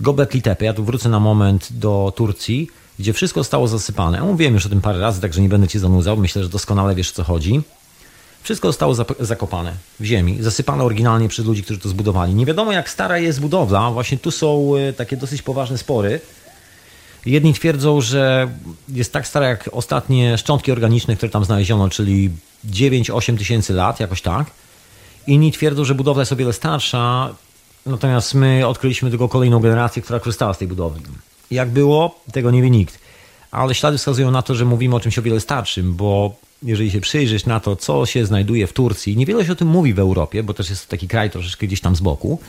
Gobekli 0.00 0.42
Tepe, 0.42 0.64
ja 0.64 0.74
tu 0.74 0.84
wrócę 0.84 1.08
na 1.08 1.20
moment 1.20 1.68
do 1.70 2.12
Turcji, 2.16 2.70
gdzie 2.98 3.12
wszystko 3.12 3.40
zostało 3.40 3.68
zasypane. 3.68 4.22
Mówiłem 4.22 4.54
już 4.54 4.66
o 4.66 4.68
tym 4.68 4.80
parę 4.80 5.00
razy, 5.00 5.20
także 5.20 5.40
nie 5.40 5.48
będę 5.48 5.68
cię 5.68 5.78
zanudzał, 5.78 6.16
myślę, 6.16 6.42
że 6.42 6.48
doskonale 6.48 6.94
wiesz 6.94 7.10
o 7.10 7.14
co 7.14 7.24
chodzi. 7.24 7.60
Wszystko 8.42 8.68
zostało 8.68 8.94
zakopane 9.20 9.72
w 10.00 10.04
ziemi, 10.04 10.36
zasypane 10.40 10.84
oryginalnie 10.84 11.28
przez 11.28 11.46
ludzi, 11.46 11.62
którzy 11.62 11.80
to 11.80 11.88
zbudowali. 11.88 12.34
Nie 12.34 12.46
wiadomo 12.46 12.72
jak 12.72 12.90
stara 12.90 13.18
jest 13.18 13.40
budowla, 13.40 13.90
właśnie 13.90 14.18
tu 14.18 14.30
są 14.30 14.76
e, 14.76 14.92
takie 14.92 15.16
dosyć 15.16 15.42
poważne 15.42 15.78
spory. 15.78 16.20
Jedni 17.26 17.54
twierdzą, 17.54 18.00
że 18.00 18.48
jest 18.88 19.12
tak 19.12 19.26
stara 19.26 19.48
jak 19.48 19.70
ostatnie 19.72 20.38
szczątki 20.38 20.72
organiczne, 20.72 21.16
które 21.16 21.30
tam 21.30 21.44
znaleziono, 21.44 21.88
czyli 21.88 22.30
9-8 22.66 23.38
tysięcy 23.38 23.72
lat, 23.72 24.00
jakoś 24.00 24.22
tak. 24.22 24.50
Inni 25.26 25.52
twierdzą, 25.52 25.84
że 25.84 25.94
budowla 25.94 26.22
jest 26.22 26.32
o 26.32 26.36
wiele 26.36 26.52
starsza, 26.52 27.34
natomiast 27.86 28.34
my 28.34 28.66
odkryliśmy 28.66 29.10
tylko 29.10 29.28
kolejną 29.28 29.60
generację, 29.60 30.02
która 30.02 30.20
korzystała 30.20 30.54
z 30.54 30.58
tej 30.58 30.68
budowy. 30.68 31.00
Jak 31.50 31.70
było, 31.70 32.20
tego 32.32 32.50
nie 32.50 32.62
wie 32.62 32.70
nikt. 32.70 32.98
Ale 33.50 33.74
ślady 33.74 33.98
wskazują 33.98 34.30
na 34.30 34.42
to, 34.42 34.54
że 34.54 34.64
mówimy 34.64 34.96
o 34.96 35.00
czymś 35.00 35.18
o 35.18 35.22
wiele 35.22 35.40
starszym, 35.40 35.94
bo 35.94 36.36
jeżeli 36.62 36.90
się 36.90 37.00
przyjrzeć 37.00 37.46
na 37.46 37.60
to, 37.60 37.76
co 37.76 38.06
się 38.06 38.26
znajduje 38.26 38.66
w 38.66 38.72
Turcji, 38.72 39.16
niewiele 39.16 39.46
się 39.46 39.52
o 39.52 39.56
tym 39.56 39.68
mówi 39.68 39.94
w 39.94 39.98
Europie, 39.98 40.42
bo 40.42 40.54
też 40.54 40.70
jest 40.70 40.86
to 40.86 40.90
taki 40.90 41.08
kraj 41.08 41.30
troszeczkę 41.30 41.66
gdzieś 41.66 41.80
tam 41.80 41.96
z 41.96 42.00
boku, 42.00 42.40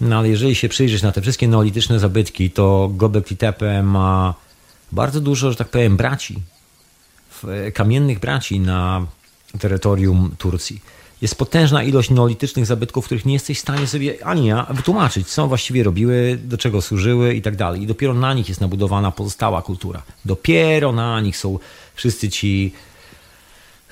no 0.00 0.18
ale 0.18 0.28
jeżeli 0.28 0.54
się 0.54 0.68
przyjrzeć 0.68 1.02
na 1.02 1.12
te 1.12 1.22
wszystkie 1.22 1.48
neolityczne 1.48 1.98
zabytki, 1.98 2.50
to 2.50 2.90
Göbekli 2.96 3.36
Tepe 3.36 3.82
ma 3.82 4.34
bardzo 4.92 5.20
dużo, 5.20 5.50
że 5.50 5.56
tak 5.56 5.68
powiem, 5.68 5.96
braci, 5.96 6.36
kamiennych 7.74 8.18
braci 8.18 8.60
na 8.60 9.06
terytorium 9.58 10.34
Turcji. 10.38 10.80
Jest 11.22 11.34
potężna 11.34 11.82
ilość 11.82 12.10
neolitycznych 12.10 12.66
zabytków, 12.66 13.04
których 13.04 13.26
nie 13.26 13.32
jesteś 13.32 13.58
w 13.58 13.60
stanie 13.60 13.86
sobie 13.86 14.26
ani 14.26 14.46
ja 14.46 14.66
wytłumaczyć, 14.70 15.28
co 15.28 15.48
właściwie 15.48 15.82
robiły, 15.82 16.38
do 16.44 16.58
czego 16.58 16.82
służyły 16.82 17.34
i 17.34 17.42
tak 17.42 17.56
dalej. 17.56 17.82
I 17.82 17.86
dopiero 17.86 18.14
na 18.14 18.34
nich 18.34 18.48
jest 18.48 18.60
nabudowana 18.60 19.10
pozostała 19.10 19.62
kultura. 19.62 20.02
Dopiero 20.24 20.92
na 20.92 21.20
nich 21.20 21.36
są 21.36 21.58
wszyscy 21.94 22.28
ci, 22.28 22.72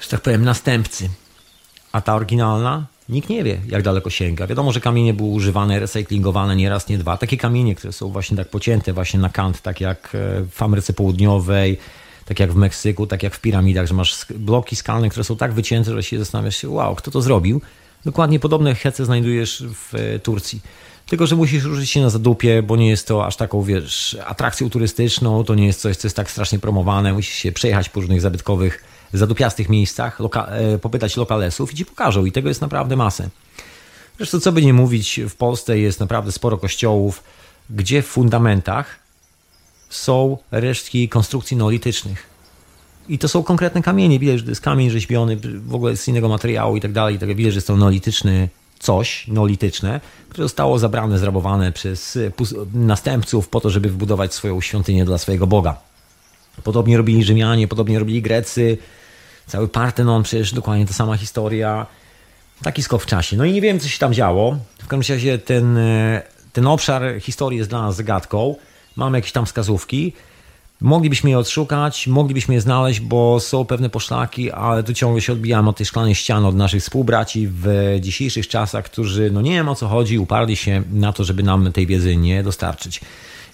że 0.00 0.08
tak 0.08 0.20
powiem, 0.20 0.44
następcy. 0.44 1.08
A 1.92 2.00
ta 2.00 2.14
oryginalna 2.14 2.86
Nikt 3.08 3.28
nie 3.28 3.44
wie, 3.44 3.60
jak 3.68 3.82
daleko 3.82 4.10
sięga. 4.10 4.46
Wiadomo, 4.46 4.72
że 4.72 4.80
kamienie 4.80 5.14
były 5.14 5.28
używane, 5.28 5.80
recyklingowane 5.80 6.56
nie 6.56 6.70
raz, 6.70 6.88
nie 6.88 6.98
dwa. 6.98 7.16
Takie 7.16 7.36
kamienie, 7.36 7.74
które 7.74 7.92
są 7.92 8.08
właśnie 8.08 8.36
tak 8.36 8.48
pocięte 8.48 8.92
właśnie 8.92 9.20
na 9.20 9.28
kant, 9.28 9.60
tak 9.60 9.80
jak 9.80 10.14
e, 10.14 10.44
w 10.50 10.62
Ameryce 10.62 10.92
Południowej, 10.92 11.78
tak 12.24 12.40
jak 12.40 12.52
w 12.52 12.56
Meksyku, 12.56 13.06
tak 13.06 13.22
jak 13.22 13.34
w 13.34 13.40
piramidach, 13.40 13.86
że 13.86 13.94
masz 13.94 14.26
bloki 14.36 14.76
skalne, 14.76 15.08
które 15.08 15.24
są 15.24 15.36
tak 15.36 15.52
wycięte, 15.52 15.94
że 15.94 16.02
się 16.02 16.18
zastanawiasz 16.18 16.56
się, 16.56 16.68
wow, 16.68 16.94
kto 16.94 17.10
to 17.10 17.22
zrobił? 17.22 17.60
Dokładnie 18.04 18.40
podobne 18.40 18.74
hece 18.74 19.04
znajdujesz 19.04 19.64
w 19.74 19.94
e, 19.94 20.18
Turcji. 20.18 20.60
Tylko, 21.06 21.26
że 21.26 21.36
musisz 21.36 21.64
ruszyć 21.64 21.90
się 21.90 22.00
na 22.00 22.10
zadupie, 22.10 22.62
bo 22.62 22.76
nie 22.76 22.88
jest 22.88 23.08
to 23.08 23.26
aż 23.26 23.36
taką, 23.36 23.62
wiesz, 23.62 24.16
atrakcją 24.26 24.70
turystyczną, 24.70 25.44
to 25.44 25.54
nie 25.54 25.66
jest 25.66 25.80
coś, 25.80 25.96
co 25.96 26.06
jest 26.06 26.16
tak 26.16 26.30
strasznie 26.30 26.58
promowane. 26.58 27.12
Musisz 27.12 27.34
się 27.34 27.52
przejechać 27.52 27.88
po 27.88 28.00
różnych 28.00 28.20
zabytkowych 28.20 28.84
zadupiastych 29.12 29.68
miejscach, 29.68 30.20
loka, 30.20 30.46
e, 30.46 30.78
popytać 30.78 31.16
lokalesów 31.16 31.72
i 31.72 31.76
ci 31.76 31.86
pokażą. 31.86 32.24
I 32.24 32.32
tego 32.32 32.48
jest 32.48 32.60
naprawdę 32.60 32.96
masę. 32.96 33.28
Zresztą, 34.16 34.40
co 34.40 34.52
by 34.52 34.62
nie 34.62 34.72
mówić, 34.72 35.20
w 35.28 35.34
Polsce 35.34 35.78
jest 35.78 36.00
naprawdę 36.00 36.32
sporo 36.32 36.58
kościołów, 36.58 37.22
gdzie 37.70 38.02
w 38.02 38.06
fundamentach 38.06 39.03
są 39.94 40.38
resztki 40.50 41.08
konstrukcji 41.08 41.56
neolitycznych. 41.56 42.26
I 43.08 43.18
to 43.18 43.28
są 43.28 43.42
konkretne 43.42 43.82
kamienie. 43.82 44.18
Widać, 44.18 44.38
że 44.38 44.44
to 44.44 44.50
jest 44.50 44.60
kamień 44.60 44.90
rzeźbiony 44.90 45.36
w 45.66 45.74
ogóle 45.74 45.96
z 45.96 46.08
innego 46.08 46.28
materiału 46.28 46.76
i 46.76 46.80
tak 46.80 46.92
dalej. 46.92 47.18
Tak 47.18 47.36
widać, 47.36 47.52
że 47.52 47.56
jest 47.56 47.66
to 47.66 47.76
neolityczny 47.76 48.48
coś, 48.78 49.28
neolityczne, 49.28 50.00
które 50.28 50.44
zostało 50.44 50.78
zabrane, 50.78 51.18
zrabowane 51.18 51.72
przez 51.72 52.18
następców 52.74 53.48
po 53.48 53.60
to, 53.60 53.70
żeby 53.70 53.88
wybudować 53.88 54.34
swoją 54.34 54.60
świątynię 54.60 55.04
dla 55.04 55.18
swojego 55.18 55.46
Boga. 55.46 55.76
Podobnie 56.64 56.96
robili 56.96 57.24
Rzymianie, 57.24 57.68
podobnie 57.68 57.98
robili 57.98 58.22
Grecy, 58.22 58.78
Cały 59.46 59.68
Partenon, 59.68 60.22
przecież 60.22 60.54
dokładnie 60.54 60.86
ta 60.86 60.92
sama 60.92 61.16
historia. 61.16 61.86
Taki 62.62 62.82
skok 62.82 63.02
w 63.02 63.06
czasie. 63.06 63.36
No 63.36 63.44
i 63.44 63.52
nie 63.52 63.60
wiem, 63.60 63.80
co 63.80 63.88
się 63.88 63.98
tam 63.98 64.14
działo. 64.14 64.58
W 64.78 64.86
każdym 64.86 65.16
razie 65.16 65.38
ten, 65.38 65.78
ten 66.52 66.66
obszar 66.66 67.02
historii 67.20 67.58
jest 67.58 67.70
dla 67.70 67.82
nas 67.82 67.96
zagadką. 67.96 68.56
Mamy 68.96 69.18
jakieś 69.18 69.32
tam 69.32 69.46
wskazówki. 69.46 70.12
Moglibyśmy 70.80 71.30
je 71.30 71.38
odszukać, 71.38 72.06
moglibyśmy 72.06 72.54
je 72.54 72.60
znaleźć, 72.60 73.00
bo 73.00 73.40
są 73.40 73.64
pewne 73.64 73.90
poszlaki, 73.90 74.50
ale 74.50 74.82
tu 74.82 74.94
ciągle 74.94 75.20
się 75.20 75.32
odbijamy 75.32 75.68
od 75.68 75.76
tej 75.76 75.86
szklanej 75.86 76.14
ściany, 76.14 76.46
od 76.46 76.56
naszych 76.56 76.82
współbraci 76.82 77.48
w 77.50 77.96
dzisiejszych 78.00 78.48
czasach, 78.48 78.84
którzy, 78.84 79.30
no 79.30 79.42
nie 79.42 79.50
wiem 79.50 79.68
o 79.68 79.74
co 79.74 79.88
chodzi, 79.88 80.18
uparli 80.18 80.56
się 80.56 80.82
na 80.92 81.12
to, 81.12 81.24
żeby 81.24 81.42
nam 81.42 81.72
tej 81.72 81.86
wiedzy 81.86 82.16
nie 82.16 82.42
dostarczyć. 82.42 83.00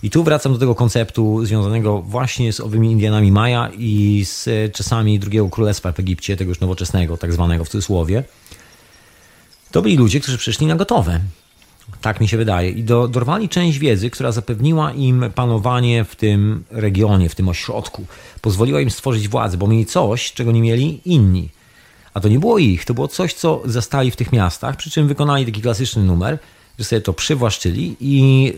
I 0.02 0.10
tu 0.10 0.24
wracam 0.24 0.52
do 0.52 0.58
tego 0.58 0.74
konceptu 0.74 1.46
związanego 1.46 2.02
właśnie 2.02 2.52
z 2.52 2.60
owymi 2.60 2.90
Indianami 2.90 3.32
Maja 3.32 3.70
i 3.78 4.24
z 4.24 4.48
czasami 4.74 5.18
drugiego 5.18 5.48
królestwa 5.48 5.92
w 5.92 6.00
Egipcie, 6.00 6.36
tego 6.36 6.48
już 6.48 6.60
nowoczesnego, 6.60 7.16
tak 7.16 7.32
zwanego 7.32 7.64
w 7.64 7.68
cudzysłowie. 7.68 8.24
To 9.70 9.82
byli 9.82 9.96
ludzie, 9.96 10.20
którzy 10.20 10.38
przyszli 10.38 10.66
na 10.66 10.76
gotowe. 10.76 11.20
Tak 12.00 12.20
mi 12.20 12.28
się 12.28 12.36
wydaje. 12.36 12.70
I 12.70 12.84
do, 12.84 13.08
dorwali 13.08 13.48
część 13.48 13.78
wiedzy, 13.78 14.10
która 14.10 14.32
zapewniła 14.32 14.92
im 14.92 15.24
panowanie 15.34 16.04
w 16.04 16.16
tym 16.16 16.64
regionie, 16.70 17.28
w 17.28 17.34
tym 17.34 17.48
ośrodku. 17.48 18.06
Pozwoliła 18.40 18.80
im 18.80 18.90
stworzyć 18.90 19.28
władzę, 19.28 19.56
bo 19.56 19.66
mieli 19.66 19.86
coś, 19.86 20.32
czego 20.32 20.52
nie 20.52 20.62
mieli 20.62 21.00
inni. 21.04 21.48
A 22.14 22.20
to 22.20 22.28
nie 22.28 22.38
było 22.38 22.58
ich, 22.58 22.84
to 22.84 22.94
było 22.94 23.08
coś, 23.08 23.34
co 23.34 23.62
zastali 23.64 24.10
w 24.10 24.16
tych 24.16 24.32
miastach, 24.32 24.76
przy 24.76 24.90
czym 24.90 25.08
wykonali 25.08 25.46
taki 25.46 25.62
klasyczny 25.62 26.02
numer, 26.02 26.38
że 26.78 26.84
sobie 26.84 27.02
to 27.02 27.12
przywłaszczyli 27.12 27.96
i 28.00 28.52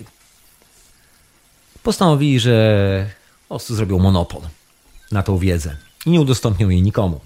postanowili, 1.83 2.41
że 2.41 3.07
po 3.49 3.55
prostu 3.55 3.75
zrobią 3.75 3.99
monopol 3.99 4.43
na 5.13 5.23
tą 5.23 5.39
wiedzę 5.39 5.77
i 6.07 6.11
nie 6.11 6.21
udostępnią 6.21 6.69
jej 6.69 6.83
nikomu. 6.83 7.21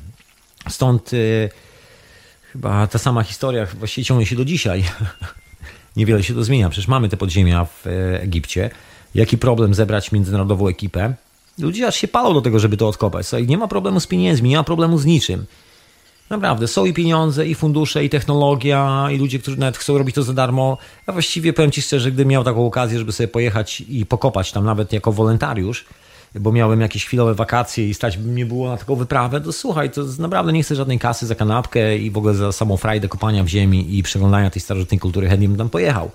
Stąd 0.69 1.13
y, 1.13 1.51
chyba 2.53 2.87
ta 2.87 2.99
sama 2.99 3.23
historia 3.23 3.67
właściwie 3.67 4.05
ciągnie 4.05 4.27
się 4.27 4.37
do 4.37 4.45
dzisiaj. 4.45 4.85
Niewiele 5.97 6.23
się 6.23 6.35
to 6.35 6.45
zmienia. 6.45 6.69
Przecież 6.69 6.89
mamy 6.89 7.09
te 7.09 7.17
podziemia 7.17 7.65
w 7.65 7.87
y, 7.87 8.21
Egipcie. 8.21 8.71
Jaki 9.15 9.39
problem 9.39 9.75
zebrać 9.75 10.13
międzynarodową 10.13 10.69
ekipę? 10.69 11.15
Ludzie 11.59 11.87
aż 11.87 11.97
się 11.97 12.09
palą 12.09 12.35
do 12.35 12.41
tego, 12.43 12.59
żeby 12.59 12.77
to 12.77 12.89
odkopać. 12.89 13.27
Słuchaj, 13.27 13.47
nie 13.47 13.59
ma 13.59 13.69
problemu 13.69 14.01
z 14.01 14.07
pieniędzmi, 14.07 14.49
nie 14.49 14.57
ma 14.57 14.65
problemu 14.65 14.99
z 14.99 15.05
niczym. 15.05 15.47
Naprawdę, 16.31 16.69
są 16.69 16.85
i 16.85 16.93
pieniądze, 16.93 17.47
i 17.47 17.55
fundusze, 17.55 18.05
i 18.05 18.11
technologia, 18.11 19.09
i 19.13 19.19
ludzie, 19.19 19.39
którzy 19.39 19.59
nawet 19.59 19.77
chcą 19.77 19.99
robić 19.99 20.15
to 20.15 20.23
za 20.23 20.33
darmo. 20.33 20.79
Ja 21.07 21.13
właściwie 21.13 21.53
powiem 21.53 21.71
Ci 21.71 21.83
szczerze, 21.83 22.11
gdybym 22.11 22.29
miał 22.29 22.45
taką 22.45 22.67
okazję, 22.67 22.99
żeby 22.99 23.13
sobie 23.13 23.29
pojechać 23.29 23.81
i 23.81 24.07
pokopać 24.07 24.53
tam 24.53 24.65
nawet 24.65 24.93
jako 24.93 25.13
wolontariusz, 25.13 25.85
bo 26.41 26.53
miałem 26.53 26.81
jakieś 26.81 27.07
chwilowe 27.07 27.35
wakacje 27.35 27.89
i 27.89 27.95
stać 27.95 28.19
mnie 28.19 28.47
było 28.47 28.69
na 28.69 28.77
taką 28.77 28.95
wyprawę, 28.95 29.41
to 29.41 29.53
słuchaj, 29.53 29.91
to 29.91 30.03
naprawdę 30.19 30.53
nie 30.53 30.63
chcę 30.63 30.77
żadnej 30.77 30.99
kasy 30.99 31.27
za 31.27 31.35
kanapkę 31.35 31.99
i 31.99 32.11
w 32.11 32.19
ogóle 32.19 32.35
za 32.35 32.53
samą 32.53 32.77
frajdę 32.77 33.09
kopania 33.09 33.45
w 33.45 33.49
ziemi 33.49 33.99
i 33.99 34.03
przeglądania 34.03 34.51
tej 34.51 34.63
starożytnej 34.63 35.01
kultury, 35.01 35.29
chętnie 35.29 35.49
bym 35.49 35.59
tam 35.59 35.69
pojechał 35.69 36.11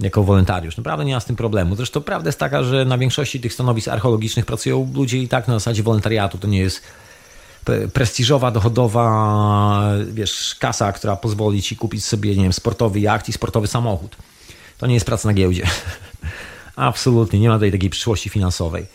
jako 0.00 0.22
wolontariusz. 0.22 0.76
Naprawdę 0.76 1.04
nie 1.04 1.14
ma 1.14 1.20
z 1.20 1.24
tym 1.24 1.36
problemu. 1.36 1.76
Zresztą 1.76 2.00
prawda 2.00 2.28
jest 2.28 2.38
taka, 2.38 2.62
że 2.62 2.84
na 2.84 2.98
większości 2.98 3.40
tych 3.40 3.52
stanowisk 3.52 3.88
archeologicznych 3.88 4.46
pracują 4.46 4.92
ludzie 4.94 5.18
i 5.18 5.28
tak 5.28 5.48
na 5.48 5.54
zasadzie 5.54 5.82
wolontariatu. 5.82 6.38
To 6.38 6.48
nie 6.48 6.58
jest 6.58 6.82
prestiżowa, 7.92 8.50
dochodowa, 8.50 9.92
wiesz, 10.12 10.56
kasa, 10.60 10.92
która 10.92 11.16
pozwoli 11.16 11.62
ci 11.62 11.76
kupić 11.76 12.04
sobie, 12.04 12.36
nie 12.36 12.42
wiem, 12.42 12.52
sportowy 12.52 13.00
jacht 13.00 13.28
i 13.28 13.32
sportowy 13.32 13.66
samochód. 13.66 14.16
To 14.78 14.86
nie 14.86 14.94
jest 14.94 15.06
praca 15.06 15.28
na 15.28 15.34
giełdzie. 15.34 15.66
Absolutnie, 16.76 17.40
nie 17.40 17.48
ma 17.48 17.54
tutaj 17.54 17.72
takiej 17.72 17.90
przyszłości 17.90 18.28
finansowej. 18.28 18.86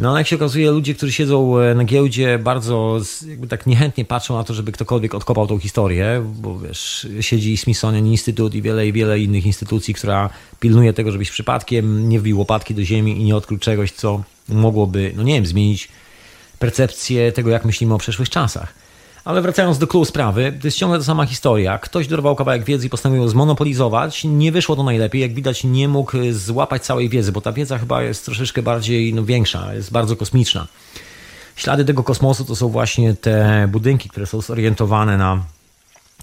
No 0.00 0.18
jak 0.18 0.26
się 0.26 0.36
okazuje, 0.36 0.70
ludzie, 0.70 0.94
którzy 0.94 1.12
siedzą 1.12 1.58
e, 1.58 1.74
na 1.74 1.84
giełdzie, 1.84 2.38
bardzo 2.38 3.00
jakby 3.28 3.46
tak 3.46 3.66
niechętnie 3.66 4.04
patrzą 4.04 4.36
na 4.36 4.44
to, 4.44 4.54
żeby 4.54 4.72
ktokolwiek 4.72 5.14
odkopał 5.14 5.46
tą 5.46 5.58
historię, 5.58 6.24
bo 6.34 6.58
wiesz, 6.58 7.08
siedzi 7.20 7.56
Smithsonian 7.56 8.06
Instytut 8.06 8.54
i 8.54 8.62
wiele 8.62 8.86
i 8.86 8.92
wiele 8.92 9.20
innych 9.20 9.46
instytucji, 9.46 9.94
która 9.94 10.30
pilnuje 10.60 10.92
tego, 10.92 11.12
żebyś 11.12 11.30
przypadkiem 11.30 12.08
nie 12.08 12.20
wbił 12.20 12.38
łopatki 12.38 12.74
do 12.74 12.84
ziemi 12.84 13.20
i 13.20 13.24
nie 13.24 13.36
odkrył 13.36 13.58
czegoś, 13.58 13.92
co 13.92 14.22
mogłoby, 14.48 15.12
no 15.16 15.22
nie 15.22 15.34
wiem, 15.34 15.46
zmienić 15.46 15.88
percepcję 16.58 17.32
tego, 17.32 17.50
jak 17.50 17.64
myślimy 17.64 17.94
o 17.94 17.98
przeszłych 17.98 18.30
czasach. 18.30 18.79
Ale 19.30 19.42
wracając 19.42 19.78
do 19.78 19.86
kluczu 19.86 20.04
sprawy, 20.04 20.58
to 20.60 20.66
jest 20.66 20.78
ciągle 20.78 20.98
ta 20.98 21.04
sama 21.04 21.26
historia. 21.26 21.78
Ktoś 21.78 22.08
dorwał 22.08 22.36
kawałek 22.36 22.64
wiedzy 22.64 22.86
i 22.86 22.90
postanowił 22.90 23.28
zmonopolizować. 23.28 24.24
Nie 24.24 24.52
wyszło 24.52 24.76
to 24.76 24.82
najlepiej. 24.82 25.20
Jak 25.20 25.34
widać, 25.34 25.64
nie 25.64 25.88
mógł 25.88 26.16
złapać 26.32 26.82
całej 26.82 27.08
wiedzy, 27.08 27.32
bo 27.32 27.40
ta 27.40 27.52
wiedza 27.52 27.78
chyba 27.78 28.02
jest 28.02 28.24
troszeczkę 28.24 28.62
bardziej 28.62 29.14
no, 29.14 29.24
większa, 29.24 29.74
jest 29.74 29.92
bardzo 29.92 30.16
kosmiczna. 30.16 30.66
Ślady 31.56 31.84
tego 31.84 32.02
kosmosu 32.02 32.44
to 32.44 32.56
są 32.56 32.68
właśnie 32.68 33.14
te 33.14 33.68
budynki, 33.72 34.08
które 34.08 34.26
są 34.26 34.40
zorientowane 34.40 35.18
na 35.18 35.42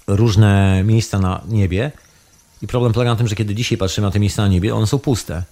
różne 0.06 0.82
miejsca 0.84 1.18
na 1.18 1.40
niebie. 1.48 1.92
I 2.62 2.66
problem 2.66 2.92
polega 2.92 3.10
na 3.10 3.16
tym, 3.16 3.28
że 3.28 3.34
kiedy 3.34 3.54
dzisiaj 3.54 3.78
patrzymy 3.78 4.06
na 4.06 4.10
te 4.10 4.20
miejsca 4.20 4.42
na 4.42 4.48
niebie, 4.48 4.74
one 4.74 4.86
są 4.86 4.98
puste. 4.98 5.42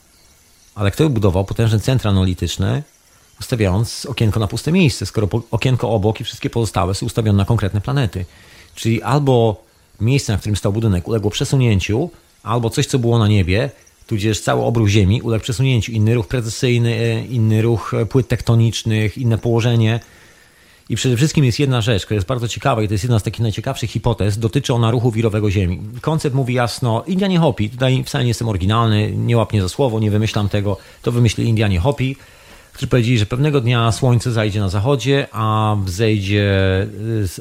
Ale 0.75 0.91
kto 0.91 1.09
budował 1.11 1.45
potężne 1.45 1.81
centra 1.81 2.11
analityczne, 2.11 2.83
ustawiając 3.41 4.07
okienko 4.07 4.41
na 4.41 4.47
puste 4.47 4.73
miejsce, 4.73 5.07
skoro 5.07 5.29
okienko 5.51 5.91
obok 5.91 6.21
i 6.21 6.25
wszystkie 6.25 6.51
pozostałe 6.51 6.95
są 6.95 7.07
ustawione 7.07 7.37
na 7.37 7.45
konkretne 7.45 7.81
planety. 7.81 8.25
Czyli 8.75 9.03
albo 9.03 9.65
miejsce, 10.01 10.33
na 10.33 10.39
którym 10.39 10.57
stał 10.57 10.73
budynek, 10.73 11.09
uległo 11.09 11.31
przesunięciu, 11.31 12.11
albo 12.43 12.71
coś, 12.71 12.87
co 12.87 12.99
było 12.99 13.19
na 13.19 13.29
niebie, 13.29 13.71
tudzież 14.07 14.41
cały 14.41 14.63
obrót 14.63 14.89
Ziemi 14.89 15.23
uległ 15.23 15.43
przesunięciu. 15.43 15.93
Inny 15.93 16.15
ruch 16.15 16.27
precesyjny, 16.27 17.27
inny 17.31 17.63
ruch 17.63 17.93
płyt 18.09 18.29
tektonicznych, 18.29 19.19
inne 19.19 19.39
położenie. 19.39 20.01
I 20.89 20.97
przede 20.97 21.17
wszystkim 21.17 21.45
jest 21.45 21.59
jedna 21.59 21.81
rzecz, 21.81 22.05
która 22.05 22.15
jest 22.15 22.27
bardzo 22.27 22.49
ciekawa 22.49 22.83
i 22.83 22.89
to 22.89 22.95
jest 22.95 23.05
jedna 23.05 23.19
z 23.19 23.23
takich 23.23 23.41
najciekawszych 23.41 23.91
hipotez, 23.91 24.39
dotyczy 24.39 24.75
ona 24.75 24.91
ruchu 24.91 25.11
wirowego 25.11 25.51
Ziemi. 25.51 25.81
Koncept 26.01 26.37
mówi 26.37 26.55
jasno, 26.55 27.05
Indianie 27.07 27.39
Hopi, 27.39 27.71
tutaj 27.71 28.05
wcale 28.05 28.25
nie 28.25 28.29
jestem 28.29 28.49
oryginalny, 28.49 29.13
nie 29.17 29.37
łapnie 29.37 29.63
za 29.63 29.69
słowo, 29.69 30.01
nie 30.01 30.11
wymyślam 30.11 30.49
tego, 30.49 30.77
to 31.03 31.13
wymyśli 31.13 31.49
Indianie 31.49 31.81
Hopi, 31.81 32.17
którzy 32.77 32.89
powiedzieli, 32.89 33.19
że 33.19 33.27
pewnego 33.27 33.61
dnia 33.61 33.93
słońce 33.93 34.33
zajdzie 34.33 34.61
na 34.61 34.69
zachodzie, 34.69 35.27
a 35.33 35.77
wzejdzie, 35.85 36.47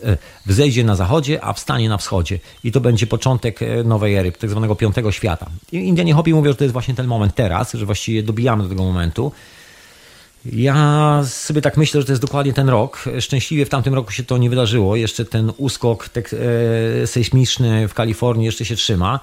e, 0.03 0.17
wzejdzie 0.45 0.83
na 0.83 0.95
zachodzie, 0.95 1.43
a 1.43 1.53
wstanie 1.53 1.89
na 1.89 1.97
wschodzie. 1.97 2.39
I 2.63 2.71
to 2.71 2.81
będzie 2.81 3.07
początek 3.07 3.61
e, 3.61 3.83
nowej 3.83 4.15
ery, 4.15 4.31
tak 4.31 4.49
zwanego 4.49 4.75
piątego 4.75 5.11
świata. 5.11 5.49
I 5.71 5.77
Indianie 5.77 6.13
Hopi 6.13 6.33
mówią, 6.33 6.51
że 6.51 6.57
to 6.57 6.63
jest 6.63 6.73
właśnie 6.73 6.95
ten 6.95 7.07
moment 7.07 7.35
teraz, 7.35 7.73
że 7.73 7.85
właściwie 7.85 8.23
dobijamy 8.23 8.63
do 8.63 8.69
tego 8.69 8.83
momentu. 8.83 9.31
Ja 10.45 11.21
sobie 11.27 11.61
tak 11.61 11.77
myślę, 11.77 12.01
że 12.01 12.05
to 12.05 12.11
jest 12.11 12.21
dokładnie 12.21 12.53
ten 12.53 12.69
rok. 12.69 13.03
Szczęśliwie 13.19 13.65
w 13.65 13.69
tamtym 13.69 13.93
roku 13.93 14.11
się 14.11 14.23
to 14.23 14.37
nie 14.37 14.49
wydarzyło. 14.49 14.95
Jeszcze 14.95 15.25
ten 15.25 15.51
uskok 15.57 16.09
e, 17.03 17.07
sejsmiczny 17.07 17.87
w 17.87 17.93
Kalifornii 17.93 18.45
jeszcze 18.45 18.65
się 18.65 18.75
trzyma. 18.75 19.19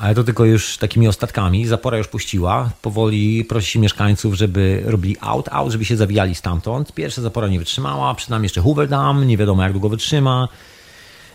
Ale 0.00 0.14
to 0.14 0.24
tylko 0.24 0.44
już 0.44 0.78
takimi 0.78 1.08
ostatkami. 1.08 1.66
Zapora 1.66 1.98
już 1.98 2.08
puściła. 2.08 2.70
Powoli 2.82 3.44
prosi 3.44 3.78
mieszkańców, 3.78 4.34
żeby 4.34 4.82
robili 4.86 5.16
out-out, 5.20 5.72
żeby 5.72 5.84
się 5.84 5.96
zawijali 5.96 6.34
stamtąd. 6.34 6.92
Pierwsza 6.92 7.22
zapora 7.22 7.48
nie 7.48 7.58
wytrzymała. 7.58 8.14
Przed 8.14 8.42
jeszcze 8.42 8.60
Hoover 8.60 8.88
Dam. 8.88 9.26
Nie 9.26 9.36
wiadomo 9.36 9.62
jak 9.62 9.72
długo 9.72 9.88
wytrzyma. 9.88 10.48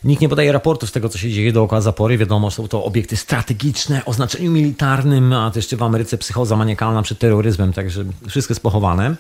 Nikt 0.04 0.22
nie 0.22 0.30
podaje 0.30 0.52
raportów 0.52 0.90
z 0.90 0.92
tego, 0.92 1.10
co 1.10 1.18
się 1.18 1.32
dzieje 1.32 1.54
dookoła 1.54 1.82
zapory. 1.82 2.18
Wiadomo, 2.18 2.52
są 2.52 2.68
to 2.68 2.84
obiekty 2.84 3.18
strategiczne 3.18 4.06
o 4.06 4.14
znaczeniu 4.14 4.52
militarnym, 4.52 5.34
a 5.34 5.52
to 5.52 5.60
jeszcze 5.60 5.78
w 5.78 5.84
Ameryce 5.84 6.18
psychoza 6.18 6.56
maniakalna 6.56 7.02
przed 7.02 7.20
terroryzmem, 7.20 7.74
także 7.74 8.06
wszystko 8.28 8.52
jest 8.52 8.62
pochowane. 8.62 9.16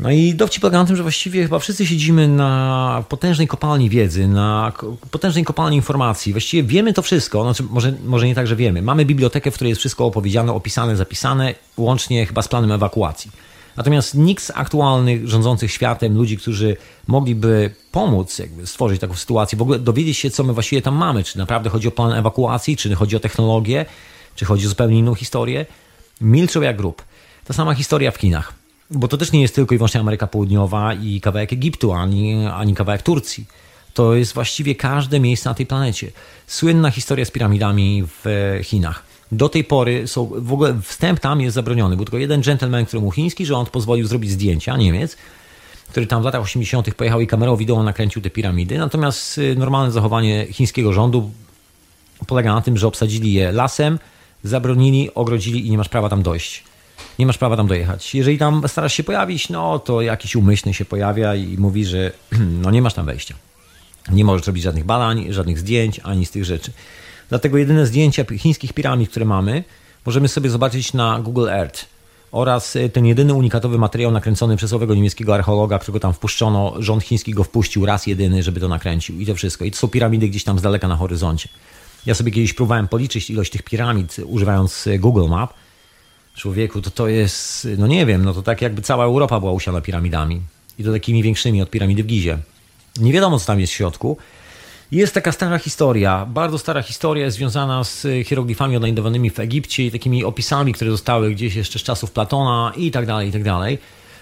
No 0.00 0.10
i 0.10 0.34
dowcip 0.34 0.60
polega 0.60 0.78
na 0.78 0.84
tym, 0.84 0.96
że 0.96 1.02
właściwie 1.02 1.42
chyba 1.42 1.58
wszyscy 1.58 1.86
siedzimy 1.86 2.28
na 2.28 3.04
potężnej 3.08 3.48
kopalni 3.48 3.90
wiedzy, 3.90 4.28
na 4.28 4.72
potężnej 5.10 5.44
kopalni 5.44 5.76
informacji. 5.76 6.32
Właściwie 6.32 6.62
wiemy 6.62 6.92
to 6.92 7.02
wszystko, 7.02 7.42
znaczy 7.42 7.62
może, 7.70 7.92
może 8.04 8.26
nie 8.26 8.34
tak, 8.34 8.46
że 8.46 8.56
wiemy. 8.56 8.82
Mamy 8.82 9.04
bibliotekę, 9.04 9.50
w 9.50 9.54
której 9.54 9.68
jest 9.68 9.78
wszystko 9.78 10.06
opowiedziane, 10.06 10.52
opisane, 10.52 10.96
zapisane, 10.96 11.54
łącznie 11.76 12.26
chyba 12.26 12.42
z 12.42 12.48
planem 12.48 12.72
ewakuacji. 12.72 13.30
Natomiast 13.76 14.14
nikt 14.14 14.44
z 14.44 14.50
aktualnych 14.54 15.28
rządzących 15.28 15.72
światem, 15.72 16.16
ludzi, 16.16 16.36
którzy 16.36 16.76
mogliby 17.06 17.74
pomóc 17.92 18.38
jakby 18.38 18.66
stworzyć 18.66 19.00
taką 19.00 19.14
sytuację, 19.14 19.58
w 19.58 19.62
ogóle 19.62 19.78
dowiedzieć 19.78 20.18
się, 20.18 20.30
co 20.30 20.44
my 20.44 20.52
właściwie 20.52 20.82
tam 20.82 20.94
mamy, 20.94 21.24
czy 21.24 21.38
naprawdę 21.38 21.70
chodzi 21.70 21.88
o 21.88 21.90
plan 21.90 22.12
ewakuacji, 22.12 22.76
czy 22.76 22.94
chodzi 22.94 23.16
o 23.16 23.20
technologię, 23.20 23.86
czy 24.34 24.44
chodzi 24.44 24.66
o 24.66 24.68
zupełnie 24.68 24.98
inną 24.98 25.14
historię, 25.14 25.66
milczą 26.20 26.60
jak 26.60 26.76
grób. 26.76 27.02
Ta 27.44 27.54
sama 27.54 27.74
historia 27.74 28.10
w 28.10 28.18
kinach. 28.18 28.59
Bo 28.90 29.08
to 29.08 29.16
też 29.16 29.32
nie 29.32 29.40
jest 29.40 29.54
tylko 29.54 29.74
i 29.74 29.78
wyłącznie 29.78 30.00
Ameryka 30.00 30.26
Południowa 30.26 30.94
i 30.94 31.20
kawałek 31.20 31.52
Egiptu, 31.52 31.92
ani, 31.92 32.46
ani 32.46 32.74
kawałek 32.74 33.02
Turcji. 33.02 33.46
To 33.94 34.14
jest 34.14 34.32
właściwie 34.32 34.74
każde 34.74 35.20
miejsce 35.20 35.48
na 35.48 35.54
tej 35.54 35.66
planecie. 35.66 36.10
Słynna 36.46 36.90
historia 36.90 37.24
z 37.24 37.30
piramidami 37.30 38.04
w 38.06 38.24
Chinach. 38.62 39.02
Do 39.32 39.48
tej 39.48 39.64
pory 39.64 40.08
są, 40.08 40.30
w 40.36 40.52
ogóle 40.52 40.80
wstęp 40.82 41.20
tam 41.20 41.40
jest 41.40 41.54
zabroniony. 41.54 41.96
Był 41.96 42.04
tylko 42.04 42.18
jeden 42.18 42.40
gentleman, 42.40 42.86
który 42.86 43.02
mu 43.02 43.10
chiński 43.10 43.46
rząd 43.46 43.70
pozwolił 43.70 44.06
zrobić 44.06 44.30
zdjęcia, 44.30 44.76
Niemiec, 44.76 45.16
który 45.88 46.06
tam 46.06 46.22
w 46.22 46.24
latach 46.24 46.42
80. 46.42 46.94
pojechał 46.94 47.20
i 47.20 47.26
kamerą 47.26 47.56
wideo 47.56 47.82
nakręcił 47.82 48.22
te 48.22 48.30
piramidy. 48.30 48.78
Natomiast 48.78 49.38
y, 49.38 49.56
normalne 49.56 49.92
zachowanie 49.92 50.46
chińskiego 50.50 50.92
rządu 50.92 51.30
polega 52.26 52.54
na 52.54 52.60
tym, 52.60 52.76
że 52.76 52.86
obsadzili 52.86 53.32
je 53.32 53.52
lasem, 53.52 53.98
zabronili, 54.44 55.14
ogrodzili 55.14 55.66
i 55.66 55.70
nie 55.70 55.78
masz 55.78 55.88
prawa 55.88 56.08
tam 56.08 56.22
dojść. 56.22 56.69
Nie 57.18 57.26
masz 57.26 57.38
prawa 57.38 57.56
tam 57.56 57.66
dojechać. 57.66 58.14
Jeżeli 58.14 58.38
tam 58.38 58.62
starasz 58.66 58.94
się 58.94 59.04
pojawić, 59.04 59.48
no 59.48 59.78
to 59.78 60.02
jakiś 60.02 60.36
umyślny 60.36 60.74
się 60.74 60.84
pojawia 60.84 61.34
i 61.34 61.58
mówi, 61.58 61.84
że 61.84 62.12
no 62.62 62.70
nie 62.70 62.82
masz 62.82 62.94
tam 62.94 63.06
wejścia. 63.06 63.34
Nie 64.12 64.24
możesz 64.24 64.46
robić 64.46 64.62
żadnych 64.62 64.84
badań, 64.84 65.26
żadnych 65.30 65.58
zdjęć, 65.58 66.00
ani 66.04 66.26
z 66.26 66.30
tych 66.30 66.44
rzeczy. 66.44 66.72
Dlatego 67.28 67.58
jedyne 67.58 67.86
zdjęcia 67.86 68.24
chińskich 68.38 68.72
piramid, 68.72 69.10
które 69.10 69.24
mamy, 69.24 69.64
możemy 70.06 70.28
sobie 70.28 70.50
zobaczyć 70.50 70.92
na 70.92 71.20
Google 71.20 71.48
Earth 71.48 71.86
oraz 72.32 72.76
y, 72.76 72.88
ten 72.88 73.06
jedyny 73.06 73.34
unikatowy 73.34 73.78
materiał 73.78 74.10
nakręcony 74.10 74.56
przez 74.56 74.72
owego 74.72 74.94
niemieckiego 74.94 75.34
archeologa, 75.34 75.78
którego 75.78 76.00
tam 76.00 76.12
wpuszczono, 76.12 76.74
rząd 76.78 77.02
chiński 77.02 77.34
go 77.34 77.44
wpuścił 77.44 77.86
raz 77.86 78.06
jedyny, 78.06 78.42
żeby 78.42 78.60
to 78.60 78.68
nakręcił 78.68 79.20
i 79.20 79.26
to 79.26 79.34
wszystko. 79.34 79.64
I 79.64 79.70
to 79.70 79.76
są 79.76 79.88
piramidy 79.88 80.28
gdzieś 80.28 80.44
tam 80.44 80.58
z 80.58 80.62
daleka 80.62 80.88
na 80.88 80.96
horyzoncie. 80.96 81.48
Ja 82.06 82.14
sobie 82.14 82.32
kiedyś 82.32 82.52
próbowałem 82.52 82.88
policzyć 82.88 83.30
ilość 83.30 83.52
tych 83.52 83.62
piramid 83.62 84.16
używając 84.24 84.86
y, 84.86 84.98
Google 84.98 85.28
Map. 85.28 85.54
Człowieku, 86.34 86.82
to 86.82 86.90
to 86.90 87.08
jest, 87.08 87.68
no 87.78 87.86
nie 87.86 88.06
wiem, 88.06 88.24
no 88.24 88.34
to 88.34 88.42
tak 88.42 88.62
jakby 88.62 88.82
cała 88.82 89.04
Europa 89.04 89.40
była 89.40 89.52
usiana 89.52 89.80
piramidami. 89.80 90.40
I 90.78 90.84
to 90.84 90.92
takimi 90.92 91.22
większymi 91.22 91.62
od 91.62 91.70
piramidy 91.70 92.02
w 92.02 92.06
Gizie. 92.06 92.38
Nie 92.96 93.12
wiadomo, 93.12 93.38
co 93.38 93.46
tam 93.46 93.60
jest 93.60 93.72
w 93.72 93.76
środku. 93.76 94.16
Jest 94.92 95.14
taka 95.14 95.32
stara 95.32 95.58
historia, 95.58 96.26
bardzo 96.26 96.58
stara 96.58 96.82
historia 96.82 97.30
związana 97.30 97.84
z 97.84 98.06
hieroglifami 98.26 98.76
odnajdowanymi 98.76 99.30
w 99.30 99.40
Egipcie 99.40 99.86
i 99.86 99.90
takimi 99.90 100.24
opisami, 100.24 100.72
które 100.72 100.90
zostały 100.90 101.30
gdzieś 101.30 101.54
jeszcze 101.54 101.78
z 101.78 101.82
czasów 101.82 102.10
Platona 102.10 102.72
i 102.76 102.90
tak 102.90 103.06
dalej, 103.06 103.28
i 103.28 103.32
tak 103.32 103.42
dalej. 103.42 103.78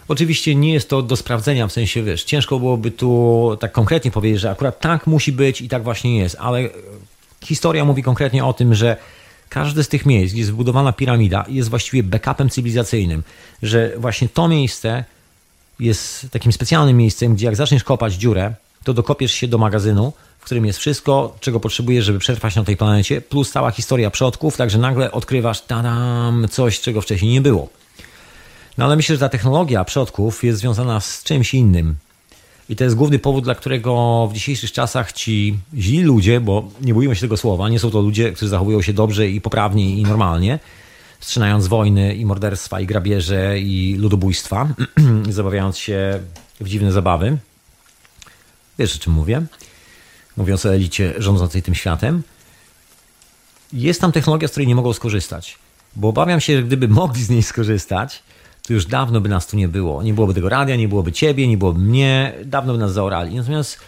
Oczywiście 0.08 0.54
nie 0.54 0.72
jest 0.72 0.88
to 0.88 1.02
do 1.02 1.16
sprawdzenia, 1.16 1.66
w 1.66 1.72
sensie, 1.72 2.02
wiesz, 2.02 2.24
ciężko 2.24 2.58
byłoby 2.58 2.90
tu 2.90 3.56
tak 3.60 3.72
konkretnie 3.72 4.10
powiedzieć, 4.10 4.40
że 4.40 4.50
akurat 4.50 4.80
tak 4.80 5.06
musi 5.06 5.32
być 5.32 5.60
i 5.60 5.68
tak 5.68 5.82
właśnie 5.82 6.18
jest, 6.18 6.36
ale 6.40 6.68
historia 7.44 7.84
mówi 7.84 8.02
konkretnie 8.02 8.44
o 8.44 8.52
tym, 8.52 8.74
że 8.74 8.96
każde 9.48 9.84
z 9.84 9.88
tych 9.88 10.06
miejsc, 10.06 10.32
gdzie 10.32 10.40
jest 10.40 10.52
wbudowana 10.52 10.92
piramida, 10.92 11.44
jest 11.48 11.68
właściwie 11.68 12.02
backupem 12.02 12.50
cywilizacyjnym, 12.50 13.22
że 13.62 13.92
właśnie 13.96 14.28
to 14.28 14.48
miejsce 14.48 15.04
jest 15.80 16.26
takim 16.30 16.52
specjalnym 16.52 16.96
miejscem, 16.96 17.34
gdzie 17.34 17.46
jak 17.46 17.56
zaczniesz 17.56 17.84
kopać 17.84 18.14
dziurę, 18.14 18.54
to 18.84 18.94
dokopiesz 18.94 19.32
się 19.32 19.48
do 19.48 19.58
magazynu, 19.58 20.12
w 20.38 20.44
którym 20.44 20.66
jest 20.66 20.78
wszystko, 20.78 21.36
czego 21.40 21.60
potrzebujesz, 21.60 22.04
żeby 22.04 22.18
przetrwać 22.18 22.56
na 22.56 22.64
tej 22.64 22.76
planecie, 22.76 23.20
plus 23.20 23.50
cała 23.50 23.70
historia 23.70 24.10
przodków, 24.10 24.56
także 24.56 24.78
nagle 24.78 25.12
odkrywasz 25.12 25.60
tadam, 25.60 26.46
coś, 26.50 26.80
czego 26.80 27.00
wcześniej 27.00 27.32
nie 27.32 27.40
było. 27.40 27.68
No 28.78 28.84
ale 28.84 28.96
myślę, 28.96 29.16
że 29.16 29.20
ta 29.20 29.28
technologia 29.28 29.84
przodków 29.84 30.44
jest 30.44 30.60
związana 30.60 31.00
z 31.00 31.22
czymś 31.22 31.54
innym. 31.54 31.96
I 32.68 32.76
to 32.76 32.84
jest 32.84 32.96
główny 32.96 33.18
powód, 33.18 33.44
dla 33.44 33.54
którego 33.54 34.26
w 34.30 34.34
dzisiejszych 34.34 34.72
czasach 34.72 35.12
ci 35.12 35.58
źli 35.74 36.02
ludzie, 36.02 36.40
bo 36.40 36.70
nie 36.80 36.94
bójmy 36.94 37.14
się 37.14 37.20
tego 37.20 37.36
słowa, 37.36 37.68
nie 37.68 37.78
są 37.78 37.90
to 37.90 38.00
ludzie, 38.00 38.32
którzy 38.32 38.48
zachowują 38.48 38.82
się 38.82 38.92
dobrze 38.92 39.28
i 39.28 39.40
poprawnie 39.40 39.96
i 39.96 40.02
normalnie, 40.02 40.58
strzynając 41.20 41.66
wojny 41.66 42.14
i 42.14 42.26
morderstwa 42.26 42.80
i 42.80 42.86
grabieże 42.86 43.60
i 43.60 43.96
ludobójstwa, 43.98 44.68
zabawiając 45.30 45.78
się 45.78 46.20
w 46.60 46.68
dziwne 46.68 46.92
zabawy. 46.92 47.38
Wiesz 48.78 48.96
o 48.96 48.98
czym 48.98 49.12
mówię? 49.12 49.42
mówiąc 50.38 50.66
o 50.66 50.74
elicie 50.74 51.14
rządzącej 51.16 51.62
tym 51.62 51.74
światem, 51.74 52.22
jest 53.72 54.00
tam 54.00 54.12
technologia, 54.12 54.48
z 54.48 54.50
której 54.50 54.66
nie 54.66 54.74
mogą 54.74 54.92
skorzystać. 54.92 55.58
Bo 55.96 56.08
obawiam 56.08 56.40
się, 56.40 56.56
że 56.56 56.62
gdyby 56.62 56.88
mogli 56.88 57.24
z 57.24 57.30
niej 57.30 57.42
skorzystać, 57.42 58.22
to 58.68 58.74
już 58.74 58.86
dawno 58.86 59.20
by 59.20 59.28
nas 59.28 59.46
tu 59.46 59.56
nie 59.56 59.68
było. 59.68 60.02
Nie 60.02 60.14
byłoby 60.14 60.34
tego 60.34 60.48
radia, 60.48 60.76
nie 60.76 60.88
byłoby 60.88 61.12
ciebie, 61.12 61.48
nie 61.48 61.58
byłoby 61.58 61.80
mnie, 61.80 62.32
dawno 62.44 62.72
by 62.72 62.78
nas 62.78 62.92
zaorali. 62.92 63.36
Natomiast 63.36 63.78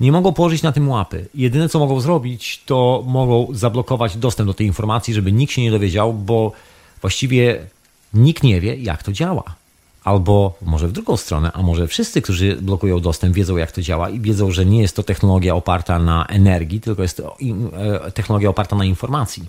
nie 0.00 0.12
mogą 0.12 0.32
położyć 0.32 0.62
na 0.62 0.72
tym 0.72 0.88
łapy. 0.88 1.28
Jedyne, 1.34 1.68
co 1.68 1.78
mogą 1.78 2.00
zrobić, 2.00 2.62
to 2.66 3.04
mogą 3.06 3.48
zablokować 3.52 4.16
dostęp 4.16 4.46
do 4.46 4.54
tej 4.54 4.66
informacji, 4.66 5.14
żeby 5.14 5.32
nikt 5.32 5.52
się 5.52 5.62
nie 5.62 5.70
dowiedział, 5.70 6.12
bo 6.12 6.52
właściwie 7.00 7.66
nikt 8.14 8.42
nie 8.42 8.60
wie, 8.60 8.76
jak 8.76 9.02
to 9.02 9.12
działa. 9.12 9.44
Albo 10.04 10.54
może 10.62 10.88
w 10.88 10.92
drugą 10.92 11.16
stronę, 11.16 11.50
a 11.52 11.62
może 11.62 11.86
wszyscy, 11.86 12.22
którzy 12.22 12.56
blokują 12.56 13.00
dostęp, 13.00 13.34
wiedzą, 13.34 13.56
jak 13.56 13.72
to 13.72 13.82
działa 13.82 14.08
i 14.10 14.20
wiedzą, 14.20 14.50
że 14.50 14.66
nie 14.66 14.80
jest 14.80 14.96
to 14.96 15.02
technologia 15.02 15.54
oparta 15.54 15.98
na 15.98 16.26
energii, 16.26 16.80
tylko 16.80 17.02
jest 17.02 17.16
to 17.16 17.36
e, 18.04 18.10
technologia 18.10 18.48
oparta 18.48 18.76
na 18.76 18.84
informacji. 18.84 19.44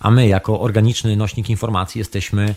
A 0.00 0.10
my, 0.10 0.28
jako 0.28 0.60
organiczny 0.60 1.16
nośnik 1.16 1.50
informacji, 1.50 1.98
jesteśmy 1.98 2.54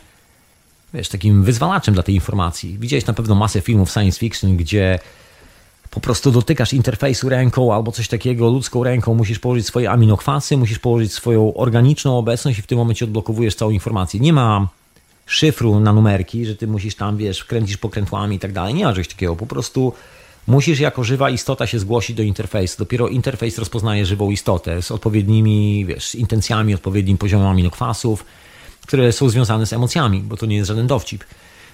wiesz, 0.94 1.10
takim 1.10 1.44
wyzwalaczem 1.44 1.94
dla 1.94 2.04
tej 2.04 2.16
informacji. 2.16 2.78
Widziałeś 2.80 3.06
na 3.06 3.14
pewno 3.14 3.36
masę 3.36 3.62
filmów 3.62 3.92
science 3.92 4.20
fiction, 4.20 4.58
gdzie 4.58 5.00
po 5.90 6.00
prostu 6.00 6.32
dotykasz 6.32 6.74
interfejsu 6.74 7.30
ręką 7.30 7.74
albo 7.74 7.92
coś 7.92 8.08
takiego, 8.08 8.50
ludzką 8.50 8.84
ręką, 8.84 9.14
musisz 9.14 9.40
położyć 9.40 9.66
swoje 9.66 9.92
aminokwasy, 9.92 10.58
musisz 10.58 10.80
położyć 10.80 11.14
swoją 11.14 11.54
organiczną 11.54 12.18
obecność 12.18 12.60
i 12.60 12.62
w 12.62 12.68
tym 12.68 12.78
momencie 12.78 13.06
odblokowujesz 13.06 13.56
całą 13.56 13.72
informację. 13.72 14.20
Nie 14.20 14.34
ma 14.34 14.68
szyfru 15.26 15.80
na 15.80 15.94
numerki, 15.94 16.46
że 16.46 16.56
ty 16.56 16.68
musisz 16.68 16.96
tam, 16.96 17.18
wiesz, 17.18 17.44
kręcisz 17.44 17.78
pokrętłami 17.78 18.36
i 18.36 18.40
tak 18.40 18.52
dalej. 18.52 18.74
Nie 18.74 18.86
ma 18.86 18.94
czegoś 18.94 19.08
takiego. 19.08 19.36
Po 19.36 19.46
prostu 19.46 19.94
musisz 20.48 20.80
jako 20.80 21.04
żywa 21.04 21.30
istota 21.30 21.68
się 21.68 21.80
zgłosić 21.80 22.16
do 22.16 22.24
interfejsu. 22.24 22.76
Dopiero 22.80 23.08
interfejs 23.08 23.58
rozpoznaje 23.58 24.06
żywą 24.06 24.32
istotę 24.32 24.82
z 24.82 24.92
odpowiednimi, 24.92 25.86
wiesz, 25.86 26.16
intencjami, 26.16 26.74
odpowiednim 26.74 27.18
poziomem 27.18 27.48
aminokwasów, 27.48 28.26
które 28.88 29.12
są 29.12 29.30
związane 29.30 29.66
z 29.66 29.74
emocjami, 29.74 30.20
bo 30.20 30.38
to 30.38 30.46
nie 30.46 30.56
jest 30.56 30.68
żaden 30.68 30.88
dowcip. 30.88 31.24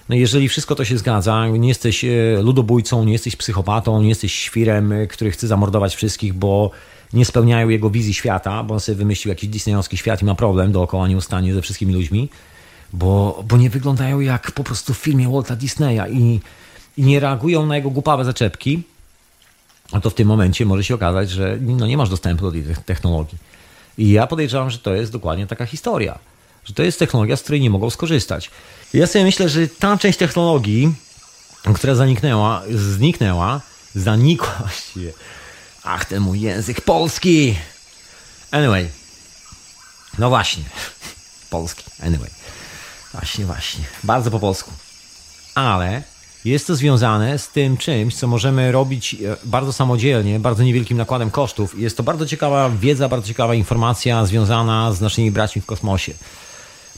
No 0.08 0.16
jeżeli 0.16 0.48
wszystko 0.48 0.74
to 0.74 0.84
się 0.84 0.98
zgadza, 0.98 1.48
nie 1.48 1.68
jesteś 1.68 2.04
e, 2.04 2.08
ludobójcą, 2.42 3.04
nie 3.04 3.12
jesteś 3.12 3.36
psychopatą, 3.36 4.02
nie 4.02 4.08
jesteś 4.08 4.34
świrem, 4.34 4.92
e, 4.92 5.06
który 5.06 5.30
chce 5.30 5.46
zamordować 5.46 5.96
wszystkich, 5.96 6.34
bo 6.34 6.70
nie 7.12 7.24
spełniają 7.24 7.68
jego 7.68 7.90
wizji 7.90 8.14
świata, 8.14 8.62
bo 8.62 8.74
on 8.74 8.80
sobie 8.80 8.96
wymyślił 8.96 9.28
jakiś 9.30 9.48
disneyowski 9.48 9.96
świat 9.96 10.22
i 10.22 10.24
ma 10.24 10.34
problem 10.34 10.72
dookoła 10.72 11.08
nieustannie 11.08 11.54
ze 11.54 11.62
wszystkimi 11.62 11.94
ludźmi, 11.94 12.28
bo, 12.92 13.44
bo 13.48 13.56
nie 13.56 13.70
wyglądają 13.70 14.20
jak 14.20 14.52
po 14.52 14.64
prostu 14.64 14.94
w 14.94 14.98
filmie 14.98 15.28
Walta 15.28 15.56
Disneya 15.56 16.12
i, 16.12 16.40
i 16.96 17.02
nie 17.02 17.20
reagują 17.20 17.66
na 17.66 17.76
jego 17.76 17.90
głupawe 17.90 18.24
zaczepki, 18.24 18.82
a 19.92 20.00
to 20.00 20.10
w 20.10 20.14
tym 20.14 20.28
momencie 20.28 20.66
może 20.66 20.84
się 20.84 20.94
okazać, 20.94 21.30
że 21.30 21.58
no 21.60 21.86
nie 21.86 21.96
masz 21.96 22.10
dostępu 22.10 22.44
do 22.44 22.52
tej 22.52 22.64
technologii. 22.86 23.38
I 23.98 24.10
ja 24.10 24.26
podejrzewam, 24.26 24.70
że 24.70 24.78
to 24.78 24.94
jest 24.94 25.12
dokładnie 25.12 25.46
taka 25.46 25.66
historia, 25.66 26.18
że 26.64 26.74
to 26.74 26.82
jest 26.82 26.98
technologia, 26.98 27.36
z 27.36 27.42
której 27.42 27.60
nie 27.60 27.70
mogą 27.70 27.90
skorzystać. 27.90 28.50
Ja 28.94 29.06
sobie 29.06 29.24
myślę, 29.24 29.48
że 29.48 29.68
ta 29.68 29.98
część 29.98 30.18
technologii, 30.18 30.94
która 31.74 31.94
zaniknęła, 31.94 32.62
zniknęła, 32.70 33.60
zanikła 33.94 34.54
właściwie. 34.60 35.12
Ach, 35.84 36.04
ten 36.04 36.20
mój 36.20 36.40
język 36.40 36.80
polski! 36.80 37.56
Anyway. 38.50 38.88
No 40.18 40.28
właśnie. 40.28 40.64
Polski. 41.50 41.84
Anyway. 42.02 42.30
Właśnie, 43.12 43.44
właśnie. 43.44 43.84
Bardzo 44.04 44.30
po 44.30 44.40
polsku. 44.40 44.72
Ale 45.54 46.02
jest 46.44 46.66
to 46.66 46.76
związane 46.76 47.38
z 47.38 47.48
tym 47.48 47.76
czymś, 47.76 48.16
co 48.16 48.26
możemy 48.26 48.72
robić 48.72 49.14
e, 49.14 49.36
bardzo 49.44 49.72
samodzielnie, 49.72 50.40
bardzo 50.40 50.62
niewielkim 50.62 50.96
nakładem 50.96 51.30
kosztów. 51.30 51.78
Jest 51.78 51.96
to 51.96 52.02
bardzo 52.02 52.26
ciekawa 52.26 52.70
wiedza, 52.70 53.08
bardzo 53.08 53.28
ciekawa 53.28 53.54
informacja 53.54 54.26
związana 54.26 54.92
z 54.92 55.00
naszymi 55.00 55.30
braćmi 55.30 55.62
w 55.62 55.66
kosmosie. 55.66 56.12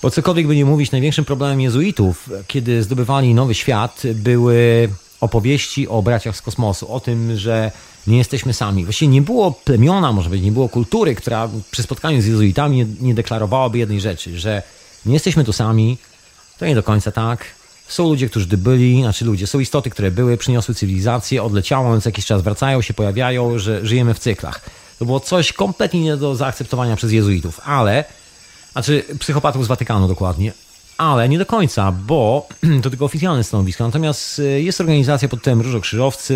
Bo 0.03 0.11
cokolwiek 0.11 0.47
by 0.47 0.57
nie 0.57 0.65
mówić, 0.65 0.91
największym 0.91 1.25
problemem 1.25 1.61
jezuitów, 1.61 2.31
kiedy 2.47 2.83
zdobywali 2.83 3.35
nowy 3.35 3.55
świat, 3.55 4.03
były 4.15 4.89
opowieści 5.21 5.89
o 5.89 6.03
braciach 6.03 6.37
z 6.37 6.43
kosmosu, 6.43 6.93
o 6.93 7.01
tym, 7.01 7.37
że 7.37 7.73
nie 8.07 8.19
jesteśmy 8.19 8.53
sami. 8.53 8.85
Właściwie 8.85 9.09
nie 9.13 9.23
było 9.23 9.53
plemiona, 9.53 10.13
może 10.13 10.31
być, 10.31 10.43
nie 10.43 10.53
było 10.53 10.69
kultury, 10.69 11.15
która 11.15 11.49
przy 11.71 11.83
spotkaniu 11.83 12.23
z 12.23 12.27
jezuitami 12.27 12.87
nie, 13.01 13.15
deklarowałaby 13.15 13.79
jednej 13.79 14.01
rzeczy, 14.01 14.39
że 14.39 14.63
nie 15.07 15.15
jesteśmy 15.15 15.45
tu 15.45 15.53
sami, 15.53 15.99
to 16.59 16.67
nie 16.67 16.75
do 16.75 16.83
końca 16.83 17.13
tak. 17.13 17.45
Są 17.89 18.05
ludzie, 18.09 18.29
którzy 18.29 18.47
byli, 18.47 19.03
znaczy 19.03 19.25
ludzie, 19.25 19.47
są 19.47 19.61
istoty, 19.61 19.91
które 19.91 20.11
były, 20.11 20.37
przyniosły 20.37 20.75
cywilizację, 20.75 21.43
odleciało, 21.43 21.93
więc 21.93 22.05
jakiś 22.05 22.27
czas 22.27 22.43
wracają, 22.43 22.83
się 22.83 22.95
pojawiają, 22.95 23.59
że 23.59 23.87
żyjemy 23.87 24.15
w 24.15 24.19
cyklach. 24.19 24.61
To 24.99 25.05
było 25.05 25.21
coś 25.21 25.53
kompletnie 25.53 26.01
nie 26.01 26.17
do 26.17 26.35
zaakceptowania 26.35 26.97
przez 26.97 27.13
jezuitów, 27.13 27.61
ale, 27.65 28.05
znaczy 28.73 29.05
psychopatów 29.19 29.65
z 29.65 29.69
Watykanu 29.69 30.09
dokładnie, 30.09 30.53
ale 30.99 31.29
nie 31.29 31.39
do 31.39 31.47
końca, 31.47 31.93
bo 31.93 32.49
to 32.83 32.91
tylko 32.91 33.05
oficjalne 33.05 33.45
stanowisko. 33.45 33.85
Natomiast 33.85 34.39
y, 34.39 34.63
jest 34.63 34.81
organizacja 34.81 35.29
pod 35.29 35.43
tym 35.43 35.61
Różokrzyżowcy, 35.61 36.35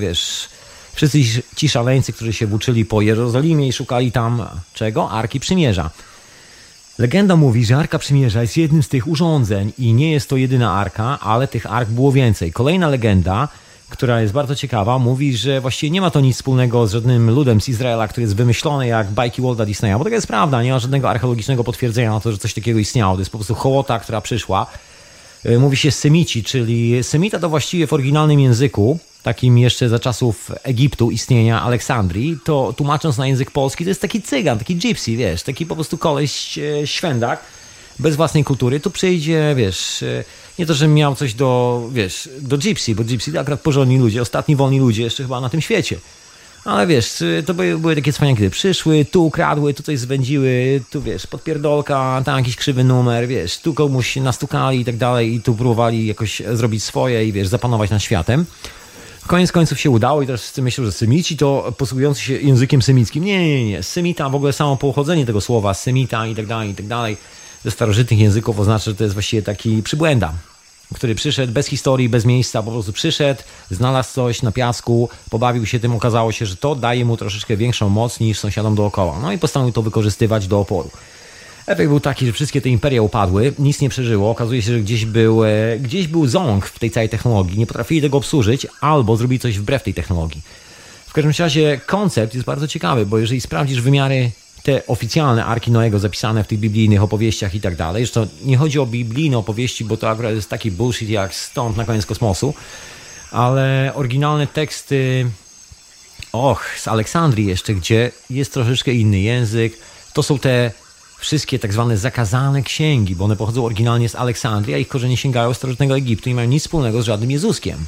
wiesz, 0.00 0.48
wszyscy 0.92 1.18
ci 1.56 1.68
szaleńcy, 1.68 2.12
którzy 2.12 2.32
się 2.32 2.46
włóczyli 2.46 2.84
po 2.84 3.00
Jerozolimie 3.00 3.68
i 3.68 3.72
szukali 3.72 4.12
tam 4.12 4.46
czego? 4.74 5.10
Arki 5.10 5.40
Przymierza. 5.40 5.90
Legenda 6.98 7.36
mówi, 7.36 7.64
że 7.64 7.76
Arka 7.76 7.98
Przymierza 7.98 8.42
jest 8.42 8.56
jednym 8.56 8.82
z 8.82 8.88
tych 8.88 9.08
urządzeń 9.08 9.72
i 9.78 9.92
nie 9.92 10.12
jest 10.12 10.28
to 10.28 10.36
jedyna 10.36 10.72
arka, 10.72 11.20
ale 11.20 11.48
tych 11.48 11.72
ark 11.72 11.88
było 11.88 12.12
więcej. 12.12 12.52
Kolejna 12.52 12.88
legenda, 12.88 13.48
która 13.88 14.20
jest 14.20 14.32
bardzo 14.32 14.54
ciekawa, 14.56 14.98
mówi, 14.98 15.36
że 15.36 15.60
właściwie 15.60 15.90
nie 15.90 16.00
ma 16.00 16.10
to 16.10 16.20
nic 16.20 16.36
wspólnego 16.36 16.86
z 16.86 16.92
żadnym 16.92 17.30
ludem 17.30 17.60
z 17.60 17.68
Izraela, 17.68 18.08
który 18.08 18.22
jest 18.22 18.36
wymyślony 18.36 18.86
jak 18.86 19.10
bajki 19.10 19.42
Walda 19.42 19.66
Disneya, 19.66 19.98
bo 19.98 20.04
to 20.04 20.10
jest 20.10 20.26
prawda, 20.26 20.62
nie 20.62 20.72
ma 20.72 20.78
żadnego 20.78 21.10
archeologicznego 21.10 21.64
potwierdzenia 21.64 22.10
na 22.10 22.20
to, 22.20 22.32
że 22.32 22.38
coś 22.38 22.54
takiego 22.54 22.78
istniało. 22.78 23.14
To 23.14 23.20
jest 23.20 23.30
po 23.30 23.38
prostu 23.38 23.54
hołota, 23.54 23.98
która 23.98 24.20
przyszła. 24.20 24.66
E, 25.44 25.58
mówi 25.58 25.76
się 25.76 25.90
Semici, 25.90 26.44
czyli 26.44 27.04
Semita 27.04 27.38
to 27.38 27.48
właściwie 27.48 27.86
w 27.86 27.92
oryginalnym 27.92 28.40
języku 28.40 28.98
takim 29.22 29.58
jeszcze 29.58 29.88
za 29.88 29.98
czasów 29.98 30.52
Egiptu, 30.62 31.10
istnienia 31.10 31.62
Aleksandrii, 31.62 32.38
to 32.44 32.74
tłumacząc 32.76 33.18
na 33.18 33.26
język 33.26 33.50
polski, 33.50 33.84
to 33.84 33.90
jest 33.90 34.00
taki 34.00 34.22
cygan, 34.22 34.58
taki 34.58 34.76
gypsy, 34.76 35.16
wiesz, 35.16 35.42
taki 35.42 35.66
po 35.66 35.74
prostu 35.74 35.98
koleś 35.98 36.58
e, 36.58 36.86
świędak, 36.86 37.40
bez 37.98 38.16
własnej 38.16 38.44
kultury, 38.44 38.80
tu 38.80 38.90
przyjdzie, 38.90 39.54
wiesz, 39.56 40.02
e, 40.02 40.24
nie 40.58 40.66
to, 40.66 40.74
że 40.74 40.88
miał 40.88 41.14
coś 41.14 41.34
do, 41.34 41.82
wiesz, 41.92 42.28
do 42.40 42.58
gypsy, 42.58 42.94
bo 42.94 43.04
gypsy 43.04 43.32
to 43.32 43.40
akurat 43.40 43.60
porządni 43.60 43.98
ludzie, 43.98 44.22
ostatni 44.22 44.56
wolni 44.56 44.80
ludzie 44.80 45.02
jeszcze 45.02 45.22
chyba 45.22 45.40
na 45.40 45.48
tym 45.48 45.60
świecie. 45.60 45.98
Ale 46.64 46.86
wiesz, 46.86 47.22
e, 47.22 47.42
to 47.42 47.54
były, 47.54 47.78
były 47.78 47.94
takie 47.94 48.12
cwaniaki, 48.12 48.38
kiedy 48.38 48.50
przyszły, 48.50 49.04
tu 49.04 49.26
ukradły, 49.26 49.74
tu 49.74 49.82
coś 49.82 49.98
zwędziły, 49.98 50.80
tu 50.90 51.02
wiesz, 51.02 51.26
podpierdolka, 51.26 52.22
tam 52.24 52.38
jakiś 52.38 52.56
krzywy 52.56 52.84
numer, 52.84 53.28
wiesz, 53.28 53.58
tu 53.58 53.74
komuś 53.74 54.16
nastukali 54.16 54.80
i 54.80 54.84
tak 54.84 54.96
dalej 54.96 55.34
i 55.34 55.40
tu 55.40 55.54
próbowali 55.54 56.06
jakoś 56.06 56.42
zrobić 56.52 56.84
swoje 56.84 57.28
i 57.28 57.32
wiesz, 57.32 57.48
zapanować 57.48 57.90
nad 57.90 58.02
światem. 58.02 58.46
Koniec 59.26 59.52
końców 59.52 59.80
się 59.80 59.90
udało 59.90 60.22
i 60.22 60.26
teraz 60.26 60.56
myślą, 60.58 60.84
że 60.84 60.92
Semici 60.92 61.36
to 61.36 61.74
posługujący 61.78 62.20
się 62.20 62.32
językiem 62.34 62.82
semickim. 62.82 63.24
Nie, 63.24 63.48
nie, 63.48 63.64
nie. 63.64 63.82
Semita, 63.82 64.28
w 64.28 64.34
ogóle 64.34 64.52
samo 64.52 64.76
pochodzenie 64.76 65.26
tego 65.26 65.40
słowa, 65.40 65.74
semita 65.74 66.26
i 66.26 66.34
tak 66.34 66.46
dalej, 66.46 66.70
i 66.70 66.74
tak 66.74 66.86
dalej, 66.86 67.16
ze 67.66 67.70
starożytnych 67.70 68.20
języków 68.20 68.60
oznacza, 68.60 68.84
że 68.84 68.94
to 68.94 69.04
jest 69.04 69.14
właściwie 69.14 69.42
taki 69.42 69.82
przybłęda, 69.82 70.32
który 70.94 71.14
przyszedł 71.14 71.52
bez 71.52 71.66
historii, 71.66 72.08
bez 72.08 72.24
miejsca, 72.24 72.62
po 72.62 72.70
prostu 72.70 72.92
przyszedł, 72.92 73.42
znalazł 73.70 74.12
coś 74.14 74.42
na 74.42 74.52
piasku, 74.52 75.08
pobawił 75.30 75.66
się 75.66 75.80
tym, 75.80 75.94
okazało 75.94 76.32
się, 76.32 76.46
że 76.46 76.56
to 76.56 76.74
daje 76.74 77.04
mu 77.04 77.16
troszeczkę 77.16 77.56
większą 77.56 77.88
moc 77.88 78.20
niż 78.20 78.38
sąsiadom 78.38 78.74
dookoła. 78.74 79.18
No 79.22 79.32
i 79.32 79.38
postanowił 79.38 79.72
to 79.72 79.82
wykorzystywać 79.82 80.46
do 80.46 80.60
oporu. 80.60 80.90
Efekt 81.66 81.88
był 81.88 82.00
taki, 82.00 82.26
że 82.26 82.32
wszystkie 82.32 82.60
te 82.60 82.68
imperia 82.68 83.02
upadły, 83.02 83.52
nic 83.58 83.80
nie 83.80 83.88
przeżyło. 83.88 84.30
Okazuje 84.30 84.62
się, 84.62 84.72
że 84.72 84.80
gdzieś 84.80 85.04
był, 85.04 85.44
e, 85.44 85.78
gdzieś 85.80 86.06
był 86.06 86.26
ząg 86.26 86.66
w 86.66 86.78
tej 86.78 86.90
całej 86.90 87.08
technologii. 87.08 87.58
Nie 87.58 87.66
potrafili 87.66 88.02
tego 88.02 88.18
obsłużyć 88.18 88.66
albo 88.80 89.16
zrobili 89.16 89.38
coś 89.38 89.58
wbrew 89.58 89.82
tej 89.82 89.94
technologii. 89.94 90.42
W 91.06 91.12
każdym 91.12 91.32
razie 91.38 91.80
koncept 91.86 92.34
jest 92.34 92.46
bardzo 92.46 92.68
ciekawy, 92.68 93.06
bo 93.06 93.18
jeżeli 93.18 93.40
sprawdzisz 93.40 93.80
wymiary 93.80 94.30
te 94.66 94.86
oficjalne 94.86 95.44
Arki 95.44 95.70
Noego 95.70 95.98
zapisane 95.98 96.44
w 96.44 96.46
tych 96.46 96.58
biblijnych 96.58 97.02
opowieściach 97.02 97.54
i 97.54 97.60
tak 97.60 97.76
dalej, 97.76 98.08
to 98.08 98.26
nie 98.44 98.56
chodzi 98.56 98.78
o 98.78 98.86
biblijne 98.86 99.38
opowieści, 99.38 99.84
bo 99.84 99.96
to 99.96 100.10
akurat 100.10 100.34
jest 100.34 100.50
taki 100.50 100.70
bullshit 100.70 101.08
jak 101.08 101.34
stąd 101.34 101.76
na 101.76 101.84
koniec 101.84 102.06
kosmosu, 102.06 102.54
ale 103.30 103.92
oryginalne 103.94 104.46
teksty, 104.46 105.26
och, 106.32 106.64
z 106.78 106.88
Aleksandrii 106.88 107.46
jeszcze, 107.46 107.74
gdzie 107.74 108.12
jest 108.30 108.52
troszeczkę 108.52 108.92
inny 108.92 109.20
język, 109.20 109.72
to 110.12 110.22
są 110.22 110.38
te 110.38 110.72
wszystkie 111.18 111.58
tak 111.58 111.72
zwane 111.72 111.98
zakazane 111.98 112.62
księgi, 112.62 113.16
bo 113.16 113.24
one 113.24 113.36
pochodzą 113.36 113.64
oryginalnie 113.64 114.08
z 114.08 114.14
Aleksandrii, 114.14 114.74
a 114.74 114.78
ich 114.78 114.88
korzenie 114.88 115.16
sięgają 115.16 115.54
starożytnego 115.54 115.96
Egiptu 115.96 116.30
i 116.30 116.34
mają 116.34 116.48
nic 116.48 116.62
wspólnego 116.62 117.02
z 117.02 117.04
żadnym 117.04 117.30
Jezuskiem. 117.30 117.86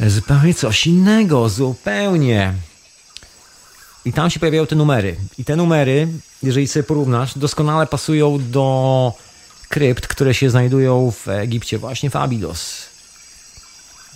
Zupełnie 0.00 0.54
coś 0.54 0.86
innego, 0.86 1.48
zupełnie. 1.48 2.54
I 4.04 4.12
tam 4.12 4.30
się 4.30 4.40
pojawiają 4.40 4.66
te 4.66 4.76
numery. 4.76 5.16
I 5.38 5.44
te 5.44 5.56
numery, 5.56 6.08
jeżeli 6.42 6.68
sobie 6.68 6.82
porównasz, 6.82 7.38
doskonale 7.38 7.86
pasują 7.86 8.38
do 8.50 9.12
krypt, 9.68 10.06
które 10.06 10.34
się 10.34 10.50
znajdują 10.50 11.10
w 11.10 11.28
Egipcie, 11.28 11.78
właśnie 11.78 12.10
w 12.10 12.16
Abydos. 12.16 12.86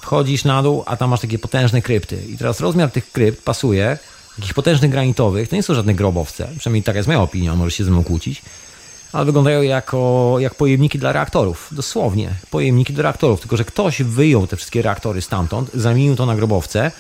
Wchodzisz 0.01 0.45
na 0.45 0.63
dół, 0.63 0.83
a 0.87 0.97
tam 0.97 1.11
masz 1.11 1.21
takie 1.21 1.39
potężne 1.39 1.83
krypty. 1.83 2.23
I 2.29 2.39
teraz 2.39 2.61
rozmiar 2.61 2.91
tych 2.91 3.13
krypt 3.13 3.45
pasuje 3.45 3.99
takich 4.37 4.55
potężnych 4.55 4.91
granitowych, 4.91 5.49
to 5.49 5.57
nie 5.57 5.63
są 5.63 5.75
żadne 5.75 5.95
grobowce, 5.95 6.49
przynajmniej 6.59 6.83
taka 6.83 6.99
jest 6.99 7.07
moja 7.07 7.21
opinia, 7.21 7.55
może 7.55 7.71
się 7.71 7.85
ze 7.85 7.91
mną 7.91 8.05
kłócić, 8.05 8.43
ale 9.13 9.25
wyglądają 9.25 9.63
jako, 9.63 10.37
jak 10.39 10.55
pojemniki 10.55 10.99
dla 10.99 11.13
reaktorów, 11.13 11.69
dosłownie, 11.73 12.31
pojemniki 12.51 12.93
do 12.93 13.03
reaktorów, 13.03 13.41
tylko 13.41 13.57
że 13.57 13.65
ktoś 13.65 14.03
wyjął 14.03 14.47
te 14.47 14.57
wszystkie 14.57 14.83
reaktory 14.83 15.23
stamtąd, 15.23 15.71
zamienił 15.75 16.17
to 16.17 16.27
na 16.27 16.37
grobowce, 16.37 16.93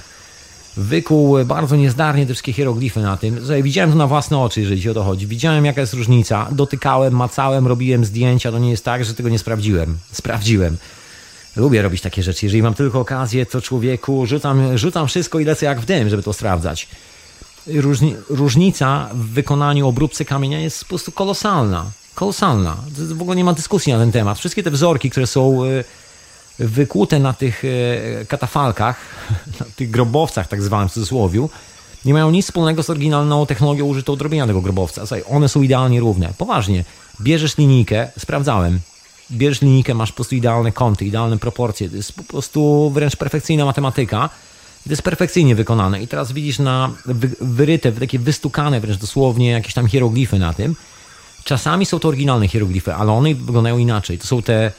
wykuł 0.76 1.44
bardzo 1.44 1.76
niezdarnie 1.76 2.26
te 2.26 2.32
wszystkie 2.32 2.52
hieroglify 2.52 3.00
na 3.00 3.16
tym. 3.16 3.40
Widziałem 3.62 3.90
to 3.90 3.96
na 3.96 4.06
własne 4.06 4.38
oczy, 4.38 4.60
jeżeli 4.60 4.90
o 4.90 4.94
to 4.94 5.04
chodzi. 5.04 5.26
Widziałem, 5.26 5.64
jaka 5.64 5.80
jest 5.80 5.94
różnica. 5.94 6.48
Dotykałem, 6.52 7.16
macałem, 7.16 7.66
robiłem 7.66 8.04
zdjęcia. 8.04 8.52
To 8.52 8.58
nie 8.58 8.70
jest 8.70 8.84
tak, 8.84 9.04
że 9.04 9.14
tego 9.14 9.28
nie 9.28 9.38
sprawdziłem. 9.38 9.98
Sprawdziłem. 10.12 10.76
Lubię 11.56 11.82
robić 11.82 12.00
takie 12.00 12.22
rzeczy. 12.22 12.46
Jeżeli 12.46 12.62
mam 12.62 12.74
tylko 12.74 13.00
okazję, 13.00 13.46
to 13.46 13.62
człowieku 13.62 14.26
rzucam, 14.26 14.78
rzucam 14.78 15.08
wszystko 15.08 15.38
i 15.38 15.44
lecę 15.44 15.66
jak 15.66 15.80
w 15.80 15.84
dym, 15.84 16.08
żeby 16.08 16.22
to 16.22 16.32
sprawdzać 16.32 16.88
różni, 17.66 18.16
różnica 18.28 19.10
w 19.14 19.26
wykonaniu 19.26 19.88
obróbce 19.88 20.24
kamienia 20.24 20.60
jest 20.60 20.84
po 20.84 20.88
prostu 20.88 21.12
kolosalna. 21.12 21.90
Kolosalna. 22.14 22.76
W 22.90 23.22
ogóle 23.22 23.36
nie 23.36 23.44
ma 23.44 23.52
dyskusji 23.52 23.92
na 23.92 23.98
ten 23.98 24.12
temat. 24.12 24.38
Wszystkie 24.38 24.62
te 24.62 24.70
wzorki, 24.70 25.10
które 25.10 25.26
są 25.26 25.64
e, 25.64 25.84
wykłute 26.58 27.18
na 27.18 27.32
tych 27.32 27.62
e, 27.64 28.24
katafalkach, 28.24 28.96
na 29.60 29.66
tych 29.76 29.90
grobowcach 29.90 30.48
tak 30.48 30.62
zwanym 30.62 30.88
w 30.88 30.92
cudzysłowie, 30.92 31.46
nie 32.04 32.12
mają 32.12 32.30
nic 32.30 32.46
wspólnego 32.46 32.82
z 32.82 32.90
oryginalną 32.90 33.46
technologią 33.46 33.84
użytą 33.84 34.16
do 34.16 34.24
robienia 34.24 34.46
tego 34.46 34.60
grobowca. 34.60 35.02
one 35.28 35.48
są 35.48 35.62
idealnie 35.62 36.00
równe. 36.00 36.32
Poważnie. 36.38 36.84
Bierzesz 37.20 37.58
linijkę, 37.58 38.10
sprawdzałem, 38.18 38.80
bierzesz 39.30 39.62
linijkę, 39.62 39.94
masz 39.94 40.12
po 40.12 40.16
prostu 40.16 40.34
idealne 40.34 40.72
kąty, 40.72 41.04
idealne 41.04 41.38
proporcje. 41.38 41.90
To 41.90 41.96
jest 41.96 42.12
po 42.12 42.24
prostu 42.24 42.90
wręcz 42.90 43.16
perfekcyjna 43.16 43.64
matematyka 43.64 44.30
to 44.84 44.90
jest 44.90 45.02
perfekcyjnie 45.02 45.54
wykonane. 45.54 46.02
I 46.02 46.08
teraz 46.08 46.32
widzisz 46.32 46.58
na 46.58 46.90
wyryte, 47.40 47.92
takie 47.92 48.18
wystukane 48.18 48.80
wręcz 48.80 48.98
dosłownie 48.98 49.50
jakieś 49.50 49.74
tam 49.74 49.86
hieroglify 49.86 50.38
na 50.38 50.52
tym. 50.52 50.76
Czasami 51.44 51.86
są 51.86 51.98
to 51.98 52.08
oryginalne 52.08 52.48
hieroglify, 52.48 52.94
ale 52.94 53.12
one 53.12 53.34
wyglądają 53.34 53.78
inaczej. 53.78 54.18
To 54.18 54.26
są 54.26 54.42
te 54.42 54.72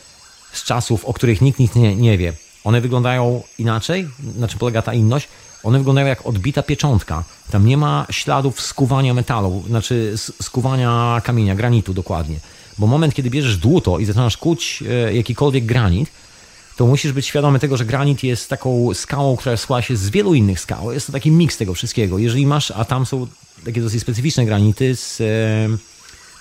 z 0.57 0.64
czasów, 0.64 1.06
o 1.06 1.14
których 1.14 1.41
nikt 1.41 1.60
nic 1.60 1.76
nie, 1.76 1.95
nie 1.95 2.18
wie. 2.18 2.34
One 2.64 2.82
wyglądają 2.82 3.44
inaczej, 3.60 4.07
na 4.38 4.48
czym 4.48 4.60
polega 4.60 4.82
ta 4.82 4.94
inność. 4.94 5.27
one 5.64 5.77
wyglądają 5.77 6.07
jak 6.07 6.26
odbita 6.26 6.64
pieczątka. 6.64 7.23
Tam 7.52 7.65
nie 7.65 7.77
ma 7.77 8.07
śladów 8.10 8.61
skuwania 8.61 9.14
metalu, 9.14 9.64
znaczy 9.68 10.15
skuwania 10.41 11.22
kamienia, 11.23 11.56
granitu 11.56 11.94
dokładnie. 11.94 12.40
Bo 12.77 12.88
moment, 12.88 13.14
kiedy 13.14 13.30
bierzesz 13.30 13.57
dłuto 13.57 13.99
i 13.99 14.06
zaczynasz 14.06 14.38
kuć 14.38 14.84
e, 14.90 15.14
jakikolwiek 15.14 15.65
granit, 15.65 16.10
to 16.77 16.86
musisz 16.86 17.11
być 17.11 17.26
świadomy 17.26 17.60
tego, 17.60 17.77
że 17.77 17.86
granit 17.86 18.23
jest 18.23 18.49
taką 18.49 18.94
skałą, 18.94 19.38
która 19.38 19.57
składa 19.57 19.82
się 19.82 19.95
z 19.95 20.10
wielu 20.10 20.34
innych 20.34 20.60
skał. 20.60 20.91
Jest 20.91 21.07
to 21.07 21.14
taki 21.14 21.32
miks 21.32 21.57
tego 21.57 21.73
wszystkiego. 21.73 22.18
Jeżeli 22.18 22.48
masz, 22.48 22.72
a 22.72 22.86
tam 22.86 23.06
są 23.06 23.27
takie 23.65 23.82
dosyć 23.82 24.02
specyficzne 24.02 24.45
granity 24.45 24.95
z, 24.95 25.22
e, 25.22 25.77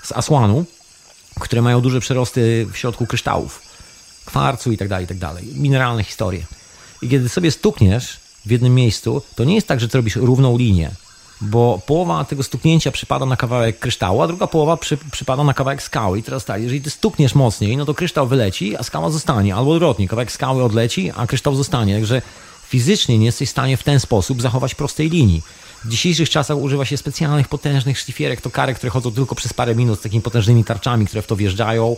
z 0.06 0.12
Asłanu, 0.12 0.64
które 1.40 1.62
mają 1.62 1.80
duże 1.80 2.00
przerosty 2.00 2.66
w 2.72 2.76
środku 2.76 3.06
kryształów, 3.06 3.62
kwarcu 4.34 4.72
i 4.72 4.76
tak 4.76 4.88
dalej, 4.88 5.04
i 5.04 5.08
tak 5.08 5.18
dalej. 5.18 5.44
Mineralne 5.54 6.04
historie. 6.04 6.44
I 7.02 7.08
kiedy 7.08 7.28
sobie 7.28 7.50
stukniesz 7.50 8.20
w 8.46 8.50
jednym 8.50 8.74
miejscu, 8.74 9.22
to 9.34 9.44
nie 9.44 9.54
jest 9.54 9.66
tak, 9.66 9.80
że 9.80 9.88
ty 9.88 9.98
robisz 9.98 10.16
równą 10.16 10.58
linię, 10.58 10.90
bo 11.40 11.80
połowa 11.86 12.24
tego 12.24 12.42
stuknięcia 12.42 12.90
przypada 12.90 13.26
na 13.26 13.36
kawałek 13.36 13.78
kryształu, 13.78 14.22
a 14.22 14.26
druga 14.26 14.46
połowa 14.46 14.76
przy, 14.76 14.96
przypada 14.96 15.44
na 15.44 15.54
kawałek 15.54 15.82
skały. 15.82 16.18
I 16.18 16.22
teraz 16.22 16.44
tak, 16.44 16.62
jeżeli 16.62 16.80
ty 16.80 16.90
stukniesz 16.90 17.34
mocniej, 17.34 17.76
no 17.76 17.84
to 17.84 17.94
kryształ 17.94 18.26
wyleci, 18.26 18.76
a 18.76 18.82
skała 18.82 19.10
zostanie, 19.10 19.54
albo 19.54 19.70
odwrotnie, 19.70 20.08
kawałek 20.08 20.32
skały 20.32 20.64
odleci, 20.64 21.12
a 21.16 21.26
kryształ 21.26 21.54
zostanie. 21.54 21.94
Także 21.94 22.22
fizycznie 22.68 23.18
nie 23.18 23.26
jesteś 23.26 23.48
w 23.48 23.52
stanie 23.52 23.76
w 23.76 23.82
ten 23.82 24.00
sposób 24.00 24.42
zachować 24.42 24.74
prostej 24.74 25.10
linii. 25.10 25.42
W 25.84 25.88
dzisiejszych 25.88 26.30
czasach 26.30 26.58
używa 26.58 26.84
się 26.84 26.96
specjalnych, 26.96 27.48
potężnych 27.48 27.98
szlifierek, 27.98 28.40
tokarek, 28.40 28.76
które 28.76 28.90
chodzą 28.90 29.12
tylko 29.12 29.34
przez 29.34 29.52
parę 29.52 29.74
minut 29.74 29.98
z 29.98 30.02
takimi 30.02 30.22
potężnymi 30.22 30.64
tarczami, 30.64 31.06
które 31.06 31.22
w 31.22 31.26
to 31.26 31.36
wjeżdżają. 31.36 31.96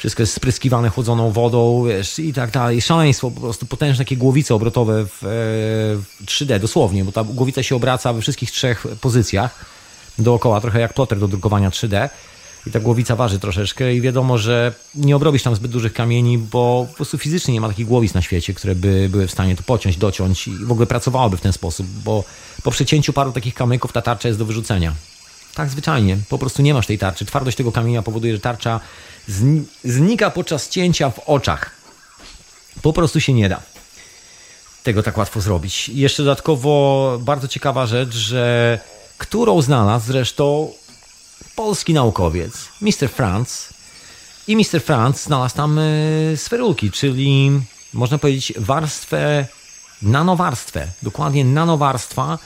Wszystko 0.00 0.22
jest 0.22 0.32
spryskiwane 0.32 0.88
chłodzoną 0.88 1.32
wodą 1.32 1.84
wiesz, 1.84 2.18
i 2.18 2.32
tak 2.32 2.50
dalej. 2.50 2.82
Szaleństwo, 2.82 3.30
po 3.30 3.40
prostu 3.40 3.66
potężne 3.66 4.04
takie 4.04 4.16
głowice 4.16 4.54
obrotowe 4.54 5.04
w, 5.06 5.24
e, 5.24 5.26
w 5.26 6.06
3D, 6.24 6.58
dosłownie, 6.58 7.04
bo 7.04 7.12
ta 7.12 7.24
głowica 7.24 7.62
się 7.62 7.76
obraca 7.76 8.12
we 8.12 8.20
wszystkich 8.20 8.50
trzech 8.50 8.86
pozycjach 9.00 9.64
dookoła, 10.18 10.60
trochę 10.60 10.80
jak 10.80 10.94
ploter 10.94 11.18
do 11.18 11.28
drukowania 11.28 11.70
3D 11.70 12.08
i 12.66 12.70
ta 12.70 12.80
głowica 12.80 13.16
waży 13.16 13.38
troszeczkę 13.38 13.94
i 13.94 14.00
wiadomo, 14.00 14.38
że 14.38 14.74
nie 14.94 15.16
obrobisz 15.16 15.42
tam 15.42 15.54
zbyt 15.54 15.70
dużych 15.70 15.92
kamieni, 15.92 16.38
bo 16.38 16.86
po 16.90 16.96
prostu 16.96 17.18
fizycznie 17.18 17.54
nie 17.54 17.60
ma 17.60 17.68
takich 17.68 17.86
głowic 17.86 18.14
na 18.14 18.22
świecie, 18.22 18.54
które 18.54 18.74
by 18.74 19.08
były 19.08 19.26
w 19.26 19.30
stanie 19.30 19.56
to 19.56 19.62
pociąć, 19.62 19.96
dociąć 19.96 20.48
i 20.48 20.56
w 20.64 20.72
ogóle 20.72 20.86
pracowałyby 20.86 21.36
w 21.36 21.40
ten 21.40 21.52
sposób, 21.52 21.86
bo 21.86 22.24
po 22.62 22.70
przecięciu 22.70 23.12
paru 23.12 23.32
takich 23.32 23.54
kamyków 23.54 23.92
ta 23.92 24.02
tarcza 24.02 24.28
jest 24.28 24.38
do 24.38 24.44
wyrzucenia. 24.44 24.94
Tak 25.54 25.68
zwyczajnie, 25.68 26.18
po 26.28 26.38
prostu 26.38 26.62
nie 26.62 26.74
masz 26.74 26.86
tej 26.86 26.98
tarczy. 26.98 27.24
Twardość 27.24 27.56
tego 27.56 27.72
kamienia 27.72 28.02
powoduje, 28.02 28.34
że 28.34 28.40
tarcza 28.40 28.80
znika 29.84 30.30
podczas 30.30 30.68
cięcia 30.68 31.10
w 31.10 31.18
oczach. 31.18 31.70
Po 32.82 32.92
prostu 32.92 33.20
się 33.20 33.32
nie 33.32 33.48
da 33.48 33.62
tego 34.82 35.02
tak 35.02 35.18
łatwo 35.18 35.40
zrobić. 35.40 35.88
Jeszcze 35.88 36.22
dodatkowo 36.22 37.18
bardzo 37.22 37.48
ciekawa 37.48 37.86
rzecz, 37.86 38.14
że 38.14 38.78
którą 39.18 39.62
znalazł 39.62 40.06
zresztą 40.06 40.72
polski 41.56 41.94
naukowiec, 41.94 42.52
Mr. 42.80 43.08
Franz. 43.08 43.68
I 44.48 44.56
Mr. 44.56 44.80
Franz 44.84 45.22
znalazł 45.22 45.56
tam 45.56 45.78
y, 45.78 46.34
sferulki, 46.36 46.90
czyli 46.90 47.50
można 47.92 48.18
powiedzieć 48.18 48.52
warstwę, 48.56 49.46
nanowarstwę, 50.02 50.88
dokładnie 51.02 51.44
nanowarstwa 51.44 52.38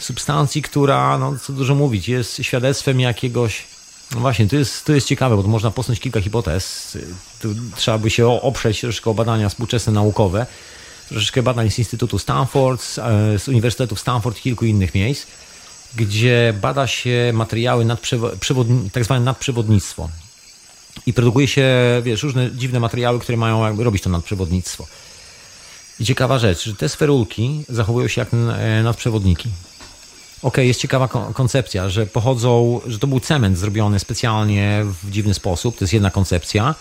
substancji, 0.00 0.62
która, 0.62 1.18
no 1.18 1.38
co 1.38 1.52
dużo 1.52 1.74
mówić, 1.74 2.08
jest 2.08 2.36
świadectwem 2.42 3.00
jakiegoś 3.00 3.64
no 4.14 4.20
właśnie, 4.20 4.48
to 4.48 4.56
jest, 4.56 4.84
to 4.84 4.92
jest 4.92 5.06
ciekawe, 5.06 5.36
bo 5.36 5.42
można 5.42 5.70
posunąć 5.70 6.00
kilka 6.00 6.20
hipotez. 6.20 6.98
Tu 7.40 7.54
trzeba 7.76 7.98
by 7.98 8.10
się 8.10 8.26
oprzeć 8.42 8.80
troszeczkę 8.80 9.10
o 9.10 9.14
badania 9.14 9.48
współczesne 9.48 9.92
naukowe, 9.92 10.46
troszeczkę 11.08 11.42
badań 11.42 11.70
z 11.70 11.78
Instytutu 11.78 12.18
Stanford, 12.18 12.82
e, 12.82 13.38
z 13.38 13.48
Uniwersytetu 13.48 13.96
Stanford 13.96 14.38
i 14.38 14.40
kilku 14.40 14.64
innych 14.64 14.94
miejsc 14.94 15.26
gdzie 15.96 16.54
bada 16.60 16.86
się 16.86 17.30
materiały 17.34 17.86
tak 18.92 19.04
zwane 19.04 19.24
nadprzewodnictwo. 19.24 20.08
I 21.06 21.12
produkuje 21.12 21.48
się, 21.48 21.66
wiesz, 22.02 22.22
różne 22.22 22.50
dziwne 22.52 22.80
materiały, 22.80 23.20
które 23.20 23.38
mają 23.38 23.82
robić 23.82 24.02
to 24.02 24.10
nadprzewodnictwo. 24.10 24.86
I 26.00 26.04
ciekawa 26.04 26.38
rzecz, 26.38 26.64
że 26.64 26.74
te 26.74 26.88
sferulki 26.88 27.64
zachowują 27.68 28.08
się 28.08 28.20
jak 28.20 28.28
e, 28.34 28.82
nadprzewodniki. 28.82 29.48
Ok, 30.42 30.56
jest 30.58 30.80
ciekawa 30.80 31.08
koncepcja, 31.34 31.88
że 31.88 32.06
pochodzą, 32.06 32.80
że 32.86 32.98
to 32.98 33.06
był 33.06 33.20
cement 33.20 33.58
zrobiony 33.58 33.98
specjalnie 33.98 34.84
w 35.02 35.10
dziwny 35.10 35.34
sposób. 35.34 35.78
To 35.78 35.84
jest 35.84 35.94
jedna 35.94 36.10
koncepcja, 36.10 36.74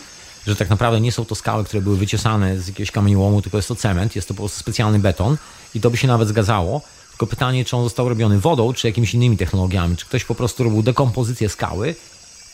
że 0.48 0.56
tak 0.56 0.70
naprawdę 0.70 1.02
nie 1.02 1.12
są 1.12 1.26
to 1.26 1.36
skały, 1.36 1.64
które 1.64 1.82
były 1.82 1.98
wyciosane 1.98 2.60
z 2.60 2.68
jakiegoś 2.68 2.92
kamieniołomu, 2.92 3.42
tylko 3.42 3.58
jest 3.58 3.68
to 3.68 3.76
cement, 3.76 4.16
jest 4.16 4.28
to 4.28 4.34
po 4.34 4.38
prostu 4.38 4.60
specjalny 4.60 5.00
beton 5.00 5.38
i 5.76 5.82
to 5.82 5.90
by 5.90 5.98
się 5.98 6.08
nawet 6.08 6.28
zgadzało 6.28 6.82
tylko 7.10 7.28
pytanie, 7.28 7.66
czy 7.66 7.78
on 7.78 7.84
został 7.84 8.10
robiony 8.10 8.40
wodą, 8.40 8.74
czy 8.74 8.88
jakimiś 8.88 9.14
innymi 9.14 9.38
technologiami. 9.38 9.98
Czy 9.98 10.06
ktoś 10.06 10.26
po 10.26 10.36
prostu 10.36 10.64
robił 10.64 10.84
dekompozycję 10.84 11.50
skały, 11.50 11.96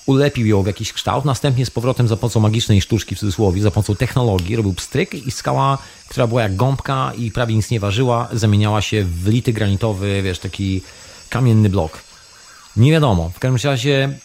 ulepił 0.06 0.48
ją 0.48 0.64
w 0.64 0.68
jakiś 0.68 0.94
kształt, 0.94 1.26
następnie 1.26 1.66
z 1.66 1.70
powrotem 1.70 2.08
za 2.08 2.18
pomocą 2.18 2.40
magicznej 2.40 2.82
sztuczki 2.82 3.16
w 3.16 3.20
cudzysłowie, 3.20 3.62
za 3.62 3.72
pomocą 3.72 3.96
technologii 3.96 4.56
robił 4.56 4.74
pstryk 4.74 5.14
i 5.14 5.32
skała, 5.32 5.78
która 6.08 6.28
była 6.28 6.42
jak 6.42 6.56
gąbka 6.56 7.12
i 7.18 7.32
prawie 7.32 7.56
nic 7.56 7.72
nie 7.72 7.80
ważyła, 7.80 8.28
zamieniała 8.34 8.82
się 8.82 9.04
w 9.04 9.28
lity 9.28 9.54
granitowy, 9.54 10.22
wiesz, 10.22 10.40
taki 10.40 10.82
kamienny 11.30 11.70
blok. 11.70 12.00
Nie 12.78 12.92
wiadomo. 12.92 13.30
W 13.30 13.40
każdym 13.40 13.72
razie 13.72 14.20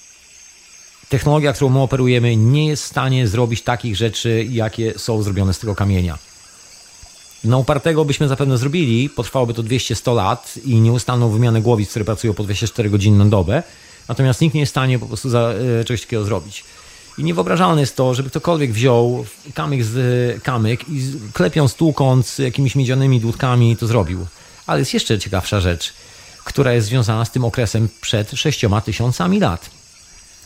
technologia, 1.09 1.52
którą 1.52 1.70
my 1.70 1.81
operujemy, 1.81 2.36
nie 2.36 2.66
jest 2.66 2.82
w 2.82 2.86
stanie 2.86 3.28
zrobić 3.28 3.62
takich 3.62 3.97
rzeczy, 3.97 4.47
jakie 4.51 4.98
są 4.98 5.23
zrobione 5.23 5.55
z 5.55 5.59
tego 5.59 5.74
kamienia. 5.74 6.19
No 7.44 7.59
upartego 7.59 8.05
byśmy 8.05 8.28
zapewne 8.28 8.59
zrobili, 8.59 9.11
potrwałoby 9.11 9.55
to 9.55 9.62
200-100 9.62 10.15
lat 10.15 10.55
i 10.65 10.74
nieustanną 10.74 11.28
wymianę 11.28 11.62
głowic, 11.62 11.90
które 11.90 12.05
pracują 12.05 12.35
po 12.35 12.44
24 12.44 12.90
godziny 12.90 13.24
na 13.24 13.31
dobę, 13.31 13.62
natomiast 14.11 14.41
nikt 14.41 14.55
nie 14.55 14.61
jest 14.61 14.70
w 14.70 14.74
stanie 14.74 14.99
po 14.99 15.07
prostu 15.07 15.31
za, 15.31 15.53
e, 15.81 15.85
czegoś 15.85 16.01
takiego 16.01 16.24
zrobić. 16.24 16.65
I 17.19 17.24
niewyobrażalne 17.24 17.81
jest 17.81 17.97
to, 17.97 18.15
żeby 18.15 18.31
ktokolwiek 18.31 18.73
wziął 18.73 19.24
kamyk 19.55 19.85
z 19.85 20.43
kamyk 20.43 20.89
i 20.89 21.12
klepiąc, 21.32 21.74
tłukąc 21.74 22.39
jakimiś 22.39 22.74
miedzianymi 22.74 23.20
dłutkami 23.20 23.77
to 23.77 23.87
zrobił. 23.87 24.27
Ale 24.66 24.78
jest 24.78 24.95
jeszcze 24.95 25.19
ciekawsza 25.19 25.61
rzecz, 25.61 25.93
która 26.45 26.73
jest 26.73 26.87
związana 26.87 27.24
z 27.24 27.31
tym 27.31 27.45
okresem 27.45 27.89
przed 28.01 28.31
sześcioma 28.31 28.81
tysiącami 28.81 29.41
lat. 29.41 29.70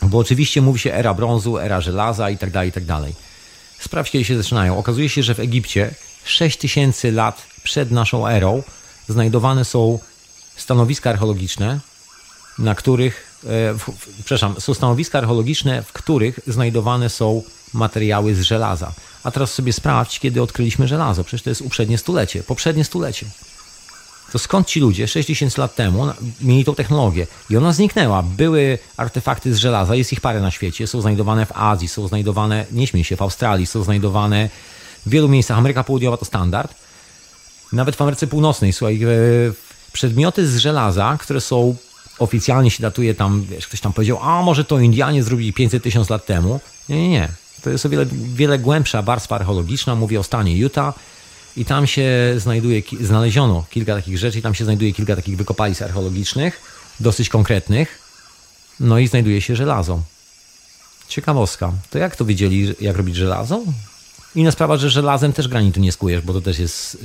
Bo 0.01 0.17
oczywiście 0.17 0.61
mówi 0.61 0.79
się 0.79 0.93
era 0.93 1.13
brązu, 1.13 1.57
era 1.57 1.81
żelaza 1.81 2.29
i 2.29 2.37
tak 2.37 2.51
dalej, 2.51 2.69
i 2.69 2.71
tak. 2.71 2.83
Sprawdź, 3.79 4.11
kiedy 4.11 4.25
się 4.25 4.37
zaczynają. 4.37 4.77
Okazuje 4.77 5.09
się, 5.09 5.23
że 5.23 5.35
w 5.35 5.39
Egipcie 5.39 5.93
6000 6.25 7.11
lat 7.11 7.41
przed 7.63 7.91
naszą 7.91 8.27
erą 8.27 8.63
znajdowane 9.09 9.65
są 9.65 9.99
stanowiska 10.57 11.09
archeologiczne, 11.09 11.79
na 12.59 12.75
których, 12.75 13.15
e, 13.15 13.24
przepraszam, 14.17 14.61
są 14.61 14.73
stanowiska 14.73 15.17
archeologiczne, 15.17 15.83
w 15.83 15.93
których 15.93 16.39
znajdowane 16.47 17.09
są 17.09 17.43
materiały 17.73 18.35
z 18.35 18.41
żelaza. 18.41 18.91
A 19.23 19.31
teraz 19.31 19.53
sobie 19.53 19.73
sprawdź, 19.73 20.19
kiedy 20.19 20.41
odkryliśmy 20.41 20.87
żelazo. 20.87 21.23
Przecież 21.23 21.41
to 21.41 21.49
jest 21.49 21.61
uprzednie 21.61 21.97
stulecie, 21.97 22.43
poprzednie 22.43 22.83
stulecie. 22.83 23.25
To 24.31 24.39
skąd 24.39 24.67
ci 24.67 24.79
ludzie 24.79 25.07
6000 25.07 25.61
lat 25.61 25.75
temu 25.75 26.07
mieli 26.41 26.65
tą 26.65 26.75
technologię? 26.75 27.27
I 27.49 27.57
ona 27.57 27.73
zniknęła. 27.73 28.23
Były 28.23 28.79
artefakty 28.97 29.53
z 29.53 29.57
żelaza, 29.57 29.95
jest 29.95 30.13
ich 30.13 30.21
parę 30.21 30.41
na 30.41 30.51
świecie, 30.51 30.87
są 30.87 31.01
znajdowane 31.01 31.45
w 31.45 31.51
Azji, 31.51 31.87
są 31.87 32.07
znajdowane, 32.07 32.65
nie 32.71 32.87
śmiej 32.87 33.03
się, 33.03 33.15
w 33.15 33.21
Australii, 33.21 33.65
są 33.65 33.83
znajdowane 33.83 34.49
w 35.05 35.09
wielu 35.09 35.29
miejscach. 35.29 35.57
Ameryka 35.57 35.83
Południowa 35.83 36.17
to 36.17 36.25
standard. 36.25 36.75
Nawet 37.73 37.95
w 37.95 38.01
Ameryce 38.01 38.27
Północnej, 38.27 38.73
słuchaj, 38.73 39.03
e, 39.03 39.07
przedmioty 39.91 40.47
z 40.47 40.57
żelaza, 40.57 41.17
które 41.21 41.41
są 41.41 41.75
oficjalnie 42.19 42.71
się 42.71 42.81
datuje 42.81 43.15
tam, 43.15 43.45
wiesz, 43.49 43.67
ktoś 43.67 43.81
tam 43.81 43.93
powiedział, 43.93 44.19
a 44.21 44.41
może 44.41 44.65
to 44.65 44.79
Indianie 44.79 45.23
zrobili 45.23 45.53
500 45.53 45.83
tysięcy 45.83 46.13
lat 46.13 46.25
temu. 46.25 46.59
Nie, 46.89 47.01
nie, 47.01 47.09
nie. 47.09 47.29
To 47.61 47.69
jest 47.69 47.85
o 47.85 47.89
wiele, 47.89 48.05
wiele 48.33 48.59
głębsza 48.59 49.01
warstwa 49.01 49.35
archeologiczna. 49.35 49.95
Mówię 49.95 50.19
o 50.19 50.23
stanie 50.23 50.57
Utah 50.57 50.93
i 51.57 51.65
tam 51.65 51.87
się 51.87 52.33
znajduje, 52.37 52.81
znaleziono 53.01 53.65
kilka 53.69 53.95
takich 53.95 54.17
rzeczy, 54.17 54.39
i 54.39 54.41
tam 54.41 54.55
się 54.55 54.63
znajduje 54.63 54.93
kilka 54.93 55.15
takich 55.15 55.37
wykopalisk 55.37 55.81
archeologicznych, 55.81 56.61
dosyć 56.99 57.29
konkretnych. 57.29 57.99
No 58.79 58.99
i 58.99 59.07
znajduje 59.07 59.41
się 59.41 59.55
żelazo. 59.55 60.01
Ciekawostka. 61.07 61.71
To 61.89 61.97
jak 61.97 62.15
to 62.15 62.25
wiedzieli, 62.25 62.75
jak 62.81 62.97
robić 62.97 63.15
żelazo? 63.15 63.61
Inna 64.35 64.51
sprawa, 64.51 64.77
że 64.77 64.89
żelazem 64.89 65.33
też 65.33 65.47
granitu 65.47 65.79
nie 65.79 65.91
skujesz, 65.91 66.21
bo 66.21 66.33
to 66.33 66.41
też 66.41 66.59
jest 66.59 66.97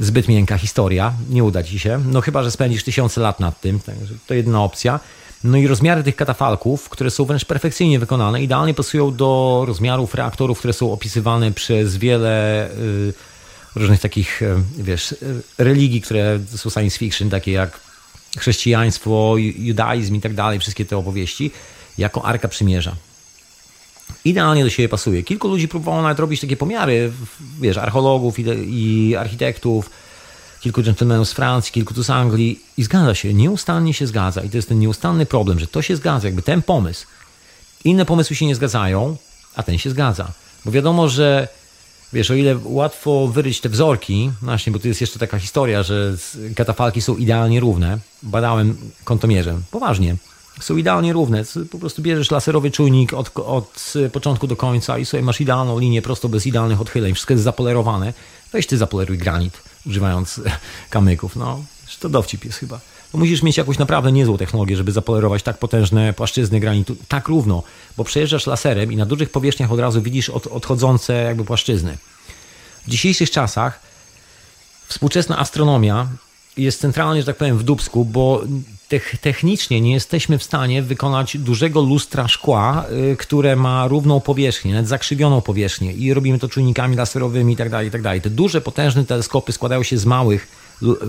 zbyt 0.00 0.28
miękka 0.28 0.58
historia. 0.58 1.12
Nie 1.30 1.44
uda 1.44 1.62
ci 1.62 1.78
się. 1.78 2.02
No 2.06 2.20
chyba, 2.20 2.42
że 2.42 2.50
spędzisz 2.50 2.84
tysiące 2.84 3.20
lat 3.20 3.40
nad 3.40 3.60
tym. 3.60 3.80
Także 3.80 4.14
to 4.26 4.34
jedyna 4.34 4.64
opcja. 4.64 5.00
No 5.44 5.58
i 5.58 5.66
rozmiary 5.66 6.02
tych 6.02 6.16
katafalków, 6.16 6.88
które 6.88 7.10
są 7.10 7.24
wręcz 7.24 7.44
perfekcyjnie 7.44 7.98
wykonane, 7.98 8.42
idealnie 8.42 8.74
pasują 8.74 9.16
do 9.16 9.62
rozmiarów 9.66 10.14
reaktorów, 10.14 10.58
które 10.58 10.72
są 10.72 10.92
opisywane 10.92 11.52
przez 11.52 11.96
wiele 11.96 12.68
y, 12.70 13.12
różnych 13.76 14.00
takich, 14.00 14.42
y, 14.42 14.54
wiesz, 14.78 15.12
y, 15.12 15.16
religii, 15.58 16.00
które 16.00 16.40
są 16.56 16.70
science 16.70 16.98
fiction, 16.98 17.30
takie 17.30 17.52
jak 17.52 17.80
chrześcijaństwo, 18.38 19.34
judaizm 19.58 20.14
i 20.14 20.20
tak 20.20 20.34
dalej, 20.34 20.58
wszystkie 20.58 20.84
te 20.84 20.96
opowieści, 20.96 21.50
jako 21.98 22.24
Arka 22.24 22.48
Przymierza 22.48 22.96
idealnie 24.24 24.64
do 24.64 24.70
siebie 24.70 24.88
pasuje. 24.88 25.22
Kilku 25.22 25.48
ludzi 25.48 25.68
próbowało 25.68 26.02
nawet 26.02 26.18
robić 26.18 26.40
takie 26.40 26.56
pomiary, 26.56 27.12
wiesz, 27.60 27.76
archeologów 27.76 28.38
i, 28.38 28.44
i 28.66 29.16
architektów, 29.16 29.90
kilku 30.60 30.82
dżentelmenów 30.82 31.28
z 31.28 31.32
Francji, 31.32 31.72
kilku 31.72 31.94
tu 31.94 32.02
z 32.02 32.10
Anglii 32.10 32.60
i 32.76 32.82
zgadza 32.82 33.14
się, 33.14 33.34
nieustannie 33.34 33.94
się 33.94 34.06
zgadza. 34.06 34.42
I 34.42 34.50
to 34.50 34.56
jest 34.56 34.68
ten 34.68 34.78
nieustanny 34.78 35.26
problem, 35.26 35.58
że 35.58 35.66
to 35.66 35.82
się 35.82 35.96
zgadza, 35.96 36.28
jakby 36.28 36.42
ten 36.42 36.62
pomysł. 36.62 37.06
Inne 37.84 38.04
pomysły 38.04 38.36
się 38.36 38.46
nie 38.46 38.54
zgadzają, 38.54 39.16
a 39.54 39.62
ten 39.62 39.78
się 39.78 39.90
zgadza. 39.90 40.32
Bo 40.64 40.70
wiadomo, 40.70 41.08
że 41.08 41.48
wiesz, 42.12 42.30
o 42.30 42.34
ile 42.34 42.58
łatwo 42.64 43.28
wyryć 43.28 43.60
te 43.60 43.68
wzorki, 43.68 44.30
właśnie, 44.42 44.72
bo 44.72 44.78
tu 44.78 44.88
jest 44.88 45.00
jeszcze 45.00 45.18
taka 45.18 45.38
historia, 45.38 45.82
że 45.82 46.16
katafalki 46.56 47.02
są 47.02 47.16
idealnie 47.16 47.60
równe. 47.60 47.98
Badałem 48.22 48.76
kątomierzem, 49.04 49.62
poważnie. 49.70 50.16
Są 50.60 50.76
idealnie 50.76 51.12
równe. 51.12 51.44
Po 51.70 51.78
prostu 51.78 52.02
bierzesz 52.02 52.30
laserowy 52.30 52.70
czujnik 52.70 53.12
od, 53.12 53.30
od 53.38 53.94
początku 54.12 54.46
do 54.46 54.56
końca 54.56 54.98
i 54.98 55.04
sobie 55.04 55.22
masz 55.22 55.40
idealną 55.40 55.78
linię, 55.78 56.02
prosto 56.02 56.28
bez 56.28 56.46
idealnych 56.46 56.80
odchyleń. 56.80 57.14
Wszystko 57.14 57.34
jest 57.34 57.44
zapolerowane. 57.44 58.12
Weź 58.52 58.66
ty 58.66 58.76
zapoleruj 58.76 59.18
granit, 59.18 59.62
używając 59.86 60.40
kamyków. 60.90 61.36
No, 61.36 61.64
to 62.00 62.08
dowcip 62.08 62.44
jest 62.44 62.58
chyba. 62.58 62.80
Musisz 63.14 63.42
mieć 63.42 63.56
jakąś 63.56 63.78
naprawdę 63.78 64.12
niezłą 64.12 64.38
technologię, 64.38 64.76
żeby 64.76 64.92
zapolerować 64.92 65.42
tak 65.42 65.58
potężne 65.58 66.12
płaszczyzny 66.12 66.60
granitu 66.60 66.96
tak 67.08 67.28
równo, 67.28 67.62
bo 67.96 68.04
przejeżdżasz 68.04 68.46
laserem 68.46 68.92
i 68.92 68.96
na 68.96 69.06
dużych 69.06 69.30
powierzchniach 69.30 69.72
od 69.72 69.80
razu 69.80 70.02
widzisz 70.02 70.30
od, 70.30 70.46
odchodzące 70.46 71.12
jakby 71.14 71.44
płaszczyzny. 71.44 71.98
W 72.86 72.90
dzisiejszych 72.90 73.30
czasach 73.30 73.80
współczesna 74.88 75.38
astronomia 75.38 76.08
jest 76.56 76.80
centralnie, 76.80 77.20
że 77.20 77.26
tak 77.26 77.36
powiem, 77.36 77.58
w 77.58 77.62
dubsku, 77.62 78.04
bo 78.04 78.42
technicznie 79.20 79.80
nie 79.80 79.92
jesteśmy 79.92 80.38
w 80.38 80.42
stanie 80.42 80.82
wykonać 80.82 81.36
dużego 81.36 81.80
lustra 81.80 82.28
szkła, 82.28 82.84
y, 83.12 83.16
które 83.16 83.56
ma 83.56 83.88
równą 83.88 84.20
powierzchnię, 84.20 84.72
nawet 84.72 84.88
zakrzywioną 84.88 85.40
powierzchnię 85.40 85.92
i 85.92 86.14
robimy 86.14 86.38
to 86.38 86.48
czujnikami 86.48 86.96
laserowymi 86.96 87.52
itd., 87.52 87.70
tak 87.70 87.84
itd. 87.84 88.02
Tak 88.02 88.22
Te 88.22 88.30
duże, 88.30 88.60
potężne 88.60 89.04
teleskopy 89.04 89.52
składają 89.52 89.82
się 89.82 89.98
z 89.98 90.06
małych, 90.06 90.48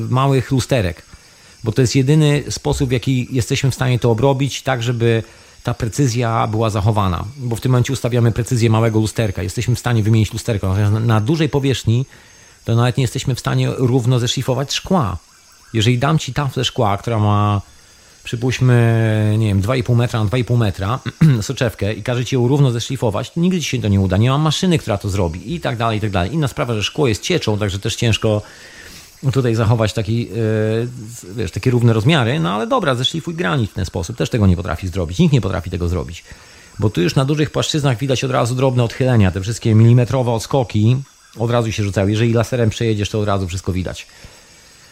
małych 0.10 0.52
lusterek 0.52 1.04
bo 1.64 1.72
to 1.72 1.82
jest 1.82 1.96
jedyny 1.96 2.44
sposób, 2.50 2.90
w 2.90 2.92
jaki 2.92 3.28
jesteśmy 3.32 3.72
w 3.72 3.76
stanie 3.76 4.00
to 4.00 4.12
obrobić, 4.12 4.62
tak 4.62 4.84
żeby 4.84 5.24
ta 5.64 5.74
precyzja 5.74 6.48
była 6.48 6.70
zachowana. 6.70 7.26
Bo 7.38 7.56
w 7.56 7.62
tym 7.62 7.72
momencie 7.72 7.94
ustawiamy 7.94 8.32
precyzję 8.32 8.70
małego 8.70 9.00
lusterka. 9.00 9.44
Jesteśmy 9.44 9.76
w 9.76 9.80
stanie 9.80 10.04
wymienić 10.04 10.34
lusterko. 10.34 10.68
Natomiast 10.68 10.94
na, 10.94 11.00
na 11.00 11.22
dużej 11.22 11.50
powierzchni 11.50 12.06
to 12.66 12.76
nawet 12.76 12.98
nie 12.98 13.02
jesteśmy 13.02 13.36
w 13.36 13.40
stanie 13.40 13.72
równo 13.78 14.20
zeszlifować 14.20 14.74
szkła. 14.74 15.18
Jeżeli 15.74 15.98
dam 15.98 16.20
ci 16.20 16.34
taflę 16.34 16.66
szkła, 16.66 16.98
która 16.98 17.20
ma 17.20 17.62
przypuśćmy, 18.24 19.36
nie 19.38 19.48
wiem, 19.48 19.62
2,5 19.62 19.96
metra 19.96 20.24
na 20.24 20.30
2,5 20.30 20.58
metra 20.58 21.00
soczewkę 21.42 21.94
i 21.94 22.04
każe 22.04 22.26
ci 22.26 22.36
ją 22.36 22.48
równo 22.48 22.72
zeszlifować, 22.72 23.32
nigdy 23.36 23.62
ci 23.62 23.70
się 23.70 23.82
to 23.82 23.88
nie 23.88 24.02
uda. 24.02 24.18
Nie 24.18 24.30
ma 24.30 24.38
maszyny, 24.38 24.78
która 24.78 24.98
to 24.98 25.10
zrobi 25.10 25.54
i 25.56 25.60
tak 25.60 25.78
dalej, 25.78 25.98
i 25.98 26.02
tak 26.02 26.12
dalej. 26.12 26.34
Inna 26.34 26.48
sprawa, 26.48 26.74
że 26.74 26.84
szkło 26.84 27.08
jest 27.08 27.24
cieczą, 27.24 27.58
także 27.58 27.80
też 27.80 27.96
ciężko 27.96 28.42
tutaj 29.34 29.56
zachować 29.56 29.94
taki, 29.94 30.28
e, 30.28 31.34
wiesz, 31.36 31.52
takie 31.52 31.72
równe 31.72 31.94
rozmiary, 31.94 32.40
no 32.40 32.54
ale 32.54 32.68
dobra, 32.68 32.96
zeszlifuj 32.96 33.36
granit 33.36 33.72
w 33.72 33.74
ten 33.74 33.86
sposób, 33.86 34.18
też 34.18 34.30
tego 34.30 34.48
nie 34.48 34.56
potrafi 34.56 34.88
zrobić, 34.88 35.20
nikt 35.20 35.34
nie 35.34 35.42
potrafi 35.42 35.70
tego 35.70 35.88
zrobić. 35.88 36.24
Bo 36.80 36.90
tu 36.90 37.02
już 37.02 37.16
na 37.16 37.26
dużych 37.26 37.50
płaszczyznach 37.50 37.98
widać 37.98 38.24
od 38.24 38.32
razu 38.32 38.56
drobne 38.56 38.84
odchylenia, 38.84 39.32
te 39.32 39.42
wszystkie 39.42 39.76
milimetrowe 39.76 40.32
odskoki 40.32 40.98
od 41.40 41.52
razu 41.52 41.72
się 41.72 41.84
rzucają. 41.84 42.08
Jeżeli 42.08 42.34
laserem 42.34 42.70
przejedziesz, 42.70 43.10
to 43.10 43.20
od 43.20 43.28
razu 43.28 43.48
wszystko 43.48 43.74
widać. 43.74 44.08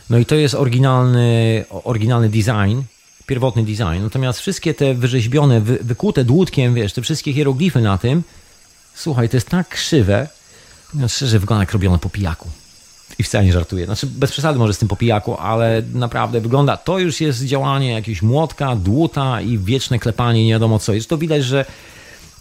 No 0.10 0.18
i 0.18 0.26
to 0.26 0.36
jest 0.36 0.56
oryginalny, 0.56 1.66
oryginalny 1.84 2.30
design, 2.30 2.82
pierwotny 3.26 3.64
design. 3.64 4.02
Natomiast 4.02 4.40
wszystkie 4.40 4.74
te 4.74 4.94
wyrzeźbione, 4.94 5.62
wy, 5.62 5.80
wykute 5.82 6.24
dłutkiem, 6.24 6.74
wiesz, 6.74 6.94
te 6.94 7.02
wszystkie 7.02 7.34
hieroglify 7.34 7.82
na 7.82 7.98
tym, 7.98 8.24
słuchaj, 8.96 9.30
to 9.30 9.38
jest 9.38 9.50
tak 9.50 9.70
krzywe, 9.70 10.28
no 10.94 11.08
szczerze 11.08 11.40
wygląda 11.40 11.64
jak 11.64 11.72
robione 11.72 12.00
po 12.00 12.10
pijaku. 12.10 12.50
I 13.20 13.24
wcale 13.24 13.46
nie 13.46 13.54
żartuję. 13.54 13.86
Znaczy, 13.86 14.08
bez 14.08 14.32
przesady 14.32 14.60
może 14.60 14.74
z 14.74 14.78
tym 14.78 14.88
popijaku, 14.88 15.38
ale 15.38 15.82
naprawdę 15.94 16.42
wygląda, 16.42 16.78
to 16.78 17.00
już 17.00 17.22
jest 17.22 17.46
działanie 17.46 17.92
jakiegoś 17.92 18.22
młotka, 18.22 18.76
dłuta 18.76 19.42
i 19.42 19.58
wieczne 19.58 20.00
klepanie, 20.00 20.46
nie 20.46 20.52
wiadomo 20.52 20.80
co. 20.80 20.94
Jest 20.94 21.10
to 21.10 21.18
widać, 21.18 21.44
że, 21.44 21.66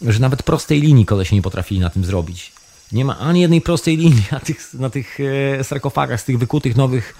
że 0.03 0.21
nawet 0.21 0.43
prostej 0.43 0.81
linii 0.81 1.07
koleś 1.07 1.33
nie 1.33 1.43
potrafili 1.43 1.81
na 1.81 1.91
tym 1.91 2.05
zrobić. 2.05 2.53
Nie 2.93 3.05
ma 3.05 3.19
ani 3.19 3.41
jednej 3.41 3.61
prostej 3.61 3.97
linii 3.97 4.25
na 4.33 4.41
tych, 4.41 4.75
na 4.75 4.91
tych 4.91 5.19
e, 5.61 5.65
sarkofagach 5.65 6.21
z 6.21 6.25
tych 6.25 6.39
wykutych 6.39 6.77
nowych 6.77 7.15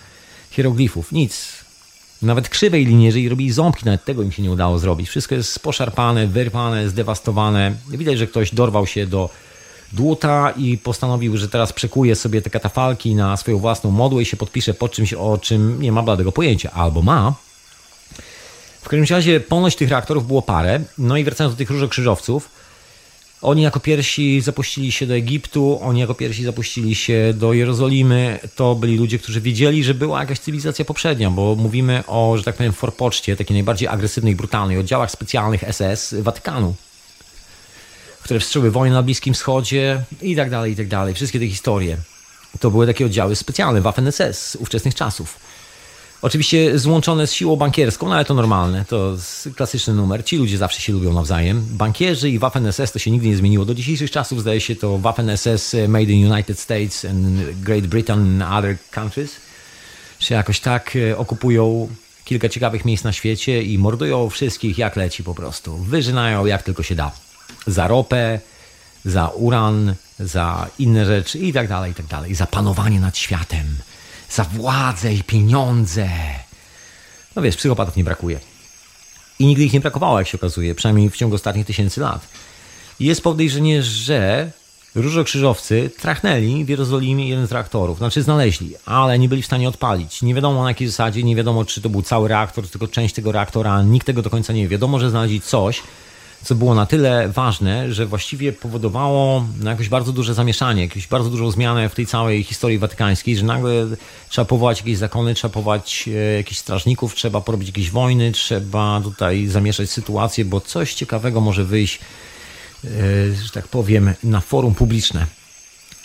hieroglifów. 0.51 1.13
Nic. 1.13 1.59
Nawet 2.23 2.49
krzywej 2.49 3.03
jeżeli 3.03 3.29
robili 3.29 3.53
ząbki, 3.53 3.85
nawet 3.85 4.05
tego 4.05 4.23
im 4.23 4.33
się 4.33 4.43
nie 4.43 4.51
udało 4.51 4.79
zrobić. 4.79 5.09
Wszystko 5.09 5.35
jest 5.35 5.61
poszarpane, 5.61 6.27
wyrwane, 6.27 6.89
zdewastowane. 6.89 7.75
Widać, 7.91 8.19
że 8.19 8.27
ktoś 8.27 8.55
dorwał 8.55 8.87
się 8.87 9.07
do 9.07 9.31
dłuta 9.93 10.51
i 10.51 10.79
postanowił, 10.79 11.37
że 11.37 11.49
teraz 11.49 11.73
przekuje 11.73 12.17
sobie 12.17 12.43
te 12.43 12.51
katafalki 12.51 13.15
na 13.15 13.37
swoją 13.37 13.59
własną 13.59 13.91
modłę 13.91 14.23
i 14.23 14.27
się 14.27 14.37
podpisze 14.37 14.75
pod 14.75 14.93
czymś, 14.93 15.15
o 15.15 15.39
czym 15.39 15.83
nie 15.83 15.93
ma 15.93 16.03
bladego 16.03 16.33
pojęcia. 16.33 16.71
Albo 16.71 17.03
ma. 17.03 17.35
W 18.83 18.89
każdym 18.89 19.17
razie 19.17 19.41
ponoć 19.41 19.77
tych 19.77 19.91
reaktorów 19.91 20.27
było 20.27 20.43
parę. 20.43 20.81
No 20.99 21.17
i 21.17 21.25
wracając 21.25 21.55
do 21.55 21.59
tych 21.59 21.71
różokrzyżowców, 21.71 22.49
oni 23.43 23.63
jako 23.63 23.81
pierwsi 23.81 24.41
zapuścili 24.41 24.93
się 24.93 25.07
do 25.07 25.15
Egiptu, 25.15 25.79
oni 25.83 26.01
jako 26.01 26.15
pierwsi 26.15 26.45
zapuścili 26.45 26.95
się 26.95 27.35
do 27.35 27.53
Jerozolimy. 27.53 28.39
To 28.57 28.75
byli 28.75 28.97
ludzie, 28.97 29.19
którzy 29.19 29.41
wiedzieli, 29.41 29.85
że 29.85 29.95
była 29.95 30.21
jakaś 30.21 30.39
cywilizacja 30.39 30.85
poprzednia, 30.85 31.31
bo 31.31 31.55
mówimy 31.55 32.03
o, 32.07 32.35
że 32.39 32.45
tak 32.45 32.57
powiem, 32.57 32.73
forpoczcie, 32.73 33.37
takiej 33.37 33.55
najbardziej 33.55 33.89
agresywnej, 33.89 34.37
brutalnej, 34.37 34.79
oddziałach 34.79 35.11
specjalnych 35.11 35.65
SS 35.73 36.15
Watykanu 36.19 36.75
które 38.29 38.41
wstrzyły 38.41 38.71
wojnę 38.71 38.95
na 38.95 39.03
Bliskim 39.03 39.35
Wschodzie 39.35 40.03
i 40.23 40.37
tak 40.37 40.51
dalej, 40.51 40.73
i 40.73 40.77
tak 40.77 40.89
dalej. 40.89 41.15
Wszystkie 41.15 41.39
te 41.39 41.47
historie. 41.47 41.97
To 42.61 42.71
były 42.71 42.87
takie 42.87 43.07
oddziały 43.07 43.37
specjalne, 43.37 43.81
Waffen-SS 43.81 44.33
z 44.33 44.57
ówczesnych 44.57 44.95
czasów. 44.95 45.39
Oczywiście 46.23 46.79
złączone 46.79 47.27
z 47.27 47.33
siłą 47.33 47.57
bankierską, 47.57 48.09
no 48.09 48.15
ale 48.15 48.25
to 48.25 48.35
normalne, 48.35 48.85
to 48.85 49.17
klasyczny 49.57 49.95
numer. 49.95 50.25
Ci 50.25 50.37
ludzie 50.37 50.59
zawsze 50.59 50.81
się 50.81 50.93
lubią 50.93 51.13
nawzajem. 51.13 51.67
Bankierzy 51.71 52.31
i 52.31 52.39
Waffen-SS 52.39 52.93
to 52.93 52.99
się 52.99 53.11
nigdy 53.11 53.29
nie 53.29 53.37
zmieniło. 53.37 53.65
Do 53.65 53.75
dzisiejszych 53.75 54.11
czasów 54.11 54.41
zdaje 54.41 54.61
się 54.61 54.77
to 54.77 54.99
Waffen-SS 54.99 55.89
made 55.89 56.05
in 56.05 56.33
United 56.33 56.61
States 56.61 57.05
and 57.05 57.27
Great 57.63 57.87
Britain 57.87 58.43
and 58.43 58.59
other 58.59 58.77
countries. 58.91 59.37
Czy 60.19 60.35
jakoś 60.35 60.61
tak 60.61 60.97
e, 60.97 61.19
okupują 61.19 61.89
kilka 62.25 62.49
ciekawych 62.49 62.85
miejsc 62.85 63.05
na 63.05 63.13
świecie 63.13 63.63
i 63.63 63.79
mordują 63.79 64.29
wszystkich 64.31 64.79
jak 64.79 64.97
leci 64.97 65.25
po 65.25 65.35
prostu. 65.35 65.77
Wyżynają 65.77 66.47
jak 66.47 66.63
tylko 66.63 66.83
się 66.83 66.95
da 66.95 67.13
za 67.67 67.89
ropę, 67.89 68.41
za 69.05 69.29
uran, 69.29 69.95
za 70.21 70.67
inne 70.79 71.07
rzeczy 71.07 71.39
i 71.39 71.53
tak 71.53 71.69
dalej, 71.69 71.93
i 71.93 71.95
tak 71.95 72.07
dalej. 72.07 72.35
Za 72.35 72.47
panowanie 72.47 73.01
nad 73.01 73.17
światem, 73.17 73.67
za 74.31 74.45
władzę 74.45 75.15
i 75.15 75.25
pieniądze. 75.25 76.09
No 77.37 77.43
wiesz, 77.43 77.57
psychopatów 77.57 77.97
nie 77.97 78.05
brakuje. 78.05 78.41
I 79.39 79.47
nigdy 79.47 79.65
ich 79.65 79.73
nie 79.73 79.81
brakowało, 79.81 80.19
jak 80.19 80.29
się 80.29 80.39
okazuje, 80.39 80.75
przynajmniej 80.75 81.11
w 81.11 81.17
ciągu 81.17 81.35
ostatnich 81.35 81.67
tysięcy 81.67 82.01
lat. 82.01 82.29
I 83.01 83.05
jest 83.05 83.23
podejrzenie, 83.23 83.83
że 83.83 84.51
różokrzyżowcy 84.95 85.91
trachnęli 85.99 86.65
w 86.65 86.69
Jerozolimie 86.69 87.29
jeden 87.29 87.47
z 87.47 87.53
reaktorów. 87.53 87.99
Znaczy 87.99 88.23
znaleźli, 88.23 88.75
ale 88.87 89.19
nie 89.19 89.29
byli 89.29 89.43
w 89.43 89.47
stanie 89.47 89.69
odpalić. 89.69 90.23
Nie 90.23 90.35
wiadomo 90.35 90.63
na 90.63 90.71
jakiej 90.71 90.89
zasadzie, 90.89 91.23
nie 91.23 91.37
wiadomo 91.37 91.65
czy 91.65 91.81
to 91.81 91.89
był 91.89 92.03
cały 92.03 92.29
reaktor, 92.29 92.69
tylko 92.69 92.89
część 92.89 93.15
tego 93.15 93.33
reaktora. 93.33 93.83
Nikt 93.83 94.07
tego 94.07 94.23
do 94.23 94.31
końca 94.31 94.53
nie 94.53 94.63
wie. 94.63 94.69
Wiadomo, 94.69 94.99
że 94.99 95.11
znaleźli 95.11 95.41
coś, 95.41 95.83
co 96.45 96.55
było 96.55 96.75
na 96.75 96.87
tyle 96.87 97.29
ważne, 97.29 97.93
że 97.93 98.07
właściwie 98.07 98.53
powodowało 98.53 99.47
no, 99.61 99.71
jakieś 99.71 99.89
bardzo 99.89 100.13
duże 100.13 100.35
zamieszanie, 100.35 100.83
jakąś 100.83 101.07
bardzo 101.07 101.31
dużą 101.31 101.51
zmianę 101.51 101.89
w 101.89 101.95
tej 101.95 102.07
całej 102.07 102.43
historii 102.43 102.79
watykańskiej, 102.79 103.37
że 103.37 103.45
nagle 103.45 103.87
trzeba 104.29 104.45
powołać 104.45 104.79
jakieś 104.79 104.99
zakony, 104.99 105.35
trzeba 105.35 105.55
powołać 105.55 106.09
e, 106.09 106.37
jakichś 106.37 106.59
strażników, 106.61 107.15
trzeba 107.15 107.41
porobić 107.41 107.69
jakieś 107.69 107.91
wojny, 107.91 108.33
trzeba 108.33 109.01
tutaj 109.05 109.47
zamieszać 109.47 109.91
sytuację, 109.91 110.45
bo 110.45 110.61
coś 110.61 110.95
ciekawego 110.95 111.41
może 111.41 111.65
wyjść, 111.65 111.99
e, 112.85 112.89
że 113.45 113.51
tak 113.53 113.69
powiem, 113.69 114.15
na 114.25 114.41
forum 114.41 114.75
publiczne, 114.75 115.27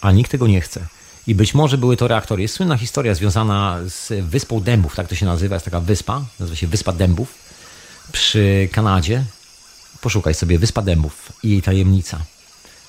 a 0.01 0.11
nikt 0.11 0.31
tego 0.31 0.47
nie 0.47 0.61
chce. 0.61 0.87
I 1.27 1.35
być 1.35 1.53
może 1.53 1.77
były 1.77 1.97
to 1.97 2.07
reaktory. 2.07 2.41
Jest 2.41 2.55
słynna 2.55 2.77
historia 2.77 3.15
związana 3.15 3.79
z 3.85 4.25
Wyspą 4.25 4.59
Dębów, 4.59 4.95
tak 4.95 5.07
to 5.07 5.15
się 5.15 5.25
nazywa, 5.25 5.55
jest 5.55 5.65
taka 5.65 5.79
wyspa, 5.79 6.25
nazywa 6.39 6.57
się 6.57 6.67
Wyspa 6.67 6.91
Dębów 6.91 7.35
przy 8.11 8.69
Kanadzie, 8.71 9.23
Poszukaj 10.03 10.33
sobie 10.33 10.59
Wyspa 10.59 10.81
Dębów 10.81 11.31
i 11.43 11.49
jej 11.49 11.61
tajemnica. 11.61 12.19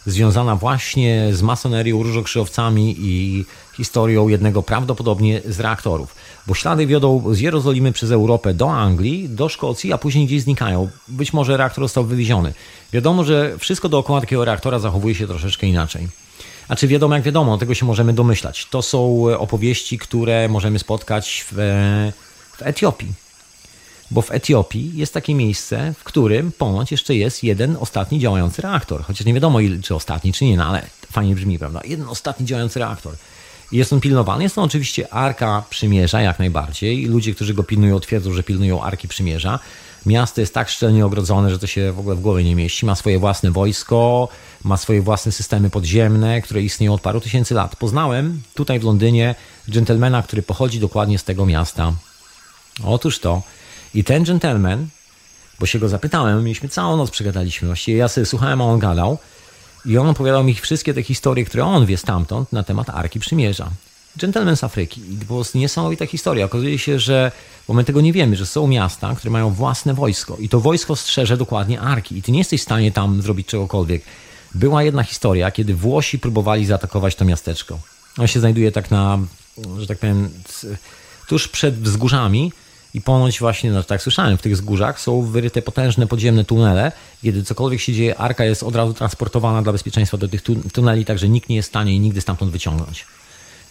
Związana 0.07 0.57
właśnie 0.57 1.29
z 1.33 1.43
masonerią, 1.43 2.03
różokrzyżowcami 2.03 2.97
i 2.99 3.45
historią 3.77 4.29
jednego 4.29 4.63
prawdopodobnie 4.63 5.41
z 5.49 5.61
reaktorów. 5.61 6.15
Bo 6.47 6.55
ślady 6.55 6.87
wiodą 6.87 7.35
z 7.35 7.41
Jerozolimy 7.41 7.93
przez 7.93 8.11
Europę 8.11 8.55
do 8.55 8.73
Anglii, 8.73 9.29
do 9.29 9.49
Szkocji, 9.49 9.93
a 9.93 9.99
później 9.99 10.27
gdzieś 10.27 10.43
znikają. 10.43 10.89
Być 11.09 11.33
może 11.33 11.57
reaktor 11.57 11.85
został 11.85 12.05
wywieziony. 12.05 12.55
Wiadomo, 12.93 13.25
że 13.25 13.59
wszystko 13.59 13.89
dookoła 13.89 14.21
takiego 14.21 14.45
reaktora 14.45 14.79
zachowuje 14.79 15.15
się 15.15 15.27
troszeczkę 15.27 15.67
inaczej. 15.67 16.09
A 16.69 16.77
czy 16.77 16.89
wiadomo, 16.89 17.15
jak 17.15 17.25
wiadomo, 17.25 17.59
tego 17.59 17.75
się 17.75 17.87
możemy 17.87 18.13
domyślać. 18.13 18.67
To 18.67 18.83
są 18.83 19.27
opowieści, 19.39 19.99
które 19.99 20.49
możemy 20.49 20.79
spotkać 20.79 21.45
w, 21.51 21.55
w 22.57 22.63
Etiopii 22.63 23.24
bo 24.11 24.23
w 24.23 24.31
Etiopii 24.31 24.93
jest 24.95 25.15
takie 25.15 25.35
miejsce, 25.35 25.95
w 25.99 26.05
którym 26.05 26.53
ponoć 26.53 26.91
jeszcze 26.91 27.15
jest 27.15 27.45
jeden 27.45 27.77
ostatni 27.81 28.19
działający 28.19 28.63
reaktor. 28.63 29.05
Chociaż 29.05 29.27
nie 29.27 29.35
wiadomo, 29.35 29.59
czy 29.83 29.95
ostatni, 29.95 30.33
czy 30.33 30.45
nie, 30.45 30.57
no 30.57 30.65
ale 30.65 30.87
fajnie 31.13 31.35
brzmi, 31.35 31.59
prawda? 31.59 31.81
Jeden 31.85 32.09
ostatni 32.09 32.47
działający 32.47 32.79
reaktor. 32.79 33.15
Jest 33.73 33.93
on 33.93 34.01
pilnowany. 34.01 34.43
Jest 34.43 34.55
to 34.55 34.63
oczywiście 34.63 35.13
Arka 35.13 35.65
Przymierza, 35.71 36.21
jak 36.21 36.39
najbardziej. 36.39 37.07
Ludzie, 37.07 37.35
którzy 37.35 37.55
go 37.55 37.63
pilnują, 37.63 38.01
twierdzą, 38.01 38.33
że 38.33 38.43
pilnują 38.43 38.83
Arki 38.83 39.09
Przymierza. 39.09 39.59
Miasto 40.07 40.41
jest 40.41 40.55
tak 40.55 40.69
szczelnie 40.69 41.07
ogrodzone, 41.07 41.51
że 41.51 41.59
to 41.59 41.67
się 41.67 41.93
w 41.93 41.99
ogóle 41.99 42.17
w 42.17 42.21
głowie 42.21 42.45
nie 42.45 42.57
mieści. 42.57 42.87
Ma 42.87 42.95
swoje 42.95 43.19
własne 43.19 43.51
wojsko, 43.51 44.29
ma 44.65 44.77
swoje 44.77 45.03
własne 45.03 45.33
systemy 45.33 45.71
podziemne, 45.71 46.43
które 46.43 46.63
istnieją 46.63 46.95
od 46.95 47.01
paru 47.01 47.21
tysięcy 47.21 47.55
lat. 47.55 47.77
Poznałem 47.77 48.43
tutaj 48.55 48.81
w 48.81 48.85
Londynie 48.85 49.35
dżentelmena, 49.71 50.23
który 50.23 50.43
pochodzi 50.43 50.81
dokładnie 50.81 51.19
z 51.19 51.25
tego 51.25 51.47
miasta. 51.47 51.93
Otóż 52.85 53.19
to. 53.19 53.43
I 53.95 54.05
ten 54.05 54.25
dżentelmen, 54.25 54.89
bo 55.61 55.67
się 55.67 55.79
go 55.79 55.89
zapytałem, 55.89 56.45
mieliśmy 56.45 56.69
całą 56.69 56.97
noc 56.97 57.11
przegadaliśmy. 57.11 57.69
Właściwie 57.69 57.99
ja 57.99 58.09
sobie 58.09 58.27
słuchałem, 58.27 58.61
a 58.61 58.65
on 58.65 58.79
gadał. 58.79 59.19
I 59.87 59.99
on 59.99 60.09
opowiadał 60.09 60.45
mi 60.45 60.55
wszystkie 60.55 60.95
te 60.95 61.03
historie, 61.03 61.45
które 61.45 61.65
on 61.65 61.87
wie 61.87 61.97
stamtąd 61.97 62.53
na 62.53 62.63
temat 62.63 62.91
Arki 62.91 63.21
Przymierza. 63.21 63.71
Gentleman 64.17 64.57
z 64.57 64.65
Afryki. 64.65 65.01
I 65.01 65.35
jest 65.39 65.55
niesamowita 65.55 66.07
historia. 66.07 66.45
Okazuje 66.45 66.79
się, 66.79 66.99
że, 66.99 67.33
bo 67.69 67.75
my 67.75 67.85
tego 67.85 68.01
nie 68.01 68.13
wiemy, 68.13 68.37
że 68.37 68.47
są 68.47 68.67
miasta, 68.67 69.15
które 69.15 69.31
mają 69.31 69.51
własne 69.51 69.95
wojsko 69.95 70.37
i 70.37 70.49
to 70.49 70.61
wojsko 70.61 70.97
strzeże 70.97 71.37
dokładnie 71.37 71.81
Arki 71.81 72.19
i 72.19 72.23
ty 72.23 72.33
nie 72.33 72.39
jesteś 72.39 72.61
w 72.61 72.65
stanie 72.65 72.93
tam 72.93 73.23
zrobić 73.23 73.47
czegokolwiek. 73.47 74.03
Była 74.55 74.83
jedna 74.83 75.03
historia, 75.03 75.51
kiedy 75.51 75.75
Włosi 75.75 76.19
próbowali 76.19 76.67
zaatakować 76.67 77.15
to 77.15 77.25
miasteczko. 77.25 77.79
On 78.19 78.27
się 78.27 78.41
znajduje 78.41 78.73
tak 78.73 78.91
na, 78.91 79.19
że 79.79 79.87
tak 79.87 79.99
powiem, 79.99 80.31
tuż 81.29 81.49
przed 81.49 81.81
wzgórzami 81.81 82.53
i 82.95 83.01
ponoć 83.01 83.41
właśnie, 83.41 83.71
no 83.71 83.83
tak 83.83 84.03
słyszałem, 84.03 84.39
w 84.39 84.43
tych 84.43 84.53
wzgórzach 84.53 85.01
są 85.01 85.23
wyryte 85.23 85.63
potężne 85.63 86.07
podziemne 86.07 86.45
tunele. 86.45 86.93
Kiedy 87.23 87.43
cokolwiek 87.43 87.81
się 87.81 87.93
dzieje, 87.93 88.19
arka 88.19 88.45
jest 88.45 88.63
od 88.63 88.77
razu 88.77 88.95
transportowana 88.95 89.63
dla 89.63 89.73
bezpieczeństwa 89.73 90.17
do 90.17 90.29
tych 90.29 90.43
tuneli, 90.73 91.05
także 91.05 91.29
nikt 91.29 91.49
nie 91.49 91.57
jest 91.57 91.69
w 91.69 91.73
stanie 91.73 91.91
jej 91.91 92.01
nigdy 92.01 92.21
stamtąd 92.21 92.53
wyciągnąć. 92.53 93.07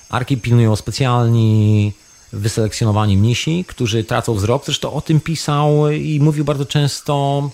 Arki 0.09 0.37
pilnują 0.37 0.75
specjalni, 0.75 1.93
wyselekcjonowani 2.33 3.17
mnisi, 3.17 3.65
którzy 3.67 4.03
tracą 4.03 4.33
wzrok. 4.33 4.65
Zresztą 4.65 4.93
o 4.93 5.01
tym 5.01 5.19
pisał 5.19 5.91
i 5.91 6.19
mówił 6.19 6.45
bardzo 6.45 6.65
często 6.65 7.49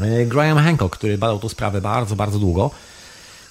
e, 0.00 0.26
Graham 0.26 0.58
Hancock, 0.58 0.96
który 0.96 1.18
badał 1.18 1.38
tę 1.38 1.48
sprawę 1.48 1.80
bardzo, 1.80 2.16
bardzo 2.16 2.38
długo. 2.38 2.70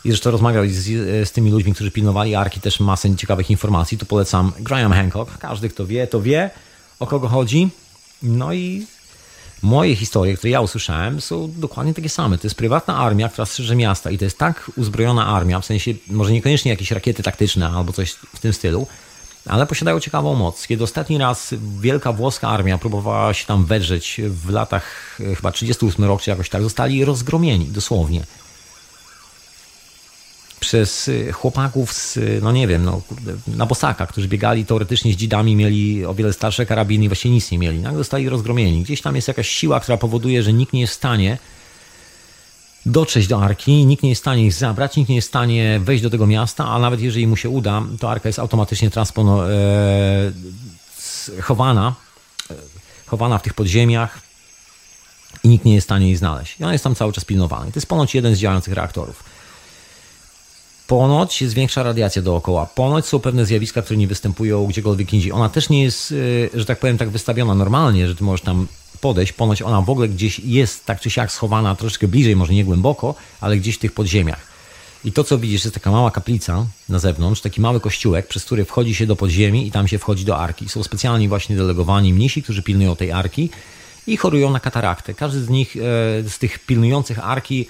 I 0.05 0.09
zresztą 0.09 0.31
rozmawiał 0.31 0.63
z, 0.67 0.83
z, 1.27 1.31
tymi 1.31 1.51
ludźmi, 1.51 1.73
którzy 1.73 1.91
pilnowali 1.91 2.35
Arki, 2.35 2.61
też 2.61 2.79
masę 2.79 3.15
ciekawych 3.15 3.49
informacji. 3.49 3.97
Tu 3.97 4.05
polecam 4.05 4.51
Graham 4.59 4.91
Hancock. 4.91 5.37
Każdy, 5.37 5.69
kto 5.69 5.85
wie, 5.85 6.07
to 6.07 6.21
wie, 6.21 6.49
o 6.99 7.07
kogo 7.07 7.27
chodzi. 7.27 7.69
No 8.23 8.53
i 8.53 8.87
moje 9.61 9.95
historie, 9.95 10.37
które 10.37 10.51
ja 10.51 10.61
usłyszałem, 10.61 11.21
są 11.21 11.51
dokładnie 11.57 11.93
takie 11.93 12.09
same. 12.09 12.37
To 12.37 12.47
jest 12.47 12.55
prywatna 12.55 12.97
armia, 12.97 13.29
która 13.29 13.45
strzeże 13.45 13.75
miasta 13.75 14.11
i 14.11 14.17
to 14.17 14.25
jest 14.25 14.37
tak 14.37 14.71
uzbrojona 14.77 15.27
armia, 15.27 15.59
w 15.59 15.65
sensie 15.65 15.93
może 16.07 16.31
niekoniecznie 16.31 16.71
jakieś 16.71 16.91
rakiety 16.91 17.23
taktyczne 17.23 17.69
albo 17.69 17.93
coś 17.93 18.11
w 18.11 18.39
tym 18.39 18.53
stylu, 18.53 18.87
ale 19.45 19.67
posiadają 19.67 19.99
ciekawą 19.99 20.35
moc. 20.35 20.67
Kiedy 20.67 20.83
ostatni 20.83 21.17
raz 21.17 21.53
wielka 21.79 22.13
włoska 22.13 22.49
armia 22.49 22.77
próbowała 22.77 23.33
się 23.33 23.45
tam 23.45 23.65
wedrzeć 23.65 24.21
w 24.29 24.49
latach 24.49 25.17
e, 25.19 25.35
chyba 25.35 25.51
38 25.51 26.05
rok 26.05 26.21
czy 26.21 26.29
jakoś 26.29 26.49
tak, 26.49 26.63
zostali 26.63 27.05
rozgromieni 27.05 27.65
dosłownie 27.65 28.23
przez 30.59 31.07
y, 31.07 31.31
chłopaków 31.31 31.93
z, 31.93 32.19
no 32.41 32.51
nie 32.51 32.67
wiem, 32.67 32.85
no, 32.85 33.01
kurde, 33.09 33.33
na 33.47 33.65
bosaka, 33.65 34.07
którzy 34.07 34.27
biegali 34.27 34.65
teoretycznie 34.65 35.13
z 35.13 35.15
dzidami, 35.15 35.55
mieli 35.55 36.05
o 36.05 36.13
wiele 36.13 36.33
starsze 36.33 36.65
karabiny 36.65 37.05
i 37.05 37.07
właściwie 37.07 37.35
nic 37.35 37.51
nie 37.51 37.57
mieli. 37.57 37.79
Nagle 37.79 37.97
zostali 37.97 38.29
rozgromieni. 38.29 38.83
Gdzieś 38.83 39.01
tam 39.01 39.15
jest 39.15 39.27
jakaś 39.27 39.49
siła, 39.49 39.79
która 39.79 39.97
powoduje, 39.97 40.43
że 40.43 40.53
nikt 40.53 40.73
nie 40.73 40.81
jest 40.81 40.93
w 40.93 40.97
stanie 40.97 41.37
dotrzeć 42.85 43.27
do 43.27 43.43
Arki, 43.43 43.85
nikt 43.85 44.03
nie 44.03 44.09
jest 44.09 44.21
w 44.21 44.23
stanie 44.23 44.45
ich 44.45 44.53
zabrać, 44.53 44.95
nikt 44.95 45.09
nie 45.09 45.15
jest 45.15 45.27
w 45.27 45.31
stanie 45.31 45.79
wejść 45.83 46.03
do 46.03 46.09
tego 46.09 46.27
miasta, 46.27 46.67
a 46.67 46.79
nawet 46.79 47.01
jeżeli 47.01 47.27
mu 47.27 47.35
się 47.37 47.49
uda, 47.49 47.83
to 47.99 48.11
Arka 48.11 48.29
jest 48.29 48.39
automatycznie 48.39 48.89
transpono, 48.89 49.51
e, 49.51 50.31
chowana, 51.41 51.95
e, 52.51 52.53
chowana 53.05 53.37
w 53.37 53.41
tych 53.41 53.53
podziemiach 53.53 54.19
i 55.43 55.49
nikt 55.49 55.65
nie 55.65 55.75
jest 55.75 55.85
w 55.85 55.89
stanie 55.89 56.07
jej 56.07 56.15
znaleźć. 56.15 56.59
I 56.59 56.63
ona 56.63 56.73
jest 56.73 56.83
tam 56.83 56.95
cały 56.95 57.13
czas 57.13 57.25
pilnowana. 57.25 57.65
to 57.65 57.71
jest 57.75 57.87
ponoć 57.87 58.15
jeden 58.15 58.35
z 58.35 58.39
działających 58.39 58.73
reaktorów. 58.73 59.34
Ponoć 60.87 61.41
jest 61.41 61.53
większa 61.53 61.83
radiacja 61.83 62.21
dookoła. 62.21 62.65
Ponoć 62.65 63.05
są 63.05 63.19
pewne 63.19 63.45
zjawiska, 63.45 63.81
które 63.81 63.97
nie 63.97 64.07
występują 64.07 64.65
gdziekolwiek 64.65 65.13
indziej. 65.13 65.31
Ona 65.31 65.49
też 65.49 65.69
nie 65.69 65.83
jest, 65.83 66.11
y, 66.11 66.49
że 66.53 66.65
tak 66.65 66.79
powiem, 66.79 66.97
tak 66.97 67.09
wystawiona 67.09 67.55
normalnie, 67.55 68.07
że 68.07 68.15
ty 68.15 68.23
możesz 68.23 68.41
tam 68.41 68.67
podejść. 69.01 69.33
Ponoć 69.33 69.61
ona 69.61 69.81
w 69.81 69.89
ogóle 69.89 70.07
gdzieś 70.09 70.39
jest 70.39 70.85
tak 70.85 70.99
czy 70.99 71.09
siak 71.09 71.31
schowana 71.31 71.75
troszeczkę 71.75 72.07
bliżej, 72.07 72.35
może 72.35 72.53
nie 72.53 72.65
głęboko, 72.65 73.15
ale 73.41 73.57
gdzieś 73.57 73.75
w 73.75 73.79
tych 73.79 73.91
podziemiach. 73.91 74.55
I 75.05 75.11
to, 75.11 75.23
co 75.23 75.37
widzisz, 75.37 75.63
jest 75.63 75.73
taka 75.73 75.91
mała 75.91 76.11
kaplica 76.11 76.65
na 76.89 76.99
zewnątrz, 76.99 77.41
taki 77.41 77.61
mały 77.61 77.79
kościółek, 77.79 78.27
przez 78.27 78.45
który 78.45 78.65
wchodzi 78.65 78.95
się 78.95 79.05
do 79.07 79.15
podziemi 79.15 79.67
i 79.67 79.71
tam 79.71 79.87
się 79.87 79.97
wchodzi 79.97 80.25
do 80.25 80.37
arki. 80.37 80.69
Są 80.69 80.83
specjalni 80.83 81.27
właśnie 81.27 81.55
delegowani 81.55 82.13
mnisi, 82.13 82.43
którzy 82.43 82.63
pilnują 82.63 82.95
tej 82.95 83.11
arki 83.11 83.49
i 84.07 84.17
chorują 84.17 84.49
na 84.49 84.59
kataraktę. 84.59 85.13
Każdy 85.13 85.41
z 85.41 85.49
nich, 85.49 85.75
e, 85.77 85.79
z 86.29 86.37
tych 86.39 86.59
pilnujących 86.59 87.19
arki, 87.19 87.67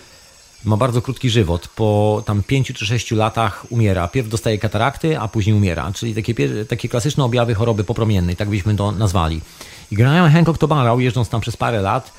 ma 0.66 0.78
bardzo 0.78 1.02
krótki 1.02 1.30
żywot. 1.30 1.68
Po 1.68 2.24
tam 2.26 2.44
5 2.44 2.74
czy 2.76 2.86
6 2.86 3.12
latach 3.12 3.66
umiera. 3.70 4.08
Pierw 4.08 4.30
dostaje 4.30 4.58
katarakty, 4.58 5.20
a 5.20 5.28
później 5.28 5.56
umiera. 5.56 5.92
Czyli 5.96 6.16
takie, 6.16 6.66
takie 6.66 6.90
klasyczne 6.90 7.24
objawy 7.24 7.56
choroby 7.56 7.84
popromiennej, 7.84 8.36
tak 8.36 8.50
byśmy 8.50 8.76
to 8.76 8.92
nazwali. 8.92 9.42
I 9.92 9.96
Graham 9.96 10.32
Hancock 10.32 10.58
to 10.58 10.68
barał, 10.68 11.00
jeżdżąc 11.00 11.30
tam 11.30 11.42
przez 11.42 11.58
parę 11.58 11.82
lat. 11.82 12.14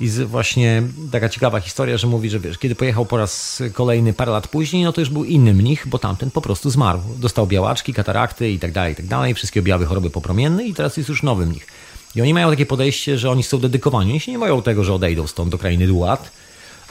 I 0.00 0.08
właśnie 0.08 0.82
taka 1.12 1.28
ciekawa 1.28 1.60
historia, 1.60 1.96
że 1.96 2.06
mówi, 2.06 2.30
że 2.30 2.40
wiesz, 2.40 2.58
kiedy 2.58 2.74
pojechał 2.74 3.06
po 3.06 3.16
raz 3.16 3.62
kolejny 3.72 4.12
parę 4.12 4.32
lat 4.32 4.48
później, 4.48 4.84
no 4.84 4.92
to 4.92 5.00
już 5.00 5.10
był 5.10 5.24
inny 5.24 5.54
mnich, 5.54 5.86
bo 5.86 5.98
tamten 5.98 6.30
po 6.30 6.40
prostu 6.40 6.70
zmarł. 6.70 7.00
Dostał 7.18 7.46
białaczki, 7.46 7.94
katarakty 7.94 8.50
i 8.50 8.58
tak 8.58 8.72
dalej, 8.72 8.92
i 8.92 8.96
tak 8.96 9.06
dalej, 9.06 9.34
wszystkie 9.34 9.60
objawy 9.60 9.86
choroby 9.86 10.10
popromiennej 10.10 10.70
i 10.70 10.74
teraz 10.74 10.96
jest 10.96 11.08
już 11.08 11.22
nowy 11.22 11.46
mnich. 11.46 11.66
I 12.14 12.22
oni 12.22 12.34
mają 12.34 12.50
takie 12.50 12.66
podejście, 12.66 13.18
że 13.18 13.30
oni 13.30 13.42
są 13.42 13.58
dedykowani. 13.58 14.10
Oni 14.10 14.20
się 14.20 14.32
nie 14.32 14.38
boją 14.38 14.62
tego, 14.62 14.84
że 14.84 14.94
odejdą 14.94 15.26
stąd 15.26 15.50
do 15.50 15.58
krainy 15.58 15.86
Duat, 15.86 16.30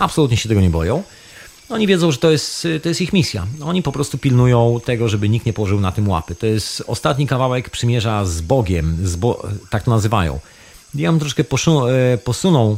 Absolutnie 0.01 0.37
się 0.37 0.49
tego 0.49 0.61
nie 0.61 0.69
boją. 0.69 1.03
Oni 1.69 1.87
wiedzą, 1.87 2.11
że 2.11 2.17
to 2.17 2.31
jest, 2.31 2.67
to 2.83 2.89
jest 2.89 3.01
ich 3.01 3.13
misja. 3.13 3.47
Oni 3.63 3.83
po 3.83 3.91
prostu 3.91 4.17
pilnują 4.17 4.79
tego, 4.85 5.09
żeby 5.09 5.29
nikt 5.29 5.45
nie 5.45 5.53
położył 5.53 5.79
na 5.79 5.91
tym 5.91 6.09
łapy. 6.09 6.35
To 6.35 6.45
jest 6.45 6.83
ostatni 6.87 7.27
kawałek 7.27 7.69
przymierza 7.69 8.25
z 8.25 8.41
Bogiem, 8.41 8.97
z 9.03 9.15
Bo 9.15 9.47
tak 9.69 9.83
to 9.83 9.91
nazywają. 9.91 10.39
Ja 10.95 11.11
bym 11.11 11.19
troszkę 11.19 11.43
e, 11.43 12.17
posunął 12.17 12.77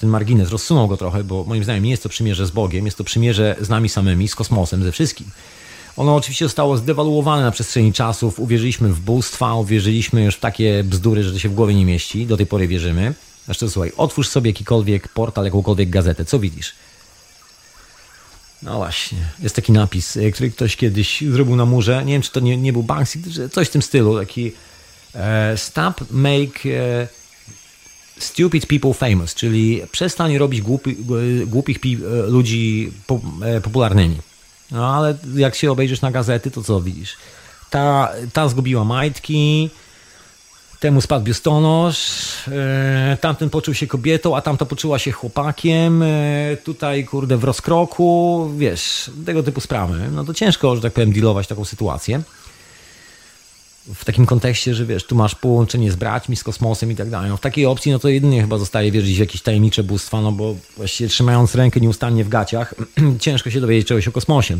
ten 0.00 0.10
margines, 0.10 0.50
rozsunął 0.50 0.88
go 0.88 0.96
trochę, 0.96 1.24
bo 1.24 1.44
moim 1.44 1.64
zdaniem 1.64 1.84
nie 1.84 1.90
jest 1.90 2.02
to 2.02 2.08
przymierze 2.08 2.46
z 2.46 2.50
Bogiem, 2.50 2.84
jest 2.84 2.98
to 2.98 3.04
przymierze 3.04 3.56
z 3.60 3.68
nami 3.68 3.88
samymi, 3.88 4.28
z 4.28 4.34
kosmosem, 4.34 4.82
ze 4.82 4.92
wszystkim. 4.92 5.26
Ono 5.96 6.16
oczywiście 6.16 6.44
zostało 6.44 6.76
zdewaluowane 6.76 7.42
na 7.42 7.50
przestrzeni 7.50 7.92
czasów. 7.92 8.40
Uwierzyliśmy 8.40 8.88
w 8.88 9.00
bóstwa, 9.00 9.54
uwierzyliśmy 9.54 10.24
już 10.24 10.34
w 10.34 10.40
takie 10.40 10.84
bzdury, 10.84 11.22
że 11.22 11.32
to 11.32 11.38
się 11.38 11.48
w 11.48 11.54
głowie 11.54 11.74
nie 11.74 11.86
mieści. 11.86 12.26
Do 12.26 12.36
tej 12.36 12.46
pory 12.46 12.68
wierzymy. 12.68 13.14
Zresztą 13.50 13.70
słuchaj, 13.70 13.92
otwórz 13.96 14.28
sobie 14.28 14.50
jakikolwiek 14.50 15.08
portal, 15.08 15.44
jakąkolwiek 15.44 15.90
gazetę. 15.90 16.24
Co 16.24 16.38
widzisz? 16.38 16.72
No 18.62 18.76
właśnie, 18.76 19.18
jest 19.42 19.56
taki 19.56 19.72
napis, 19.72 20.16
e, 20.16 20.30
który 20.30 20.50
ktoś 20.50 20.76
kiedyś 20.76 21.20
zrobił 21.20 21.56
na 21.56 21.64
murze. 21.64 22.04
Nie 22.04 22.12
wiem, 22.12 22.22
czy 22.22 22.32
to 22.32 22.40
nie, 22.40 22.56
nie 22.56 22.72
był 22.72 22.82
Banksy, 22.82 23.48
coś 23.52 23.68
w 23.68 23.70
tym 23.70 23.82
stylu. 23.82 24.18
Taki 24.18 24.52
e, 25.14 25.56
Stop 25.56 26.04
make 26.10 26.66
e, 26.66 27.08
stupid 28.18 28.66
people 28.66 28.94
famous, 28.94 29.34
czyli 29.34 29.82
przestań 29.92 30.38
robić 30.38 30.62
głupi, 30.62 30.96
głupich 31.46 31.80
pi, 31.80 31.94
e, 31.94 32.26
ludzi 32.26 32.92
po, 33.06 33.20
e, 33.42 33.60
popularnymi. 33.60 34.16
No 34.70 34.96
ale 34.96 35.18
jak 35.36 35.54
się 35.54 35.72
obejrzysz 35.72 36.00
na 36.00 36.10
gazety, 36.10 36.50
to 36.50 36.62
co 36.62 36.80
widzisz? 36.80 37.16
Ta, 37.70 38.12
ta 38.32 38.48
zgubiła 38.48 38.84
majtki, 38.84 39.70
Temu 40.80 41.00
spadł 41.00 41.24
biustonosz, 41.24 41.98
e, 42.48 43.16
tamten 43.20 43.50
poczuł 43.50 43.74
się 43.74 43.86
kobietą, 43.86 44.36
a 44.36 44.42
tamta 44.42 44.66
poczuła 44.66 44.98
się 44.98 45.12
chłopakiem, 45.12 46.02
e, 46.02 46.56
tutaj 46.64 47.04
kurde 47.04 47.36
w 47.36 47.44
rozkroku, 47.44 48.50
wiesz, 48.58 49.10
tego 49.26 49.42
typu 49.42 49.60
sprawy. 49.60 50.08
No 50.12 50.24
to 50.24 50.34
ciężko, 50.34 50.76
że 50.76 50.82
tak 50.82 50.92
powiem, 50.92 51.12
dealować 51.12 51.46
taką 51.46 51.64
sytuację. 51.64 52.22
W 53.94 54.04
takim 54.04 54.26
kontekście, 54.26 54.74
że 54.74 54.86
wiesz, 54.86 55.04
tu 55.04 55.14
masz 55.14 55.34
połączenie 55.34 55.92
z 55.92 55.96
braćmi, 55.96 56.36
z 56.36 56.44
kosmosem 56.44 56.92
i 56.92 56.96
tak 56.96 57.10
dalej. 57.10 57.30
No 57.30 57.36
w 57.36 57.40
takiej 57.40 57.66
opcji, 57.66 57.92
no 57.92 57.98
to 57.98 58.08
jedynie 58.08 58.40
chyba 58.40 58.58
zostaje 58.58 58.92
wierzyć 58.92 59.16
w 59.16 59.20
jakieś 59.20 59.42
tajemnicze 59.42 59.82
bóstwa, 59.82 60.20
no 60.20 60.32
bo 60.32 60.56
właściwie 60.76 61.10
trzymając 61.10 61.54
rękę 61.54 61.80
nieustannie 61.80 62.24
w 62.24 62.28
gaciach, 62.28 62.74
ciężko 63.20 63.50
się 63.50 63.60
dowiedzieć 63.60 63.88
czegoś 63.88 64.08
o 64.08 64.12
kosmosie. 64.12 64.58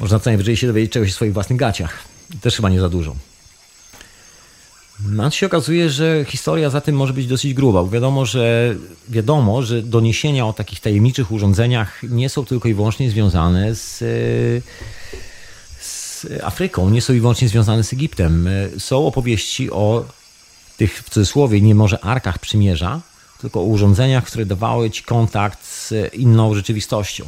Można 0.00 0.20
co 0.20 0.30
najwyżej 0.30 0.56
się 0.56 0.66
dowiedzieć 0.66 0.92
czegoś 0.92 1.10
o 1.10 1.12
swoich 1.12 1.32
własnych 1.32 1.58
gaciach. 1.58 1.98
Też 2.40 2.56
chyba 2.56 2.68
nie 2.68 2.80
za 2.80 2.88
dużo. 2.88 3.29
No 5.08 5.30
się 5.30 5.46
okazuje, 5.46 5.90
że 5.90 6.24
historia 6.24 6.70
za 6.70 6.80
tym 6.80 6.96
może 6.96 7.12
być 7.12 7.26
dosyć 7.26 7.54
gruba. 7.54 7.84
Wiadomo, 7.84 8.26
że 8.26 8.74
wiadomo, 9.08 9.62
że 9.62 9.82
doniesienia 9.82 10.46
o 10.46 10.52
takich 10.52 10.80
tajemniczych 10.80 11.32
urządzeniach 11.32 12.02
nie 12.02 12.28
są 12.28 12.44
tylko 12.44 12.68
i 12.68 12.74
wyłącznie 12.74 13.10
związane 13.10 13.74
z, 13.74 13.98
z 15.80 16.26
Afryką, 16.42 16.90
nie 16.90 17.02
są 17.02 17.12
i 17.12 17.20
wyłącznie 17.20 17.48
związane 17.48 17.84
z 17.84 17.92
Egiptem. 17.92 18.48
Są 18.78 19.06
opowieści 19.06 19.70
o 19.70 20.04
tych 20.76 21.02
w 21.02 21.10
cudzysłowie 21.10 21.60
nie 21.60 21.74
może 21.74 22.04
arkach 22.04 22.38
przymierza, 22.38 23.00
tylko 23.40 23.60
o 23.60 23.64
urządzeniach, 23.64 24.24
które 24.24 24.46
dawały 24.46 24.90
ci 24.90 25.02
kontakt 25.02 25.66
z 25.66 26.14
inną 26.14 26.54
rzeczywistością. 26.54 27.24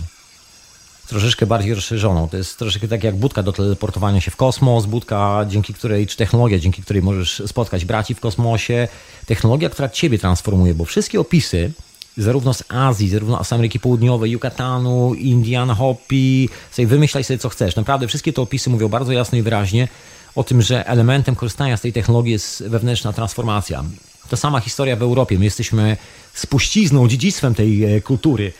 Troszeczkę 1.08 1.46
bardziej 1.46 1.74
rozszerzoną. 1.74 2.28
To 2.28 2.36
jest 2.36 2.58
troszeczkę 2.58 2.88
tak 2.88 3.04
jak 3.04 3.16
budka 3.16 3.42
do 3.42 3.52
teleportowania 3.52 4.20
się 4.20 4.30
w 4.30 4.36
kosmos, 4.36 4.86
budka, 4.86 5.46
dzięki 5.48 5.74
której, 5.74 6.06
czy 6.06 6.16
technologia, 6.16 6.58
dzięki 6.58 6.82
której 6.82 7.02
możesz 7.02 7.42
spotkać 7.46 7.84
braci 7.84 8.14
w 8.14 8.20
kosmosie, 8.20 8.88
technologia, 9.26 9.70
która 9.70 9.88
ciebie 9.88 10.18
transformuje, 10.18 10.74
bo 10.74 10.84
wszystkie 10.84 11.20
opisy, 11.20 11.72
zarówno 12.16 12.54
z 12.54 12.64
Azji, 12.68 13.08
zarówno 13.08 13.44
z 13.44 13.52
Ameryki 13.52 13.80
Południowej, 13.80 14.30
Yucatanu, 14.30 15.14
Indian, 15.14 15.70
Hopi, 15.70 16.48
sobie 16.70 16.88
wymyślaj 16.88 17.24
sobie 17.24 17.38
co 17.38 17.48
chcesz. 17.48 17.76
Naprawdę 17.76 18.08
wszystkie 18.08 18.32
te 18.32 18.42
opisy 18.42 18.70
mówią 18.70 18.88
bardzo 18.88 19.12
jasno 19.12 19.38
i 19.38 19.42
wyraźnie 19.42 19.88
o 20.34 20.44
tym, 20.44 20.62
że 20.62 20.86
elementem 20.86 21.36
korzystania 21.36 21.76
z 21.76 21.80
tej 21.80 21.92
technologii 21.92 22.32
jest 22.32 22.64
wewnętrzna 22.68 23.12
transformacja. 23.12 23.84
To 24.28 24.36
sama 24.36 24.60
historia 24.60 24.96
w 24.96 25.02
Europie. 25.02 25.38
My 25.38 25.44
jesteśmy 25.44 25.96
spuścizną, 26.34 27.08
dziedzictwem 27.08 27.54
tej 27.54 27.84
e, 27.84 28.00
kultury. 28.00 28.52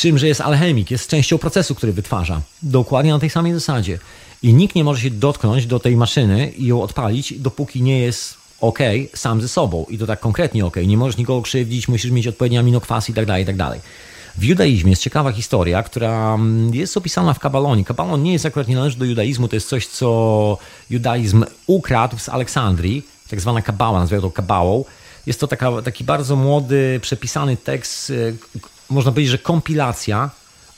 Czym, 0.00 0.18
że 0.18 0.28
jest 0.28 0.40
alchemik, 0.40 0.90
jest 0.90 1.10
częścią 1.10 1.38
procesu, 1.38 1.74
który 1.74 1.92
wytwarza. 1.92 2.40
Dokładnie 2.62 3.12
na 3.12 3.18
tej 3.18 3.30
samej 3.30 3.54
zasadzie. 3.54 3.98
I 4.42 4.54
nikt 4.54 4.74
nie 4.74 4.84
może 4.84 5.02
się 5.02 5.10
dotknąć 5.10 5.66
do 5.66 5.80
tej 5.80 5.96
maszyny 5.96 6.50
i 6.50 6.66
ją 6.66 6.82
odpalić, 6.82 7.34
dopóki 7.38 7.82
nie 7.82 8.00
jest 8.00 8.34
ok 8.60 8.78
sam 9.14 9.40
ze 9.40 9.48
sobą. 9.48 9.86
I 9.90 9.98
to 9.98 10.06
tak 10.06 10.20
konkretnie 10.20 10.66
ok. 10.66 10.76
Nie 10.86 10.96
możesz 10.96 11.16
nikogo 11.16 11.42
krzywdzić, 11.42 11.88
musisz 11.88 12.10
mieć 12.10 12.26
odpowiednie 12.26 12.60
aminokwasy 12.60 13.12
i 13.12 13.14
tak 13.14 13.26
dalej, 13.26 13.42
i 13.42 13.46
tak 13.46 13.56
dalej. 13.56 13.80
W 14.36 14.44
judaizmie 14.44 14.90
jest 14.90 15.02
ciekawa 15.02 15.32
historia, 15.32 15.82
która 15.82 16.34
mm, 16.34 16.74
jest 16.74 16.96
opisana 16.96 17.34
w 17.34 17.38
Kabalonie. 17.38 17.84
Kabalon 17.84 18.22
nie 18.22 18.32
jest 18.32 18.46
akurat 18.46 18.68
nie 18.68 18.76
należy 18.76 18.98
do 18.98 19.04
judaizmu, 19.04 19.48
to 19.48 19.56
jest 19.56 19.68
coś, 19.68 19.86
co 19.86 20.58
judaizm 20.90 21.44
ukradł 21.66 22.18
z 22.18 22.28
Aleksandrii, 22.28 23.02
tak 23.30 23.40
zwana 23.40 23.62
kabała, 23.62 24.00
nazywają 24.00 24.22
to 24.22 24.30
kabałą. 24.30 24.84
Jest 25.26 25.40
to 25.40 25.46
taka, 25.46 25.82
taki 25.82 26.04
bardzo 26.04 26.36
młody, 26.36 26.98
przepisany 27.02 27.56
tekst, 27.56 28.10
y, 28.10 28.36
można 28.90 29.12
powiedzieć, 29.12 29.30
że 29.30 29.38
kompilacja 29.38 30.30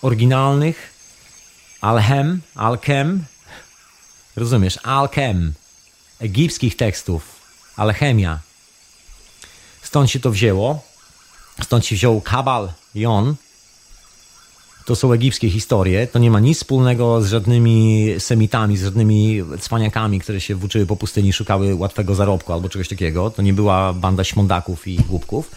oryginalnych 0.02 0.92
alchem, 1.80 2.40
alchem, 2.54 3.24
rozumiesz, 4.36 4.78
alchem, 4.82 5.52
egipskich 6.20 6.76
tekstów, 6.76 7.22
alchemia. 7.76 8.38
Stąd 9.82 10.10
się 10.10 10.20
to 10.20 10.30
wzięło, 10.30 10.82
stąd 11.62 11.86
się 11.86 11.96
wziął 11.96 12.20
kabal, 12.20 12.72
jon, 12.94 13.36
to 14.84 14.96
są 14.96 15.12
egipskie 15.12 15.50
historie. 15.50 16.06
To 16.06 16.18
nie 16.18 16.30
ma 16.30 16.40
nic 16.40 16.58
wspólnego 16.58 17.22
z 17.22 17.28
żadnymi 17.28 18.06
semitami, 18.18 18.76
z 18.76 18.84
żadnymi 18.84 19.42
cwaniakami, 19.60 20.20
które 20.20 20.40
się 20.40 20.54
włóczyły 20.54 20.86
po 20.86 20.96
pustyni, 20.96 21.32
szukały 21.32 21.74
łatwego 21.74 22.14
zarobku 22.14 22.52
albo 22.52 22.68
czegoś 22.68 22.88
takiego. 22.88 23.30
To 23.30 23.42
nie 23.42 23.52
była 23.52 23.92
banda 23.92 24.24
śmądaków 24.24 24.88
i 24.88 24.96
głupków. 24.96 25.50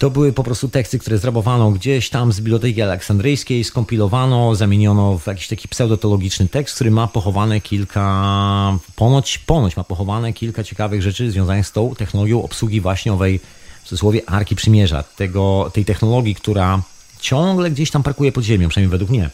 To 0.00 0.10
były 0.10 0.32
po 0.32 0.42
prostu 0.44 0.68
teksty, 0.68 0.98
które 0.98 1.18
zrabowano 1.18 1.70
gdzieś 1.70 2.10
tam 2.10 2.32
z 2.32 2.40
Biblioteki 2.40 2.82
Aleksandryjskiej, 2.82 3.64
skompilowano, 3.64 4.54
zamieniono 4.54 5.18
w 5.18 5.26
jakiś 5.26 5.48
taki 5.48 5.68
pseudotologiczny 5.68 6.48
tekst, 6.48 6.74
który 6.74 6.90
ma 6.90 7.06
pochowane 7.06 7.60
kilka, 7.60 8.78
ponoć, 8.96 9.38
ponoć 9.38 9.76
ma 9.76 9.84
pochowane 9.84 10.32
kilka 10.32 10.64
ciekawych 10.64 11.02
rzeczy 11.02 11.30
związanych 11.30 11.66
z 11.66 11.72
tą 11.72 11.94
technologią 11.94 12.42
obsługi 12.42 12.80
właśnie 12.80 13.12
owej, 13.12 13.40
w 13.82 13.88
cudzysłowie, 13.88 14.22
Arki 14.26 14.56
Przymierza, 14.56 15.02
tego, 15.02 15.70
tej 15.74 15.84
technologii, 15.84 16.34
która 16.34 16.82
ciągle 17.20 17.70
gdzieś 17.70 17.90
tam 17.90 18.02
parkuje 18.02 18.32
pod 18.32 18.44
ziemią, 18.44 18.68
przynajmniej 18.68 18.90
według 18.90 19.10
mnie. 19.10 19.30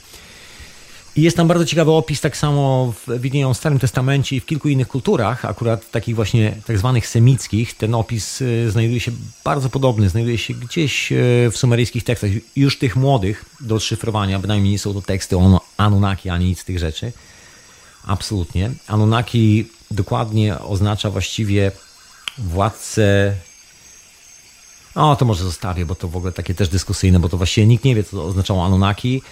I 1.17 1.23
jest 1.23 1.37
tam 1.37 1.49
bardzo 1.49 1.65
ciekawy 1.65 1.91
opis, 1.91 2.21
tak 2.21 2.37
samo 2.37 2.93
w, 2.93 3.21
widnieją 3.21 3.55
w 3.55 3.57
Starym 3.57 3.79
Testamencie 3.79 4.37
i 4.37 4.41
w 4.41 4.47
kilku 4.47 4.69
innych 4.69 4.89
kulturach, 4.89 5.45
akurat 5.45 5.91
takich 5.91 6.15
właśnie 6.15 6.57
tak 6.67 6.79
zwanych 6.79 7.09
semickich. 7.09 7.75
Ten 7.75 7.95
opis 7.95 8.41
y, 8.41 8.71
znajduje 8.71 9.01
się 9.01 9.13
bardzo 9.45 9.71
podobny, 9.71 10.09
znajduje 10.09 10.39
się 10.39 10.55
gdzieś 10.55 11.13
y, 11.13 11.49
w 11.53 11.57
sumeryjskich 11.57 12.05
tekstach, 12.05 12.31
już 12.57 12.79
tych 12.79 12.97
młodych 12.97 13.45
do 13.61 13.75
odszyfrowania, 13.75 14.39
bynajmniej 14.39 14.73
nie 14.73 14.79
są 14.79 14.95
to 14.95 15.03
teksty 15.03 15.37
Anunnaki, 15.77 16.29
ani 16.29 16.45
nic 16.45 16.61
z 16.61 16.65
tych 16.65 16.79
rzeczy. 16.79 17.13
Absolutnie. 18.07 18.71
Anunnaki 18.87 19.69
dokładnie 19.91 20.59
oznacza 20.59 21.11
właściwie 21.11 21.73
władcę 22.39 23.35
o, 24.95 25.17
to 25.17 25.25
może 25.25 25.45
zostawię, 25.45 25.87
bo 25.87 25.95
to 25.95 26.09
w 26.09 26.17
ogóle 26.17 26.33
takie 26.33 26.55
też 26.55 26.69
dyskusyjne, 26.69 27.21
bo 27.21 27.29
to 27.29 27.37
właściwie 27.37 27.67
nikt 27.67 27.85
nie 27.85 27.95
wie, 27.95 28.05
co 28.05 28.25
oznaczało 28.25 28.65
Anunnaki. 28.65 29.23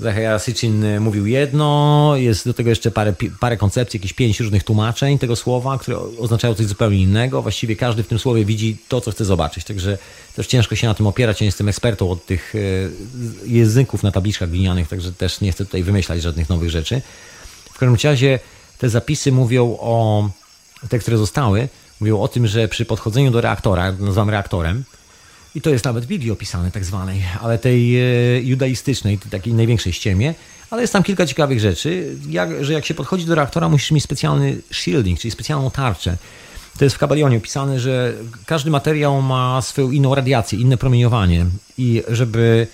Zachariah 0.00 0.44
Sitchin 0.44 0.84
e, 0.84 1.00
mówił 1.00 1.26
jedno, 1.26 2.12
jest 2.16 2.44
do 2.44 2.54
tego 2.54 2.70
jeszcze 2.70 2.90
parę, 2.90 3.14
parę 3.40 3.56
koncepcji, 3.56 3.98
jakieś 3.98 4.12
pięć 4.12 4.40
różnych 4.40 4.64
tłumaczeń 4.64 5.18
tego 5.18 5.36
słowa, 5.36 5.78
które 5.78 5.98
oznaczają 6.18 6.54
coś 6.54 6.66
zupełnie 6.66 6.98
innego. 7.02 7.42
Właściwie 7.42 7.76
każdy 7.76 8.02
w 8.02 8.08
tym 8.08 8.18
słowie 8.18 8.44
widzi 8.44 8.76
to, 8.88 9.00
co 9.00 9.10
chce 9.10 9.24
zobaczyć. 9.24 9.64
Także 9.64 9.98
też 10.36 10.46
ciężko 10.46 10.76
się 10.76 10.86
na 10.86 10.94
tym 10.94 11.06
opierać. 11.06 11.40
Ja 11.40 11.44
nie 11.44 11.48
jestem 11.48 11.68
ekspertą 11.68 12.10
od 12.10 12.26
tych 12.26 12.54
e, 12.54 12.58
języków 13.46 14.02
na 14.02 14.12
tabliczkach 14.12 14.50
glinianych, 14.50 14.88
także 14.88 15.12
też 15.12 15.40
nie 15.40 15.52
chcę 15.52 15.64
tutaj 15.64 15.82
wymyślać 15.82 16.22
żadnych 16.22 16.48
nowych 16.48 16.70
rzeczy. 16.70 17.02
W 17.72 17.78
każdym 17.78 18.10
razie 18.10 18.38
te 18.78 18.88
zapisy 18.88 19.32
mówią 19.32 19.76
o, 19.80 20.28
te, 20.88 20.98
które 20.98 21.18
zostały, 21.18 21.68
mówią 22.00 22.20
o 22.20 22.28
tym, 22.28 22.46
że 22.46 22.68
przy 22.68 22.84
podchodzeniu 22.84 23.30
do 23.30 23.40
reaktora, 23.40 23.92
nazywam 23.92 24.30
reaktorem, 24.30 24.84
i 25.54 25.60
to 25.60 25.70
jest 25.70 25.84
nawet 25.84 26.06
Biblii 26.06 26.30
opisane, 26.30 26.70
tak 26.70 26.84
zwanej, 26.84 27.22
ale 27.40 27.58
tej 27.58 28.00
e, 28.00 28.40
judaistycznej, 28.40 29.18
takiej 29.18 29.54
największej 29.54 29.92
ściemie. 29.92 30.34
Ale 30.70 30.82
jest 30.82 30.92
tam 30.92 31.02
kilka 31.02 31.26
ciekawych 31.26 31.60
rzeczy, 31.60 32.16
jak, 32.28 32.64
że 32.64 32.72
jak 32.72 32.86
się 32.86 32.94
podchodzi 32.94 33.26
do 33.26 33.34
reaktora, 33.34 33.68
musisz 33.68 33.90
mieć 33.90 34.04
specjalny 34.04 34.56
shielding, 34.70 35.18
czyli 35.18 35.30
specjalną 35.30 35.70
tarczę. 35.70 36.16
To 36.78 36.84
jest 36.84 36.96
w 36.96 36.98
Kabalionie 36.98 37.36
opisane, 37.36 37.80
że 37.80 38.14
każdy 38.46 38.70
materiał 38.70 39.22
ma 39.22 39.62
swoją 39.62 39.90
inną 39.90 40.14
radiację, 40.14 40.58
inne 40.58 40.76
promieniowanie 40.76 41.46
i 41.78 42.02
żeby, 42.08 42.66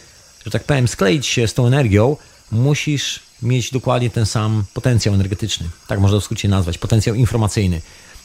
że 0.44 0.50
tak 0.50 0.64
powiem, 0.64 0.88
skleić 0.88 1.26
się 1.26 1.48
z 1.48 1.54
tą 1.54 1.66
energią, 1.66 2.16
musisz 2.52 3.20
mieć 3.42 3.70
dokładnie 3.70 4.10
ten 4.10 4.26
sam 4.26 4.64
potencjał 4.74 5.14
energetyczny. 5.14 5.68
Tak 5.86 6.00
można 6.00 6.20
w 6.20 6.24
skrócie 6.24 6.48
nazwać, 6.48 6.78
potencjał 6.78 7.14
informacyjny. 7.14 7.80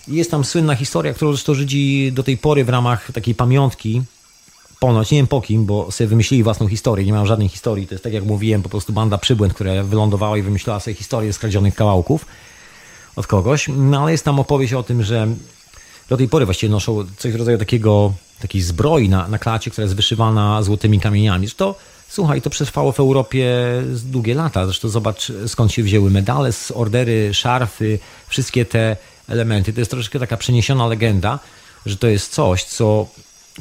Jest 0.08 0.32
tam 0.32 0.46
słynna 0.46 0.76
historia, 0.76 1.14
którą 1.14 1.32
zresztą 1.32 1.54
Żydzi 1.54 2.12
do 2.12 2.24
tej 2.24 2.38
pory 2.38 2.66
w 2.66 2.70
ramach 2.70 3.12
takiej 3.12 3.36
pamiątki 3.36 4.02
ponoć, 4.82 5.12
nie 5.12 5.18
wiem 5.18 5.28
po 5.28 5.42
kim, 5.42 5.66
bo 5.66 5.92
sobie 5.92 6.08
wymyślili 6.08 6.44
własną 6.44 6.68
historię, 6.68 7.06
nie 7.06 7.14
mają 7.14 7.26
żadnej 7.26 7.50
historii. 7.50 7.88
To 7.88 7.94
jest 7.94 8.04
tak 8.04 8.14
jak 8.14 8.24
mówiłem, 8.24 8.64
po 8.64 8.70
prostu 8.70 8.94
banda 8.94 9.18
przybłęd, 9.18 9.54
która 9.54 9.84
wylądowała 9.84 10.38
i 10.38 10.42
wymyślała 10.42 10.80
sobie 10.80 10.96
historię 10.96 11.34
skradzionych 11.34 11.76
kawałków 11.76 12.26
od 13.16 13.28
kogoś. 13.28 13.70
No 13.78 14.02
ale 14.02 14.12
jest 14.12 14.26
tam 14.26 14.40
opowieść 14.40 14.74
o 14.74 14.84
tym, 14.84 15.04
że 15.04 15.28
do 16.10 16.18
tej 16.18 16.28
pory 16.28 16.46
właściwie 16.46 16.72
noszą 16.72 17.06
coś 17.18 17.32
w 17.32 17.36
rodzaju 17.36 17.58
takiego, 17.58 18.14
takiej 18.40 18.62
zbroi 18.62 19.10
na, 19.10 19.28
na 19.28 19.38
klacie, 19.38 19.72
która 19.72 19.84
jest 19.84 19.96
wyszywana 19.96 20.64
złotymi 20.64 21.00
kamieniami. 21.00 21.48
To, 21.58 21.76
słuchaj, 22.10 22.42
to 22.42 22.50
przetrwało 22.50 22.92
w 22.92 23.00
Europie 23.00 23.56
długie 24.06 24.36
lata. 24.36 24.66
Zresztą 24.66 24.90
zobacz 24.90 25.32
skąd 25.48 25.72
się 25.72 25.84
wzięły 25.84 26.12
medale, 26.12 26.50
ordery, 26.74 27.34
szarfy, 27.34 28.00
wszystkie 28.28 28.66
te 28.66 28.98
elementy. 29.30 29.74
To 29.74 29.82
jest 29.82 29.92
troszeczkę 29.92 30.20
taka 30.20 30.38
przeniesiona 30.38 30.88
legenda, 30.88 31.40
że 31.86 31.98
to 31.98 32.08
jest 32.08 32.34
coś, 32.34 32.64
co 32.64 33.08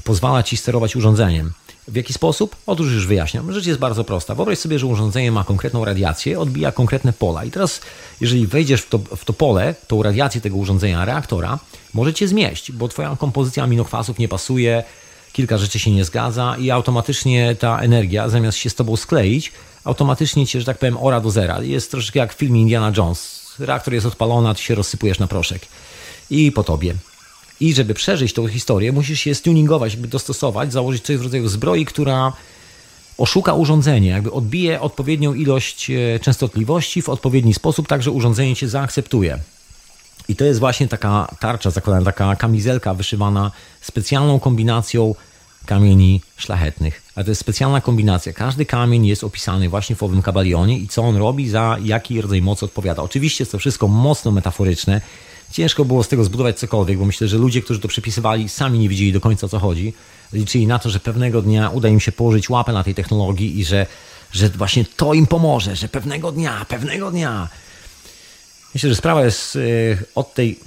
pozwala 0.04 0.42
ci 0.42 0.56
sterować 0.56 0.96
urządzeniem. 0.96 1.52
W 1.88 1.96
jaki 1.96 2.12
sposób? 2.12 2.56
Otóż 2.66 2.92
już 2.92 3.06
wyjaśniam. 3.06 3.52
Rzecz 3.52 3.66
jest 3.66 3.80
bardzo 3.80 4.04
prosta. 4.04 4.34
Wyobraź 4.34 4.58
sobie, 4.58 4.78
że 4.78 4.86
urządzenie 4.86 5.32
ma 5.32 5.44
konkretną 5.44 5.84
radiację, 5.84 6.40
odbija 6.40 6.72
konkretne 6.72 7.12
pola. 7.12 7.44
I 7.44 7.50
teraz, 7.50 7.80
jeżeli 8.20 8.46
wejdziesz 8.46 8.82
w 8.82 8.88
to, 8.88 8.98
w 8.98 9.24
to 9.24 9.32
pole, 9.32 9.74
tą 9.88 10.02
radiację 10.02 10.40
tego 10.40 10.56
urządzenia, 10.56 11.04
reaktora, 11.04 11.58
może 11.94 12.14
cię 12.14 12.28
zmieść, 12.28 12.72
bo 12.72 12.88
twoja 12.88 13.16
kompozycja 13.16 13.64
aminokwasów 13.64 14.18
nie 14.18 14.28
pasuje, 14.28 14.84
kilka 15.32 15.58
rzeczy 15.58 15.78
się 15.78 15.90
nie 15.90 16.04
zgadza 16.04 16.56
i 16.58 16.70
automatycznie 16.70 17.56
ta 17.56 17.80
energia, 17.80 18.28
zamiast 18.28 18.58
się 18.58 18.70
z 18.70 18.74
tobą 18.74 18.96
skleić, 18.96 19.52
automatycznie 19.84 20.46
cię, 20.46 20.60
że 20.60 20.66
tak 20.66 20.78
powiem, 20.78 20.96
ora 21.00 21.20
do 21.20 21.30
zera. 21.30 21.62
Jest 21.62 21.90
troszeczkę 21.90 22.18
jak 22.18 22.34
w 22.34 22.36
filmie 22.36 22.60
Indiana 22.60 22.92
Jones. 22.96 23.40
Reaktor 23.58 23.94
jest 23.94 24.06
odpalony, 24.06 24.48
a 24.48 24.54
ty 24.54 24.62
się 24.62 24.74
rozsypujesz 24.74 25.18
na 25.18 25.26
proszek. 25.26 25.62
I 26.30 26.52
po 26.52 26.64
tobie. 26.64 26.94
I 27.60 27.74
żeby 27.74 27.94
przeżyć 27.94 28.32
tą 28.32 28.48
historię, 28.48 28.92
musisz 28.92 29.20
się 29.20 29.34
stuningować, 29.34 29.92
jakby 29.92 30.08
dostosować, 30.08 30.72
założyć 30.72 31.04
coś 31.04 31.16
w 31.16 31.22
rodzaju 31.22 31.48
zbroi, 31.48 31.84
która 31.84 32.32
oszuka 33.18 33.54
urządzenie, 33.54 34.08
jakby 34.08 34.32
odbije 34.32 34.80
odpowiednią 34.80 35.34
ilość 35.34 35.90
e, 35.90 36.18
częstotliwości 36.20 37.02
w 37.02 37.08
odpowiedni 37.08 37.54
sposób, 37.54 37.88
tak 37.88 38.02
że 38.02 38.10
urządzenie 38.10 38.56
cię 38.56 38.68
zaakceptuje. 38.68 39.38
I 40.28 40.36
to 40.36 40.44
jest 40.44 40.60
właśnie 40.60 40.88
taka 40.88 41.28
tarcza, 41.40 41.70
zakładam, 41.70 42.04
taka 42.04 42.36
kamizelka 42.36 42.94
wyszywana 42.94 43.50
specjalną 43.80 44.40
kombinacją 44.40 45.14
kamieni 45.66 46.20
szlachetnych. 46.36 47.02
Ale 47.14 47.24
to 47.24 47.30
jest 47.30 47.40
specjalna 47.40 47.80
kombinacja. 47.80 48.32
Każdy 48.32 48.66
kamień 48.66 49.06
jest 49.06 49.24
opisany 49.24 49.68
właśnie 49.68 49.96
w 49.96 50.02
owym 50.02 50.22
kabalionie 50.22 50.78
i 50.78 50.88
co 50.88 51.02
on 51.02 51.16
robi, 51.16 51.48
za 51.48 51.76
jaki 51.82 52.20
rodzaj 52.20 52.42
mocy 52.42 52.64
odpowiada. 52.64 53.02
Oczywiście 53.02 53.42
jest 53.42 53.52
to 53.52 53.58
wszystko 53.58 53.88
mocno 53.88 54.30
metaforyczne 54.30 55.00
ciężko 55.50 55.84
było 55.84 56.02
z 56.02 56.08
tego 56.08 56.24
zbudować 56.24 56.58
cokolwiek, 56.58 56.98
bo 56.98 57.04
myślę, 57.04 57.28
że 57.28 57.38
ludzie, 57.38 57.62
którzy 57.62 57.80
to 57.80 57.88
przepisywali, 57.88 58.48
sami 58.48 58.78
nie 58.78 58.88
wiedzieli 58.88 59.12
do 59.12 59.20
końca 59.20 59.46
o 59.46 59.48
co 59.48 59.58
chodzi. 59.58 59.92
Liczyli 60.32 60.66
na 60.66 60.78
to, 60.78 60.90
że 60.90 61.00
pewnego 61.00 61.42
dnia 61.42 61.70
uda 61.70 61.88
im 61.88 62.00
się 62.00 62.12
położyć 62.12 62.50
łapę 62.50 62.72
na 62.72 62.84
tej 62.84 62.94
technologii 62.94 63.58
i 63.58 63.64
że, 63.64 63.86
że 64.32 64.48
właśnie 64.48 64.84
to 64.84 65.14
im 65.14 65.26
pomoże, 65.26 65.76
że 65.76 65.88
pewnego 65.88 66.32
dnia, 66.32 66.66
pewnego 66.68 67.10
dnia. 67.10 67.48
Myślę, 68.74 68.90
że 68.90 68.96
sprawa 68.96 69.24
jest 69.24 69.56
y, 69.56 69.98
od 70.14 70.34
tej, 70.34 70.58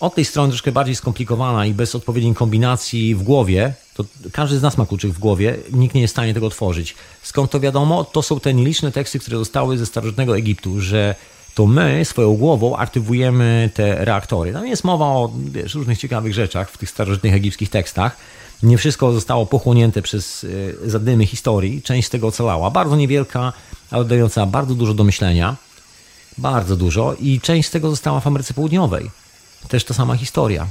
od 0.00 0.14
tej 0.14 0.24
strony 0.24 0.48
troszkę 0.48 0.72
bardziej 0.72 0.96
skomplikowana 0.96 1.66
i 1.66 1.74
bez 1.74 1.94
odpowiedniej 1.94 2.34
kombinacji 2.34 3.14
w 3.14 3.22
głowie, 3.22 3.74
to 3.94 4.04
każdy 4.32 4.58
z 4.58 4.62
nas 4.62 4.78
ma 4.78 4.86
kluczyk 4.86 5.12
w 5.12 5.18
głowie, 5.18 5.56
nikt 5.72 5.94
nie 5.94 6.00
jest 6.00 6.12
w 6.12 6.16
stanie 6.16 6.34
tego 6.34 6.46
otworzyć. 6.46 6.94
Skąd 7.22 7.50
to 7.50 7.60
wiadomo? 7.60 8.04
To 8.04 8.22
są 8.22 8.40
te 8.40 8.54
nieliczne 8.54 8.92
teksty, 8.92 9.18
które 9.18 9.38
zostały 9.38 9.78
ze 9.78 9.86
starożytnego 9.86 10.36
Egiptu, 10.36 10.80
że 10.80 11.14
to 11.54 11.66
my 11.66 12.04
swoją 12.04 12.34
głową 12.34 12.76
aktywujemy 12.76 13.70
te 13.74 14.04
reaktory. 14.04 14.52
Tam 14.52 14.66
jest 14.66 14.84
mowa 14.84 15.06
o 15.06 15.32
wiesz, 15.44 15.74
różnych 15.74 15.98
ciekawych 15.98 16.34
rzeczach 16.34 16.70
w 16.70 16.78
tych 16.78 16.90
starożytnych 16.90 17.34
egipskich 17.34 17.70
tekstach. 17.70 18.16
Nie 18.62 18.78
wszystko 18.78 19.12
zostało 19.12 19.46
pochłonięte 19.46 20.02
przez 20.02 20.44
y, 20.44 20.76
zadymy 20.86 21.26
historii. 21.26 21.82
Część 21.82 22.08
z 22.08 22.10
tego 22.10 22.26
ocalała. 22.26 22.70
Bardzo 22.70 22.96
niewielka, 22.96 23.52
ale 23.90 24.04
dająca 24.04 24.46
bardzo 24.46 24.74
dużo 24.74 24.94
do 24.94 25.04
myślenia. 25.04 25.56
Bardzo 26.38 26.76
dużo. 26.76 27.14
I 27.20 27.40
część 27.40 27.68
z 27.68 27.70
tego 27.70 27.90
została 27.90 28.20
w 28.20 28.26
Ameryce 28.26 28.54
Południowej. 28.54 29.10
Też 29.68 29.84
ta 29.84 29.94
sama 29.94 30.16
historia. 30.16 30.66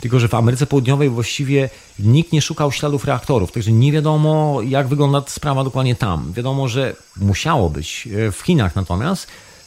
Tylko, 0.00 0.20
że 0.20 0.28
w 0.28 0.34
Ameryce 0.34 0.66
Południowej 0.66 1.10
właściwie 1.10 1.70
nikt 1.98 2.32
nie 2.32 2.42
szukał 2.42 2.72
śladów 2.72 3.04
reaktorów, 3.04 3.52
także 3.52 3.72
nie 3.72 3.92
wiadomo, 3.92 4.62
jak 4.62 4.88
wygląda 4.88 5.22
sprawa 5.26 5.64
dokładnie 5.64 5.94
tam. 5.94 6.32
Wiadomo, 6.32 6.68
że 6.68 6.96
musiało 7.16 7.70
być. 7.70 8.08
Y, 8.28 8.32
w 8.32 8.40
Chinach 8.40 8.76
natomiast 8.76 9.26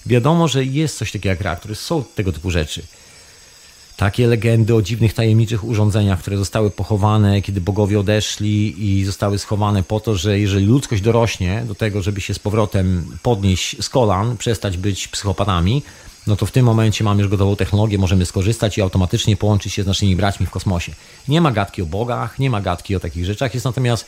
wiadomo, 0.09 0.47
że 0.47 0.65
jest 0.65 0.97
coś 0.97 1.11
takiego 1.11 1.29
jak 1.29 1.41
reaktory, 1.41 1.75
są 1.75 2.03
tego 2.15 2.31
typu 2.31 2.51
rzeczy. 2.51 2.83
Takie 3.97 4.27
legendy 4.27 4.75
o 4.75 4.81
dziwnych, 4.81 5.13
tajemniczych 5.13 5.63
urządzeniach, 5.63 6.19
które 6.19 6.37
zostały 6.37 6.71
pochowane, 6.71 7.41
kiedy 7.41 7.61
bogowie 7.61 7.99
odeszli 7.99 8.85
i 8.87 9.05
zostały 9.05 9.39
schowane 9.39 9.83
po 9.83 9.99
to, 9.99 10.15
że 10.15 10.39
jeżeli 10.39 10.65
ludzkość 10.65 11.01
dorośnie 11.01 11.63
do 11.67 11.75
tego, 11.75 12.01
żeby 12.01 12.21
się 12.21 12.33
z 12.33 12.39
powrotem 12.39 13.17
podnieść 13.23 13.83
z 13.83 13.89
kolan, 13.89 14.37
przestać 14.37 14.77
być 14.77 15.07
psychopatami, 15.07 15.83
no 16.27 16.35
to 16.35 16.45
w 16.45 16.51
tym 16.51 16.65
momencie 16.65 17.03
mamy 17.03 17.21
już 17.21 17.31
gotową 17.31 17.55
technologię, 17.55 17.97
możemy 17.97 18.25
skorzystać 18.25 18.77
i 18.77 18.81
automatycznie 18.81 19.37
połączyć 19.37 19.73
się 19.73 19.83
z 19.83 19.87
naszymi 19.87 20.15
braćmi 20.15 20.45
w 20.45 20.49
kosmosie. 20.49 20.91
Nie 21.27 21.41
ma 21.41 21.51
gadki 21.51 21.81
o 21.81 21.85
bogach, 21.85 22.39
nie 22.39 22.49
ma 22.49 22.61
gadki 22.61 22.95
o 22.95 22.99
takich 22.99 23.25
rzeczach, 23.25 23.53
jest 23.53 23.65
natomiast 23.65 24.05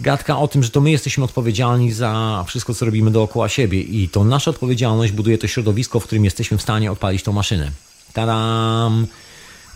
gadka 0.00 0.38
o 0.38 0.48
tym, 0.48 0.62
że 0.62 0.70
to 0.70 0.80
my 0.80 0.90
jesteśmy 0.90 1.24
odpowiedzialni 1.24 1.92
za 1.92 2.44
wszystko, 2.46 2.74
co 2.74 2.84
robimy 2.84 3.10
dookoła 3.10 3.48
siebie 3.48 3.80
i 3.80 4.08
to 4.08 4.24
nasza 4.24 4.50
odpowiedzialność 4.50 5.12
buduje 5.12 5.38
to 5.38 5.46
środowisko, 5.46 6.00
w 6.00 6.04
którym 6.04 6.24
jesteśmy 6.24 6.58
w 6.58 6.62
stanie 6.62 6.92
odpalić 6.92 7.22
tą 7.22 7.32
maszynę. 7.32 7.70
Tadam! 8.12 9.06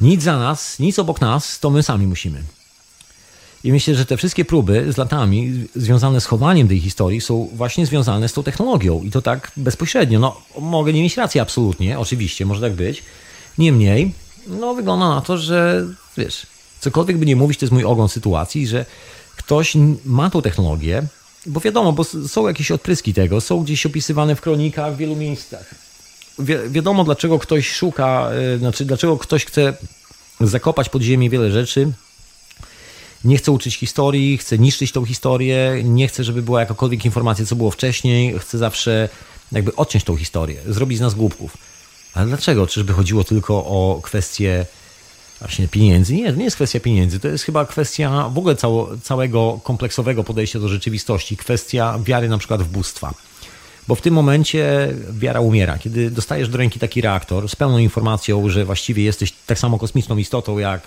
Nic 0.01 0.23
za 0.23 0.39
nas, 0.39 0.79
nic 0.79 0.99
obok 0.99 1.21
nas, 1.21 1.61
to 1.61 1.71
my 1.71 1.83
sami 1.83 2.07
musimy. 2.07 2.43
I 3.65 3.73
myślę, 3.73 3.95
że 3.95 4.07
te 4.07 4.17
wszystkie 4.17 4.45
próby 4.45 4.93
z 4.93 4.97
latami 4.97 5.67
związane 5.77 6.21
z 6.21 6.27
chowaniem 6.27 6.69
tej 6.69 6.81
historii 6.81 7.21
są 7.21 7.49
właśnie 7.53 7.87
związane 7.87 8.29
z 8.29 8.33
tą 8.33 8.43
technologią. 8.43 9.03
I 9.03 9.11
to 9.11 9.23
tak 9.23 9.53
bezpośrednio. 9.57 10.19
No, 10.19 10.41
mogę 10.61 10.93
nie 10.93 11.03
mieć 11.03 11.17
racji 11.17 11.41
absolutnie, 11.41 11.99
oczywiście, 11.99 12.47
może 12.47 12.61
tak 12.61 12.73
być. 12.73 13.03
Niemniej, 13.59 14.13
no 14.47 14.75
wygląda 14.75 15.09
na 15.09 15.21
to, 15.21 15.39
że 15.39 15.87
wiesz, 16.17 16.47
cokolwiek 16.81 17.19
by 17.19 17.27
nie 17.27 17.37
mówić, 17.37 17.59
to 17.59 17.65
jest 17.65 17.73
mój 17.73 17.85
ogon 17.85 18.09
sytuacji, 18.09 18.67
że 18.67 18.87
ktoś 19.49 19.77
ma 20.05 20.31
tą 20.31 20.43
technologię, 20.43 21.03
bo 21.47 21.61
wiadomo, 21.61 21.93
bo 21.93 22.05
są 22.05 22.49
jakieś 22.49 22.71
odpryski 22.71 23.15
tego, 23.15 23.41
są 23.41 23.63
gdzieś 23.63 23.87
opisywane 23.87 24.37
w 24.37 24.41
kronikach 24.41 24.95
w 24.95 24.97
wielu 24.97 25.17
miejscach. 25.17 25.75
Wi 26.39 26.55
wiadomo, 26.71 27.05
dlaczego 27.05 27.39
ktoś 27.39 27.71
szuka, 27.71 28.31
yy, 28.53 28.59
znaczy 28.59 28.85
dlaczego 28.85 29.19
ktoś 29.19 29.45
chce 29.45 29.77
zakopać 30.41 30.89
pod 30.89 31.03
ziemię 31.03 31.31
wiele 31.31 31.51
rzeczy, 31.51 31.93
nie 33.25 33.37
chce 33.37 33.53
uczyć 33.53 33.77
historii, 33.77 34.39
chce 34.39 34.59
niszczyć 34.59 34.93
tą 34.93 35.05
historię, 35.05 35.81
nie 35.85 36.09
chce, 36.09 36.25
żeby 36.25 36.43
była 36.43 36.61
jakakolwiek 36.61 37.05
informacja, 37.05 37.47
co 37.47 37.57
było 37.57 37.71
wcześniej, 37.71 38.39
chce 38.39 38.59
zawsze 38.59 39.09
jakby 39.53 39.77
odciąć 39.77 40.05
tą 40.05 40.17
historię, 40.17 40.61
zrobić 40.67 40.99
z 40.99 41.01
nas 41.01 41.15
głupków. 41.15 41.57
Ale 42.15 42.27
dlaczego? 42.27 42.67
Czyżby 42.67 42.93
chodziło 42.93 43.25
tylko 43.25 43.55
o 43.55 44.01
kwestię 44.03 44.67
właśnie 45.41 45.69
pieniędzy? 45.69 46.15
Nie, 46.15 46.33
to 46.33 46.39
nie 46.39 46.45
jest 46.45 46.57
kwestia 46.57 46.81
pieniędzy, 46.81 47.21
to 47.21 47.29
jest 47.29 47.45
chyba 47.45 47.67
kwestia 47.67 48.29
w 48.29 48.39
ogóle 48.39 48.57
cało, 48.57 48.91
całego 49.03 49.61
kompleksowego 49.65 50.25
podejścia 50.25 50.61
do 50.61 50.69
rzeczywistości, 50.69 51.37
kwestia 51.37 51.99
wiary 52.05 52.29
na 52.29 52.39
przykład 52.39 52.63
w 52.63 52.69
bóstwa. 52.69 53.15
Bo 53.89 53.95
w 53.95 54.01
tym 54.01 54.15
momencie 54.15 54.95
wiara 55.13 55.41
umiera. 55.41 55.79
Kiedy 55.79 56.11
dostajesz 56.11 56.49
do 56.49 56.59
ręki 56.59 56.81
taki 56.81 57.01
reaktor 57.01 57.49
z 57.49 57.57
pełną 57.57 57.79
informacją, 57.79 58.49
że 58.49 58.65
właściwie 58.65 59.03
jesteś 59.03 59.33
tak 59.47 59.59
samo 59.59 59.79
kosmiczną 59.79 60.17
istotą 60.17 60.59
jak 60.59 60.81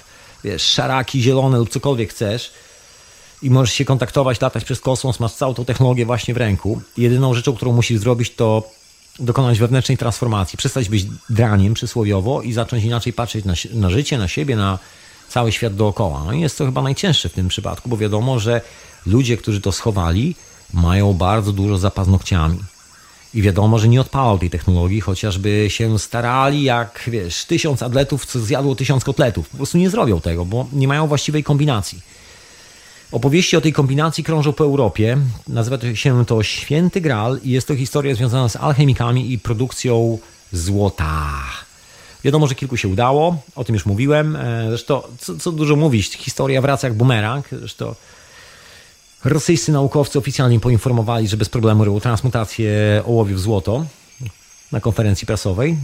wiesz, 0.43 0.63
szaraki 0.63 1.21
zielone 1.21 1.57
lub 1.57 1.69
cokolwiek 1.69 2.09
chcesz 2.09 2.51
i 3.41 3.49
możesz 3.49 3.73
się 3.73 3.85
kontaktować, 3.85 4.41
latać 4.41 4.63
przez 4.63 4.79
kosmos, 4.79 5.19
masz 5.19 5.33
całą 5.33 5.53
tą 5.53 5.65
technologię 5.65 6.05
właśnie 6.05 6.33
w 6.33 6.37
ręku. 6.37 6.81
Jedyną 6.97 7.33
rzeczą, 7.33 7.55
którą 7.55 7.71
musisz 7.71 7.99
zrobić, 7.99 8.35
to 8.35 8.69
dokonać 9.21 9.59
wewnętrznej 9.59 9.97
transformacji, 9.97 10.57
przestać 10.57 10.89
być 10.89 11.05
draniem 11.29 11.73
przysłowiowo 11.73 12.41
i 12.41 12.53
zacząć 12.53 12.83
inaczej 12.83 13.13
patrzeć 13.13 13.45
na, 13.45 13.53
na 13.73 13.89
życie, 13.89 14.17
na 14.17 14.27
siebie, 14.27 14.55
na 14.55 14.79
cały 15.29 15.51
świat 15.51 15.75
dookoła. 15.75 16.23
No 16.25 16.33
i 16.33 16.41
jest 16.41 16.57
to 16.57 16.65
chyba 16.65 16.81
najcięższe 16.81 17.29
w 17.29 17.33
tym 17.33 17.47
przypadku, 17.47 17.89
bo 17.89 17.97
wiadomo, 17.97 18.39
że 18.39 18.61
ludzie, 19.05 19.37
którzy 19.37 19.61
to 19.61 19.71
schowali, 19.71 20.35
mają 20.73 21.13
bardzo 21.13 21.51
dużo 21.51 21.77
za 21.77 21.91
paznokciami. 21.91 22.59
I 23.33 23.41
wiadomo, 23.41 23.79
że 23.79 23.87
nie 23.87 24.01
odpalał 24.01 24.39
tej 24.39 24.49
technologii, 24.49 25.01
chociażby 25.01 25.65
się 25.69 25.99
starali 25.99 26.63
jak, 26.63 27.03
wiesz, 27.07 27.45
tysiąc 27.45 27.83
atletów, 27.83 28.25
co 28.25 28.39
zjadło 28.39 28.75
tysiąc 28.75 29.03
kotletów. 29.03 29.49
Po 29.49 29.57
prostu 29.57 29.77
nie 29.77 29.89
zrobią 29.89 30.21
tego, 30.21 30.45
bo 30.45 30.67
nie 30.73 30.87
mają 30.87 31.07
właściwej 31.07 31.43
kombinacji. 31.43 32.01
Opowieści 33.11 33.57
o 33.57 33.61
tej 33.61 33.73
kombinacji 33.73 34.23
krążą 34.23 34.53
po 34.53 34.63
Europie. 34.63 35.17
Nazywa 35.47 35.77
się 35.93 36.25
to 36.25 36.43
Święty 36.43 37.01
Graal 37.01 37.39
i 37.43 37.49
jest 37.49 37.67
to 37.67 37.75
historia 37.75 38.15
związana 38.15 38.49
z 38.49 38.55
alchemikami 38.55 39.33
i 39.33 39.39
produkcją 39.39 40.17
złota. 40.51 41.29
Wiadomo, 42.23 42.47
że 42.47 42.55
kilku 42.55 42.77
się 42.77 42.87
udało, 42.87 43.37
o 43.55 43.63
tym 43.63 43.75
już 43.75 43.85
mówiłem. 43.85 44.35
E, 44.35 44.65
zresztą, 44.67 45.01
co, 45.19 45.37
co 45.37 45.51
dużo 45.51 45.75
mówić, 45.75 46.17
historia 46.17 46.61
wraca 46.61 46.87
jak 46.87 46.97
bumerang. 46.97 47.47
Zresztą 47.51 47.95
Rosyjscy 49.25 49.71
naukowcy 49.71 50.19
oficjalnie 50.19 50.59
poinformowali, 50.59 51.27
że 51.27 51.37
bez 51.37 51.49
problemu 51.49 51.85
robią 51.85 51.99
transmutację 51.99 53.01
ołowiu 53.05 53.35
w 53.35 53.39
złoto 53.39 53.85
na 54.71 54.79
konferencji 54.79 55.27
prasowej. 55.27 55.77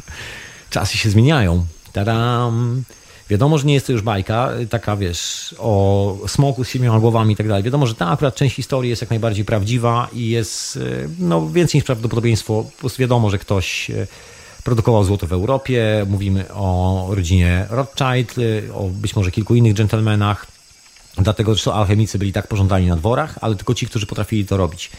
Czasy 0.70 0.98
się 0.98 1.10
zmieniają. 1.10 1.66
Tadam! 1.92 2.84
Wiadomo, 3.30 3.58
że 3.58 3.66
nie 3.66 3.74
jest 3.74 3.86
to 3.86 3.92
już 3.92 4.02
bajka, 4.02 4.50
taka 4.70 4.96
wiesz, 4.96 5.54
o 5.58 6.16
smoku 6.26 6.64
z 6.64 6.68
siedmioma 6.68 7.00
głowami 7.00 7.32
i 7.32 7.36
tak 7.36 7.48
dalej. 7.48 7.62
Wiadomo, 7.62 7.86
że 7.86 7.94
ta 7.94 8.08
akurat 8.08 8.34
część 8.34 8.56
historii 8.56 8.90
jest 8.90 9.02
jak 9.02 9.10
najbardziej 9.10 9.44
prawdziwa 9.44 10.08
i 10.12 10.28
jest 10.28 10.76
e, 10.76 10.80
no, 11.18 11.50
więcej 11.50 11.78
niż 11.78 11.84
prawdopodobieństwo. 11.84 12.64
Po 12.64 12.80
prostu 12.80 13.00
wiadomo, 13.00 13.30
że 13.30 13.38
ktoś 13.38 13.90
e, 13.90 14.06
produkował 14.64 15.04
złoto 15.04 15.26
w 15.26 15.32
Europie. 15.32 16.06
Mówimy 16.08 16.52
o 16.52 17.06
rodzinie 17.10 17.66
Rothschild, 17.70 18.34
o 18.74 18.88
być 18.88 19.16
może 19.16 19.30
kilku 19.30 19.54
innych 19.54 19.74
dżentelmenach 19.74 20.46
Dlatego 21.18 21.54
że 21.54 21.72
alchemicy 21.72 22.18
byli 22.18 22.32
tak 22.32 22.46
pożądani 22.46 22.86
na 22.86 22.96
dworach, 22.96 23.38
ale 23.40 23.56
tylko 23.56 23.74
ci, 23.74 23.86
którzy 23.86 24.06
potrafili 24.06 24.46
to 24.46 24.56
robić. 24.56 24.90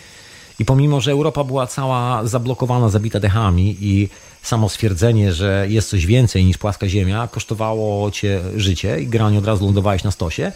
I 0.59 0.65
pomimo, 0.65 1.01
że 1.01 1.11
Europa 1.11 1.43
była 1.43 1.67
cała 1.67 2.27
zablokowana, 2.27 2.89
zabita 2.89 3.19
dechami 3.19 3.77
i 3.81 4.09
samo 4.43 4.69
stwierdzenie, 4.69 5.33
że 5.33 5.65
jest 5.69 5.89
coś 5.89 6.05
więcej 6.05 6.45
niż 6.45 6.57
płaska 6.57 6.87
ziemia, 6.87 7.27
kosztowało 7.27 8.11
cię 8.11 8.41
życie 8.55 9.01
i 9.01 9.07
granie 9.07 9.39
od 9.39 9.45
razu 9.45 9.65
lądowałeś 9.65 10.03
na 10.03 10.11
stosie, 10.11 10.51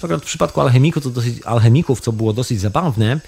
to 0.00 0.18
w 0.18 0.22
przypadku 0.22 0.60
alchemików, 0.60 1.02
to 1.02 1.10
dosyć, 1.10 1.42
alchemików, 1.44 2.00
co 2.00 2.12
było 2.12 2.32
dosyć 2.32 2.60
zabawne, 2.60 3.20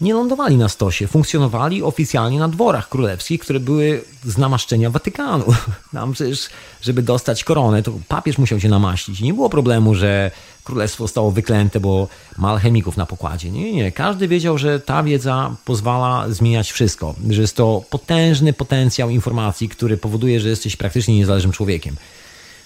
nie 0.00 0.14
lądowali 0.14 0.56
na 0.56 0.68
stosie, 0.68 1.06
funkcjonowali 1.06 1.82
oficjalnie 1.82 2.38
na 2.38 2.48
dworach 2.48 2.88
królewskich, 2.88 3.40
które 3.40 3.60
były 3.60 4.04
z 4.24 4.38
namaszczenia 4.38 4.90
Watykanu. 4.90 5.44
Tam 5.92 6.12
przecież, 6.12 6.48
żeby 6.82 7.02
dostać 7.02 7.44
koronę, 7.44 7.82
to 7.82 7.92
papież 8.08 8.38
musiał 8.38 8.60
się 8.60 8.68
namaścić. 8.68 9.20
Nie 9.20 9.34
było 9.34 9.50
problemu, 9.50 9.94
że 9.94 10.30
królestwo 10.64 11.04
zostało 11.04 11.30
wyklęte, 11.30 11.80
bo 11.80 12.08
ma 12.38 12.50
alchemików 12.50 12.96
na 12.96 13.06
pokładzie. 13.06 13.50
Nie, 13.50 13.72
nie. 13.72 13.92
Każdy 13.92 14.28
wiedział, 14.28 14.58
że 14.58 14.80
ta 14.80 15.02
wiedza 15.02 15.56
pozwala 15.64 16.30
zmieniać 16.30 16.72
wszystko. 16.72 17.14
Że 17.30 17.40
jest 17.40 17.56
to 17.56 17.82
potężny 17.90 18.52
potencjał 18.52 19.10
informacji, 19.10 19.68
który 19.68 19.96
powoduje, 19.96 20.40
że 20.40 20.48
jesteś 20.48 20.76
praktycznie 20.76 21.16
niezależnym 21.16 21.52
człowiekiem. 21.52 21.96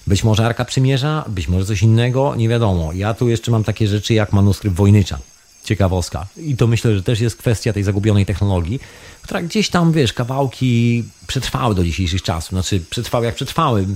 Być 0.06 0.24
może 0.24 0.46
Arka 0.46 0.64
Przymierza, 0.64 1.24
być 1.28 1.48
może 1.48 1.66
coś 1.66 1.82
innego, 1.82 2.34
nie 2.36 2.48
wiadomo. 2.48 2.92
Ja 2.92 3.14
tu 3.14 3.28
jeszcze 3.28 3.50
mam 3.50 3.64
takie 3.64 3.88
rzeczy 3.88 4.14
jak 4.14 4.32
manuskrypt 4.32 4.76
Wojnycza 4.76 5.18
ciekawostka. 5.70 6.26
I 6.36 6.56
to 6.56 6.66
myślę, 6.66 6.94
że 6.94 7.02
też 7.02 7.20
jest 7.20 7.36
kwestia 7.36 7.72
tej 7.72 7.82
zagubionej 7.82 8.26
technologii, 8.26 8.80
która 9.22 9.42
gdzieś 9.42 9.68
tam, 9.68 9.92
wiesz, 9.92 10.12
kawałki 10.12 11.04
przetrwały 11.26 11.74
do 11.74 11.84
dzisiejszych 11.84 12.22
czasów. 12.22 12.50
Znaczy, 12.50 12.80
przetrwały 12.90 13.26
jak 13.26 13.34
przetrwały. 13.34 13.86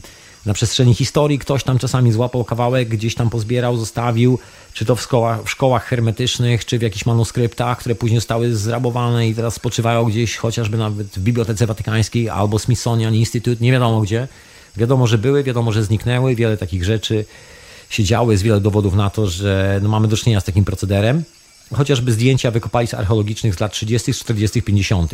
Na 0.47 0.55
przestrzeni 0.55 0.95
historii 0.95 1.39
ktoś 1.39 1.65
tam 1.65 1.79
czasami 1.79 2.13
złapał 2.13 2.45
kawałek, 2.45 2.89
gdzieś 2.89 3.15
tam 3.15 3.31
pozbierał, 3.31 3.77
zostawił, 3.77 4.39
czy 4.73 4.85
to 4.85 4.97
w 4.97 5.03
szkołach, 5.03 5.43
w 5.45 5.51
szkołach 5.51 5.85
hermetycznych, 5.85 6.65
czy 6.65 6.79
w 6.79 6.83
jakichś 6.83 7.07
manuskryptach, 7.07 7.79
które 7.79 7.95
później 7.95 8.21
zostały 8.21 8.57
zrabowane 8.57 9.29
i 9.29 9.35
teraz 9.35 9.55
spoczywają 9.55 10.05
gdzieś 10.05 10.37
chociażby 10.37 10.79
nawet 10.79 11.07
w 11.07 11.19
Bibliotece 11.19 11.67
Watykańskiej 11.67 12.29
albo 12.29 12.59
Smithsonian 12.59 13.15
Institute, 13.15 13.65
nie 13.65 13.73
wiadomo 13.73 14.01
gdzie. 14.01 14.29
Wiadomo, 14.77 15.07
że 15.07 15.19
były, 15.19 15.43
wiadomo, 15.43 15.73
że 15.73 15.85
zniknęły, 15.85 16.35
wiele 16.35 16.57
takich 16.57 16.85
rzeczy 16.85 17.25
się 17.91 18.05
działy, 18.05 18.35
jest 18.35 18.43
wiele 18.43 18.61
dowodów 18.61 18.95
na 18.95 19.11
to, 19.11 19.27
że 19.27 19.81
no, 19.83 19.89
mamy 19.89 20.09
do 20.09 20.17
czynienia 20.17 20.41
z 20.41 20.45
takim 20.45 20.65
procederem 20.65 21.25
chociażby 21.73 22.13
zdjęcia 22.13 22.51
wykopalisk 22.51 22.95
archeologicznych 22.95 23.55
z 23.55 23.61
lat 23.61 23.73
30., 23.73 24.15
40., 24.15 24.63
50. 24.63 25.13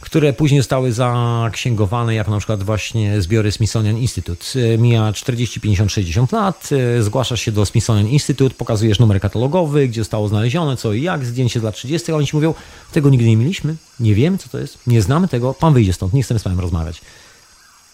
które 0.00 0.32
później 0.32 0.60
zostały 0.60 0.92
zaksięgowane, 0.92 2.14
jak 2.14 2.28
na 2.28 2.38
przykład 2.38 2.62
właśnie 2.62 3.20
zbiory 3.20 3.52
Smithsonian 3.52 3.98
Institute. 3.98 4.44
E, 4.74 4.78
mija 4.78 5.12
40, 5.12 5.60
50, 5.60 5.92
60 5.92 6.32
lat, 6.32 6.70
e, 6.72 7.02
zgłaszasz 7.02 7.40
się 7.40 7.52
do 7.52 7.66
Smithsonian 7.66 8.08
Institute, 8.08 8.54
pokazujesz 8.54 8.98
numer 8.98 9.20
katalogowy, 9.20 9.88
gdzie 9.88 10.00
zostało 10.00 10.28
znalezione, 10.28 10.76
co 10.76 10.92
i 10.92 11.02
jak, 11.02 11.24
zdjęcie 11.24 11.60
z 11.60 11.62
lat 11.62 11.74
30, 11.74 12.12
a 12.12 12.16
oni 12.16 12.26
ci 12.26 12.36
mówią, 12.36 12.54
tego 12.92 13.10
nigdy 13.10 13.26
nie 13.26 13.36
mieliśmy, 13.36 13.76
nie 14.00 14.14
wiemy 14.14 14.38
co 14.38 14.48
to 14.48 14.58
jest, 14.58 14.78
nie 14.86 15.02
znamy 15.02 15.28
tego, 15.28 15.54
pan 15.54 15.74
wyjdzie 15.74 15.92
stąd, 15.92 16.12
nie 16.12 16.22
chcemy 16.22 16.40
z 16.40 16.42
panem 16.42 16.60
rozmawiać. 16.60 17.00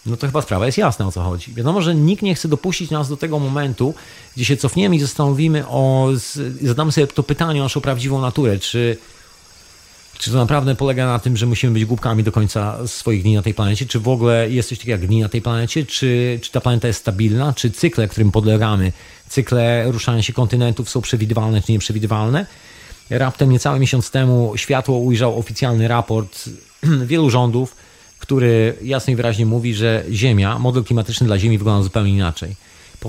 No 0.05 0.17
to 0.17 0.27
chyba 0.27 0.41
sprawa 0.41 0.65
jest 0.65 0.77
jasna, 0.77 1.07
o 1.07 1.11
co 1.11 1.23
chodzi. 1.23 1.53
Wiadomo, 1.53 1.81
że 1.81 1.95
nikt 1.95 2.23
nie 2.23 2.35
chce 2.35 2.47
dopuścić 2.47 2.91
nas 2.91 3.09
do 3.09 3.17
tego 3.17 3.39
momentu, 3.39 3.93
gdzie 4.35 4.45
się 4.45 4.57
cofniemy 4.57 4.95
i 4.95 4.99
zastanowimy 4.99 5.67
o, 5.67 6.09
zadamy 6.61 6.91
sobie 6.91 7.07
to 7.07 7.23
pytanie 7.23 7.61
o 7.61 7.63
naszą 7.63 7.81
prawdziwą 7.81 8.21
naturę, 8.21 8.59
czy 8.59 8.97
czy 10.19 10.31
to 10.31 10.37
naprawdę 10.37 10.75
polega 10.75 11.05
na 11.05 11.19
tym, 11.19 11.37
że 11.37 11.45
musimy 11.45 11.73
być 11.73 11.85
głupkami 11.85 12.23
do 12.23 12.31
końca 12.31 12.87
swoich 12.87 13.23
dni 13.23 13.35
na 13.35 13.41
tej 13.41 13.53
planecie? 13.53 13.85
Czy 13.85 13.99
w 13.99 14.07
ogóle 14.07 14.49
jest 14.49 14.69
coś 14.69 14.77
takiego 14.77 14.91
jak 14.91 15.07
dni 15.07 15.21
na 15.21 15.29
tej 15.29 15.41
planecie? 15.41 15.85
Czy, 15.85 16.39
czy 16.41 16.51
ta 16.51 16.61
planeta 16.61 16.87
jest 16.87 16.99
stabilna? 16.99 17.53
Czy 17.53 17.71
cykle, 17.71 18.07
którym 18.07 18.31
podlegamy, 18.31 18.91
cykle 19.29 19.91
ruszania 19.91 20.23
się 20.23 20.33
kontynentów 20.33 20.89
są 20.89 21.01
przewidywalne 21.01 21.61
czy 21.61 21.71
nieprzewidywalne? 21.71 22.45
Raptem 23.09 23.49
niecały 23.49 23.79
miesiąc 23.79 24.11
temu 24.11 24.53
światło 24.55 24.97
ujrzał 24.97 25.39
oficjalny 25.39 25.87
raport 25.87 26.49
wielu 27.11 27.29
rządów, 27.29 27.75
który 28.19 28.77
jasno 28.81 29.13
i 29.13 29.15
wyraźnie 29.15 29.45
mówi, 29.45 29.75
że 29.75 30.03
Ziemia, 30.11 30.59
model 30.59 30.83
klimatyczny 30.83 31.27
dla 31.27 31.39
Ziemi 31.39 31.57
wygląda 31.57 31.83
zupełnie 31.83 32.13
inaczej. 32.13 32.55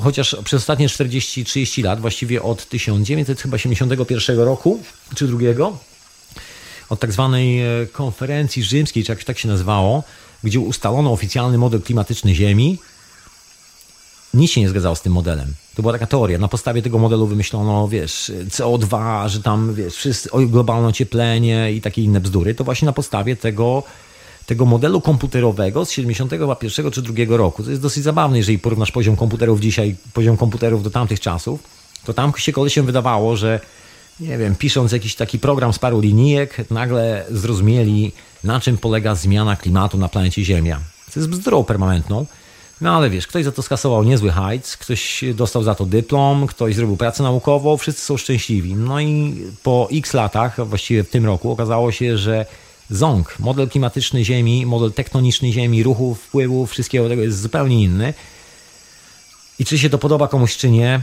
Chociaż 0.01 0.37
przez 0.45 0.61
ostatnie 0.61 0.89
40-30 0.89 1.85
lat, 1.85 2.01
właściwie 2.01 2.43
od 2.43 2.69
1981 2.69 4.39
roku 4.39 4.83
czy 5.15 5.27
drugiego, 5.27 5.79
od 6.89 7.01
tak 7.01 7.13
zwanej 7.13 7.61
e, 7.61 7.87
konferencji 7.93 8.63
rzymskiej, 8.63 9.05
czy 9.05 9.13
jak 9.13 9.25
tak 9.25 9.39
się 9.39 9.49
nazywało, 9.49 10.03
gdzie 10.45 10.61
ustalono 10.61 11.13
oficjalny 11.13 11.59
model 11.59 11.83
klimatyczny 11.83 12.35
Ziemi, 12.35 12.79
nic 14.35 14.51
się 14.51 14.61
nie 14.61 14.69
zgadzało 14.69 14.97
z 14.97 15.03
tym 15.03 15.13
modelem. 15.13 15.55
To 15.75 15.83
była 15.83 15.93
taka 15.93 16.07
teoria. 16.07 16.39
Na 16.39 16.49
podstawie 16.49 16.83
tego 16.83 16.99
modelu 16.99 17.27
wymyślono, 17.27 17.89
wiesz, 17.89 18.33
CO2, 18.49 19.29
że 19.29 19.43
tam, 19.43 19.75
wiesz, 19.75 19.95
wszyscy, 19.95 20.31
globalne 20.47 20.89
ocieplenie 20.89 21.73
i 21.73 21.81
takie 21.81 22.03
inne 22.03 22.21
bzdury. 22.21 22.55
To 22.55 22.65
właśnie 22.65 22.87
na 22.87 22.93
podstawie 22.93 23.37
tego, 23.37 23.83
tego 24.51 24.65
modelu 24.67 25.01
komputerowego 25.01 25.85
z 25.85 25.91
71 25.91 26.91
czy 26.91 27.03
2 27.03 27.37
roku. 27.37 27.63
To 27.63 27.71
jest 27.71 27.83
dosyć 27.83 28.05
zabawne, 28.05 28.39
jeżeli 28.39 28.59
porównasz 28.59 28.93
poziom 28.93 29.17
komputerów 29.17 29.61
dzisiaj, 29.61 29.97
poziom 30.13 30.37
komputerów 30.37 30.83
do 30.83 30.91
tamtych 30.91 31.21
czasów, 31.21 31.61
to 32.05 32.15
tam 32.15 32.33
się 32.69 32.83
wydawało, 32.83 33.37
że 33.37 33.61
nie 34.21 34.39
wiem, 34.39 34.55
pisząc 34.55 34.93
jakiś 34.93 35.15
taki 35.15 35.39
program 35.39 35.73
z 35.73 35.79
paru 35.79 36.01
linijek, 36.01 36.71
nagle 36.71 37.25
zrozumieli, 37.31 38.13
na 38.45 38.61
czym 38.61 38.79
polega 38.79 39.15
zmiana 39.15 39.57
klimatu 39.57 39.99
na 39.99 40.09
planecie 40.09 40.45
Ziemia. 40.45 40.81
To 41.15 41.21
jest 41.21 41.31
bzdurą 41.31 41.65
permanentną. 41.65 42.27
No 42.81 42.97
ale 42.97 43.11
wiesz, 43.11 43.27
ktoś 43.27 43.45
za 43.45 43.53
to 43.53 43.63
skasował 43.63 44.05
niezły 44.05 44.31
hajc, 44.31 44.77
ktoś 44.77 45.25
dostał 45.35 45.63
za 45.63 45.75
to 45.75 45.87
dyplom, 45.87 46.47
ktoś 46.47 46.75
zrobił 46.75 46.97
pracę 46.97 47.23
naukową, 47.23 47.77
wszyscy 47.77 48.03
są 48.03 48.17
szczęśliwi. 48.17 48.75
No 48.75 49.01
i 49.01 49.35
po 49.63 49.89
x 49.93 50.15
latach, 50.15 50.69
właściwie 50.69 51.05
w 51.05 51.11
tym 51.11 51.27
roku, 51.27 51.51
okazało 51.51 51.93
się, 51.93 52.19
że 52.19 52.47
ZONG, 52.91 53.39
model 53.39 53.69
klimatyczny 53.69 54.25
Ziemi, 54.25 54.67
model 54.67 54.93
tektoniczny 54.93 55.53
Ziemi, 55.53 55.83
ruchów, 55.83 56.23
wpływów, 56.23 56.71
wszystkiego 56.71 57.09
tego 57.09 57.23
jest 57.23 57.41
zupełnie 57.41 57.83
inny. 57.83 58.15
I 59.59 59.65
czy 59.65 59.79
się 59.79 59.91
to 59.91 59.99
podoba 59.99 60.29
komuś, 60.29 60.57
czy 60.57 60.71
nie, 60.71 61.03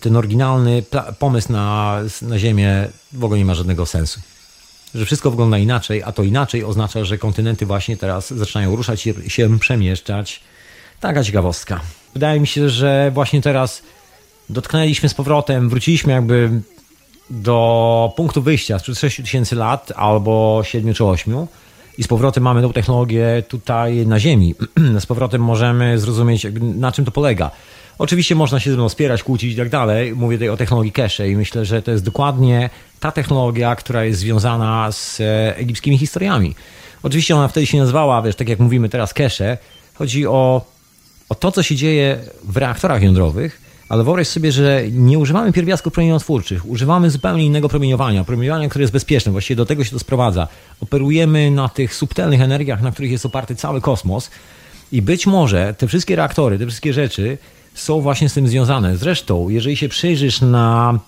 ten 0.00 0.16
oryginalny 0.16 0.82
pomysł 1.18 1.52
na, 1.52 2.00
na 2.22 2.38
Ziemię 2.38 2.88
w 3.12 3.24
ogóle 3.24 3.38
nie 3.38 3.44
ma 3.44 3.54
żadnego 3.54 3.86
sensu. 3.86 4.20
Że 4.94 5.06
wszystko 5.06 5.30
wygląda 5.30 5.58
inaczej, 5.58 6.02
a 6.02 6.12
to 6.12 6.22
inaczej 6.22 6.64
oznacza, 6.64 7.04
że 7.04 7.18
kontynenty 7.18 7.66
właśnie 7.66 7.96
teraz 7.96 8.30
zaczynają 8.30 8.76
ruszać 8.76 9.00
się, 9.00 9.14
się 9.28 9.58
przemieszczać. 9.58 10.40
Taka 11.00 11.24
ciekawostka. 11.24 11.80
Wydaje 12.14 12.40
mi 12.40 12.46
się, 12.46 12.68
że 12.68 13.10
właśnie 13.14 13.42
teraz 13.42 13.82
dotknęliśmy 14.48 15.08
z 15.08 15.14
powrotem, 15.14 15.68
wróciliśmy 15.68 16.12
jakby 16.12 16.50
do 17.30 18.12
punktu 18.16 18.42
wyjścia 18.42 18.78
sprzed 18.78 18.98
6 18.98 19.16
tysięcy 19.16 19.56
lat 19.56 19.92
albo 19.96 20.60
7 20.64 20.94
czy 20.94 21.04
8 21.04 21.46
i 21.98 22.02
z 22.02 22.08
powrotem 22.08 22.42
mamy 22.42 22.62
tą 22.62 22.72
technologię 22.72 23.42
tutaj 23.48 24.06
na 24.06 24.20
Ziemi. 24.20 24.54
z 25.00 25.06
powrotem 25.06 25.42
możemy 25.42 25.98
zrozumieć, 25.98 26.46
na 26.60 26.92
czym 26.92 27.04
to 27.04 27.10
polega. 27.10 27.50
Oczywiście 27.98 28.34
można 28.34 28.60
się 28.60 28.70
ze 28.70 28.76
mną 28.76 28.88
spierać, 28.88 29.22
kłócić 29.22 29.52
i 29.52 29.56
tak 29.56 29.68
dalej. 29.68 30.14
Mówię 30.14 30.36
tutaj 30.36 30.48
o 30.48 30.56
technologii 30.56 30.92
cache 30.92 31.28
i 31.28 31.36
myślę, 31.36 31.64
że 31.64 31.82
to 31.82 31.90
jest 31.90 32.04
dokładnie 32.04 32.70
ta 33.00 33.12
technologia, 33.12 33.76
która 33.76 34.04
jest 34.04 34.20
związana 34.20 34.92
z 34.92 35.20
e, 35.20 35.56
egipskimi 35.56 35.98
historiami. 35.98 36.54
Oczywiście 37.02 37.36
ona 37.36 37.48
wtedy 37.48 37.66
się 37.66 37.78
nazywała, 37.78 38.22
wiesz, 38.22 38.36
tak 38.36 38.48
jak 38.48 38.58
mówimy 38.58 38.88
teraz 38.88 39.14
cache. 39.14 39.58
Chodzi 39.94 40.26
o, 40.26 40.62
o 41.28 41.34
to, 41.34 41.52
co 41.52 41.62
się 41.62 41.76
dzieje 41.76 42.18
w 42.44 42.56
reaktorach 42.56 43.02
jądrowych, 43.02 43.67
ale 43.88 44.04
wyobraź 44.04 44.28
sobie, 44.28 44.52
że 44.52 44.82
nie 44.90 45.18
używamy 45.18 45.52
pierwiastków 45.52 45.92
promieniotwórczych, 45.92 46.66
używamy 46.66 47.10
zupełnie 47.10 47.46
innego 47.46 47.68
promieniowania, 47.68 48.24
promieniowania, 48.24 48.68
które 48.68 48.82
jest 48.82 48.92
bezpieczne, 48.92 49.32
właściwie 49.32 49.56
do 49.56 49.66
tego 49.66 49.84
się 49.84 49.90
to 49.90 49.98
sprowadza. 49.98 50.48
Operujemy 50.80 51.50
na 51.50 51.68
tych 51.68 51.94
subtelnych 51.94 52.40
energiach, 52.40 52.82
na 52.82 52.92
których 52.92 53.10
jest 53.10 53.26
oparty 53.26 53.56
cały 53.56 53.80
kosmos 53.80 54.30
i 54.92 55.02
być 55.02 55.26
może 55.26 55.74
te 55.78 55.88
wszystkie 55.88 56.16
reaktory, 56.16 56.58
te 56.58 56.66
wszystkie 56.66 56.92
rzeczy 56.92 57.38
są 57.74 58.00
właśnie 58.00 58.28
z 58.28 58.34
tym 58.34 58.48
związane. 58.48 58.96
Zresztą, 58.96 59.48
jeżeli 59.48 59.76
się 59.76 59.88
przyjrzysz 59.88 60.40
na 60.40 60.98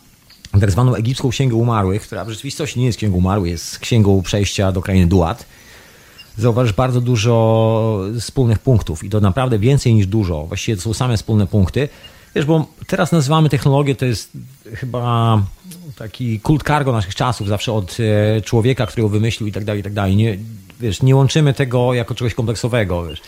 tak 0.61 0.70
zwaną 0.70 0.94
egipską 0.94 1.28
księgę 1.31 1.55
umarłych, 1.55 2.02
która 2.02 2.24
w 2.24 2.31
rzeczywistości 2.31 2.81
nie 2.81 2.86
jest 2.86 2.98
księgą 2.98 3.16
umarłych, 3.16 3.51
jest 3.51 3.78
księgą 3.78 4.23
przejścia 4.23 4.73
do 4.73 4.82
krainy 4.82 5.07
Duat, 5.07 5.47
zauważysz 6.39 6.73
bardzo 6.73 7.01
dużo 7.01 8.01
wspólnych 8.20 8.59
punktów 8.59 9.05
i 9.05 9.11
to 9.11 9.20
naprawdę 9.20 9.59
więcej 9.59 9.94
niż 9.94 10.07
dużo. 10.07 10.47
Właściwie 10.47 10.77
to 10.77 10.82
są 10.82 10.94
same 10.94 11.16
wspólne 11.16 11.47
punkty. 11.47 11.89
Wiesz, 12.35 12.44
bo 12.44 12.66
teraz 12.86 13.12
nazywamy 13.12 13.48
technologię, 13.48 13.94
to 13.94 14.05
jest 14.05 14.32
chyba 14.74 15.43
taki 15.97 16.40
kult 16.40 16.62
cargo 16.62 16.93
naszych 16.93 17.15
czasów, 17.15 17.48
zawsze 17.48 17.73
od 17.73 17.97
e, 18.01 18.40
człowieka, 18.40 18.86
który 18.86 19.02
ją 19.02 19.09
wymyślił 19.09 19.48
i 19.48 19.52
tak 19.52 19.65
dalej, 19.65 19.81
i 19.81 19.85
tak 19.85 19.93
dalej. 19.93 20.16
Nie, 20.16 20.39
wiesz, 20.81 21.02
nie 21.02 21.16
łączymy 21.16 21.55
tego 21.55 21.94
jako 21.94 22.15
czegoś 22.15 22.35
kompleksowego. 22.35 23.07
Wiesz 23.07 23.23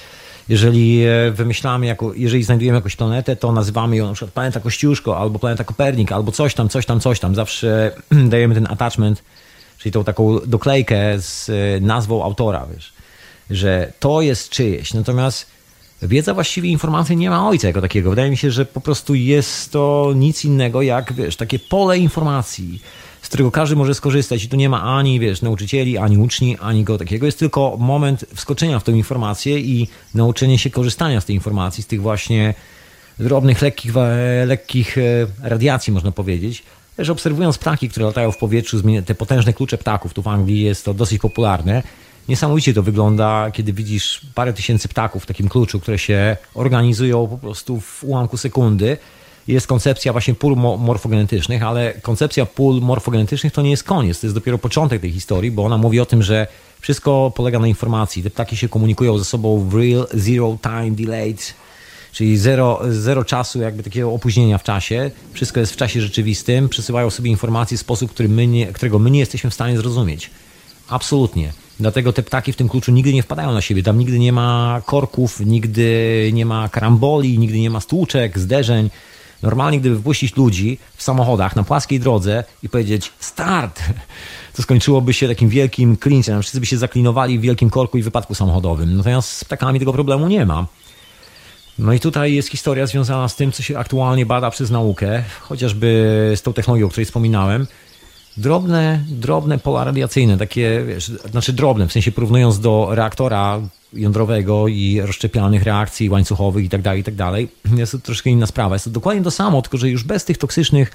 jeżeli 0.49 1.05
e, 1.05 1.31
wymyślamy, 1.31 1.87
jako, 1.87 2.15
jeżeli 2.15 2.43
znajdujemy 2.45 2.79
jakąś 2.79 2.97
planetę, 2.97 3.37
to 3.37 3.53
nazywamy 3.53 3.97
ją 3.97 4.07
na 4.07 4.13
przykład 4.13 4.35
planeta 4.35 4.61
Kościuszko, 4.61 5.19
albo 5.19 5.39
planeta 5.39 5.65
Kopernik, 5.65 6.13
albo 6.13 6.33
coś 6.33 6.55
tam, 6.55 6.69
coś 6.69 6.87
tam, 6.87 7.01
coś 7.01 7.21
tam. 7.21 7.35
Zawsze 7.35 7.93
dajemy 8.33 8.55
ten 8.55 8.67
attachment, 8.71 9.23
czyli 9.79 9.93
tą 9.93 10.05
taką 10.05 10.39
doklejkę 10.47 11.21
z 11.21 11.51
e, 11.51 11.81
nazwą 11.81 12.25
autora, 12.25 12.67
wiesz, 12.75 12.93
że 13.51 13.93
to 14.01 14.21
jest 14.21 14.51
czyjeś. 14.51 14.95
Natomiast 14.95 15.47
wiedza 16.03 16.35
właściwie 16.35 16.69
informacji 16.69 17.17
nie 17.17 17.31
ma 17.31 17.49
ojca 17.49 17.67
jako 17.67 17.81
takiego. 17.81 18.11
Wydaje 18.11 18.31
mi 18.31 18.37
się, 18.37 18.51
że 18.51 18.67
po 18.67 18.81
prostu 18.81 19.15
jest 19.15 19.73
to 19.73 20.13
nic 20.17 20.45
innego 20.45 20.83
jak, 20.83 21.13
wiesz, 21.13 21.37
takie 21.37 21.59
pole 21.59 21.99
informacji 21.99 22.81
z 23.23 23.29
którego 23.29 23.51
każdy 23.51 23.77
może 23.77 23.95
skorzystać 23.95 24.45
i 24.45 24.49
tu 24.49 24.57
nie 24.57 24.69
ma 24.69 24.83
ani, 24.83 25.21
wiesz, 25.21 25.43
nauczycieli, 25.43 25.99
ani 25.99 26.19
uczni, 26.19 26.59
ani 26.61 26.85
go 26.85 26.99
takiego. 26.99 27.27
Jest 27.27 27.39
tylko 27.39 27.77
moment 27.79 28.25
wskoczenia 28.35 28.79
w 28.79 28.85
tę 28.85 28.93
informację 28.93 29.59
i 29.59 29.89
nauczenie 30.15 30.59
się 30.59 30.71
korzystania 30.71 31.21
z 31.21 31.25
tej 31.25 31.37
informacji, 31.37 31.83
z 31.83 31.87
tych 31.87 32.03
właśnie 32.03 32.55
drobnych, 33.19 33.63
lekkich, 33.63 33.93
lekkich 34.47 34.99
e, 34.99 35.03
radiacji, 35.43 35.93
można 35.93 36.13
powiedzieć. 36.13 36.63
Też 36.97 37.11
obserwując 37.11 37.59
ptaki, 37.59 37.89
które 37.89 38.07
latają 38.07 38.33
w 38.33 38.37
powietrzu, 38.37 38.83
te 39.07 39.15
potężne 39.15 39.53
klucze 39.53 39.79
ptaków, 39.79 40.15
tu 40.15 40.23
w 40.23 40.29
Anglii 40.29 40.63
jest 40.63 40.85
to 40.85 40.95
dosyć 40.95 41.21
popularne. 41.21 41.83
Niesamowicie 42.29 42.75
to 42.75 42.83
wygląda, 42.83 43.51
kiedy 43.51 43.73
widzisz 43.73 44.21
parę 44.35 44.53
tysięcy 44.53 44.89
ptaków 44.89 45.23
w 45.23 45.27
takim 45.27 45.49
kluczu, 45.49 45.81
które 45.81 45.99
się 45.99 46.37
organizują 46.55 47.27
po 47.27 47.39
prostu 47.39 47.81
w 47.81 48.05
ułamku 48.05 48.37
sekundy 48.37 48.97
jest 49.49 49.67
koncepcja 49.67 50.13
właśnie 50.13 50.35
pól 50.35 50.57
morfogenetycznych, 50.79 51.63
ale 51.63 51.95
koncepcja 52.03 52.47
pól 52.47 52.81
morfogenetycznych 52.81 53.53
to 53.53 53.63
nie 53.63 53.71
jest 53.71 53.85
koniec, 53.85 54.21
to 54.21 54.27
jest 54.27 54.37
dopiero 54.37 54.59
początek 54.59 55.01
tej 55.01 55.13
historii, 55.13 55.51
bo 55.51 55.65
ona 55.65 55.79
mówi 55.79 56.01
o 56.01 56.07
tym, 56.07 56.23
że 56.23 56.47
wszystko 56.81 57.33
polega 57.37 57.59
na 57.59 57.69
informacji. 57.69 58.23
Te 58.23 58.31
ptaki 58.31 58.57
się 58.57 58.69
komunikują 58.69 59.19
ze 59.19 59.25
sobą 59.25 59.69
w 59.69 59.75
real 59.75 60.07
zero 60.15 60.59
time 60.63 60.91
delayed, 60.91 61.55
czyli 62.13 62.39
zero, 62.39 62.81
zero 62.91 63.25
czasu, 63.25 63.61
jakby 63.61 63.83
takiego 63.83 64.13
opóźnienia 64.13 64.59
w 64.59 64.63
czasie. 64.63 65.11
Wszystko 65.33 65.61
jest 65.61 65.73
w 65.73 65.77
czasie 65.77 66.01
rzeczywistym, 66.01 66.69
przesyłają 66.69 67.11
sobie 67.11 67.31
informacje 67.31 67.77
w 67.77 67.81
sposób, 67.81 68.11
który 68.11 68.29
my 68.29 68.47
nie, 68.47 68.67
którego 68.67 68.99
my 68.99 69.11
nie 69.11 69.21
jesteśmy 69.21 69.51
w 69.51 69.55
stanie 69.55 69.77
zrozumieć. 69.77 70.31
Absolutnie. 70.89 71.53
Dlatego 71.83 72.13
te 72.13 72.23
ptaki 72.23 72.53
w 72.53 72.57
tym 72.57 72.69
kluczu 72.69 72.93
nigdy 72.93 73.13
nie 73.13 73.23
wpadają 73.23 73.53
na 73.53 73.61
siebie. 73.61 73.83
Tam 73.83 73.99
nigdy 73.99 74.19
nie 74.19 74.33
ma 74.33 74.83
korków, 74.87 75.41
nigdy 75.41 76.31
nie 76.33 76.47
ma 76.47 76.69
karamboli, 76.69 77.39
nigdy 77.39 77.61
nie 77.61 77.71
ma 77.71 77.81
stłuczek, 77.81 78.39
zderzeń. 78.39 78.91
Normalnie, 79.43 79.81
gdyby 79.81 79.97
wypuścić 79.97 80.37
ludzi 80.37 80.79
w 80.97 81.03
samochodach 81.03 81.57
na 81.57 81.65
płaskiej 81.65 82.01
drodze 82.01 82.45
i 82.63 82.69
powiedzieć 82.69 83.13
start, 83.21 83.83
to 84.57 84.63
skończyłoby 84.63 85.15
się 85.15 85.29
takim 85.29 85.49
wielkim 85.49 85.97
klincem. 85.97 86.43
Wszyscy 86.43 86.61
by 86.61 86.67
się 86.67 86.79
zaklinowali 86.79 87.39
w 87.39 87.43
wielkim 87.43 87.71
korku 87.71 87.99
i 87.99 88.03
wypadku 88.03 88.35
samochodowym. 88.35 88.97
Natomiast 88.97 89.29
z 89.29 89.45
ptakami 89.45 89.79
tego 89.79 89.93
problemu 89.93 90.29
nie 90.29 90.47
ma. 90.47 90.67
No 91.79 91.93
i 91.93 92.01
tutaj 92.01 92.35
jest 92.35 92.49
historia 92.49 92.87
związana 92.87 93.29
z 93.29 93.37
tym, 93.37 93.53
co 93.53 93.63
się 93.63 93.79
aktualnie 93.79 94.27
bada 94.27 94.51
przez 94.51 94.71
naukę, 94.71 95.25
chociażby 95.41 96.33
z 96.37 96.43
tą 96.43 96.53
technologią, 96.53 96.87
o 96.87 96.89
której 96.89 97.07
wspominałem. 97.07 97.67
Drobne, 98.37 99.05
drobne 99.09 99.59
pola 99.59 99.85
radiacyjne, 99.85 100.39
takie, 100.39 100.85
wiesz, 100.89 101.13
znaczy 101.31 101.53
drobne, 101.53 101.89
w 101.89 101.93
sensie 101.93 102.13
porównując 102.13 102.61
do 102.61 102.89
reaktora 102.91 103.61
jądrowego 103.93 104.69
i 104.69 105.01
rozszczepialnych 105.01 105.63
reakcji 105.63 106.11
łańcuchowych 106.11 106.65
i 106.65 106.69
tak 106.69 106.83
dalej, 106.83 107.01
i 107.01 107.05
tak 107.05 107.15
jest 107.77 107.93
to 107.93 107.99
troszkę 107.99 108.31
inna 108.31 108.47
sprawa. 108.47 108.75
Jest 108.75 108.85
to 108.85 108.91
dokładnie 108.91 109.23
to 109.23 109.31
samo, 109.31 109.63
tylko 109.63 109.79
że 109.79 109.89
już 109.89 110.05
bez 110.05 110.25
tych 110.25 110.39
toksycznych 110.39 110.91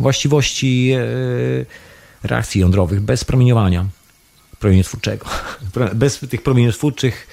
właściwości 0.00 0.90
e, 0.90 2.28
reakcji 2.28 2.60
jądrowych, 2.60 3.00
bez 3.00 3.24
promieniowania 3.24 3.86
promieniotwórczego, 4.58 5.26
bez 5.94 6.18
tych 6.18 6.42
promieniotwórczych 6.42 7.26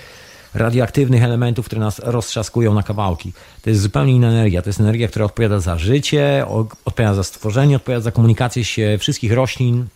radioaktywnych 0.58 1.24
elementów, 1.24 1.66
które 1.66 1.82
nas 1.82 2.00
roztrzaskują 2.00 2.74
na 2.74 2.84
kawałki. 2.84 3.34
To 3.62 3.70
jest 3.70 3.82
zupełnie 3.82 4.14
inna 4.14 4.28
energia. 4.28 4.62
To 4.62 4.70
jest 4.70 4.80
energia, 4.80 5.08
która 5.08 5.26
odpowiada 5.26 5.60
za 5.60 5.78
życie, 5.78 6.46
odpowiada 6.86 7.14
za 7.14 7.24
stworzenie, 7.24 7.76
odpowiada 7.76 8.02
za 8.02 8.12
komunikację 8.12 8.64
się 8.64 8.98
wszystkich 9.00 9.34
roślin. 9.34 9.88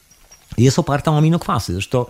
Jest 0.58 0.80
oparta 0.80 1.12
o 1.12 1.18
aminokwasy. 1.18 1.74
Zresztą 1.74 2.06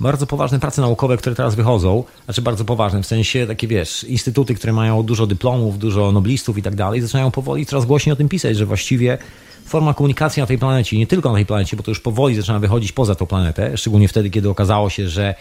bardzo 0.00 0.26
poważne 0.26 0.60
prace 0.60 0.82
naukowe, 0.82 1.16
które 1.16 1.36
teraz 1.36 1.54
wychodzą, 1.54 2.04
znaczy 2.24 2.42
bardzo 2.42 2.64
poważne, 2.64 3.02
w 3.02 3.06
sensie 3.06 3.46
takie 3.46 3.66
wiesz, 3.66 4.04
instytuty, 4.04 4.54
które 4.54 4.72
mają 4.72 5.02
dużo 5.02 5.26
dyplomów, 5.26 5.78
dużo 5.78 6.12
noblistów 6.12 6.58
i 6.58 6.62
tak 6.62 6.74
dalej, 6.74 7.00
zaczynają 7.00 7.30
powoli 7.30 7.66
coraz 7.66 7.84
głośniej 7.84 8.12
o 8.12 8.16
tym 8.16 8.28
pisać, 8.28 8.56
że 8.56 8.66
właściwie 8.66 9.18
forma 9.64 9.94
komunikacji 9.94 10.40
na 10.40 10.46
tej 10.46 10.58
planecie, 10.58 10.98
nie 10.98 11.06
tylko 11.06 11.28
na 11.28 11.34
tej 11.34 11.46
planecie, 11.46 11.76
bo 11.76 11.82
to 11.82 11.90
już 11.90 12.00
powoli 12.00 12.34
zaczyna 12.34 12.58
wychodzić 12.58 12.92
poza 12.92 13.14
tą 13.14 13.26
planetę, 13.26 13.76
szczególnie 13.76 14.08
wtedy, 14.08 14.30
kiedy 14.30 14.48
okazało 14.48 14.90
się, 14.90 15.08
że 15.08 15.34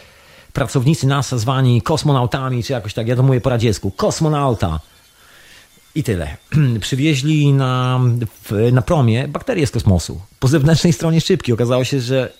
pracownicy 0.58 1.08
NASA 1.08 1.38
zwani 1.38 1.82
kosmonautami, 1.82 2.64
czy 2.64 2.74
jakoś 2.74 2.94
tak, 2.94 3.08
ja 3.08 3.16
to 3.16 3.24
mówię 3.24 3.42
po 3.42 3.50
radziecku, 3.50 3.92
kosmonauta. 3.92 4.80
I 5.96 6.04
tyle. 6.04 6.38
Przywieźli 6.80 7.54
na, 7.54 8.00
na 8.72 8.82
promie 8.82 9.28
bakterie 9.28 9.68
z 9.68 9.72
kosmosu. 9.72 10.22
Po 10.40 10.48
zewnętrznej 10.48 10.94
stronie 10.94 11.22
szybki 11.22 11.54
okazało 11.54 11.84
się, 11.84 12.00
że 12.02 12.34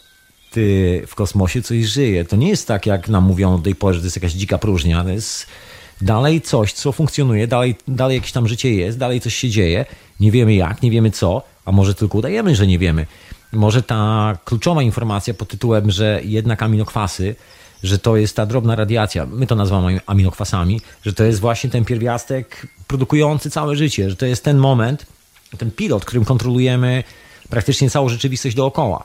ty 0.52 1.04
w 1.08 1.16
kosmosie 1.16 1.62
coś 1.62 1.86
żyje. 1.86 2.26
To 2.26 2.36
nie 2.36 2.50
jest 2.50 2.68
tak, 2.68 2.86
jak 2.86 3.10
nam 3.10 3.24
mówią 3.24 3.58
do 3.58 3.64
tej 3.64 3.76
pory, 3.76 3.94
że 3.94 4.00
to 4.00 4.06
jest 4.06 4.18
jakaś 4.18 4.34
dzika 4.34 4.58
próżnia. 4.58 5.04
To 5.04 5.10
jest 5.10 5.48
dalej 6.02 6.42
coś, 6.42 6.74
co 6.74 6.92
funkcjonuje, 6.92 7.48
dalej, 7.48 7.76
dalej 7.88 8.16
jakieś 8.16 8.32
tam 8.32 8.48
życie 8.48 8.74
jest, 8.74 8.98
dalej 8.98 9.22
coś 9.22 9.36
się 9.36 9.50
dzieje. 9.50 9.86
Nie 10.20 10.32
wiemy 10.32 10.54
jak, 10.56 10.82
nie 10.82 10.92
wiemy 10.92 11.12
co, 11.12 11.42
a 11.66 11.72
może 11.72 11.96
tylko 11.96 12.18
udajemy, 12.18 12.56
że 12.56 12.68
nie 12.68 12.80
wiemy. 12.80 13.06
Może 13.52 13.84
ta 13.84 14.38
kluczowa 14.46 14.82
informacja 14.84 15.34
pod 15.34 15.48
tytułem, 15.48 15.92
że 15.92 16.22
jednak 16.24 16.64
aminokwasy 16.64 17.36
że 17.84 18.00
to 18.00 18.18
jest 18.18 18.36
ta 18.36 18.46
drobna 18.46 18.76
radiacja, 18.76 19.26
my 19.26 19.48
to 19.48 19.56
nazywamy 19.56 20.00
aminokwasami, 20.06 20.82
że 21.06 21.14
to 21.14 21.24
jest 21.24 21.40
właśnie 21.40 21.70
ten 21.70 21.86
pierwiastek 21.86 22.68
produkujący 22.88 23.50
całe 23.50 23.76
życie, 23.76 24.10
że 24.10 24.16
to 24.16 24.26
jest 24.26 24.44
ten 24.44 24.58
moment, 24.58 25.06
ten 25.58 25.72
pilot, 25.72 26.06
którym 26.06 26.26
kontrolujemy 26.26 27.04
praktycznie 27.50 27.90
całą 27.90 28.10
rzeczywistość 28.10 28.56
dookoła. 28.56 29.04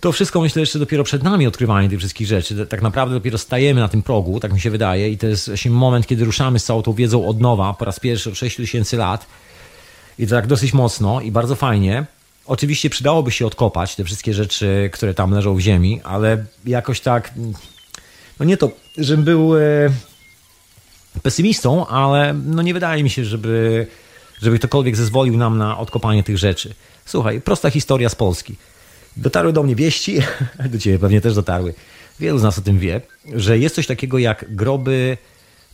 To 0.00 0.12
wszystko 0.12 0.40
myślę 0.40 0.60
jeszcze 0.60 0.78
dopiero 0.78 1.04
przed 1.04 1.22
nami 1.22 1.46
odkrywanie 1.46 1.88
tych 1.88 1.98
wszystkich 1.98 2.26
rzeczy. 2.26 2.66
Tak 2.66 2.82
naprawdę 2.82 3.14
dopiero 3.14 3.38
stajemy 3.38 3.80
na 3.80 3.88
tym 3.88 4.02
progu, 4.02 4.40
tak 4.40 4.52
mi 4.52 4.60
się 4.60 4.70
wydaje, 4.70 5.10
i 5.10 5.18
to 5.18 5.26
jest 5.26 5.46
właśnie 5.46 5.70
moment, 5.70 6.06
kiedy 6.06 6.24
ruszamy 6.24 6.58
z 6.58 6.64
całą 6.64 6.82
tą 6.82 6.92
wiedzą 6.92 7.28
od 7.28 7.40
nowa 7.40 7.74
po 7.74 7.84
raz 7.84 8.00
pierwszy 8.00 8.30
od 8.30 8.36
6 8.36 8.56
tysięcy 8.56 8.96
lat. 8.96 9.26
I 10.18 10.26
to 10.26 10.34
tak 10.34 10.46
dosyć 10.46 10.72
mocno 10.72 11.20
i 11.20 11.32
bardzo 11.32 11.56
fajnie. 11.56 12.04
Oczywiście 12.46 12.90
przydałoby 12.90 13.30
się 13.30 13.46
odkopać 13.46 13.96
te 13.96 14.04
wszystkie 14.04 14.34
rzeczy, 14.34 14.90
które 14.92 15.14
tam 15.14 15.30
leżą 15.30 15.54
w 15.54 15.60
ziemi, 15.60 16.00
ale 16.04 16.44
jakoś 16.66 17.00
tak 17.00 17.34
no 18.40 18.46
nie 18.46 18.56
to, 18.56 18.70
żebym 18.98 19.24
był 19.24 19.56
e, 19.56 19.60
pesymistą, 21.22 21.86
ale 21.86 22.34
no 22.34 22.62
nie 22.62 22.74
wydaje 22.74 23.02
mi 23.02 23.10
się, 23.10 23.24
żeby, 23.24 23.86
żeby 24.42 24.58
ktokolwiek 24.58 24.96
zezwolił 24.96 25.36
nam 25.36 25.58
na 25.58 25.78
odkopanie 25.78 26.22
tych 26.22 26.38
rzeczy. 26.38 26.74
Słuchaj, 27.04 27.40
prosta 27.40 27.70
historia 27.70 28.08
z 28.08 28.14
Polski. 28.14 28.56
Dotarły 29.16 29.52
do 29.52 29.62
mnie 29.62 29.74
wieści, 29.74 30.18
do 30.72 30.78
ciebie 30.78 30.98
pewnie 30.98 31.20
też 31.20 31.34
dotarły. 31.34 31.74
Wielu 32.20 32.38
z 32.38 32.42
nas 32.42 32.58
o 32.58 32.62
tym 32.62 32.78
wie, 32.78 33.00
że 33.34 33.58
jest 33.58 33.74
coś 33.74 33.86
takiego 33.86 34.18
jak 34.18 34.44
groby 34.56 35.16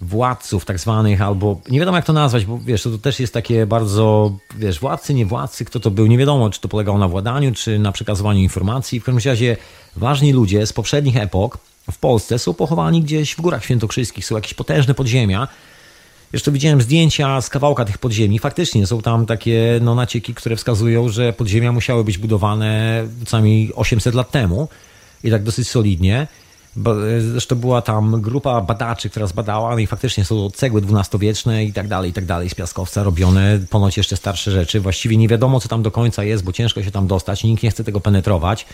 władców 0.00 0.64
tak 0.64 0.78
zwanych, 0.78 1.22
albo 1.22 1.60
nie 1.68 1.78
wiadomo 1.78 1.98
jak 1.98 2.06
to 2.06 2.12
nazwać, 2.12 2.44
bo 2.44 2.58
wiesz, 2.58 2.82
to, 2.82 2.90
to 2.90 2.98
też 2.98 3.20
jest 3.20 3.34
takie 3.34 3.66
bardzo, 3.66 4.36
wiesz, 4.56 4.80
władcy, 4.80 5.14
nie 5.14 5.26
władcy, 5.26 5.64
kto 5.64 5.80
to 5.80 5.90
był, 5.90 6.06
nie 6.06 6.18
wiadomo, 6.18 6.50
czy 6.50 6.60
to 6.60 6.68
polegało 6.68 6.98
na 6.98 7.08
władaniu, 7.08 7.52
czy 7.52 7.78
na 7.78 7.92
przekazywaniu 7.92 8.40
informacji. 8.40 9.00
W 9.00 9.04
każdym 9.04 9.30
razie 9.30 9.56
ważni 9.96 10.32
ludzie 10.32 10.66
z 10.66 10.72
poprzednich 10.72 11.16
epok, 11.16 11.58
w 11.92 11.98
Polsce 11.98 12.38
są 12.38 12.54
pochowani 12.54 13.02
gdzieś 13.02 13.34
w 13.34 13.40
Górach 13.40 13.64
Świętokrzyskich, 13.64 14.26
są 14.26 14.34
jakieś 14.34 14.54
potężne 14.54 14.94
podziemia. 14.94 15.48
Jeszcze 16.32 16.52
widziałem 16.52 16.82
zdjęcia 16.82 17.40
z 17.40 17.50
kawałka 17.50 17.84
tych 17.84 17.98
podziemi. 17.98 18.38
Faktycznie 18.38 18.86
są 18.86 19.02
tam 19.02 19.26
takie 19.26 19.78
no, 19.82 19.94
nacieki, 19.94 20.34
które 20.34 20.56
wskazują, 20.56 21.08
że 21.08 21.32
podziemia 21.32 21.72
musiały 21.72 22.04
być 22.04 22.18
budowane 22.18 23.04
co 23.26 23.36
najmniej 23.36 23.72
800 23.74 24.14
lat 24.14 24.30
temu 24.30 24.68
i 25.24 25.30
tak 25.30 25.42
dosyć 25.42 25.68
solidnie. 25.68 26.26
Zresztą 27.30 27.56
była 27.56 27.82
tam 27.82 28.20
grupa 28.20 28.60
badaczy, 28.60 29.10
która 29.10 29.26
zbadała, 29.26 29.70
no 29.70 29.78
i 29.78 29.86
faktycznie 29.86 30.24
są 30.24 30.50
cegły 30.50 30.80
dwunastowieczne 30.80 31.64
i 31.64 31.72
tak 31.72 31.88
dalej, 31.88 32.10
i 32.10 32.12
tak 32.12 32.24
dalej, 32.24 32.50
z 32.50 32.54
piaskowca 32.54 33.02
robione, 33.02 33.58
ponoć 33.70 33.96
jeszcze 33.96 34.16
starsze 34.16 34.50
rzeczy. 34.50 34.80
Właściwie 34.80 35.16
nie 35.16 35.28
wiadomo, 35.28 35.60
co 35.60 35.68
tam 35.68 35.82
do 35.82 35.90
końca 35.90 36.24
jest, 36.24 36.44
bo 36.44 36.52
ciężko 36.52 36.82
się 36.82 36.90
tam 36.90 37.06
dostać, 37.06 37.44
nikt 37.44 37.62
nie 37.62 37.70
chce 37.70 37.84
tego 37.84 38.00
penetrować. 38.00 38.66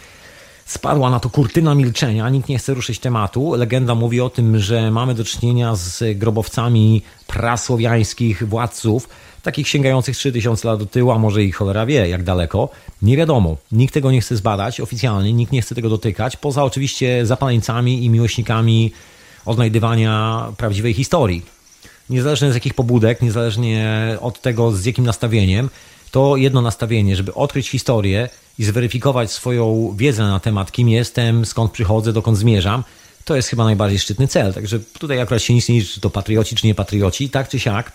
Spadła 0.71 1.11
na 1.11 1.21
to 1.21 1.31
kurtyna 1.31 1.75
milczenia, 1.75 2.29
nikt 2.29 2.49
nie 2.49 2.59
chce 2.59 2.75
ruszyć 2.75 2.99
tematu. 2.99 3.55
Legenda 3.55 3.95
mówi 3.95 4.21
o 4.21 4.31
tym, 4.31 4.59
że 4.59 4.91
mamy 4.91 5.15
do 5.15 5.25
czynienia 5.25 5.75
z 5.75 6.19
grobowcami 6.19 7.03
prasłowiańskich 7.27 8.49
władców, 8.49 9.09
takich 9.43 9.69
sięgających 9.69 10.17
3000 10.17 10.69
lat 10.69 10.79
do 10.79 10.87
tyłu, 10.87 11.11
a 11.11 11.19
może 11.19 11.45
i 11.45 11.53
cholera 11.53 11.87
wie 11.87 12.09
jak 12.09 12.23
daleko. 12.23 12.69
Nie 13.03 13.17
wiadomo. 13.17 13.57
Nikt 13.73 13.95
tego 13.95 14.11
nie 14.11 14.21
chce 14.21 14.37
zbadać 14.37 14.81
oficjalnie, 14.81 15.33
nikt 15.33 15.53
nie 15.53 15.63
chce 15.63 15.75
tego 15.75 15.89
dotykać, 15.89 16.37
poza 16.37 16.65
oczywiście 16.65 17.27
zapaleńcami 17.27 18.05
i 18.05 18.11
miłośnikami 18.11 18.93
odnajdywania 19.47 20.47
prawdziwej 20.57 20.95
historii. 20.95 21.43
Niezależnie 22.11 22.53
z 22.53 22.55
jakich 22.55 22.75
pobudek, 22.75 23.23
niezależnie 23.23 24.17
od 24.21 24.41
tego 24.41 24.73
z 24.73 24.85
jakim 24.85 25.07
nastawieniem, 25.07 25.71
to 26.11 26.37
jedno 26.37 26.63
nastawienie, 26.63 27.17
żeby 27.17 27.35
odkryć 27.35 27.69
historię 27.69 28.29
i 28.61 28.65
zweryfikować 28.65 29.33
swoją 29.33 29.95
wiedzę 29.97 30.23
na 30.23 30.41
temat, 30.41 30.73
kim 30.73 30.89
jestem, 30.89 31.47
skąd 31.47 31.73
przychodzę, 31.73 32.13
dokąd 32.13 32.39
zmierzam, 32.39 32.85
to 33.25 33.37
jest 33.37 33.49
chyba 33.49 33.65
najbardziej 33.65 33.99
szczytny 33.99 34.29
cel. 34.29 34.55
Także 34.55 34.81
tutaj 34.81 35.21
akurat 35.21 35.43
się 35.43 35.55
nic 35.55 35.69
nie 35.69 35.75
liczy, 35.75 35.95
czy 35.95 36.01
to 36.01 36.11
patrioci, 36.11 36.57
czy 36.57 36.67
nie 36.67 36.75
patrioci, 36.75 37.31
tak 37.31 37.49
czy 37.49 37.61
siak. 37.61 37.93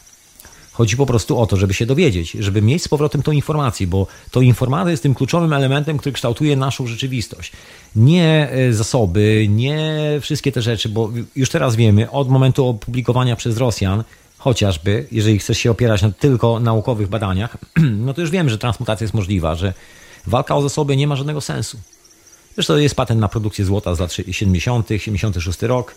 Chodzi 0.71 0.97
po 0.97 1.05
prostu 1.05 1.39
o 1.39 1.47
to, 1.47 1.57
żeby 1.57 1.73
się 1.73 1.85
dowiedzieć, 1.85 2.31
żeby 2.31 2.61
mieć 2.61 2.83
z 2.83 2.87
powrotem 2.87 3.23
tą 3.23 3.31
informację, 3.31 3.87
bo 3.87 4.07
to 4.31 4.41
informacja 4.41 4.91
jest 4.91 5.03
tym 5.03 5.15
kluczowym 5.15 5.53
elementem, 5.53 5.97
który 5.97 6.13
kształtuje 6.13 6.55
naszą 6.55 6.87
rzeczywistość. 6.87 7.51
Nie 7.95 8.49
e, 8.51 8.73
zasoby, 8.73 9.47
nie 9.49 9.99
wszystkie 10.21 10.51
te 10.51 10.61
rzeczy, 10.61 10.89
bo 10.89 11.11
już 11.35 11.49
teraz 11.49 11.75
wiemy, 11.75 12.11
od 12.11 12.29
momentu 12.29 12.67
opublikowania 12.67 13.35
przez 13.35 13.57
Rosjan 13.57 14.03
chociażby, 14.37 15.07
jeżeli 15.11 15.39
chcesz 15.39 15.57
się 15.57 15.71
opierać 15.71 16.01
na 16.01 16.11
tylko 16.11 16.59
naukowych 16.59 17.07
badaniach, 17.07 17.57
no 18.05 18.13
to 18.13 18.21
już 18.21 18.29
wiem, 18.29 18.49
że 18.49 18.57
transmutacja 18.57 19.03
jest 19.03 19.13
możliwa, 19.13 19.55
że 19.55 19.73
walka 20.27 20.55
o 20.55 20.61
zasoby 20.61 20.97
nie 20.97 21.07
ma 21.07 21.15
żadnego 21.15 21.41
sensu. 21.41 21.77
Zresztą 22.55 22.77
jest 22.77 22.95
patent 22.95 23.21
na 23.21 23.27
produkcję 23.27 23.65
złota 23.65 23.95
z 23.95 23.99
lat 23.99 24.13
70., 24.31 24.89
76 24.97 25.61
rok. 25.61 25.95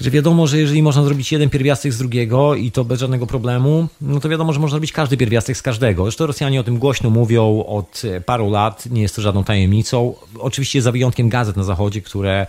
Że 0.00 0.10
wiadomo, 0.10 0.46
że 0.46 0.58
jeżeli 0.58 0.82
można 0.82 1.04
zrobić 1.04 1.32
jeden 1.32 1.50
pierwiastek 1.50 1.92
z 1.92 1.98
drugiego 1.98 2.54
i 2.54 2.70
to 2.70 2.84
bez 2.84 3.00
żadnego 3.00 3.26
problemu, 3.26 3.88
no 4.00 4.20
to 4.20 4.28
wiadomo, 4.28 4.52
że 4.52 4.60
można 4.60 4.74
zrobić 4.74 4.92
każdy 4.92 5.16
pierwiastek 5.16 5.56
z 5.56 5.62
każdego. 5.62 6.04
Zresztą 6.04 6.26
Rosjanie 6.26 6.60
o 6.60 6.64
tym 6.64 6.78
głośno 6.78 7.10
mówią 7.10 7.64
od 7.66 8.02
paru 8.26 8.50
lat, 8.50 8.86
nie 8.86 9.02
jest 9.02 9.16
to 9.16 9.22
żadną 9.22 9.44
tajemnicą. 9.44 10.14
Oczywiście 10.38 10.82
za 10.82 10.92
wyjątkiem 10.92 11.28
gazet 11.28 11.56
na 11.56 11.62
zachodzie, 11.62 12.00
które 12.00 12.46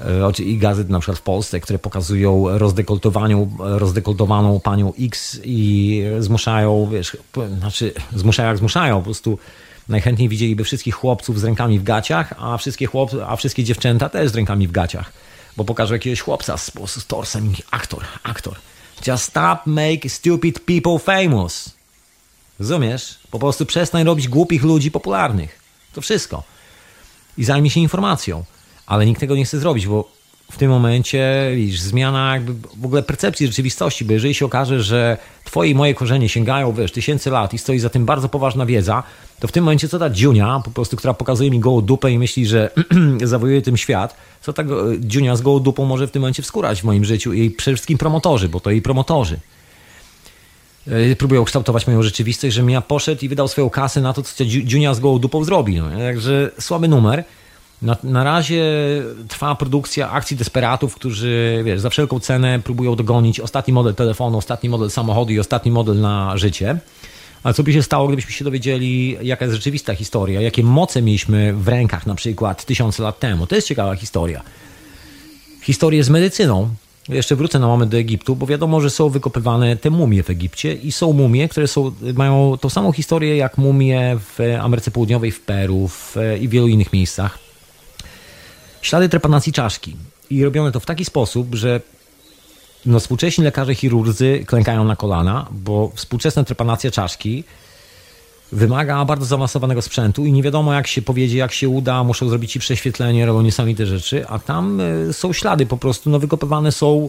E, 0.00 0.42
i 0.42 0.58
gazet 0.58 0.88
na 0.88 1.00
przykład 1.00 1.18
w 1.18 1.22
Polsce, 1.22 1.60
które 1.60 1.78
pokazują 1.78 2.58
rozdekoltowaną, 2.58 3.50
rozdekoltowaną 3.58 4.60
panią 4.60 4.92
X 5.00 5.40
i 5.44 6.02
zmuszają, 6.18 6.88
wiesz, 6.92 7.16
znaczy 7.58 7.92
zmuszają 8.14 8.48
jak 8.48 8.58
zmuszają, 8.58 8.96
po 8.96 9.04
prostu 9.04 9.38
najchętniej 9.90 10.28
widzieliby 10.28 10.64
wszystkich 10.64 10.94
chłopców 10.94 11.40
z 11.40 11.44
rękami 11.44 11.78
w 11.78 11.82
gaciach, 11.82 12.34
a 12.38 12.58
wszystkie, 12.58 12.86
chłop, 12.86 13.10
a 13.28 13.36
wszystkie 13.36 13.64
dziewczęta 13.64 14.08
też 14.08 14.30
z 14.30 14.34
rękami 14.34 14.68
w 14.68 14.72
gaciach, 14.72 15.12
bo 15.56 15.64
pokażą 15.64 15.94
jakiegoś 15.94 16.20
chłopca 16.20 16.56
z, 16.56 16.72
z 16.86 17.06
torsem 17.06 17.52
aktor, 17.70 18.04
aktor. 18.22 18.56
Just 19.06 19.24
stop 19.24 19.58
make 19.66 20.10
stupid 20.10 20.60
people 20.60 20.98
famous. 20.98 21.70
Rozumiesz? 22.58 23.18
Po 23.30 23.38
prostu 23.38 23.66
przestań 23.66 24.04
robić 24.04 24.28
głupich 24.28 24.62
ludzi 24.62 24.90
popularnych. 24.90 25.60
To 25.92 26.00
wszystko. 26.00 26.42
I 27.38 27.44
zajmij 27.44 27.70
się 27.70 27.80
informacją 27.80 28.44
ale 28.90 29.06
nikt 29.06 29.20
tego 29.20 29.36
nie 29.36 29.44
chce 29.44 29.58
zrobić, 29.58 29.86
bo 29.86 30.10
w 30.52 30.56
tym 30.56 30.70
momencie 30.70 31.50
widzisz, 31.54 31.80
zmiana 31.80 32.34
jakby 32.34 32.68
w 32.76 32.84
ogóle 32.84 33.02
percepcji 33.02 33.46
rzeczywistości, 33.46 34.04
bo 34.04 34.12
jeżeli 34.12 34.34
się 34.34 34.44
okaże, 34.44 34.82
że 34.82 35.18
twoje 35.44 35.70
i 35.70 35.74
moje 35.74 35.94
korzenie 35.94 36.28
sięgają, 36.28 36.72
wiesz, 36.72 36.92
tysięcy 36.92 37.30
lat 37.30 37.54
i 37.54 37.58
stoi 37.58 37.78
za 37.78 37.90
tym 37.90 38.06
bardzo 38.06 38.28
poważna 38.28 38.66
wiedza, 38.66 39.02
to 39.40 39.48
w 39.48 39.52
tym 39.52 39.64
momencie 39.64 39.88
co 39.88 39.98
ta 39.98 40.10
dziunia, 40.10 40.60
po 40.64 40.70
prostu, 40.70 40.96
która 40.96 41.14
pokazuje 41.14 41.50
mi 41.50 41.60
gołą 41.60 41.80
dupę 41.80 42.10
i 42.10 42.18
myśli, 42.18 42.46
że 42.46 42.70
zawojuje 43.22 43.62
tym 43.62 43.76
świat, 43.76 44.16
co 44.40 44.52
ta 44.52 44.62
dziunia 44.98 45.36
z 45.36 45.42
gołą 45.42 45.60
dupą 45.60 45.84
może 45.84 46.06
w 46.06 46.10
tym 46.10 46.22
momencie 46.22 46.42
wskurać 46.42 46.80
w 46.80 46.84
moim 46.84 47.04
życiu 47.04 47.32
i 47.32 47.50
przede 47.50 47.76
wszystkim 47.76 47.98
promotorzy, 47.98 48.48
bo 48.48 48.60
to 48.60 48.70
jej 48.70 48.82
promotorzy. 48.82 49.38
e, 51.12 51.16
próbują 51.16 51.44
kształtować 51.44 51.86
moją 51.86 52.02
rzeczywistość, 52.02 52.54
żebym 52.54 52.70
ja 52.70 52.80
poszedł 52.80 53.24
i 53.24 53.28
wydał 53.28 53.48
swoją 53.48 53.70
kasę 53.70 54.00
na 54.00 54.12
to, 54.12 54.22
co 54.22 54.44
Dziunia 54.44 54.94
z 54.94 55.00
gołą 55.00 55.18
dupą 55.18 55.44
zrobi. 55.44 55.76
No. 55.76 55.90
Także 55.98 56.50
słaby 56.58 56.88
numer. 56.88 57.24
Na, 57.82 57.96
na 58.04 58.24
razie 58.24 58.64
trwa 59.28 59.54
produkcja 59.54 60.10
akcji 60.10 60.36
desperatów, 60.36 60.94
którzy 60.94 61.62
wiesz, 61.64 61.80
za 61.80 61.90
wszelką 61.90 62.20
cenę 62.20 62.60
próbują 62.64 62.96
dogonić 62.96 63.40
ostatni 63.40 63.72
model 63.72 63.94
telefonu, 63.94 64.38
ostatni 64.38 64.68
model 64.68 64.90
samochodu 64.90 65.32
i 65.32 65.38
ostatni 65.38 65.70
model 65.70 66.00
na 66.00 66.36
życie. 66.36 66.78
A 67.42 67.52
co 67.52 67.62
by 67.62 67.72
się 67.72 67.82
stało, 67.82 68.06
gdybyśmy 68.06 68.32
się 68.32 68.44
dowiedzieli, 68.44 69.16
jaka 69.22 69.44
jest 69.44 69.54
rzeczywista 69.54 69.94
historia, 69.94 70.40
jakie 70.40 70.62
moce 70.62 71.02
mieliśmy 71.02 71.52
w 71.52 71.68
rękach 71.68 72.06
na 72.06 72.14
przykład 72.14 72.64
tysiące 72.64 73.02
lat 73.02 73.18
temu? 73.18 73.46
To 73.46 73.54
jest 73.54 73.68
ciekawa 73.68 73.96
historia. 73.96 74.42
Historię 75.62 76.04
z 76.04 76.10
medycyną. 76.10 76.68
Jeszcze 77.08 77.36
wrócę 77.36 77.58
na 77.58 77.66
moment 77.66 77.90
do 77.90 77.98
Egiptu, 77.98 78.36
bo 78.36 78.46
wiadomo, 78.46 78.80
że 78.80 78.90
są 78.90 79.08
wykopywane 79.08 79.76
te 79.76 79.90
mumie 79.90 80.22
w 80.22 80.30
Egipcie 80.30 80.74
i 80.74 80.92
są 80.92 81.12
mumie, 81.12 81.48
które 81.48 81.68
są, 81.68 81.92
mają 82.14 82.56
tą 82.60 82.68
samą 82.68 82.92
historię 82.92 83.36
jak 83.36 83.58
mumie 83.58 84.16
w 84.18 84.38
Ameryce 84.60 84.90
Południowej, 84.90 85.30
w 85.30 85.40
Peru 85.40 85.88
w, 85.88 86.16
i 86.40 86.48
w 86.48 86.50
wielu 86.50 86.68
innych 86.68 86.92
miejscach. 86.92 87.38
Ślady 88.82 89.08
trepanacji 89.08 89.52
czaszki. 89.52 89.96
I 90.30 90.44
robione 90.44 90.72
to 90.72 90.80
w 90.80 90.86
taki 90.86 91.04
sposób, 91.04 91.54
że 91.54 91.80
no, 92.86 93.00
współcześni 93.00 93.44
lekarze 93.44 93.74
chirurdzy 93.74 94.44
klękają 94.46 94.84
na 94.84 94.96
kolana, 94.96 95.46
bo 95.50 95.92
współczesna 95.94 96.44
trepanacja 96.44 96.90
czaszki 96.90 97.44
wymaga 98.52 99.04
bardzo 99.04 99.26
zaawansowanego 99.26 99.82
sprzętu 99.82 100.26
i 100.26 100.32
nie 100.32 100.42
wiadomo 100.42 100.74
jak 100.74 100.86
się 100.86 101.02
powiedzie, 101.02 101.38
jak 101.38 101.52
się 101.52 101.68
uda, 101.68 102.04
muszą 102.04 102.28
zrobić 102.28 102.52
ci 102.52 102.60
prześwietlenie, 102.60 103.26
robią 103.26 103.42
niesamowite 103.42 103.86
rzeczy, 103.86 104.28
a 104.28 104.38
tam 104.38 104.80
e, 104.80 105.12
są 105.12 105.32
ślady 105.32 105.66
po 105.66 105.76
prostu, 105.76 106.10
no 106.10 106.18
wykopywane 106.18 106.72
są 106.72 107.08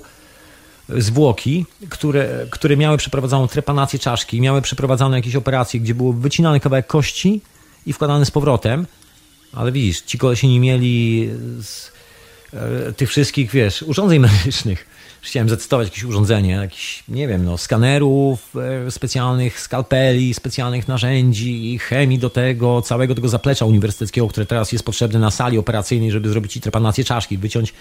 zwłoki, 0.90 1.66
które, 1.90 2.46
które 2.50 2.78
miały 2.78 2.98
przeprowadzoną 2.98 3.48
trepanację 3.48 4.00
czaszki, 4.00 4.42
miały 4.42 4.62
przeprowadzane 4.62 5.18
jakieś 5.18 5.36
operacje, 5.36 5.80
gdzie 5.80 5.96
był 5.96 6.14
wycinany 6.14 6.60
kawałek 6.60 6.88
kości 6.88 7.42
i 7.86 7.94
wkładany 7.94 8.26
z 8.26 8.32
powrotem, 8.32 8.88
ale 9.54 9.72
widzisz, 9.72 10.02
ci 10.02 10.18
kolesie 10.18 10.48
nie 10.48 10.60
mieli 10.60 11.30
z, 11.62 11.92
e, 12.54 12.94
tych 12.94 13.10
wszystkich, 13.10 13.52
wiesz, 13.52 13.82
urządzeń 13.82 14.20
medycznych 14.20 14.91
chciałem 15.22 15.50
zacytować 15.50 15.88
jakieś 15.88 16.04
urządzenie, 16.04 16.52
jakiś, 16.52 17.04
nie 17.10 17.28
wiem, 17.28 17.46
no, 17.46 17.58
skanerów 17.58 18.56
e, 18.88 18.92
specjalnych, 18.92 19.60
skalpeli, 19.60 20.34
specjalnych 20.34 20.88
narzędzi, 20.88 21.80
chemii 21.80 22.20
do 22.20 22.30
tego, 22.30 22.82
całego 22.82 23.16
tego 23.16 23.30
zaplecza 23.30 23.66
uniwersyteckiego, 23.66 24.28
które 24.28 24.46
teraz 24.46 24.72
jest 24.72 24.86
potrzebne 24.86 25.20
na 25.20 25.32
sali 25.32 25.58
operacyjnej, 25.58 26.12
żeby 26.12 26.30
zrobić 26.30 26.60
trepanację 26.62 27.04
czaszki, 27.04 27.38
wyciąć, 27.38 27.74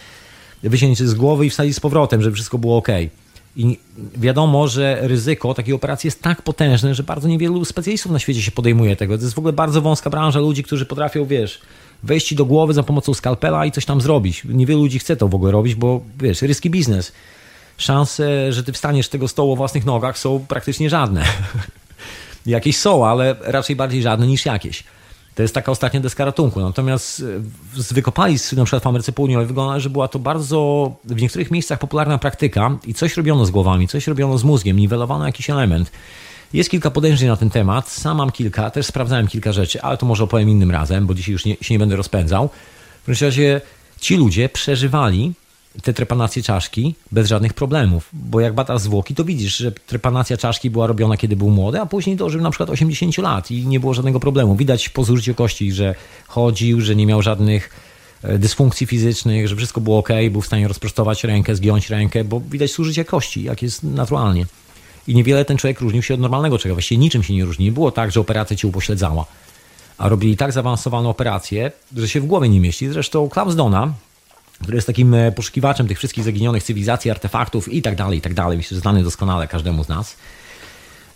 wyciąć 0.62 0.98
z 0.98 1.14
głowy 1.14 1.46
i 1.46 1.50
wsadzić 1.50 1.76
z 1.76 1.80
powrotem, 1.80 2.22
żeby 2.22 2.34
wszystko 2.34 2.58
było 2.58 2.76
ok. 2.76 2.88
I 3.56 3.78
wiadomo, 4.16 4.68
że 4.68 4.98
ryzyko 5.02 5.54
takiej 5.54 5.74
operacji 5.74 6.08
jest 6.08 6.22
tak 6.22 6.42
potężne, 6.42 6.94
że 6.94 7.02
bardzo 7.02 7.28
niewielu 7.28 7.64
specjalistów 7.64 8.12
na 8.12 8.18
świecie 8.18 8.42
się 8.42 8.50
podejmuje 8.50 8.96
tego. 8.96 9.18
To 9.18 9.24
jest 9.24 9.34
w 9.34 9.38
ogóle 9.38 9.52
bardzo 9.52 9.82
wąska 9.82 10.10
branża 10.10 10.40
ludzi, 10.40 10.62
którzy 10.62 10.86
potrafią, 10.86 11.24
wiesz, 11.24 11.60
wejść 12.02 12.34
do 12.34 12.44
głowy 12.44 12.74
za 12.74 12.82
pomocą 12.82 13.14
skalpela 13.14 13.66
i 13.66 13.72
coś 13.72 13.84
tam 13.84 14.00
zrobić. 14.00 14.44
Niewielu 14.44 14.80
ludzi 14.80 14.98
chce 14.98 15.16
to 15.16 15.28
w 15.28 15.34
ogóle 15.34 15.52
robić, 15.52 15.74
bo 15.74 16.00
wiesz, 16.20 16.42
ryski 16.42 16.70
biznes. 16.70 17.12
Szanse, 17.80 18.52
że 18.52 18.64
ty 18.64 18.72
wstaniesz 18.72 19.06
z 19.06 19.08
tego 19.08 19.28
stołu 19.28 19.52
o 19.52 19.56
własnych 19.56 19.86
nogach 19.86 20.18
są 20.18 20.44
praktycznie 20.48 20.90
żadne. 20.90 21.24
jakieś 22.46 22.78
są, 22.78 23.06
ale 23.06 23.36
raczej 23.40 23.76
bardziej 23.76 24.02
żadne 24.02 24.26
niż 24.26 24.46
jakieś. 24.46 24.84
To 25.34 25.42
jest 25.42 25.54
taka 25.54 25.72
ostatnia 25.72 26.00
deska 26.00 26.24
ratunku. 26.24 26.60
Natomiast 26.60 27.20
e, 27.76 27.82
z 27.82 27.92
wykopalisk, 27.92 28.52
na 28.52 28.64
przykład 28.64 28.82
w 28.82 28.86
Ameryce 28.86 29.12
Południowej, 29.12 29.46
wygląda, 29.46 29.80
że 29.80 29.90
była 29.90 30.08
to 30.08 30.18
bardzo 30.18 30.92
w 31.04 31.22
niektórych 31.22 31.50
miejscach 31.50 31.78
popularna 31.78 32.18
praktyka 32.18 32.78
i 32.86 32.94
coś 32.94 33.16
robiono 33.16 33.46
z 33.46 33.50
głowami, 33.50 33.88
coś 33.88 34.06
robiono 34.06 34.38
z 34.38 34.44
mózgiem, 34.44 34.78
niwelowano 34.78 35.26
jakiś 35.26 35.50
element. 35.50 35.90
Jest 36.52 36.70
kilka 36.70 36.90
podejrzeń 36.90 37.28
na 37.28 37.36
ten 37.36 37.50
temat, 37.50 37.88
sam 37.88 38.16
mam 38.16 38.30
kilka, 38.30 38.70
też 38.70 38.86
sprawdzałem 38.86 39.28
kilka 39.28 39.52
rzeczy, 39.52 39.82
ale 39.82 39.96
to 39.96 40.06
może 40.06 40.24
opowiem 40.24 40.48
innym 40.48 40.70
razem, 40.70 41.06
bo 41.06 41.14
dzisiaj 41.14 41.32
już 41.32 41.44
nie, 41.44 41.56
się 41.60 41.74
nie 41.74 41.78
będę 41.78 41.96
rozpędzał. 41.96 42.50
W 43.02 43.06
każdym 43.06 43.28
razie 43.28 43.60
ci 44.00 44.16
ludzie 44.16 44.48
przeżywali 44.48 45.32
te 45.82 45.92
trepanacje 45.92 46.42
czaszki 46.42 46.94
bez 47.12 47.28
żadnych 47.28 47.54
problemów, 47.54 48.08
bo 48.12 48.40
jak 48.40 48.54
badasz 48.54 48.80
zwłoki, 48.80 49.14
to 49.14 49.24
widzisz, 49.24 49.56
że 49.56 49.72
trepanacja 49.72 50.36
czaszki 50.36 50.70
była 50.70 50.86
robiona, 50.86 51.16
kiedy 51.16 51.36
był 51.36 51.50
młody, 51.50 51.80
a 51.80 51.86
później 51.86 52.16
dożył 52.16 52.40
na 52.40 52.50
przykład 52.50 52.70
80 52.70 53.18
lat 53.18 53.50
i 53.50 53.66
nie 53.66 53.80
było 53.80 53.94
żadnego 53.94 54.20
problemu. 54.20 54.56
Widać 54.56 54.88
po 54.88 55.04
zużyciu 55.04 55.34
kości, 55.34 55.72
że 55.72 55.94
chodził, 56.26 56.80
że 56.80 56.96
nie 56.96 57.06
miał 57.06 57.22
żadnych 57.22 57.70
e, 58.22 58.38
dysfunkcji 58.38 58.86
fizycznych, 58.86 59.48
że 59.48 59.56
wszystko 59.56 59.80
było 59.80 59.98
ok, 59.98 60.08
był 60.30 60.40
w 60.40 60.46
stanie 60.46 60.68
rozprostować 60.68 61.24
rękę, 61.24 61.56
zgiąć 61.56 61.90
rękę, 61.90 62.24
bo 62.24 62.40
widać 62.40 62.72
zużycie 62.72 63.04
kości, 63.04 63.42
jak 63.42 63.62
jest 63.62 63.82
naturalnie. 63.82 64.46
I 65.08 65.14
niewiele 65.14 65.44
ten 65.44 65.56
człowiek 65.56 65.80
różnił 65.80 66.02
się 66.02 66.14
od 66.14 66.20
normalnego 66.20 66.58
człowieka. 66.58 66.74
Właściwie 66.74 66.98
niczym 66.98 67.22
się 67.22 67.34
nie 67.34 67.44
różni. 67.44 67.64
Nie 67.64 67.72
było 67.72 67.90
tak, 67.90 68.12
że 68.12 68.20
operacja 68.20 68.56
cię 68.56 68.68
upośledzała. 68.68 69.26
A 69.98 70.08
robili 70.08 70.36
tak 70.36 70.52
zaawansowaną 70.52 71.08
operację, 71.08 71.72
że 71.96 72.08
się 72.08 72.20
w 72.20 72.26
głowie 72.26 72.48
nie 72.48 72.60
mieści. 72.60 72.88
Zresztą 72.88 73.28
Klaus 73.28 73.56
Dona, 73.56 73.92
który 74.62 74.76
jest 74.76 74.86
takim 74.86 75.14
e, 75.14 75.32
poszukiwaczem 75.32 75.88
tych 75.88 75.98
wszystkich 75.98 76.24
zaginionych 76.24 76.62
cywilizacji, 76.62 77.10
artefaktów 77.10 77.72
i 77.72 77.82
tak 77.82 77.96
dalej, 77.96 78.18
i 78.18 78.20
tak 78.20 78.34
dalej. 78.34 78.56
Myślę, 78.56 78.74
że 78.74 78.80
znany 78.80 79.02
doskonale 79.02 79.48
każdemu 79.48 79.84
z 79.84 79.88
nas 79.88 80.16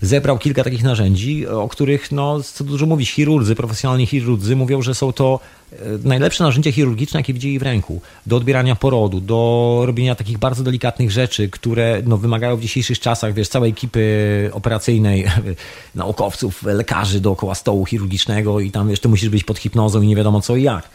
zebrał 0.04 0.38
kilka 0.38 0.64
takich 0.64 0.82
narzędzi, 0.82 1.46
o 1.46 1.68
których, 1.68 2.12
no, 2.12 2.42
co 2.42 2.64
dużo 2.64 2.86
mówić, 2.86 3.10
chirurdzy, 3.10 3.54
profesjonalni 3.54 4.06
chirurdzy 4.06 4.56
mówią, 4.56 4.82
że 4.82 4.94
są 4.94 5.12
to 5.12 5.40
e, 5.72 5.76
najlepsze 6.04 6.44
narzędzia 6.44 6.72
chirurgiczne, 6.72 7.20
jakie 7.20 7.34
widzieli 7.34 7.58
w 7.58 7.62
ręku. 7.62 8.00
Do 8.26 8.36
odbierania 8.36 8.76
porodu, 8.76 9.20
do 9.20 9.82
robienia 9.86 10.14
takich 10.14 10.38
bardzo 10.38 10.62
delikatnych 10.62 11.10
rzeczy, 11.10 11.48
które 11.48 12.02
no, 12.06 12.16
wymagają 12.16 12.56
w 12.56 12.60
dzisiejszych 12.60 13.00
czasach, 13.00 13.34
wiesz, 13.34 13.48
całej 13.48 13.70
ekipy 13.70 14.50
operacyjnej, 14.52 15.24
naukowców, 15.94 16.62
lekarzy 16.62 17.20
dookoła 17.20 17.54
stołu 17.54 17.86
chirurgicznego 17.86 18.60
i 18.60 18.70
tam 18.70 18.90
jeszcze 18.90 19.08
musisz 19.08 19.28
być 19.28 19.44
pod 19.44 19.58
hipnozą 19.58 20.02
i 20.02 20.06
nie 20.06 20.16
wiadomo 20.16 20.40
co 20.40 20.56
i 20.56 20.62
jak. 20.62 20.88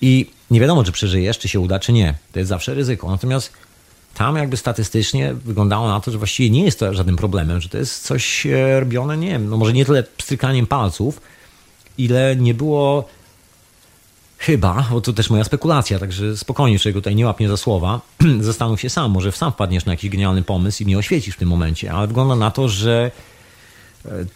I 0.00 0.26
nie 0.50 0.60
wiadomo, 0.60 0.84
czy 0.84 0.92
przeżyjesz, 0.92 1.38
czy 1.38 1.48
się 1.48 1.60
uda, 1.60 1.78
czy 1.78 1.92
nie. 1.92 2.14
To 2.32 2.38
jest 2.38 2.48
zawsze 2.48 2.74
ryzyko. 2.74 3.10
Natomiast 3.10 3.52
tam 4.14 4.36
jakby 4.36 4.56
statystycznie 4.56 5.34
wyglądało 5.34 5.88
na 5.88 6.00
to, 6.00 6.10
że 6.10 6.18
właściwie 6.18 6.50
nie 6.50 6.64
jest 6.64 6.78
to 6.78 6.94
żadnym 6.94 7.16
problemem, 7.16 7.60
że 7.60 7.68
to 7.68 7.78
jest 7.78 8.04
coś 8.04 8.46
e, 8.46 8.80
robione, 8.80 9.16
nie 9.16 9.30
wiem, 9.30 9.48
no 9.48 9.56
może 9.56 9.72
nie 9.72 9.84
tyle 9.84 10.02
pstrykaniem 10.02 10.66
palców, 10.66 11.20
ile 11.98 12.36
nie 12.36 12.54
było 12.54 13.08
chyba, 14.38 14.88
bo 14.90 15.00
to 15.00 15.12
też 15.12 15.30
moja 15.30 15.44
spekulacja, 15.44 15.98
także 15.98 16.36
spokojnie, 16.36 16.78
czego 16.78 17.00
tutaj 17.00 17.14
nie 17.14 17.26
łapnie 17.26 17.48
za 17.48 17.56
słowa, 17.56 18.00
zastanów 18.40 18.80
się 18.80 18.90
sam, 18.90 19.10
może 19.10 19.32
sam 19.32 19.52
wpadniesz 19.52 19.84
na 19.84 19.92
jakiś 19.92 20.10
genialny 20.10 20.42
pomysł 20.42 20.82
i 20.82 20.86
mnie 20.86 20.98
oświecisz 20.98 21.34
w 21.34 21.38
tym 21.38 21.48
momencie, 21.48 21.92
ale 21.92 22.06
wygląda 22.06 22.36
na 22.36 22.50
to, 22.50 22.68
że 22.68 23.10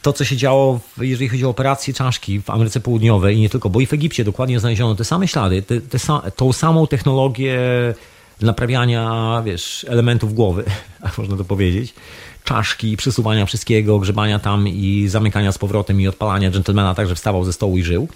to, 0.02 0.12
co 0.12 0.24
się 0.24 0.36
działo, 0.36 0.80
jeżeli 1.00 1.28
chodzi 1.28 1.44
o 1.44 1.48
operacje 1.48 1.94
czaszki 1.94 2.40
w 2.40 2.50
Ameryce 2.50 2.80
Południowej 2.80 3.36
i 3.36 3.40
nie 3.40 3.48
tylko, 3.48 3.70
bo 3.70 3.80
i 3.80 3.86
w 3.86 3.92
Egipcie 3.92 4.24
dokładnie 4.24 4.60
znaleziono 4.60 4.94
te 4.94 5.04
same 5.04 5.28
ślady, 5.28 5.62
te, 5.62 5.80
te, 5.80 5.98
tą 6.36 6.52
samą 6.52 6.86
technologię 6.86 7.58
naprawiania, 8.40 9.42
wiesz, 9.44 9.86
elementów 9.88 10.34
głowy, 10.34 10.64
jak 11.04 11.18
można 11.18 11.36
to 11.36 11.44
powiedzieć, 11.44 11.94
czaszki, 12.44 12.96
przesuwania 12.96 13.46
wszystkiego, 13.46 13.98
grzebania 13.98 14.38
tam 14.38 14.68
i 14.68 15.08
zamykania 15.08 15.52
z 15.52 15.58
powrotem 15.58 16.00
i 16.00 16.08
odpalania 16.08 16.50
dżentelmena 16.50 16.94
tak, 16.94 17.08
że 17.08 17.14
wstawał 17.14 17.44
ze 17.44 17.52
stołu 17.52 17.78
i 17.78 17.82
żył. 17.82 18.08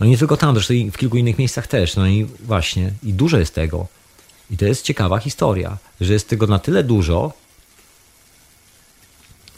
No 0.00 0.06
i 0.06 0.10
nie 0.10 0.18
tylko 0.18 0.36
tam, 0.36 0.54
zresztą 0.54 0.74
w 0.92 0.98
kilku 0.98 1.16
innych 1.16 1.38
miejscach 1.38 1.66
też. 1.66 1.96
No 1.96 2.06
i 2.06 2.24
właśnie, 2.40 2.92
i 3.02 3.12
dużo 3.12 3.38
jest 3.38 3.54
tego. 3.54 3.86
I 4.50 4.56
to 4.56 4.64
jest 4.64 4.84
ciekawa 4.84 5.18
historia, 5.18 5.76
że 6.00 6.12
jest 6.12 6.28
tego 6.28 6.46
na 6.46 6.58
tyle 6.58 6.84
dużo, 6.84 7.32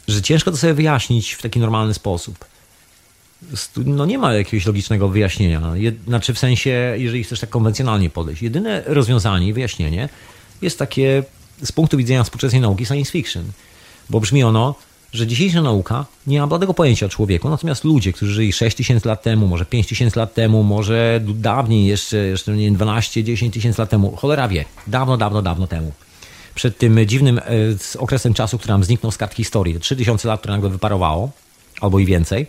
że 0.08 0.22
ciężko 0.22 0.50
to 0.50 0.56
sobie 0.56 0.74
wyjaśnić 0.74 1.32
w 1.32 1.42
taki 1.42 1.60
normalny 1.60 1.94
sposób 1.94 2.44
no 3.76 4.06
nie 4.06 4.18
ma 4.18 4.34
jakiegoś 4.34 4.66
logicznego 4.66 5.08
wyjaśnienia. 5.08 5.60
Znaczy 6.06 6.34
w 6.34 6.38
sensie, 6.38 6.94
jeżeli 6.98 7.24
chcesz 7.24 7.40
tak 7.40 7.50
konwencjonalnie 7.50 8.10
podejść. 8.10 8.42
Jedyne 8.42 8.82
rozwiązanie, 8.86 9.54
wyjaśnienie 9.54 10.08
jest 10.62 10.78
takie 10.78 11.22
z 11.62 11.72
punktu 11.72 11.96
widzenia 11.96 12.24
współczesnej 12.24 12.60
nauki 12.60 12.86
science 12.86 13.12
fiction. 13.12 13.44
Bo 14.10 14.20
brzmi 14.20 14.44
ono, 14.44 14.74
że 15.12 15.26
dzisiejsza 15.26 15.62
nauka 15.62 16.06
nie 16.26 16.40
ma 16.40 16.46
bladego 16.46 16.74
pojęcia 16.74 17.06
o 17.06 17.08
człowieku, 17.08 17.48
natomiast 17.48 17.84
ludzie, 17.84 18.12
którzy 18.12 18.32
żyli 18.32 18.52
6 18.52 18.76
tysięcy 18.76 19.08
lat 19.08 19.22
temu, 19.22 19.46
może 19.46 19.64
5 19.64 19.86
tysięcy 19.86 20.18
lat 20.18 20.34
temu, 20.34 20.62
może 20.62 21.20
dawniej 21.24 21.86
jeszcze, 21.86 22.16
jeszcze 22.16 22.52
nie 22.52 22.64
wiem, 22.64 22.74
12, 22.74 23.24
10 23.24 23.54
tysięcy 23.54 23.82
lat 23.82 23.90
temu, 23.90 24.16
cholera 24.16 24.48
wie, 24.48 24.64
dawno, 24.86 25.16
dawno, 25.16 25.42
dawno 25.42 25.66
temu. 25.66 25.92
Przed 26.54 26.78
tym 26.78 27.06
dziwnym 27.06 27.38
e, 27.38 27.42
okresem 27.98 28.34
czasu, 28.34 28.58
który 28.58 28.72
nam 28.72 28.84
zniknął 28.84 29.12
z 29.12 29.16
kart 29.16 29.34
historii, 29.34 29.80
3000 29.80 30.28
lat, 30.28 30.40
które 30.40 30.54
nagle 30.54 30.70
wyparowało, 30.70 31.30
albo 31.80 31.98
i 31.98 32.06
więcej, 32.06 32.46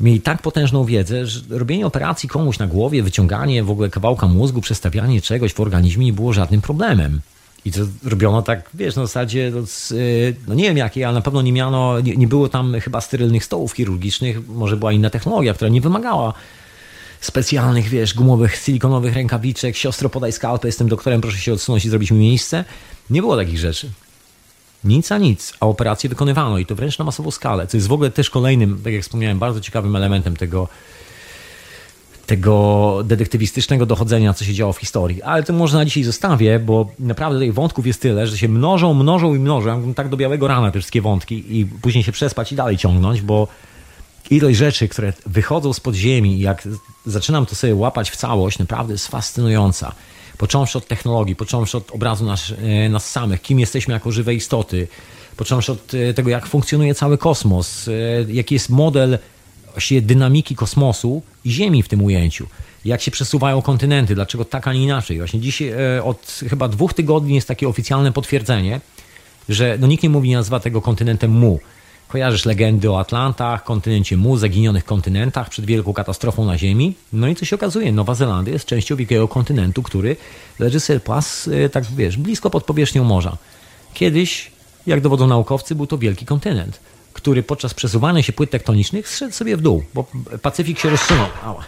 mieli 0.00 0.20
tak 0.20 0.42
potężną 0.42 0.84
wiedzę, 0.84 1.26
że 1.26 1.40
robienie 1.50 1.86
operacji 1.86 2.28
komuś 2.28 2.58
na 2.58 2.66
głowie, 2.66 3.02
wyciąganie 3.02 3.64
w 3.64 3.70
ogóle 3.70 3.90
kawałka 3.90 4.28
mózgu, 4.28 4.60
przestawianie 4.60 5.20
czegoś 5.20 5.52
w 5.52 5.60
organizmie 5.60 6.06
nie 6.06 6.12
było 6.12 6.32
żadnym 6.32 6.60
problemem. 6.60 7.20
I 7.64 7.72
to 7.72 7.80
robiono 8.04 8.42
tak, 8.42 8.70
wiesz, 8.74 8.96
na 8.96 9.02
zasadzie, 9.02 9.52
no, 9.54 9.96
y, 9.96 10.36
no 10.48 10.54
nie 10.54 10.64
wiem 10.64 10.76
jakiej, 10.76 11.04
ale 11.04 11.14
na 11.14 11.20
pewno 11.20 11.42
nie 11.42 11.52
miano, 11.52 12.00
nie, 12.00 12.16
nie, 12.16 12.28
było 12.28 12.48
tam 12.48 12.80
chyba 12.80 13.00
sterylnych 13.00 13.44
stołów 13.44 13.72
chirurgicznych, 13.72 14.48
może 14.48 14.76
była 14.76 14.92
inna 14.92 15.10
technologia, 15.10 15.54
która 15.54 15.70
nie 15.70 15.80
wymagała 15.80 16.34
specjalnych, 17.26 17.88
wiesz, 17.88 18.14
gumowych, 18.14 18.56
silikonowych 18.56 19.14
rękawiczek, 19.14 19.76
siostro 19.76 20.08
podaj 20.08 20.32
skalpę, 20.32 20.68
jestem 20.68 20.88
doktorem, 20.88 21.20
proszę 21.20 21.38
się 21.38 21.52
odsunąć 21.52 21.84
i 21.84 21.88
zrobić 21.88 22.10
mi 22.10 22.18
miejsce. 22.18 22.64
Nie 23.10 23.20
było 23.20 23.36
takich 23.36 23.58
rzeczy. 23.58 23.90
Nic 24.84 25.12
a 25.12 25.18
nic, 25.18 25.52
a 25.60 25.66
operacje 25.66 26.10
wykonywano 26.10 26.58
i 26.58 26.66
to 26.66 26.74
wręcz 26.74 26.98
na 26.98 27.04
masową 27.04 27.30
skalę, 27.30 27.66
co 27.66 27.76
jest 27.76 27.88
w 27.88 27.92
ogóle 27.92 28.10
też 28.10 28.30
kolejnym, 28.30 28.80
tak 28.84 28.92
jak 28.92 29.02
wspomniałem, 29.02 29.38
bardzo 29.38 29.60
ciekawym 29.60 29.96
elementem 29.96 30.36
tego, 30.36 30.68
tego 32.26 32.98
detektywistycznego 33.04 33.86
dochodzenia, 33.86 34.34
co 34.34 34.44
się 34.44 34.54
działo 34.54 34.72
w 34.72 34.78
historii. 34.78 35.22
Ale 35.22 35.42
to 35.42 35.52
może 35.52 35.76
na 35.76 35.84
dzisiaj 35.84 36.02
zostawię, 36.02 36.58
bo 36.58 36.90
naprawdę 36.98 37.38
tych 37.38 37.54
wątków 37.54 37.86
jest 37.86 38.00
tyle, 38.00 38.26
że 38.26 38.38
się 38.38 38.48
mnożą, 38.48 38.94
mnożą 38.94 39.34
i 39.34 39.38
mnożą. 39.38 39.94
Tak 39.94 40.08
do 40.08 40.16
białego 40.16 40.48
rana 40.48 40.70
te 40.70 40.78
wszystkie 40.78 41.02
wątki 41.02 41.58
i 41.60 41.66
później 41.66 42.04
się 42.04 42.12
przespać 42.12 42.52
i 42.52 42.56
dalej 42.56 42.76
ciągnąć, 42.76 43.22
bo 43.22 43.48
ilość 44.30 44.58
rzeczy, 44.58 44.88
które 44.88 45.12
wychodzą 45.26 45.72
z 45.72 45.80
podziemi, 45.80 46.40
jak 46.40 46.68
zaczynam 47.06 47.46
to 47.46 47.54
sobie 47.54 47.74
łapać 47.74 48.10
w 48.10 48.16
całość, 48.16 48.58
naprawdę 48.58 48.92
jest 48.92 49.08
fascynująca. 49.08 49.94
Począwszy 50.38 50.78
od 50.78 50.88
technologii, 50.88 51.36
począwszy 51.36 51.76
od 51.76 51.90
obrazu 51.90 52.24
nas, 52.24 52.52
e, 52.84 52.88
nas 52.88 53.10
samych, 53.10 53.42
kim 53.42 53.60
jesteśmy 53.60 53.94
jako 53.94 54.12
żywe 54.12 54.34
istoty, 54.34 54.88
począwszy 55.36 55.72
od 55.72 55.94
e, 55.94 56.14
tego, 56.14 56.30
jak 56.30 56.46
funkcjonuje 56.46 56.94
cały 56.94 57.18
kosmos, 57.18 57.88
e, 57.88 57.92
jaki 58.28 58.54
jest 58.54 58.70
model 58.70 59.18
właściwie 59.72 60.02
dynamiki 60.02 60.56
kosmosu 60.56 61.22
i 61.44 61.50
Ziemi 61.50 61.82
w 61.82 61.88
tym 61.88 62.02
ujęciu. 62.02 62.46
Jak 62.84 63.00
się 63.00 63.10
przesuwają 63.10 63.62
kontynenty, 63.62 64.14
dlaczego 64.14 64.44
tak, 64.44 64.68
a 64.68 64.72
nie 64.72 64.82
inaczej. 64.82 65.18
Właśnie 65.18 65.40
dzisiaj 65.40 65.72
od 66.02 66.40
chyba 66.50 66.68
dwóch 66.68 66.94
tygodni 66.94 67.34
jest 67.34 67.48
takie 67.48 67.68
oficjalne 67.68 68.12
potwierdzenie, 68.12 68.80
że 69.48 69.76
no 69.80 69.86
nikt 69.86 70.02
nie 70.02 70.08
mówi, 70.08 70.28
nie 70.28 70.36
nazywa 70.36 70.60
tego 70.60 70.80
kontynentem 70.80 71.30
Mu. 71.30 71.60
Kojarzysz 72.14 72.44
legendy 72.44 72.90
o 72.90 73.00
Atlantach, 73.00 73.64
kontynencie 73.64 74.16
Mu, 74.16 74.36
zaginionych 74.36 74.84
kontynentach 74.84 75.48
przed 75.48 75.64
wielką 75.64 75.92
katastrofą 75.92 76.44
na 76.44 76.58
Ziemi. 76.58 76.94
No 77.12 77.28
i 77.28 77.34
co 77.34 77.44
się 77.44 77.56
okazuje? 77.56 77.92
Nowa 77.92 78.14
Zelandia 78.14 78.52
jest 78.52 78.66
częścią 78.66 78.96
wielkiego 78.96 79.28
kontynentu, 79.28 79.82
który 79.82 80.16
leży 80.58 81.00
pas, 81.00 81.48
e, 81.48 81.68
tak 81.68 81.84
wiesz, 81.84 82.16
blisko 82.16 82.50
pod 82.50 82.64
powierzchnią 82.64 83.04
morza. 83.04 83.36
Kiedyś, 83.94 84.50
jak 84.86 85.00
dowodzą 85.00 85.26
naukowcy, 85.26 85.74
był 85.74 85.86
to 85.86 85.98
wielki 85.98 86.26
kontynent, 86.26 86.80
który 87.12 87.42
podczas 87.42 87.74
przesuwania 87.74 88.22
się 88.22 88.32
płyt 88.32 88.50
tektonicznych 88.50 89.08
zszedł 89.08 89.32
sobie 89.32 89.56
w 89.56 89.60
dół, 89.60 89.84
bo 89.94 90.06
Pacyfik 90.42 90.78
się 90.78 90.90
rozsunął. 90.90 91.28
Ała. 91.44 91.64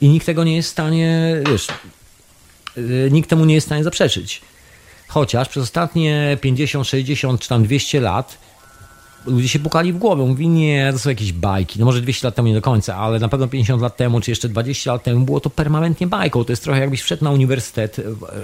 I 0.00 0.08
nikt 0.08 0.26
tego 0.26 0.44
nie 0.44 0.56
jest 0.56 0.68
w 0.68 0.72
stanie, 0.72 1.36
wiesz, 1.50 1.68
e, 2.76 3.10
nikt 3.10 3.30
temu 3.30 3.44
nie 3.44 3.54
jest 3.54 3.64
w 3.64 3.68
stanie 3.68 3.84
zaprzeczyć. 3.84 4.40
Chociaż 5.08 5.48
przez 5.48 5.62
ostatnie 5.62 6.38
50, 6.40 6.88
60 6.88 7.40
czy 7.40 7.48
tam 7.48 7.64
200 7.64 8.00
lat 8.00 8.38
ludzie 9.26 9.48
się 9.48 9.58
pukali 9.58 9.92
w 9.92 9.98
głowę. 9.98 10.24
Mówi, 10.26 10.48
nie, 10.48 10.92
to 10.92 10.98
są 10.98 11.10
jakieś 11.10 11.32
bajki. 11.32 11.78
No 11.78 11.84
może 11.84 12.00
200 12.00 12.26
lat 12.26 12.34
temu 12.34 12.48
nie 12.48 12.54
do 12.54 12.62
końca, 12.62 12.96
ale 12.96 13.18
na 13.18 13.28
pewno 13.28 13.48
50 13.48 13.82
lat 13.82 13.96
temu, 13.96 14.20
czy 14.20 14.30
jeszcze 14.30 14.48
20 14.48 14.92
lat 14.92 15.02
temu 15.02 15.24
było 15.24 15.40
to 15.40 15.50
permanentnie 15.50 16.06
bajką. 16.06 16.44
To 16.44 16.52
jest 16.52 16.64
trochę 16.64 16.80
jakbyś 16.80 17.02
wszedł 17.02 17.24
na 17.24 17.30
uniwersytet, 17.30 17.98
e, 17.98 18.02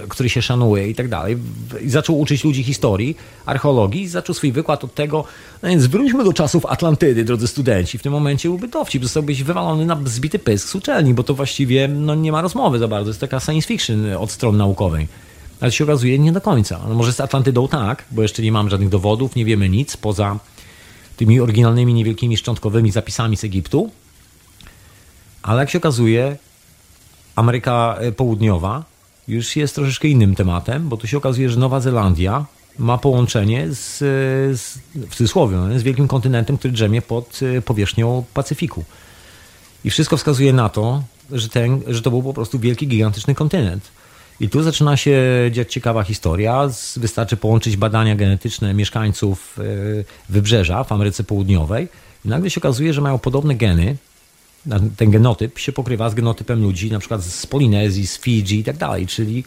który 0.09 0.29
się 0.29 0.41
szanuje 0.41 0.87
i 0.87 0.95
tak 0.95 1.07
dalej. 1.07 1.37
I 1.81 1.89
zaczął 1.89 2.19
uczyć 2.19 2.43
ludzi 2.43 2.63
historii, 2.63 3.17
archeologii, 3.45 4.07
zaczął 4.07 4.35
swój 4.35 4.51
wykład 4.51 4.83
od 4.83 4.93
tego, 4.93 5.23
no 5.63 5.69
więc 5.69 5.85
wróćmy 5.85 6.23
do 6.23 6.33
czasów 6.33 6.65
Atlantydy, 6.65 7.23
drodzy 7.23 7.47
studenci. 7.47 7.97
W 7.97 8.01
tym 8.01 8.11
momencie 8.11 8.49
byłby 8.49 8.67
dowcip, 8.67 9.03
zostałbyś 9.03 9.43
wywalony 9.43 9.85
na 9.85 9.99
zbity 10.05 10.39
pysk 10.39 10.69
z 10.69 10.75
uczelni, 10.75 11.13
bo 11.13 11.23
to 11.23 11.33
właściwie 11.33 11.87
no, 11.87 12.15
nie 12.15 12.31
ma 12.31 12.41
rozmowy 12.41 12.79
za 12.79 12.87
bardzo. 12.87 13.09
Jest 13.09 13.21
taka 13.21 13.39
science 13.39 13.67
fiction 13.67 14.13
od 14.13 14.31
strony 14.31 14.57
naukowej. 14.57 15.07
Ale 15.61 15.71
się 15.71 15.83
okazuje 15.83 16.19
nie 16.19 16.31
do 16.31 16.41
końca. 16.41 16.79
No 16.89 16.95
może 16.95 17.13
z 17.13 17.19
Atlantydą 17.19 17.67
tak, 17.67 18.05
bo 18.11 18.21
jeszcze 18.21 18.41
nie 18.41 18.51
mamy 18.51 18.69
żadnych 18.69 18.89
dowodów, 18.89 19.35
nie 19.35 19.45
wiemy 19.45 19.69
nic 19.69 19.97
poza 19.97 20.39
tymi 21.19 21.39
oryginalnymi, 21.39 21.93
niewielkimi, 21.93 22.37
szczątkowymi 22.37 22.91
zapisami 22.91 23.37
z 23.37 23.43
Egiptu. 23.43 23.91
Ale 25.43 25.59
jak 25.59 25.69
się 25.69 25.77
okazuje, 25.77 26.37
Ameryka 27.35 27.97
e, 27.99 28.11
Południowa 28.11 28.83
już 29.27 29.55
jest 29.55 29.75
troszeczkę 29.75 30.07
innym 30.07 30.35
tematem, 30.35 30.89
bo 30.89 30.97
tu 30.97 31.07
się 31.07 31.17
okazuje, 31.17 31.49
że 31.49 31.59
Nowa 31.59 31.79
Zelandia 31.79 32.45
ma 32.77 32.97
połączenie 32.97 33.67
z, 33.71 33.97
z 34.59 34.79
w 34.95 35.15
cudzysłowie, 35.15 35.57
no, 35.57 35.79
z 35.79 35.83
wielkim 35.83 36.07
kontynentem, 36.07 36.57
który 36.57 36.73
drzemie 36.73 37.01
pod 37.01 37.39
e, 37.57 37.61
powierzchnią 37.61 38.23
Pacyfiku. 38.33 38.83
I 39.83 39.89
wszystko 39.89 40.17
wskazuje 40.17 40.53
na 40.53 40.69
to, 40.69 41.03
że, 41.31 41.49
ten, 41.49 41.81
że 41.87 42.01
to 42.01 42.09
był 42.09 42.23
po 42.23 42.33
prostu 42.33 42.59
wielki, 42.59 42.87
gigantyczny 42.87 43.35
kontynent. 43.35 43.83
I 44.39 44.49
tu 44.49 44.63
zaczyna 44.63 44.97
się 44.97 45.21
dziać 45.51 45.73
ciekawa 45.73 46.03
historia. 46.03 46.69
Wystarczy 46.97 47.37
połączyć 47.37 47.77
badania 47.77 48.15
genetyczne 48.15 48.73
mieszkańców 48.73 49.59
e, 49.59 49.63
wybrzeża 50.29 50.83
w 50.83 50.91
Ameryce 50.91 51.23
Południowej. 51.23 51.87
I 52.25 52.29
nagle 52.29 52.49
się 52.49 52.61
okazuje, 52.61 52.93
że 52.93 53.01
mają 53.01 53.19
podobne 53.19 53.55
geny. 53.55 53.95
Ten 54.97 55.11
genotyp 55.11 55.59
się 55.59 55.71
pokrywa 55.71 56.09
z 56.09 56.13
genotypem 56.13 56.61
ludzi, 56.61 56.91
na 56.91 56.99
przykład 56.99 57.23
z 57.23 57.45
Polinezji, 57.45 58.07
z 58.07 58.19
Fidżi 58.19 58.59
i 58.59 58.63
tak 58.63 58.77
dalej. 58.77 59.07
Czyli 59.07 59.43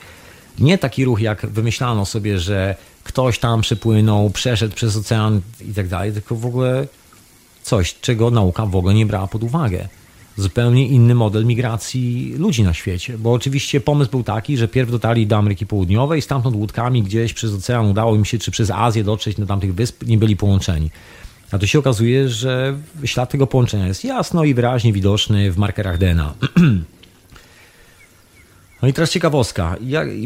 nie 0.59 0.78
taki 0.78 1.05
ruch, 1.05 1.20
jak 1.20 1.47
wymyślano 1.47 2.06
sobie, 2.06 2.39
że 2.39 2.77
ktoś 3.05 3.39
tam 3.39 3.60
przepłynął, 3.60 4.31
przeszedł 4.31 4.74
przez 4.74 4.97
ocean 4.97 5.40
i 5.69 5.74
tak 5.74 5.89
dalej, 5.89 6.12
tylko 6.12 6.36
w 6.36 6.47
ogóle 6.47 6.86
coś, 7.62 7.94
czego 8.01 8.31
nauka 8.31 8.66
w 8.66 8.77
ogóle 8.77 8.94
nie 8.94 9.06
brała 9.06 9.27
pod 9.27 9.43
uwagę 9.43 9.89
zupełnie 10.36 10.86
inny 10.86 11.14
model 11.14 11.46
migracji 11.46 12.34
ludzi 12.38 12.62
na 12.62 12.74
świecie. 12.74 13.18
Bo 13.18 13.32
oczywiście 13.32 13.80
pomysł 13.80 14.10
był 14.10 14.22
taki, 14.22 14.56
że 14.56 14.68
pierw 14.68 14.90
dotarli 14.90 15.26
do 15.26 15.36
Ameryki 15.36 15.66
Południowej, 15.66 16.22
stamtąd 16.22 16.56
łódkami 16.56 17.02
gdzieś 17.02 17.32
przez 17.32 17.54
ocean 17.54 17.86
udało 17.86 18.16
im 18.16 18.24
się, 18.24 18.38
czy 18.38 18.50
przez 18.50 18.70
Azję 18.70 19.04
dotrzeć 19.04 19.36
do 19.36 19.46
tamtych 19.46 19.74
wysp, 19.74 20.06
nie 20.06 20.18
byli 20.18 20.36
połączeni. 20.36 20.90
A 21.52 21.59
tu 21.59 21.66
się 21.66 21.78
okazuje, 21.78 22.28
że 22.28 22.78
ślad 23.04 23.30
tego 23.30 23.46
połączenia 23.46 23.86
jest 23.86 24.04
jasno 24.04 24.44
i 24.44 24.54
wyraźnie 24.54 24.92
widoczny 24.92 25.52
w 25.52 25.59
markerach 25.59 25.98
DNA. 25.98 26.34
No 28.82 28.88
i 28.88 28.92
teraz 28.92 29.10
ciekawostka. 29.10 29.76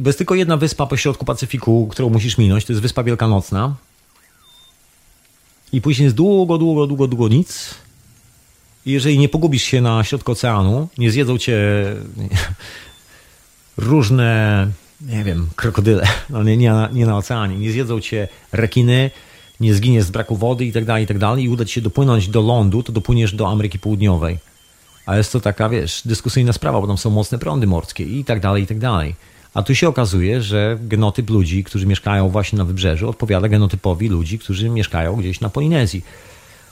Bez 0.01 0.17
tylko 0.17 0.35
jedna 0.35 0.57
wyspa 0.57 0.87
po 0.87 0.97
środku 0.97 1.25
Pacyfiku, 1.25 1.89
którą 1.91 2.11
musisz 2.11 2.39
minąć, 2.39 2.65
to 2.65 2.73
jest 2.73 2.83
Wyspa 2.83 3.03
Wielkanocna. 3.03 3.75
I 5.73 5.81
później 5.81 6.05
jest 6.05 6.17
długo, 6.17 6.59
długo, 6.59 6.87
długo, 6.87 7.09
długo 7.09 7.29
nic 7.29 7.75
jeżeli 8.87 9.19
nie 9.19 9.29
pogubisz 9.29 9.63
się 9.63 9.81
na 9.81 10.05
środku 10.05 10.33
oceanu, 10.33 10.89
nie 10.99 11.11
zjedzą 11.11 11.39
cię 11.39 11.59
różne, 13.77 14.69
nie 15.01 15.25
wiem, 15.25 15.49
krokodyle, 15.57 16.07
no 16.31 16.43
nie, 16.43 16.57
nie, 16.57 16.71
na, 16.71 16.89
nie 16.93 17.07
na 17.07 17.17
oceanie, 17.17 17.57
nie 17.57 17.73
zjedzą 17.73 18.01
cię 18.01 18.29
rekiny, 18.53 19.11
nie 19.61 19.75
zginiesz 19.75 20.05
z 20.05 20.11
braku 20.11 20.37
wody 20.37 20.65
i 20.65 20.73
tak 20.73 20.85
dalej, 20.85 21.05
i 21.05 21.07
tak 21.07 21.19
dalej 21.19 21.45
i 21.45 21.49
uda 21.49 21.65
ci 21.65 21.73
się 21.73 21.81
dopłynąć 21.81 22.29
do 22.29 22.41
lądu, 22.41 22.83
to 22.83 22.93
dopłyniesz 22.93 23.35
do 23.35 23.49
Ameryki 23.49 23.79
Południowej. 23.79 24.39
A 25.07 25.17
jest 25.17 25.33
to 25.33 25.41
taka, 25.41 25.69
wiesz, 25.69 26.03
dyskusyjna 26.05 26.53
sprawa, 26.53 26.81
bo 26.81 26.87
tam 26.87 26.99
są 26.99 27.11
mocne 27.11 27.39
prądy 27.39 27.67
morskie 27.67 28.05
i 28.05 28.25
tak 28.25 28.41
dalej, 28.41 28.63
i 28.63 28.67
tak 28.67 28.79
dalej. 28.79 29.15
A 29.55 29.63
tu 29.63 29.75
się 29.75 29.89
okazuje, 29.89 30.43
że 30.43 30.79
genotyp 30.81 31.31
ludzi, 31.31 31.65
którzy 31.65 31.87
mieszkają 31.87 32.29
właśnie 32.29 32.59
na 32.59 32.65
wybrzeżu, 32.65 33.09
odpowiada 33.09 33.49
genotypowi 33.49 34.09
ludzi, 34.09 34.39
którzy 34.39 34.69
mieszkają 34.69 35.17
gdzieś 35.17 35.41
na 35.41 35.49
Polinezji 35.49 36.03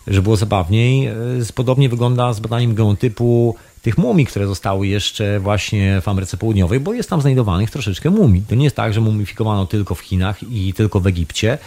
że 0.06 0.22
było 0.22 0.36
zabawniej. 0.36 1.06
E, 1.06 1.12
podobnie 1.54 1.88
wygląda 1.88 2.32
z 2.32 2.40
badaniem 2.40 2.74
genotypu 2.74 3.56
tych 3.82 3.98
mumii, 3.98 4.26
które 4.26 4.46
zostały 4.46 4.86
jeszcze 4.86 5.40
właśnie 5.40 6.00
w 6.00 6.08
Ameryce 6.08 6.36
Południowej, 6.36 6.80
bo 6.80 6.94
jest 6.94 7.10
tam 7.10 7.20
znajdowanych 7.20 7.70
troszeczkę 7.70 8.10
mumii. 8.10 8.42
To 8.48 8.54
nie 8.54 8.64
jest 8.64 8.76
tak, 8.76 8.94
że 8.94 9.00
mumifikowano 9.00 9.66
tylko 9.66 9.94
w 9.94 10.00
Chinach 10.00 10.42
i 10.42 10.72
tylko 10.72 11.00
w 11.00 11.06
Egipcie, 11.06 11.58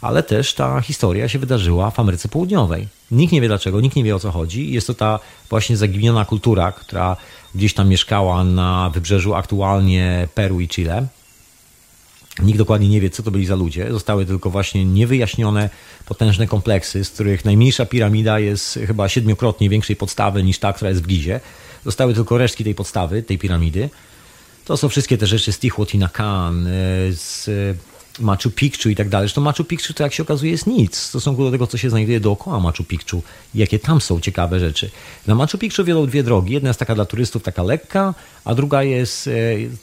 ale 0.00 0.22
też 0.22 0.54
ta 0.54 0.80
historia 0.80 1.28
się 1.28 1.38
wydarzyła 1.38 1.90
w 1.90 2.00
Ameryce 2.00 2.28
Południowej. 2.28 2.88
Nikt 3.10 3.32
nie 3.32 3.40
wie 3.40 3.48
dlaczego, 3.48 3.80
nikt 3.80 3.96
nie 3.96 4.04
wie 4.04 4.16
o 4.16 4.18
co 4.18 4.30
chodzi. 4.30 4.72
Jest 4.72 4.86
to 4.86 4.94
ta 4.94 5.18
właśnie 5.50 5.76
zaginiona 5.76 6.24
kultura, 6.24 6.72
która 6.72 7.16
gdzieś 7.54 7.74
tam 7.74 7.88
mieszkała 7.88 8.44
na 8.44 8.90
wybrzeżu 8.94 9.34
aktualnie 9.34 10.28
Peru 10.34 10.60
i 10.60 10.68
Chile. 10.68 11.06
Nikt 12.42 12.58
dokładnie 12.58 12.88
nie 12.88 13.00
wie, 13.00 13.10
co 13.10 13.22
to 13.22 13.30
byli 13.30 13.46
za 13.46 13.54
ludzie. 13.54 13.86
Zostały 13.90 14.26
tylko 14.26 14.50
właśnie 14.50 14.84
niewyjaśnione 14.84 15.70
potężne 16.06 16.46
kompleksy, 16.46 17.04
z 17.04 17.10
których 17.10 17.44
najmniejsza 17.44 17.86
piramida 17.86 18.38
jest 18.38 18.78
chyba 18.86 19.08
siedmiokrotnie 19.08 19.68
większej 19.68 19.96
podstawy 19.96 20.42
niż 20.42 20.58
ta, 20.58 20.72
która 20.72 20.90
jest 20.90 21.02
w 21.02 21.06
Gizie. 21.06 21.40
Zostały 21.84 22.14
tylko 22.14 22.38
resztki 22.38 22.64
tej 22.64 22.74
podstawy, 22.74 23.22
tej 23.22 23.38
piramidy. 23.38 23.90
To 24.64 24.76
są 24.76 24.88
wszystkie 24.88 25.18
te 25.18 25.26
rzeczy 25.26 25.52
z 25.52 25.58
Tihuatinacan, 25.58 26.66
e, 26.66 26.70
z 27.12 27.48
Machu 28.20 28.50
Picchu 28.50 28.88
i 28.88 28.96
tak 28.96 29.08
dalej. 29.08 29.28
Zresztą 29.28 29.40
Machu 29.40 29.64
Picchu 29.64 29.92
to 29.92 30.02
jak 30.02 30.12
się 30.14 30.22
okazuje 30.22 30.52
jest 30.52 30.66
nic 30.66 30.96
w 30.96 31.02
stosunku 31.02 31.44
do 31.44 31.50
tego, 31.50 31.66
co 31.66 31.78
się 31.78 31.90
znajduje 31.90 32.20
dookoła 32.20 32.60
Machu 32.60 32.84
Picchu 32.84 33.22
i 33.54 33.58
jakie 33.58 33.78
tam 33.78 34.00
są 34.00 34.20
ciekawe 34.20 34.60
rzeczy. 34.60 34.90
Na 35.26 35.34
Machu 35.34 35.58
Picchu 35.58 35.84
wiedzą 35.84 36.06
dwie 36.06 36.22
drogi. 36.22 36.52
Jedna 36.52 36.68
jest 36.68 36.78
taka 36.78 36.94
dla 36.94 37.04
turystów, 37.04 37.42
taka 37.42 37.62
lekka, 37.62 38.14
a 38.44 38.54
druga 38.54 38.82
jest, 38.82 39.28
e, 39.28 39.30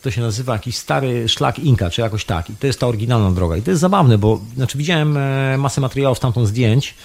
to 0.01 0.11
się 0.11 0.21
nazywa 0.21 0.53
jakiś 0.53 0.77
stary 0.77 1.29
szlak 1.29 1.59
Inka, 1.59 1.89
czy 1.89 2.01
jakoś 2.01 2.25
tak. 2.25 2.49
I 2.49 2.55
to 2.55 2.67
jest 2.67 2.79
ta 2.79 2.87
oryginalna 2.87 3.31
droga. 3.31 3.57
I 3.57 3.61
to 3.61 3.71
jest 3.71 3.81
zabawne, 3.81 4.17
bo 4.17 4.41
znaczy 4.55 4.77
widziałem 4.77 5.17
e, 5.17 5.57
masę 5.57 5.81
materiałów 5.81 6.17
stamtąd 6.17 6.47
zdjęć, 6.47 6.95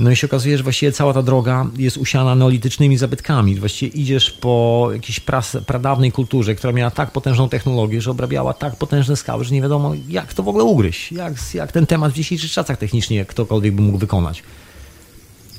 no 0.00 0.10
i 0.10 0.16
się 0.16 0.26
okazuje, 0.26 0.56
że 0.56 0.62
właściwie 0.62 0.92
cała 0.92 1.12
ta 1.14 1.22
droga 1.22 1.66
jest 1.76 1.96
usiana 1.96 2.34
neolitycznymi 2.34 2.96
zabytkami. 2.96 3.56
Właściwie 3.56 3.96
idziesz 4.00 4.30
po 4.30 4.88
jakiejś 4.92 5.20
pras, 5.20 5.56
pradawnej 5.66 6.12
kulturze, 6.12 6.54
która 6.54 6.72
miała 6.72 6.90
tak 6.90 7.10
potężną 7.10 7.48
technologię, 7.48 8.00
że 8.00 8.10
obrabiała 8.10 8.54
tak 8.54 8.76
potężne 8.76 9.16
skały, 9.16 9.44
że 9.44 9.54
nie 9.54 9.62
wiadomo 9.62 9.92
jak 10.08 10.34
to 10.34 10.42
w 10.42 10.48
ogóle 10.48 10.64
ugryźć. 10.64 11.12
Jak, 11.12 11.34
jak 11.54 11.72
ten 11.72 11.86
temat 11.86 12.12
w 12.12 12.14
dzisiejszych 12.14 12.50
czasach 12.50 12.78
technicznie 12.78 13.24
ktokolwiek 13.24 13.74
by 13.74 13.82
mógł 13.82 13.98
wykonać. 13.98 14.42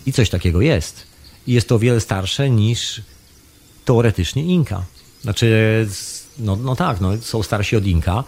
I 0.06 0.14
coś 0.14 0.30
takiego 0.30 0.62
jest. 0.62 1.08
I 1.48 1.54
jest 1.54 1.70
to 1.70 1.76
o 1.76 1.80
wiele 1.80 2.00
starsze 2.00 2.50
niż 2.50 3.02
teoretycznie 3.86 4.44
Inka. 4.44 4.84
Znaczy, 5.22 5.88
no, 6.40 6.56
no 6.56 6.76
tak, 6.76 7.02
no, 7.02 7.18
są 7.18 7.44
starsi 7.44 7.76
od 7.76 7.86
Inka. 7.86 8.24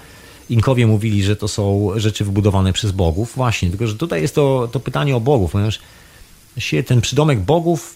Inkowie 0.50 0.88
mówili, 0.88 1.24
że 1.24 1.36
to 1.36 1.48
są 1.48 1.92
rzeczy 1.96 2.26
wybudowane 2.26 2.74
przez 2.74 2.92
bogów. 2.92 3.34
Właśnie, 3.36 3.70
tylko 3.70 3.88
że 3.88 3.96
tutaj 3.96 4.22
jest 4.22 4.36
to, 4.36 4.70
to 4.72 4.80
pytanie 4.80 5.16
o 5.16 5.20
bogów, 5.20 5.52
ponieważ 5.52 5.80
się 6.58 6.84
ten 6.84 7.02
przydomek 7.02 7.40
bogów 7.40 7.96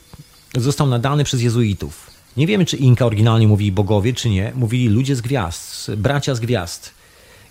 został 0.55 0.87
nadany 0.87 1.23
przez 1.23 1.41
jezuitów. 1.41 2.09
Nie 2.37 2.47
wiemy, 2.47 2.65
czy 2.65 2.77
Inka 2.77 3.05
oryginalnie 3.05 3.47
mówili 3.47 3.71
bogowie, 3.71 4.13
czy 4.13 4.29
nie. 4.29 4.51
Mówili 4.55 4.87
ludzie 4.87 5.15
z 5.15 5.21
gwiazd, 5.21 5.91
bracia 5.95 6.35
z 6.35 6.39
gwiazd. 6.39 6.93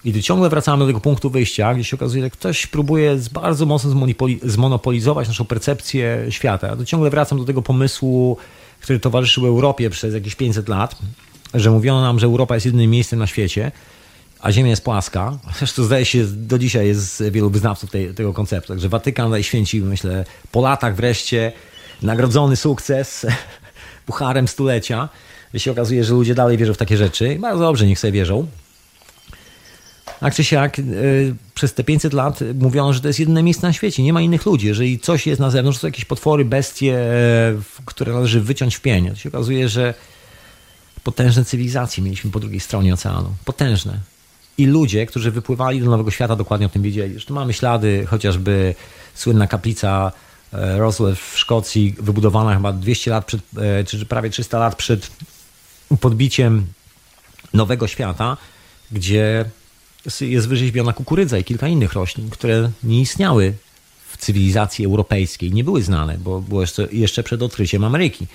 I 0.04 0.22
ciągle 0.22 0.48
wracamy 0.48 0.78
do 0.78 0.86
tego 0.86 1.00
punktu 1.00 1.30
wyjścia, 1.30 1.74
gdzie 1.74 1.84
się 1.84 1.96
okazuje, 1.96 2.22
że 2.22 2.30
ktoś 2.30 2.66
próbuje 2.66 3.18
bardzo 3.32 3.66
mocno 3.66 3.90
zmonopolizować 4.42 5.28
naszą 5.28 5.44
percepcję 5.44 6.26
świata. 6.30 6.76
Tu 6.76 6.84
ciągle 6.84 7.10
wracam 7.10 7.38
do 7.38 7.44
tego 7.44 7.62
pomysłu, 7.62 8.36
który 8.80 9.00
towarzyszył 9.00 9.46
Europie 9.46 9.90
przez 9.90 10.14
jakieś 10.14 10.34
500 10.34 10.68
lat, 10.68 10.98
że 11.54 11.70
mówiono 11.70 12.00
nam, 12.00 12.18
że 12.18 12.26
Europa 12.26 12.54
jest 12.54 12.66
jedynym 12.66 12.90
miejscem 12.90 13.18
na 13.18 13.26
świecie, 13.26 13.72
a 14.40 14.52
Ziemia 14.52 14.70
jest 14.70 14.84
płaska. 14.84 15.38
Zresztą 15.58 15.82
zdaje 15.82 16.04
się, 16.04 16.24
do 16.26 16.58
dzisiaj 16.58 16.86
jest 16.86 17.22
wielu 17.30 17.50
wyznawców 17.50 17.90
tej, 17.90 18.14
tego 18.14 18.32
konceptu. 18.32 18.68
Także 18.72 18.88
Watykan 18.88 19.30
najświęcił, 19.30 19.86
myślę, 19.86 20.24
po 20.52 20.60
latach 20.60 20.96
wreszcie 20.96 21.52
nagrodzony 22.02 22.56
sukces 22.56 23.26
pucharem 24.06 24.48
stulecia. 24.48 25.08
I 25.54 25.60
się 25.60 25.70
okazuje, 25.70 26.04
że 26.04 26.14
ludzie 26.14 26.34
dalej 26.34 26.56
wierzą 26.56 26.74
w 26.74 26.76
takie 26.76 26.96
rzeczy. 26.96 27.36
Bardzo 27.40 27.62
dobrze, 27.62 27.86
niech 27.86 27.98
sobie 27.98 28.12
wierzą. 28.12 28.46
A 30.20 30.30
czy 30.30 30.44
siak, 30.44 30.78
yy, 30.78 31.34
przez 31.54 31.74
te 31.74 31.84
500 31.84 32.12
lat 32.12 32.40
mówiono, 32.54 32.92
że 32.92 33.00
to 33.00 33.08
jest 33.08 33.20
jedyne 33.20 33.42
miejsce 33.42 33.66
na 33.66 33.72
świecie, 33.72 34.02
nie 34.02 34.12
ma 34.12 34.20
innych 34.20 34.46
ludzi. 34.46 34.66
Jeżeli 34.66 34.98
coś 34.98 35.26
jest 35.26 35.40
na 35.40 35.50
zewnątrz, 35.50 35.78
to 35.78 35.80
są 35.80 35.88
jakieś 35.88 36.04
potwory, 36.04 36.44
bestie, 36.44 36.98
które 37.84 38.12
należy 38.12 38.40
wyciąć 38.40 38.76
w 38.76 38.80
pień. 38.80 39.10
To 39.10 39.16
się 39.16 39.28
okazuje, 39.28 39.68
że 39.68 39.94
potężne 41.04 41.44
cywilizacje 41.44 42.04
mieliśmy 42.04 42.30
po 42.30 42.40
drugiej 42.40 42.60
stronie 42.60 42.94
oceanu. 42.94 43.34
Potężne. 43.44 43.98
I 44.58 44.66
ludzie, 44.66 45.06
którzy 45.06 45.30
wypływali 45.30 45.80
do 45.80 45.90
Nowego 45.90 46.10
Świata, 46.10 46.36
dokładnie 46.36 46.66
o 46.66 46.70
tym 46.70 46.82
wiedzieli. 46.82 47.12
Zresztą 47.12 47.34
mamy 47.34 47.52
ślady, 47.52 48.06
chociażby 48.06 48.74
słynna 49.14 49.46
kaplica 49.46 50.12
e, 50.52 50.78
Roswell 50.78 51.16
w 51.16 51.38
Szkocji, 51.38 51.94
wybudowana 51.98 52.54
chyba 52.54 52.72
200 52.72 53.10
lat 53.10 53.24
przed, 53.24 53.40
e, 53.56 53.84
czy 53.84 54.06
prawie 54.06 54.30
300 54.30 54.58
lat 54.58 54.76
przed 54.76 55.10
podbiciem 56.00 56.66
Nowego 57.54 57.86
Świata, 57.86 58.36
gdzie 58.92 59.44
jest 60.20 60.48
wyrzeźbiona 60.48 60.92
kukurydza 60.92 61.38
i 61.38 61.44
kilka 61.44 61.68
innych 61.68 61.92
roślin, 61.92 62.30
które 62.30 62.70
nie 62.82 63.00
istniały 63.00 63.54
w 64.08 64.16
cywilizacji 64.16 64.84
europejskiej, 64.84 65.52
nie 65.52 65.64
były 65.64 65.82
znane, 65.82 66.18
bo 66.18 66.40
było 66.40 66.60
jeszcze, 66.60 66.88
jeszcze 66.92 67.22
przed 67.22 67.42
odkryciem 67.42 67.84
Ameryki. 67.84 68.26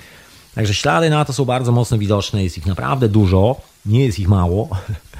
Także 0.56 0.74
ślady 0.74 1.10
na 1.10 1.26
to 1.26 1.34
są 1.34 1.46
bardzo 1.46 1.72
mocno 1.72 1.98
widoczne, 1.98 2.44
jest 2.44 2.58
ich 2.58 2.66
naprawdę 2.66 3.10
dużo, 3.10 3.62
nie 3.86 4.06
jest 4.06 4.20
ich 4.20 4.28
mało. 4.28 4.70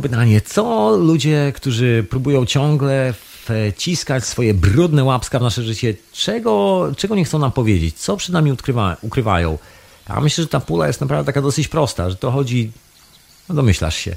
Pytanie, 0.00 0.40
co 0.40 0.96
ludzie, 0.96 1.52
którzy 1.56 2.06
próbują 2.10 2.46
ciągle 2.46 3.14
wciskać 3.74 4.24
swoje 4.24 4.54
brudne 4.54 5.04
łapska 5.04 5.38
w 5.38 5.42
nasze 5.42 5.62
życie, 5.62 5.94
czego, 6.12 6.86
czego 6.96 7.14
nie 7.14 7.24
chcą 7.24 7.38
nam 7.38 7.52
powiedzieć, 7.52 7.96
co 7.96 8.16
przed 8.16 8.32
nami 8.32 8.52
ukrywa, 8.52 8.96
ukrywają? 9.02 9.58
Ja 10.08 10.20
myślę, 10.20 10.44
że 10.44 10.48
ta 10.48 10.60
pula 10.60 10.86
jest 10.86 11.00
naprawdę 11.00 11.26
taka 11.26 11.42
dosyć 11.42 11.68
prosta, 11.68 12.10
że 12.10 12.16
to 12.16 12.30
chodzi, 12.30 12.72
no 13.48 13.54
domyślasz 13.54 13.96
się, 13.96 14.16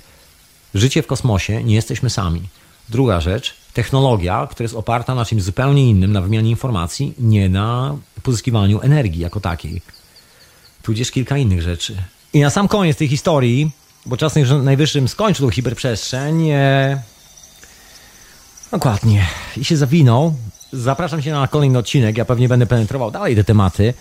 życie 0.73 1.03
w 1.03 1.07
kosmosie, 1.07 1.63
nie 1.63 1.75
jesteśmy 1.75 2.09
sami. 2.09 2.41
Druga 2.89 3.21
rzecz, 3.21 3.53
technologia, 3.73 4.47
która 4.51 4.63
jest 4.63 4.75
oparta 4.75 5.15
na 5.15 5.25
czymś 5.25 5.43
zupełnie 5.43 5.89
innym, 5.89 6.11
na 6.11 6.21
wymianie 6.21 6.49
informacji, 6.49 7.13
nie 7.19 7.49
na 7.49 7.97
pozyskiwaniu 8.23 8.81
energii 8.81 9.21
jako 9.21 9.39
takiej. 9.39 9.81
Tudzież 10.81 11.11
kilka 11.11 11.37
innych 11.37 11.61
rzeczy. 11.61 11.95
I 12.33 12.39
na 12.39 12.49
sam 12.49 12.67
koniec 12.67 12.97
tej 12.97 13.07
historii, 13.07 13.71
bo 14.05 14.17
czas 14.17 14.35
najwyższym 14.63 15.07
skończył 15.07 15.49
hiperprzestrzeń, 15.49 16.49
e... 16.49 17.01
dokładnie, 18.71 19.25
i 19.57 19.65
się 19.65 19.77
zawinął. 19.77 20.35
Zapraszam 20.73 21.21
się 21.21 21.31
na 21.31 21.47
kolejny 21.47 21.77
odcinek, 21.77 22.17
ja 22.17 22.25
pewnie 22.25 22.49
będę 22.49 22.65
penetrował 22.65 23.11
dalej 23.11 23.35
te 23.35 23.43
tematy, 23.43 23.93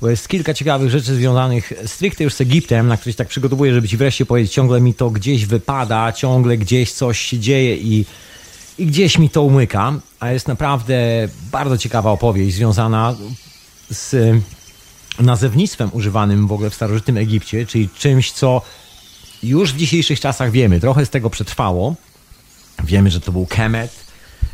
bo 0.00 0.10
jest 0.10 0.28
kilka 0.28 0.54
ciekawych 0.54 0.90
rzeczy 0.90 1.14
związanych 1.14 1.72
stricte 1.86 2.24
już 2.24 2.34
z 2.34 2.40
Egiptem, 2.40 2.88
na 2.88 2.96
które 2.96 3.12
się 3.12 3.16
tak 3.16 3.28
przygotowuję, 3.28 3.74
żeby 3.74 3.88
ci 3.88 3.96
wreszcie 3.96 4.26
powiedzieć, 4.26 4.52
ciągle 4.52 4.80
mi 4.80 4.94
to 4.94 5.10
gdzieś 5.10 5.46
wypada, 5.46 6.12
ciągle 6.12 6.56
gdzieś 6.56 6.92
coś 6.92 7.18
się 7.18 7.38
dzieje 7.38 7.76
i 7.76 8.04
i 8.78 8.86
gdzieś 8.86 9.18
mi 9.18 9.30
to 9.30 9.42
umyka, 9.42 9.92
a 10.20 10.30
jest 10.30 10.48
naprawdę 10.48 11.28
bardzo 11.52 11.78
ciekawa 11.78 12.10
opowieść 12.10 12.56
związana 12.56 13.14
z 13.90 14.36
nazewnictwem 15.20 15.90
używanym 15.92 16.46
w 16.46 16.52
ogóle 16.52 16.70
w 16.70 16.74
starożytnym 16.74 17.16
Egipcie, 17.16 17.66
czyli 17.66 17.88
czymś, 17.88 18.32
co 18.32 18.62
już 19.42 19.72
w 19.72 19.76
dzisiejszych 19.76 20.20
czasach 20.20 20.50
wiemy. 20.50 20.80
Trochę 20.80 21.06
z 21.06 21.10
tego 21.10 21.30
przetrwało. 21.30 21.94
Wiemy, 22.84 23.10
że 23.10 23.20
to 23.20 23.32
był 23.32 23.46
Kemet. 23.46 23.90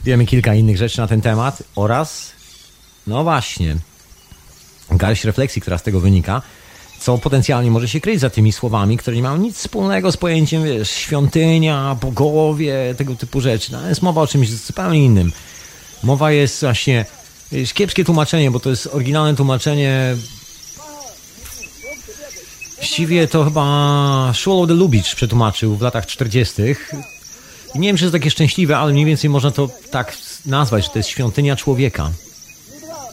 Wiemy 0.05 0.27
kilka 0.27 0.55
innych 0.55 0.77
rzeczy 0.77 0.98
na 0.98 1.06
ten 1.06 1.20
temat 1.20 1.62
oraz, 1.77 2.32
no 3.06 3.24
właśnie, 3.24 3.77
garść 4.90 5.24
refleksji, 5.24 5.62
która 5.62 5.78
z 5.78 5.82
tego 5.82 6.01
wynika 6.01 6.43
co 7.05 7.19
potencjalnie 7.19 7.70
może 7.70 7.89
się 7.89 8.01
kryć 8.01 8.20
za 8.20 8.31
tymi 8.31 8.52
słowami, 8.52 8.97
które 8.97 9.16
nie 9.16 9.23
mają 9.23 9.36
nic 9.36 9.56
wspólnego 9.56 10.12
z 10.12 10.16
pojęciem, 10.16 10.65
wiesz, 10.65 10.90
świątynia, 10.90 11.97
bogowie, 12.01 12.94
tego 12.97 13.15
typu 13.15 13.40
rzeczy. 13.40 13.73
No, 13.73 13.89
jest 13.89 14.02
mowa 14.02 14.20
o 14.20 14.27
czymś 14.27 14.51
zupełnie 14.51 15.05
innym. 15.05 15.32
Mowa 16.02 16.32
jest 16.32 16.61
właśnie, 16.61 17.05
wiesz, 17.52 17.73
kiepskie 17.73 18.05
tłumaczenie, 18.05 18.51
bo 18.51 18.61
to 18.61 18.70
jest 18.70 18.89
oryginalne 18.93 19.36
tłumaczenie 19.36 20.16
Właściwie 22.85 23.28
to 23.28 23.44
chyba 23.44 24.31
Szolo 24.35 24.66
de 24.66 24.74
Lubicz 24.74 25.15
przetłumaczył 25.15 25.77
w 25.77 25.82
latach 25.82 26.06
40. 26.06 26.62
I 27.74 27.78
nie 27.78 27.89
wiem, 27.89 27.97
czy 27.97 28.05
jest 28.05 28.12
takie 28.12 28.31
szczęśliwe, 28.31 28.78
ale 28.78 28.93
mniej 28.93 29.05
więcej 29.05 29.31
można 29.31 29.51
to 29.51 29.69
tak 29.90 30.16
nazwać, 30.47 30.85
że 30.85 30.90
to 30.90 30.98
jest 30.98 31.09
świątynia 31.09 31.56
człowieka. 31.56 32.11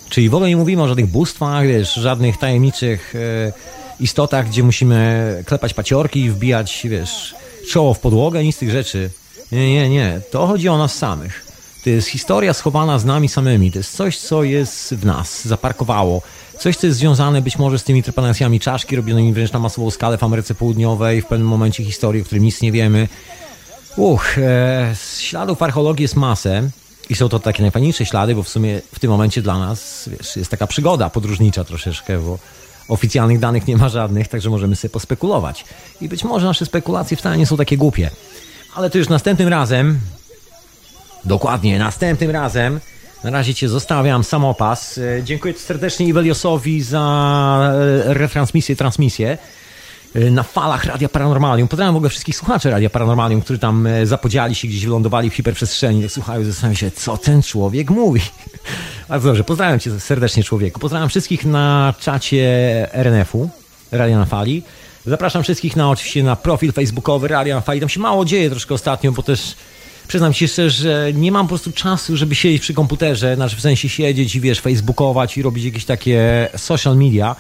Czyli 0.10 0.30
w 0.30 0.34
ogóle 0.36 0.50
nie 0.50 0.58
mówimy 0.58 0.84
o 0.84 0.88
żadnych 0.88 1.08
bóstwach, 1.08 1.68
wiesz, 1.68 1.94
żadnych 1.94 2.38
tajemniczych 2.38 3.14
e, 3.16 3.54
istotach, 4.00 4.50
gdzie 4.50 4.64
musimy 4.64 5.44
klepać 5.48 5.74
paciorki 5.74 6.20
i 6.20 6.30
wbijać, 6.30 6.82
wiesz, 6.90 7.36
czoło 7.70 7.94
w 7.94 8.00
podłogę, 8.00 8.44
nic 8.44 8.56
z 8.56 8.60
tych 8.60 8.72
rzeczy. 8.72 9.10
Nie, 9.52 9.74
nie, 9.74 9.90
nie. 9.90 10.22
To 10.32 10.48
chodzi 10.48 10.70
o 10.70 10.78
nas 10.78 10.96
samych. 10.96 11.46
To 11.84 11.90
jest 11.90 12.08
historia 12.08 12.54
schowana 12.54 13.00
z 13.00 13.06
nami 13.06 13.30
samymi. 13.30 13.72
To 13.72 13.80
jest 13.80 13.96
coś, 13.96 14.18
co 14.18 14.44
jest 14.44 14.94
w 14.94 15.06
nas, 15.06 15.46
zaparkowało. 15.48 16.22
Coś, 16.62 16.78
co 16.78 16.88
jest 16.88 17.00
związane 17.00 17.42
być 17.42 17.58
może 17.58 17.80
z 17.80 17.84
tymi 17.84 18.04
trepanacjami 18.04 18.60
czaszki 18.60 18.96
robionymi 18.96 19.34
wręcz 19.34 19.52
na 19.52 19.60
masową 19.60 19.92
skalę 19.92 20.18
w 20.18 20.24
Ameryce 20.24 20.56
Południowej, 20.56 21.22
w 21.22 21.26
pewnym 21.26 21.48
momencie 21.48 21.84
historii, 21.84 22.22
o 22.22 22.26
którym 22.26 22.44
nic 22.44 22.62
nie 22.62 22.72
wiemy. 22.72 23.08
Uch, 23.96 24.38
e, 24.38 24.96
śladów 25.20 25.62
archeologii 25.62 26.02
jest 26.02 26.16
masę. 26.16 26.70
I 27.10 27.16
są 27.16 27.30
to 27.30 27.40
takie 27.40 27.62
najfajniejsze 27.62 28.06
ślady, 28.06 28.36
bo 28.36 28.44
w 28.44 28.50
sumie 28.50 28.82
w 28.94 29.00
tym 29.00 29.12
momencie 29.12 29.42
dla 29.42 29.60
nas 29.60 30.10
wiesz, 30.12 30.36
jest 30.36 30.52
taka 30.52 30.68
przygoda 30.68 31.10
podróżnicza 31.10 31.64
troszeczkę, 31.64 32.20
bo 32.20 32.40
oficjalnych 32.88 33.40
danych 33.40 33.68
nie 33.68 33.78
ma 33.78 33.90
żadnych, 33.90 34.28
także 34.28 34.50
możemy 34.50 34.76
sobie 34.76 34.90
pospekulować. 34.90 35.66
I 36.02 36.10
być 36.10 36.24
może 36.24 36.46
nasze 36.46 36.66
spekulacje 36.66 37.18
wcale 37.18 37.38
nie 37.38 37.46
są 37.46 37.58
takie 37.58 37.78
głupie. 37.78 38.10
Ale 38.76 38.90
to 38.90 38.98
już 38.98 39.10
następnym 39.10 39.48
razem, 39.48 40.00
dokładnie, 41.26 41.80
następnym 41.80 42.32
razem, 42.32 42.80
na 43.24 43.30
razie 43.30 43.54
Cię 43.54 43.70
zostawiam, 43.70 44.24
samopas. 44.24 44.98
E, 44.98 45.24
dziękuję 45.24 45.54
serdecznie 45.54 46.08
Iweliosowi 46.08 46.82
za 46.82 47.74
e, 47.74 48.14
retransmisję, 48.14 48.76
transmisję. 48.76 49.38
Y, 50.16 50.32
na 50.32 50.44
falach 50.44 50.86
Radia 50.86 51.10
Paranormalium. 51.10 51.68
Pozdrawiam 51.68 51.94
w 51.94 51.98
ogóle 51.98 52.10
wszystkich 52.10 52.36
słuchaczy 52.36 52.70
Radia 52.70 52.90
Paranormalium, 52.90 53.42
którzy 53.42 53.60
tam 53.60 53.88
e, 53.88 54.06
zapodziali 54.06 54.56
się, 54.56 54.68
gdzieś 54.68 54.86
wylądowali 54.86 55.30
w 55.30 55.34
hiperprzestrzeni, 55.34 56.10
słuchają, 56.10 56.44
zastanawiają 56.44 56.76
się, 56.76 56.92
co 56.92 57.18
ten 57.18 57.42
człowiek 57.42 57.90
mówi. 57.90 58.22
Bardzo 59.10 59.28
dobrze, 59.28 59.44
pozdrawiam 59.44 59.80
cię 59.80 60.00
serdecznie 60.00 60.44
człowieku. 60.44 60.80
Pozdrawiam 60.80 61.10
wszystkich 61.10 61.46
na 61.46 61.94
czacie 62.00 62.88
RNF-u, 62.94 63.50
Radia 63.92 64.18
na 64.18 64.26
Fali. 64.26 64.64
Zapraszam 65.06 65.44
wszystkich 65.44 65.76
na 65.76 65.90
oczywiście 65.90 66.24
na 66.24 66.36
profil 66.36 66.72
facebookowy 66.72 67.28
Radia 67.28 67.56
na 67.56 67.62
Fali. 67.62 67.80
Tam 67.80 67.90
się 67.90 68.00
mało 68.00 68.26
dzieje 68.26 68.50
troszkę 68.50 68.74
ostatnio, 68.74 69.12
bo 69.12 69.24
też 69.24 69.56
przyznam 70.12 70.34
się 70.34 70.48
szczerze, 70.48 70.70
że 70.70 71.14
nie 71.14 71.32
mam 71.32 71.46
po 71.46 71.50
prostu 71.50 71.72
czasu, 71.72 72.18
żeby 72.18 72.36
siedzieć 72.36 72.62
przy 72.62 72.74
komputerze, 72.74 73.36
znaczy 73.36 73.56
w 73.56 73.62
sensie 73.62 73.90
siedzieć 73.90 74.36
i 74.36 74.42
wiesz, 74.42 74.60
facebookować 74.60 75.38
i 75.38 75.42
robić 75.42 75.66
jakieś 75.66 75.86
takie 75.86 76.50
social 76.58 76.98
media 76.98 77.36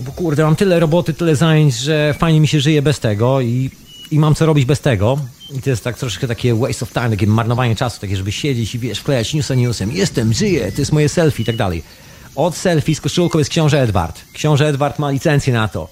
bo 0.00 0.12
kurde, 0.12 0.44
mam 0.44 0.56
tyle 0.56 0.80
roboty, 0.80 1.14
tyle 1.14 1.36
zajęć, 1.36 1.74
że 1.74 2.14
fajnie 2.18 2.40
mi 2.40 2.48
się 2.48 2.60
żyje 2.60 2.82
bez 2.82 3.00
tego 3.00 3.40
i, 3.40 3.70
i 4.10 4.18
mam 4.18 4.34
co 4.34 4.46
robić 4.46 4.64
bez 4.64 4.80
tego. 4.80 5.18
I 5.56 5.62
to 5.62 5.70
jest 5.70 5.84
tak 5.84 5.98
troszkę 5.98 6.28
takie 6.28 6.54
waste 6.54 6.84
of 6.84 6.92
time, 6.92 7.10
takie 7.10 7.26
marnowanie 7.26 7.76
czasu, 7.76 8.00
takie, 8.00 8.16
żeby 8.16 8.32
siedzieć 8.32 8.74
i 8.74 8.78
wiesz, 8.78 8.98
wklejać 8.98 9.34
newsa 9.34 9.54
newsem. 9.54 9.92
Jestem, 9.92 10.32
żyję, 10.32 10.72
to 10.72 10.80
jest 10.80 10.92
moje 10.92 11.08
selfie 11.08 11.42
i 11.42 11.46
tak 11.46 11.56
dalej. 11.56 11.82
Od 12.36 12.56
selfie 12.56 12.94
z 12.94 13.00
koszulką 13.00 13.38
jest 13.38 13.50
książę 13.50 13.82
Edward. 13.82 14.20
Książę 14.32 14.68
Edward 14.68 14.98
ma 14.98 15.10
licencję 15.10 15.52
na 15.52 15.68
to. 15.68 15.88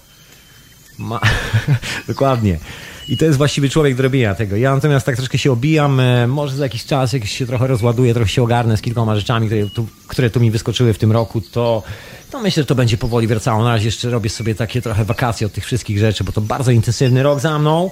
Ma... 0.97 1.19
Dokładnie. 2.07 2.59
I 3.07 3.17
to 3.17 3.25
jest 3.25 3.37
właściwy 3.37 3.69
człowiek 3.69 3.95
do 3.95 4.35
tego. 4.37 4.55
Ja 4.55 4.75
natomiast 4.75 5.05
tak 5.05 5.15
troszkę 5.15 5.37
się 5.37 5.51
obijam, 5.51 5.99
e, 5.99 6.27
może 6.27 6.55
za 6.55 6.63
jakiś 6.63 6.85
czas, 6.85 7.13
jak 7.13 7.25
się 7.25 7.45
trochę 7.45 7.67
rozładuję, 7.67 8.13
trochę 8.13 8.29
się 8.29 8.43
ogarnę 8.43 8.77
z 8.77 8.81
kilkoma 8.81 9.15
rzeczami, 9.15 9.47
które 9.47 9.69
tu, 9.69 9.87
które 10.07 10.29
tu 10.29 10.39
mi 10.39 10.51
wyskoczyły 10.51 10.93
w 10.93 10.97
tym 10.97 11.11
roku, 11.11 11.41
to, 11.41 11.83
to 12.31 12.39
myślę, 12.39 12.63
że 12.63 12.67
to 12.67 12.75
będzie 12.75 12.97
powoli 12.97 13.27
wracało. 13.27 13.63
Na 13.63 13.69
razie 13.69 13.85
jeszcze 13.85 14.09
robię 14.09 14.29
sobie 14.29 14.55
takie 14.55 14.81
trochę 14.81 15.05
wakacje 15.05 15.47
od 15.47 15.53
tych 15.53 15.65
wszystkich 15.65 15.99
rzeczy, 15.99 16.23
bo 16.23 16.31
to 16.31 16.41
bardzo 16.41 16.71
intensywny 16.71 17.23
rok 17.23 17.39
za 17.39 17.59
mną. 17.59 17.91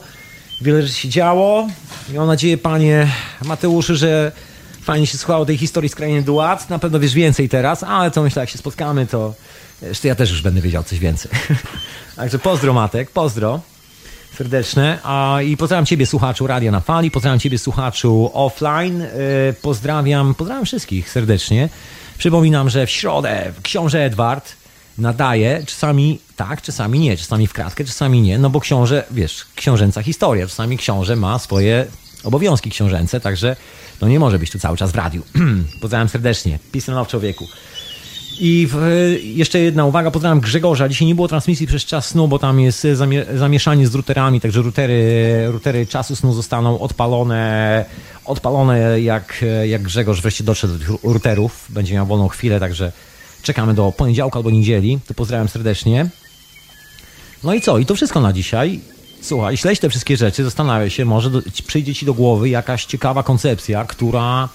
Wiele 0.61 0.81
rzeczy 0.81 0.93
się 0.93 1.09
działo. 1.09 1.67
Mam 2.15 2.27
nadzieję, 2.27 2.57
panie 2.57 3.07
Mateuszu, 3.45 3.95
że 3.95 4.31
fajnie 4.81 5.07
się 5.07 5.17
słuchało 5.17 5.45
tej 5.45 5.57
historii 5.57 5.89
z 5.89 5.95
krainy 5.95 6.21
Duat. 6.21 6.69
Na 6.69 6.79
pewno 6.79 6.99
wiesz 6.99 7.13
więcej 7.13 7.49
teraz, 7.49 7.83
ale 7.83 8.11
to 8.11 8.23
myślę, 8.23 8.39
jak 8.39 8.49
się 8.49 8.57
spotkamy, 8.57 9.07
to 9.07 9.33
jeszcze 9.81 10.07
ja 10.07 10.15
też 10.15 10.31
już 10.31 10.41
będę 10.41 10.61
wiedział 10.61 10.83
coś 10.83 10.99
więcej. 10.99 11.31
Także 12.15 12.39
pozdro 12.39 12.73
Matek, 12.73 13.11
pozdro 13.11 13.61
serdeczne. 14.41 14.99
A, 15.03 15.41
I 15.41 15.57
pozdrawiam 15.57 15.85
Ciebie, 15.85 16.05
słuchaczu 16.05 16.47
Radia 16.47 16.71
na 16.71 16.79
Fali, 16.79 17.11
pozdrawiam 17.11 17.39
Ciebie, 17.39 17.59
słuchaczu 17.59 18.31
offline. 18.33 18.99
Yy, 18.99 19.07
pozdrawiam, 19.61 20.35
pozdrawiam 20.35 20.65
wszystkich 20.65 21.09
serdecznie. 21.09 21.69
Przypominam, 22.17 22.69
że 22.69 22.85
w 22.85 22.89
środę 22.89 23.53
książę 23.63 24.05
Edward 24.05 24.55
nadaje, 24.97 25.63
czasami 25.65 26.19
tak, 26.35 26.61
czasami 26.61 26.99
nie, 26.99 27.17
czasami 27.17 27.47
w 27.47 27.53
kratkę, 27.53 27.85
czasami 27.85 28.21
nie, 28.21 28.37
no 28.37 28.49
bo 28.49 28.59
książę, 28.59 29.03
wiesz, 29.11 29.45
książęca 29.55 30.03
historia, 30.03 30.47
czasami 30.47 30.77
książę 30.77 31.15
ma 31.15 31.39
swoje 31.39 31.85
obowiązki 32.23 32.71
książęce, 32.71 33.19
także 33.19 33.55
no 34.01 34.07
nie 34.07 34.19
może 34.19 34.39
być 34.39 34.51
tu 34.51 34.59
cały 34.59 34.77
czas 34.77 34.91
w 34.91 34.95
radiu. 34.95 35.23
pozdrawiam 35.81 36.09
serdecznie. 36.09 36.59
Peace 36.71 36.91
love 36.91 37.09
człowieku. 37.09 37.47
I 38.43 38.67
w, 38.71 38.77
jeszcze 39.23 39.59
jedna 39.59 39.85
uwaga, 39.85 40.11
pozdrawiam 40.11 40.39
Grzegorza. 40.39 40.89
Dzisiaj 40.89 41.07
nie 41.07 41.15
było 41.15 41.27
transmisji 41.27 41.67
przez 41.67 41.85
czas 41.85 42.07
snu, 42.07 42.27
bo 42.27 42.39
tam 42.39 42.59
jest 42.59 42.87
zamie, 42.93 43.25
zamieszanie 43.35 43.87
z 43.87 43.95
routerami, 43.95 44.41
także 44.41 44.61
routery, 44.61 45.03
routery 45.51 45.85
czasu 45.85 46.15
snu 46.15 46.33
zostaną 46.33 46.79
odpalone, 46.79 47.85
odpalone 48.25 49.01
jak, 49.01 49.45
jak 49.67 49.81
Grzegorz 49.81 50.21
wreszcie 50.21 50.43
dotrze 50.43 50.67
do 50.67 50.79
tych 50.79 50.89
routerów. 51.03 51.65
Będzie 51.69 51.93
miał 51.93 52.05
wolną 52.05 52.27
chwilę, 52.27 52.59
także 52.59 52.91
czekamy 53.43 53.73
do 53.73 53.91
poniedziałku 53.91 54.37
albo 54.37 54.51
niedzieli. 54.51 54.99
To 55.07 55.13
pozdrawiam 55.13 55.47
serdecznie. 55.47 56.09
No 57.43 57.53
i 57.53 57.61
co? 57.61 57.77
I 57.77 57.85
to 57.85 57.95
wszystko 57.95 58.21
na 58.21 58.33
dzisiaj. 58.33 58.79
Słuchaj, 59.21 59.57
śledź 59.57 59.79
te 59.79 59.89
wszystkie 59.89 60.17
rzeczy, 60.17 60.43
zastanawiaj 60.43 60.89
się, 60.89 61.05
może 61.05 61.29
do, 61.29 61.41
przyjdzie 61.67 61.95
ci 61.95 62.05
do 62.05 62.13
głowy 62.13 62.49
jakaś 62.49 62.85
ciekawa 62.85 63.23
koncepcja, 63.23 63.85
która 63.85 64.49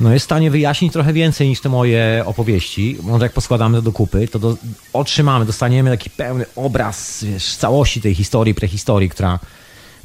no 0.00 0.12
jest 0.12 0.24
w 0.24 0.28
stanie 0.28 0.50
wyjaśnić 0.50 0.92
trochę 0.92 1.12
więcej 1.12 1.48
niż 1.48 1.60
te 1.60 1.68
moje 1.68 2.22
opowieści. 2.26 2.96
Może 3.02 3.24
jak 3.24 3.32
poskładamy 3.32 3.78
to 3.78 3.82
do 3.82 3.92
kupy, 3.92 4.28
to 4.28 4.38
do, 4.38 4.56
otrzymamy, 4.92 5.44
dostaniemy 5.44 5.90
taki 5.90 6.10
pełny 6.10 6.44
obraz 6.56 7.24
wiesz, 7.24 7.56
całości 7.56 8.00
tej 8.00 8.14
historii, 8.14 8.54
prehistorii, 8.54 9.08
która 9.08 9.38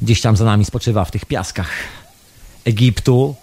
gdzieś 0.02 0.20
tam 0.20 0.36
za 0.36 0.44
nami 0.44 0.64
spoczywa 0.64 1.04
w 1.04 1.10
tych 1.10 1.24
piaskach 1.24 1.70
Egiptu, 2.64 3.34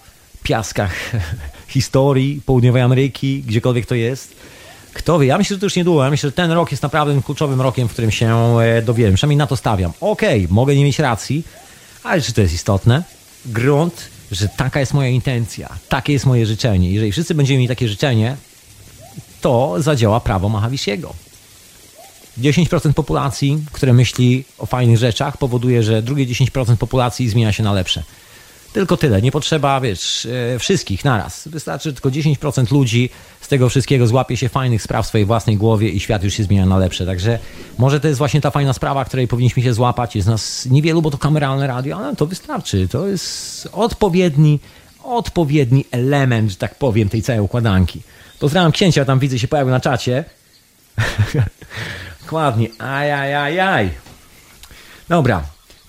piaskach 0.42 0.92
historii 1.68 2.42
południowej 2.46 2.82
Ameryki, 2.82 3.42
gdziekolwiek 3.42 3.86
to 3.86 3.94
jest. 3.94 4.34
Kto 4.92 5.18
wie, 5.18 5.26
ja 5.26 5.38
myślę, 5.38 5.56
że 5.56 5.60
to 5.60 5.66
już 5.66 5.76
niedługo. 5.76 6.04
Ja 6.04 6.10
myślę, 6.10 6.28
że 6.28 6.32
ten 6.32 6.50
rok 6.50 6.70
jest 6.70 6.82
naprawdę 6.82 7.22
kluczowym 7.22 7.60
rokiem, 7.60 7.88
w 7.88 7.92
którym 7.92 8.10
się 8.10 8.58
e, 8.60 8.82
dowiem. 8.82 9.14
Przynajmniej 9.14 9.36
na 9.36 9.46
to 9.46 9.56
stawiam. 9.56 9.92
Okej, 10.00 10.44
okay, 10.44 10.54
mogę 10.54 10.76
nie 10.76 10.84
mieć 10.84 10.98
racji, 10.98 11.44
ale 12.02 12.22
czy 12.22 12.32
to 12.32 12.40
jest 12.40 12.54
istotne? 12.54 13.02
Grunt 13.46 14.11
że 14.32 14.48
taka 14.48 14.80
jest 14.80 14.94
moja 14.94 15.08
intencja, 15.08 15.68
takie 15.88 16.12
jest 16.12 16.26
moje 16.26 16.46
życzenie. 16.46 16.90
Jeżeli 16.90 17.12
wszyscy 17.12 17.34
będziemy 17.34 17.58
mieli 17.58 17.68
takie 17.68 17.88
życzenie, 17.88 18.36
to 19.40 19.74
zadziała 19.78 20.20
prawo 20.20 20.48
Mahavisiego. 20.48 21.14
10% 22.38 22.92
populacji, 22.92 23.64
które 23.72 23.92
myśli 23.92 24.44
o 24.58 24.66
fajnych 24.66 24.98
rzeczach, 24.98 25.36
powoduje, 25.36 25.82
że 25.82 26.02
drugie 26.02 26.26
10% 26.26 26.76
populacji 26.76 27.28
zmienia 27.28 27.52
się 27.52 27.62
na 27.62 27.72
lepsze. 27.72 28.02
Tylko 28.72 28.96
tyle. 28.96 29.22
Nie 29.22 29.32
potrzeba, 29.32 29.80
wiesz, 29.80 30.26
e, 30.54 30.58
wszystkich 30.58 31.04
naraz. 31.04 31.48
Wystarczy 31.48 31.92
tylko 31.92 32.10
10% 32.10 32.72
ludzi 32.72 33.10
z 33.40 33.48
tego 33.48 33.68
wszystkiego 33.68 34.06
złapie 34.06 34.36
się 34.36 34.48
fajnych 34.48 34.82
spraw 34.82 35.04
w 35.04 35.08
swojej 35.08 35.26
własnej 35.26 35.56
głowie 35.56 35.88
i 35.88 36.00
świat 36.00 36.24
już 36.24 36.34
się 36.34 36.44
zmienia 36.44 36.66
na 36.66 36.78
lepsze. 36.78 37.06
Także 37.06 37.38
może 37.78 38.00
to 38.00 38.08
jest 38.08 38.18
właśnie 38.18 38.40
ta 38.40 38.50
fajna 38.50 38.72
sprawa, 38.72 39.04
której 39.04 39.28
powinniśmy 39.28 39.62
się 39.62 39.74
złapać. 39.74 40.16
Jest 40.16 40.28
nas 40.28 40.66
niewielu, 40.66 41.02
bo 41.02 41.10
to 41.10 41.18
kameralne 41.18 41.66
radio, 41.66 41.96
ale 41.96 42.16
to 42.16 42.26
wystarczy. 42.26 42.88
To 42.88 43.06
jest 43.06 43.68
odpowiedni, 43.72 44.60
odpowiedni 45.04 45.84
element, 45.90 46.50
że 46.50 46.56
tak 46.56 46.74
powiem, 46.74 47.08
tej 47.08 47.22
całej 47.22 47.42
układanki. 47.42 48.02
Pozdrawiam 48.40 48.72
księcia, 48.72 49.04
tam 49.04 49.18
widzę 49.18 49.38
się 49.38 49.48
pojawił 49.48 49.70
na 49.70 49.80
czacie. 49.80 50.24
Dokładnie. 52.22 52.68
Ajajajaj. 52.78 53.90
Dobra, 55.08 55.42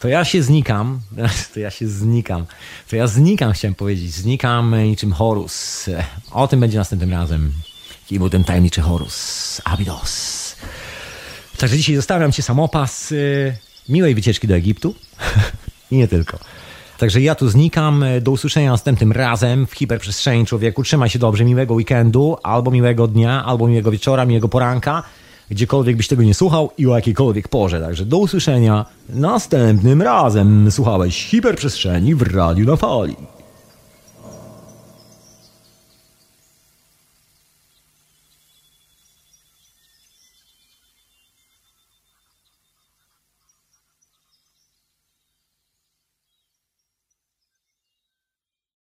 to 0.04 0.08
ja 0.08 0.26
się 0.26 0.44
znikam, 0.44 1.00
to 1.54 1.60
ja 1.60 1.72
się 1.72 1.88
znikam, 1.88 2.46
to 2.90 2.96
ja 2.96 3.08
znikam, 3.08 3.54
chciałem 3.54 3.76
powiedzieć, 3.76 4.12
znikam 4.12 4.84
niczym 4.84 5.14
Horus. 5.14 5.86
O 6.32 6.48
tym 6.48 6.60
będzie 6.60 6.78
następnym 6.78 7.12
razem. 7.12 7.52
Kim 8.08 8.20
był 8.20 8.30
ten 8.30 8.44
tajemniczy 8.44 8.82
Horus? 8.82 9.62
Abydos. 9.66 10.56
Także 11.58 11.78
dzisiaj 11.78 11.96
zostawiam 11.96 12.32
Cię 12.32 12.44
samopas 12.44 13.12
y, 13.12 13.58
miłej 13.90 14.16
wycieczki 14.16 14.48
do 14.48 14.56
Egiptu 14.56 14.96
i 15.92 15.98
nie 15.98 16.08
tylko. 16.08 16.40
Także 16.98 17.22
ja 17.22 17.36
tu 17.36 17.50
znikam. 17.50 18.06
Do 18.22 18.32
usłyszenia 18.32 18.72
następnym 18.72 19.12
razem 19.12 19.68
w 19.68 19.74
hiperprzestrzeni 19.74 20.46
człowieku. 20.46 20.84
Trzymaj 20.84 21.10
się 21.10 21.20
dobrze, 21.20 21.46
miłego 21.46 21.74
weekendu, 21.74 22.38
albo 22.44 22.72
miłego 22.72 23.08
dnia, 23.08 23.46
albo 23.46 23.68
miłego 23.68 23.92
wieczora, 23.92 24.26
miłego 24.26 24.50
poranka 24.50 25.04
gdziekolwiek 25.52 25.98
byś 25.98 26.08
tego 26.08 26.24
nie 26.24 26.34
słuchał 26.34 26.70
i 26.78 26.88
o 26.88 26.96
jakiejkolwiek 26.96 27.48
porze. 27.48 27.82
Także 27.82 28.06
do 28.06 28.18
usłyszenia 28.18 28.86
następnym 29.10 30.02
razem. 30.02 30.72
Słuchałeś 30.72 31.26
hiperprzestrzeni 31.26 32.16
w 32.16 32.22
Radiu 32.22 32.66
na 32.66 32.76
Fali. 32.76 33.16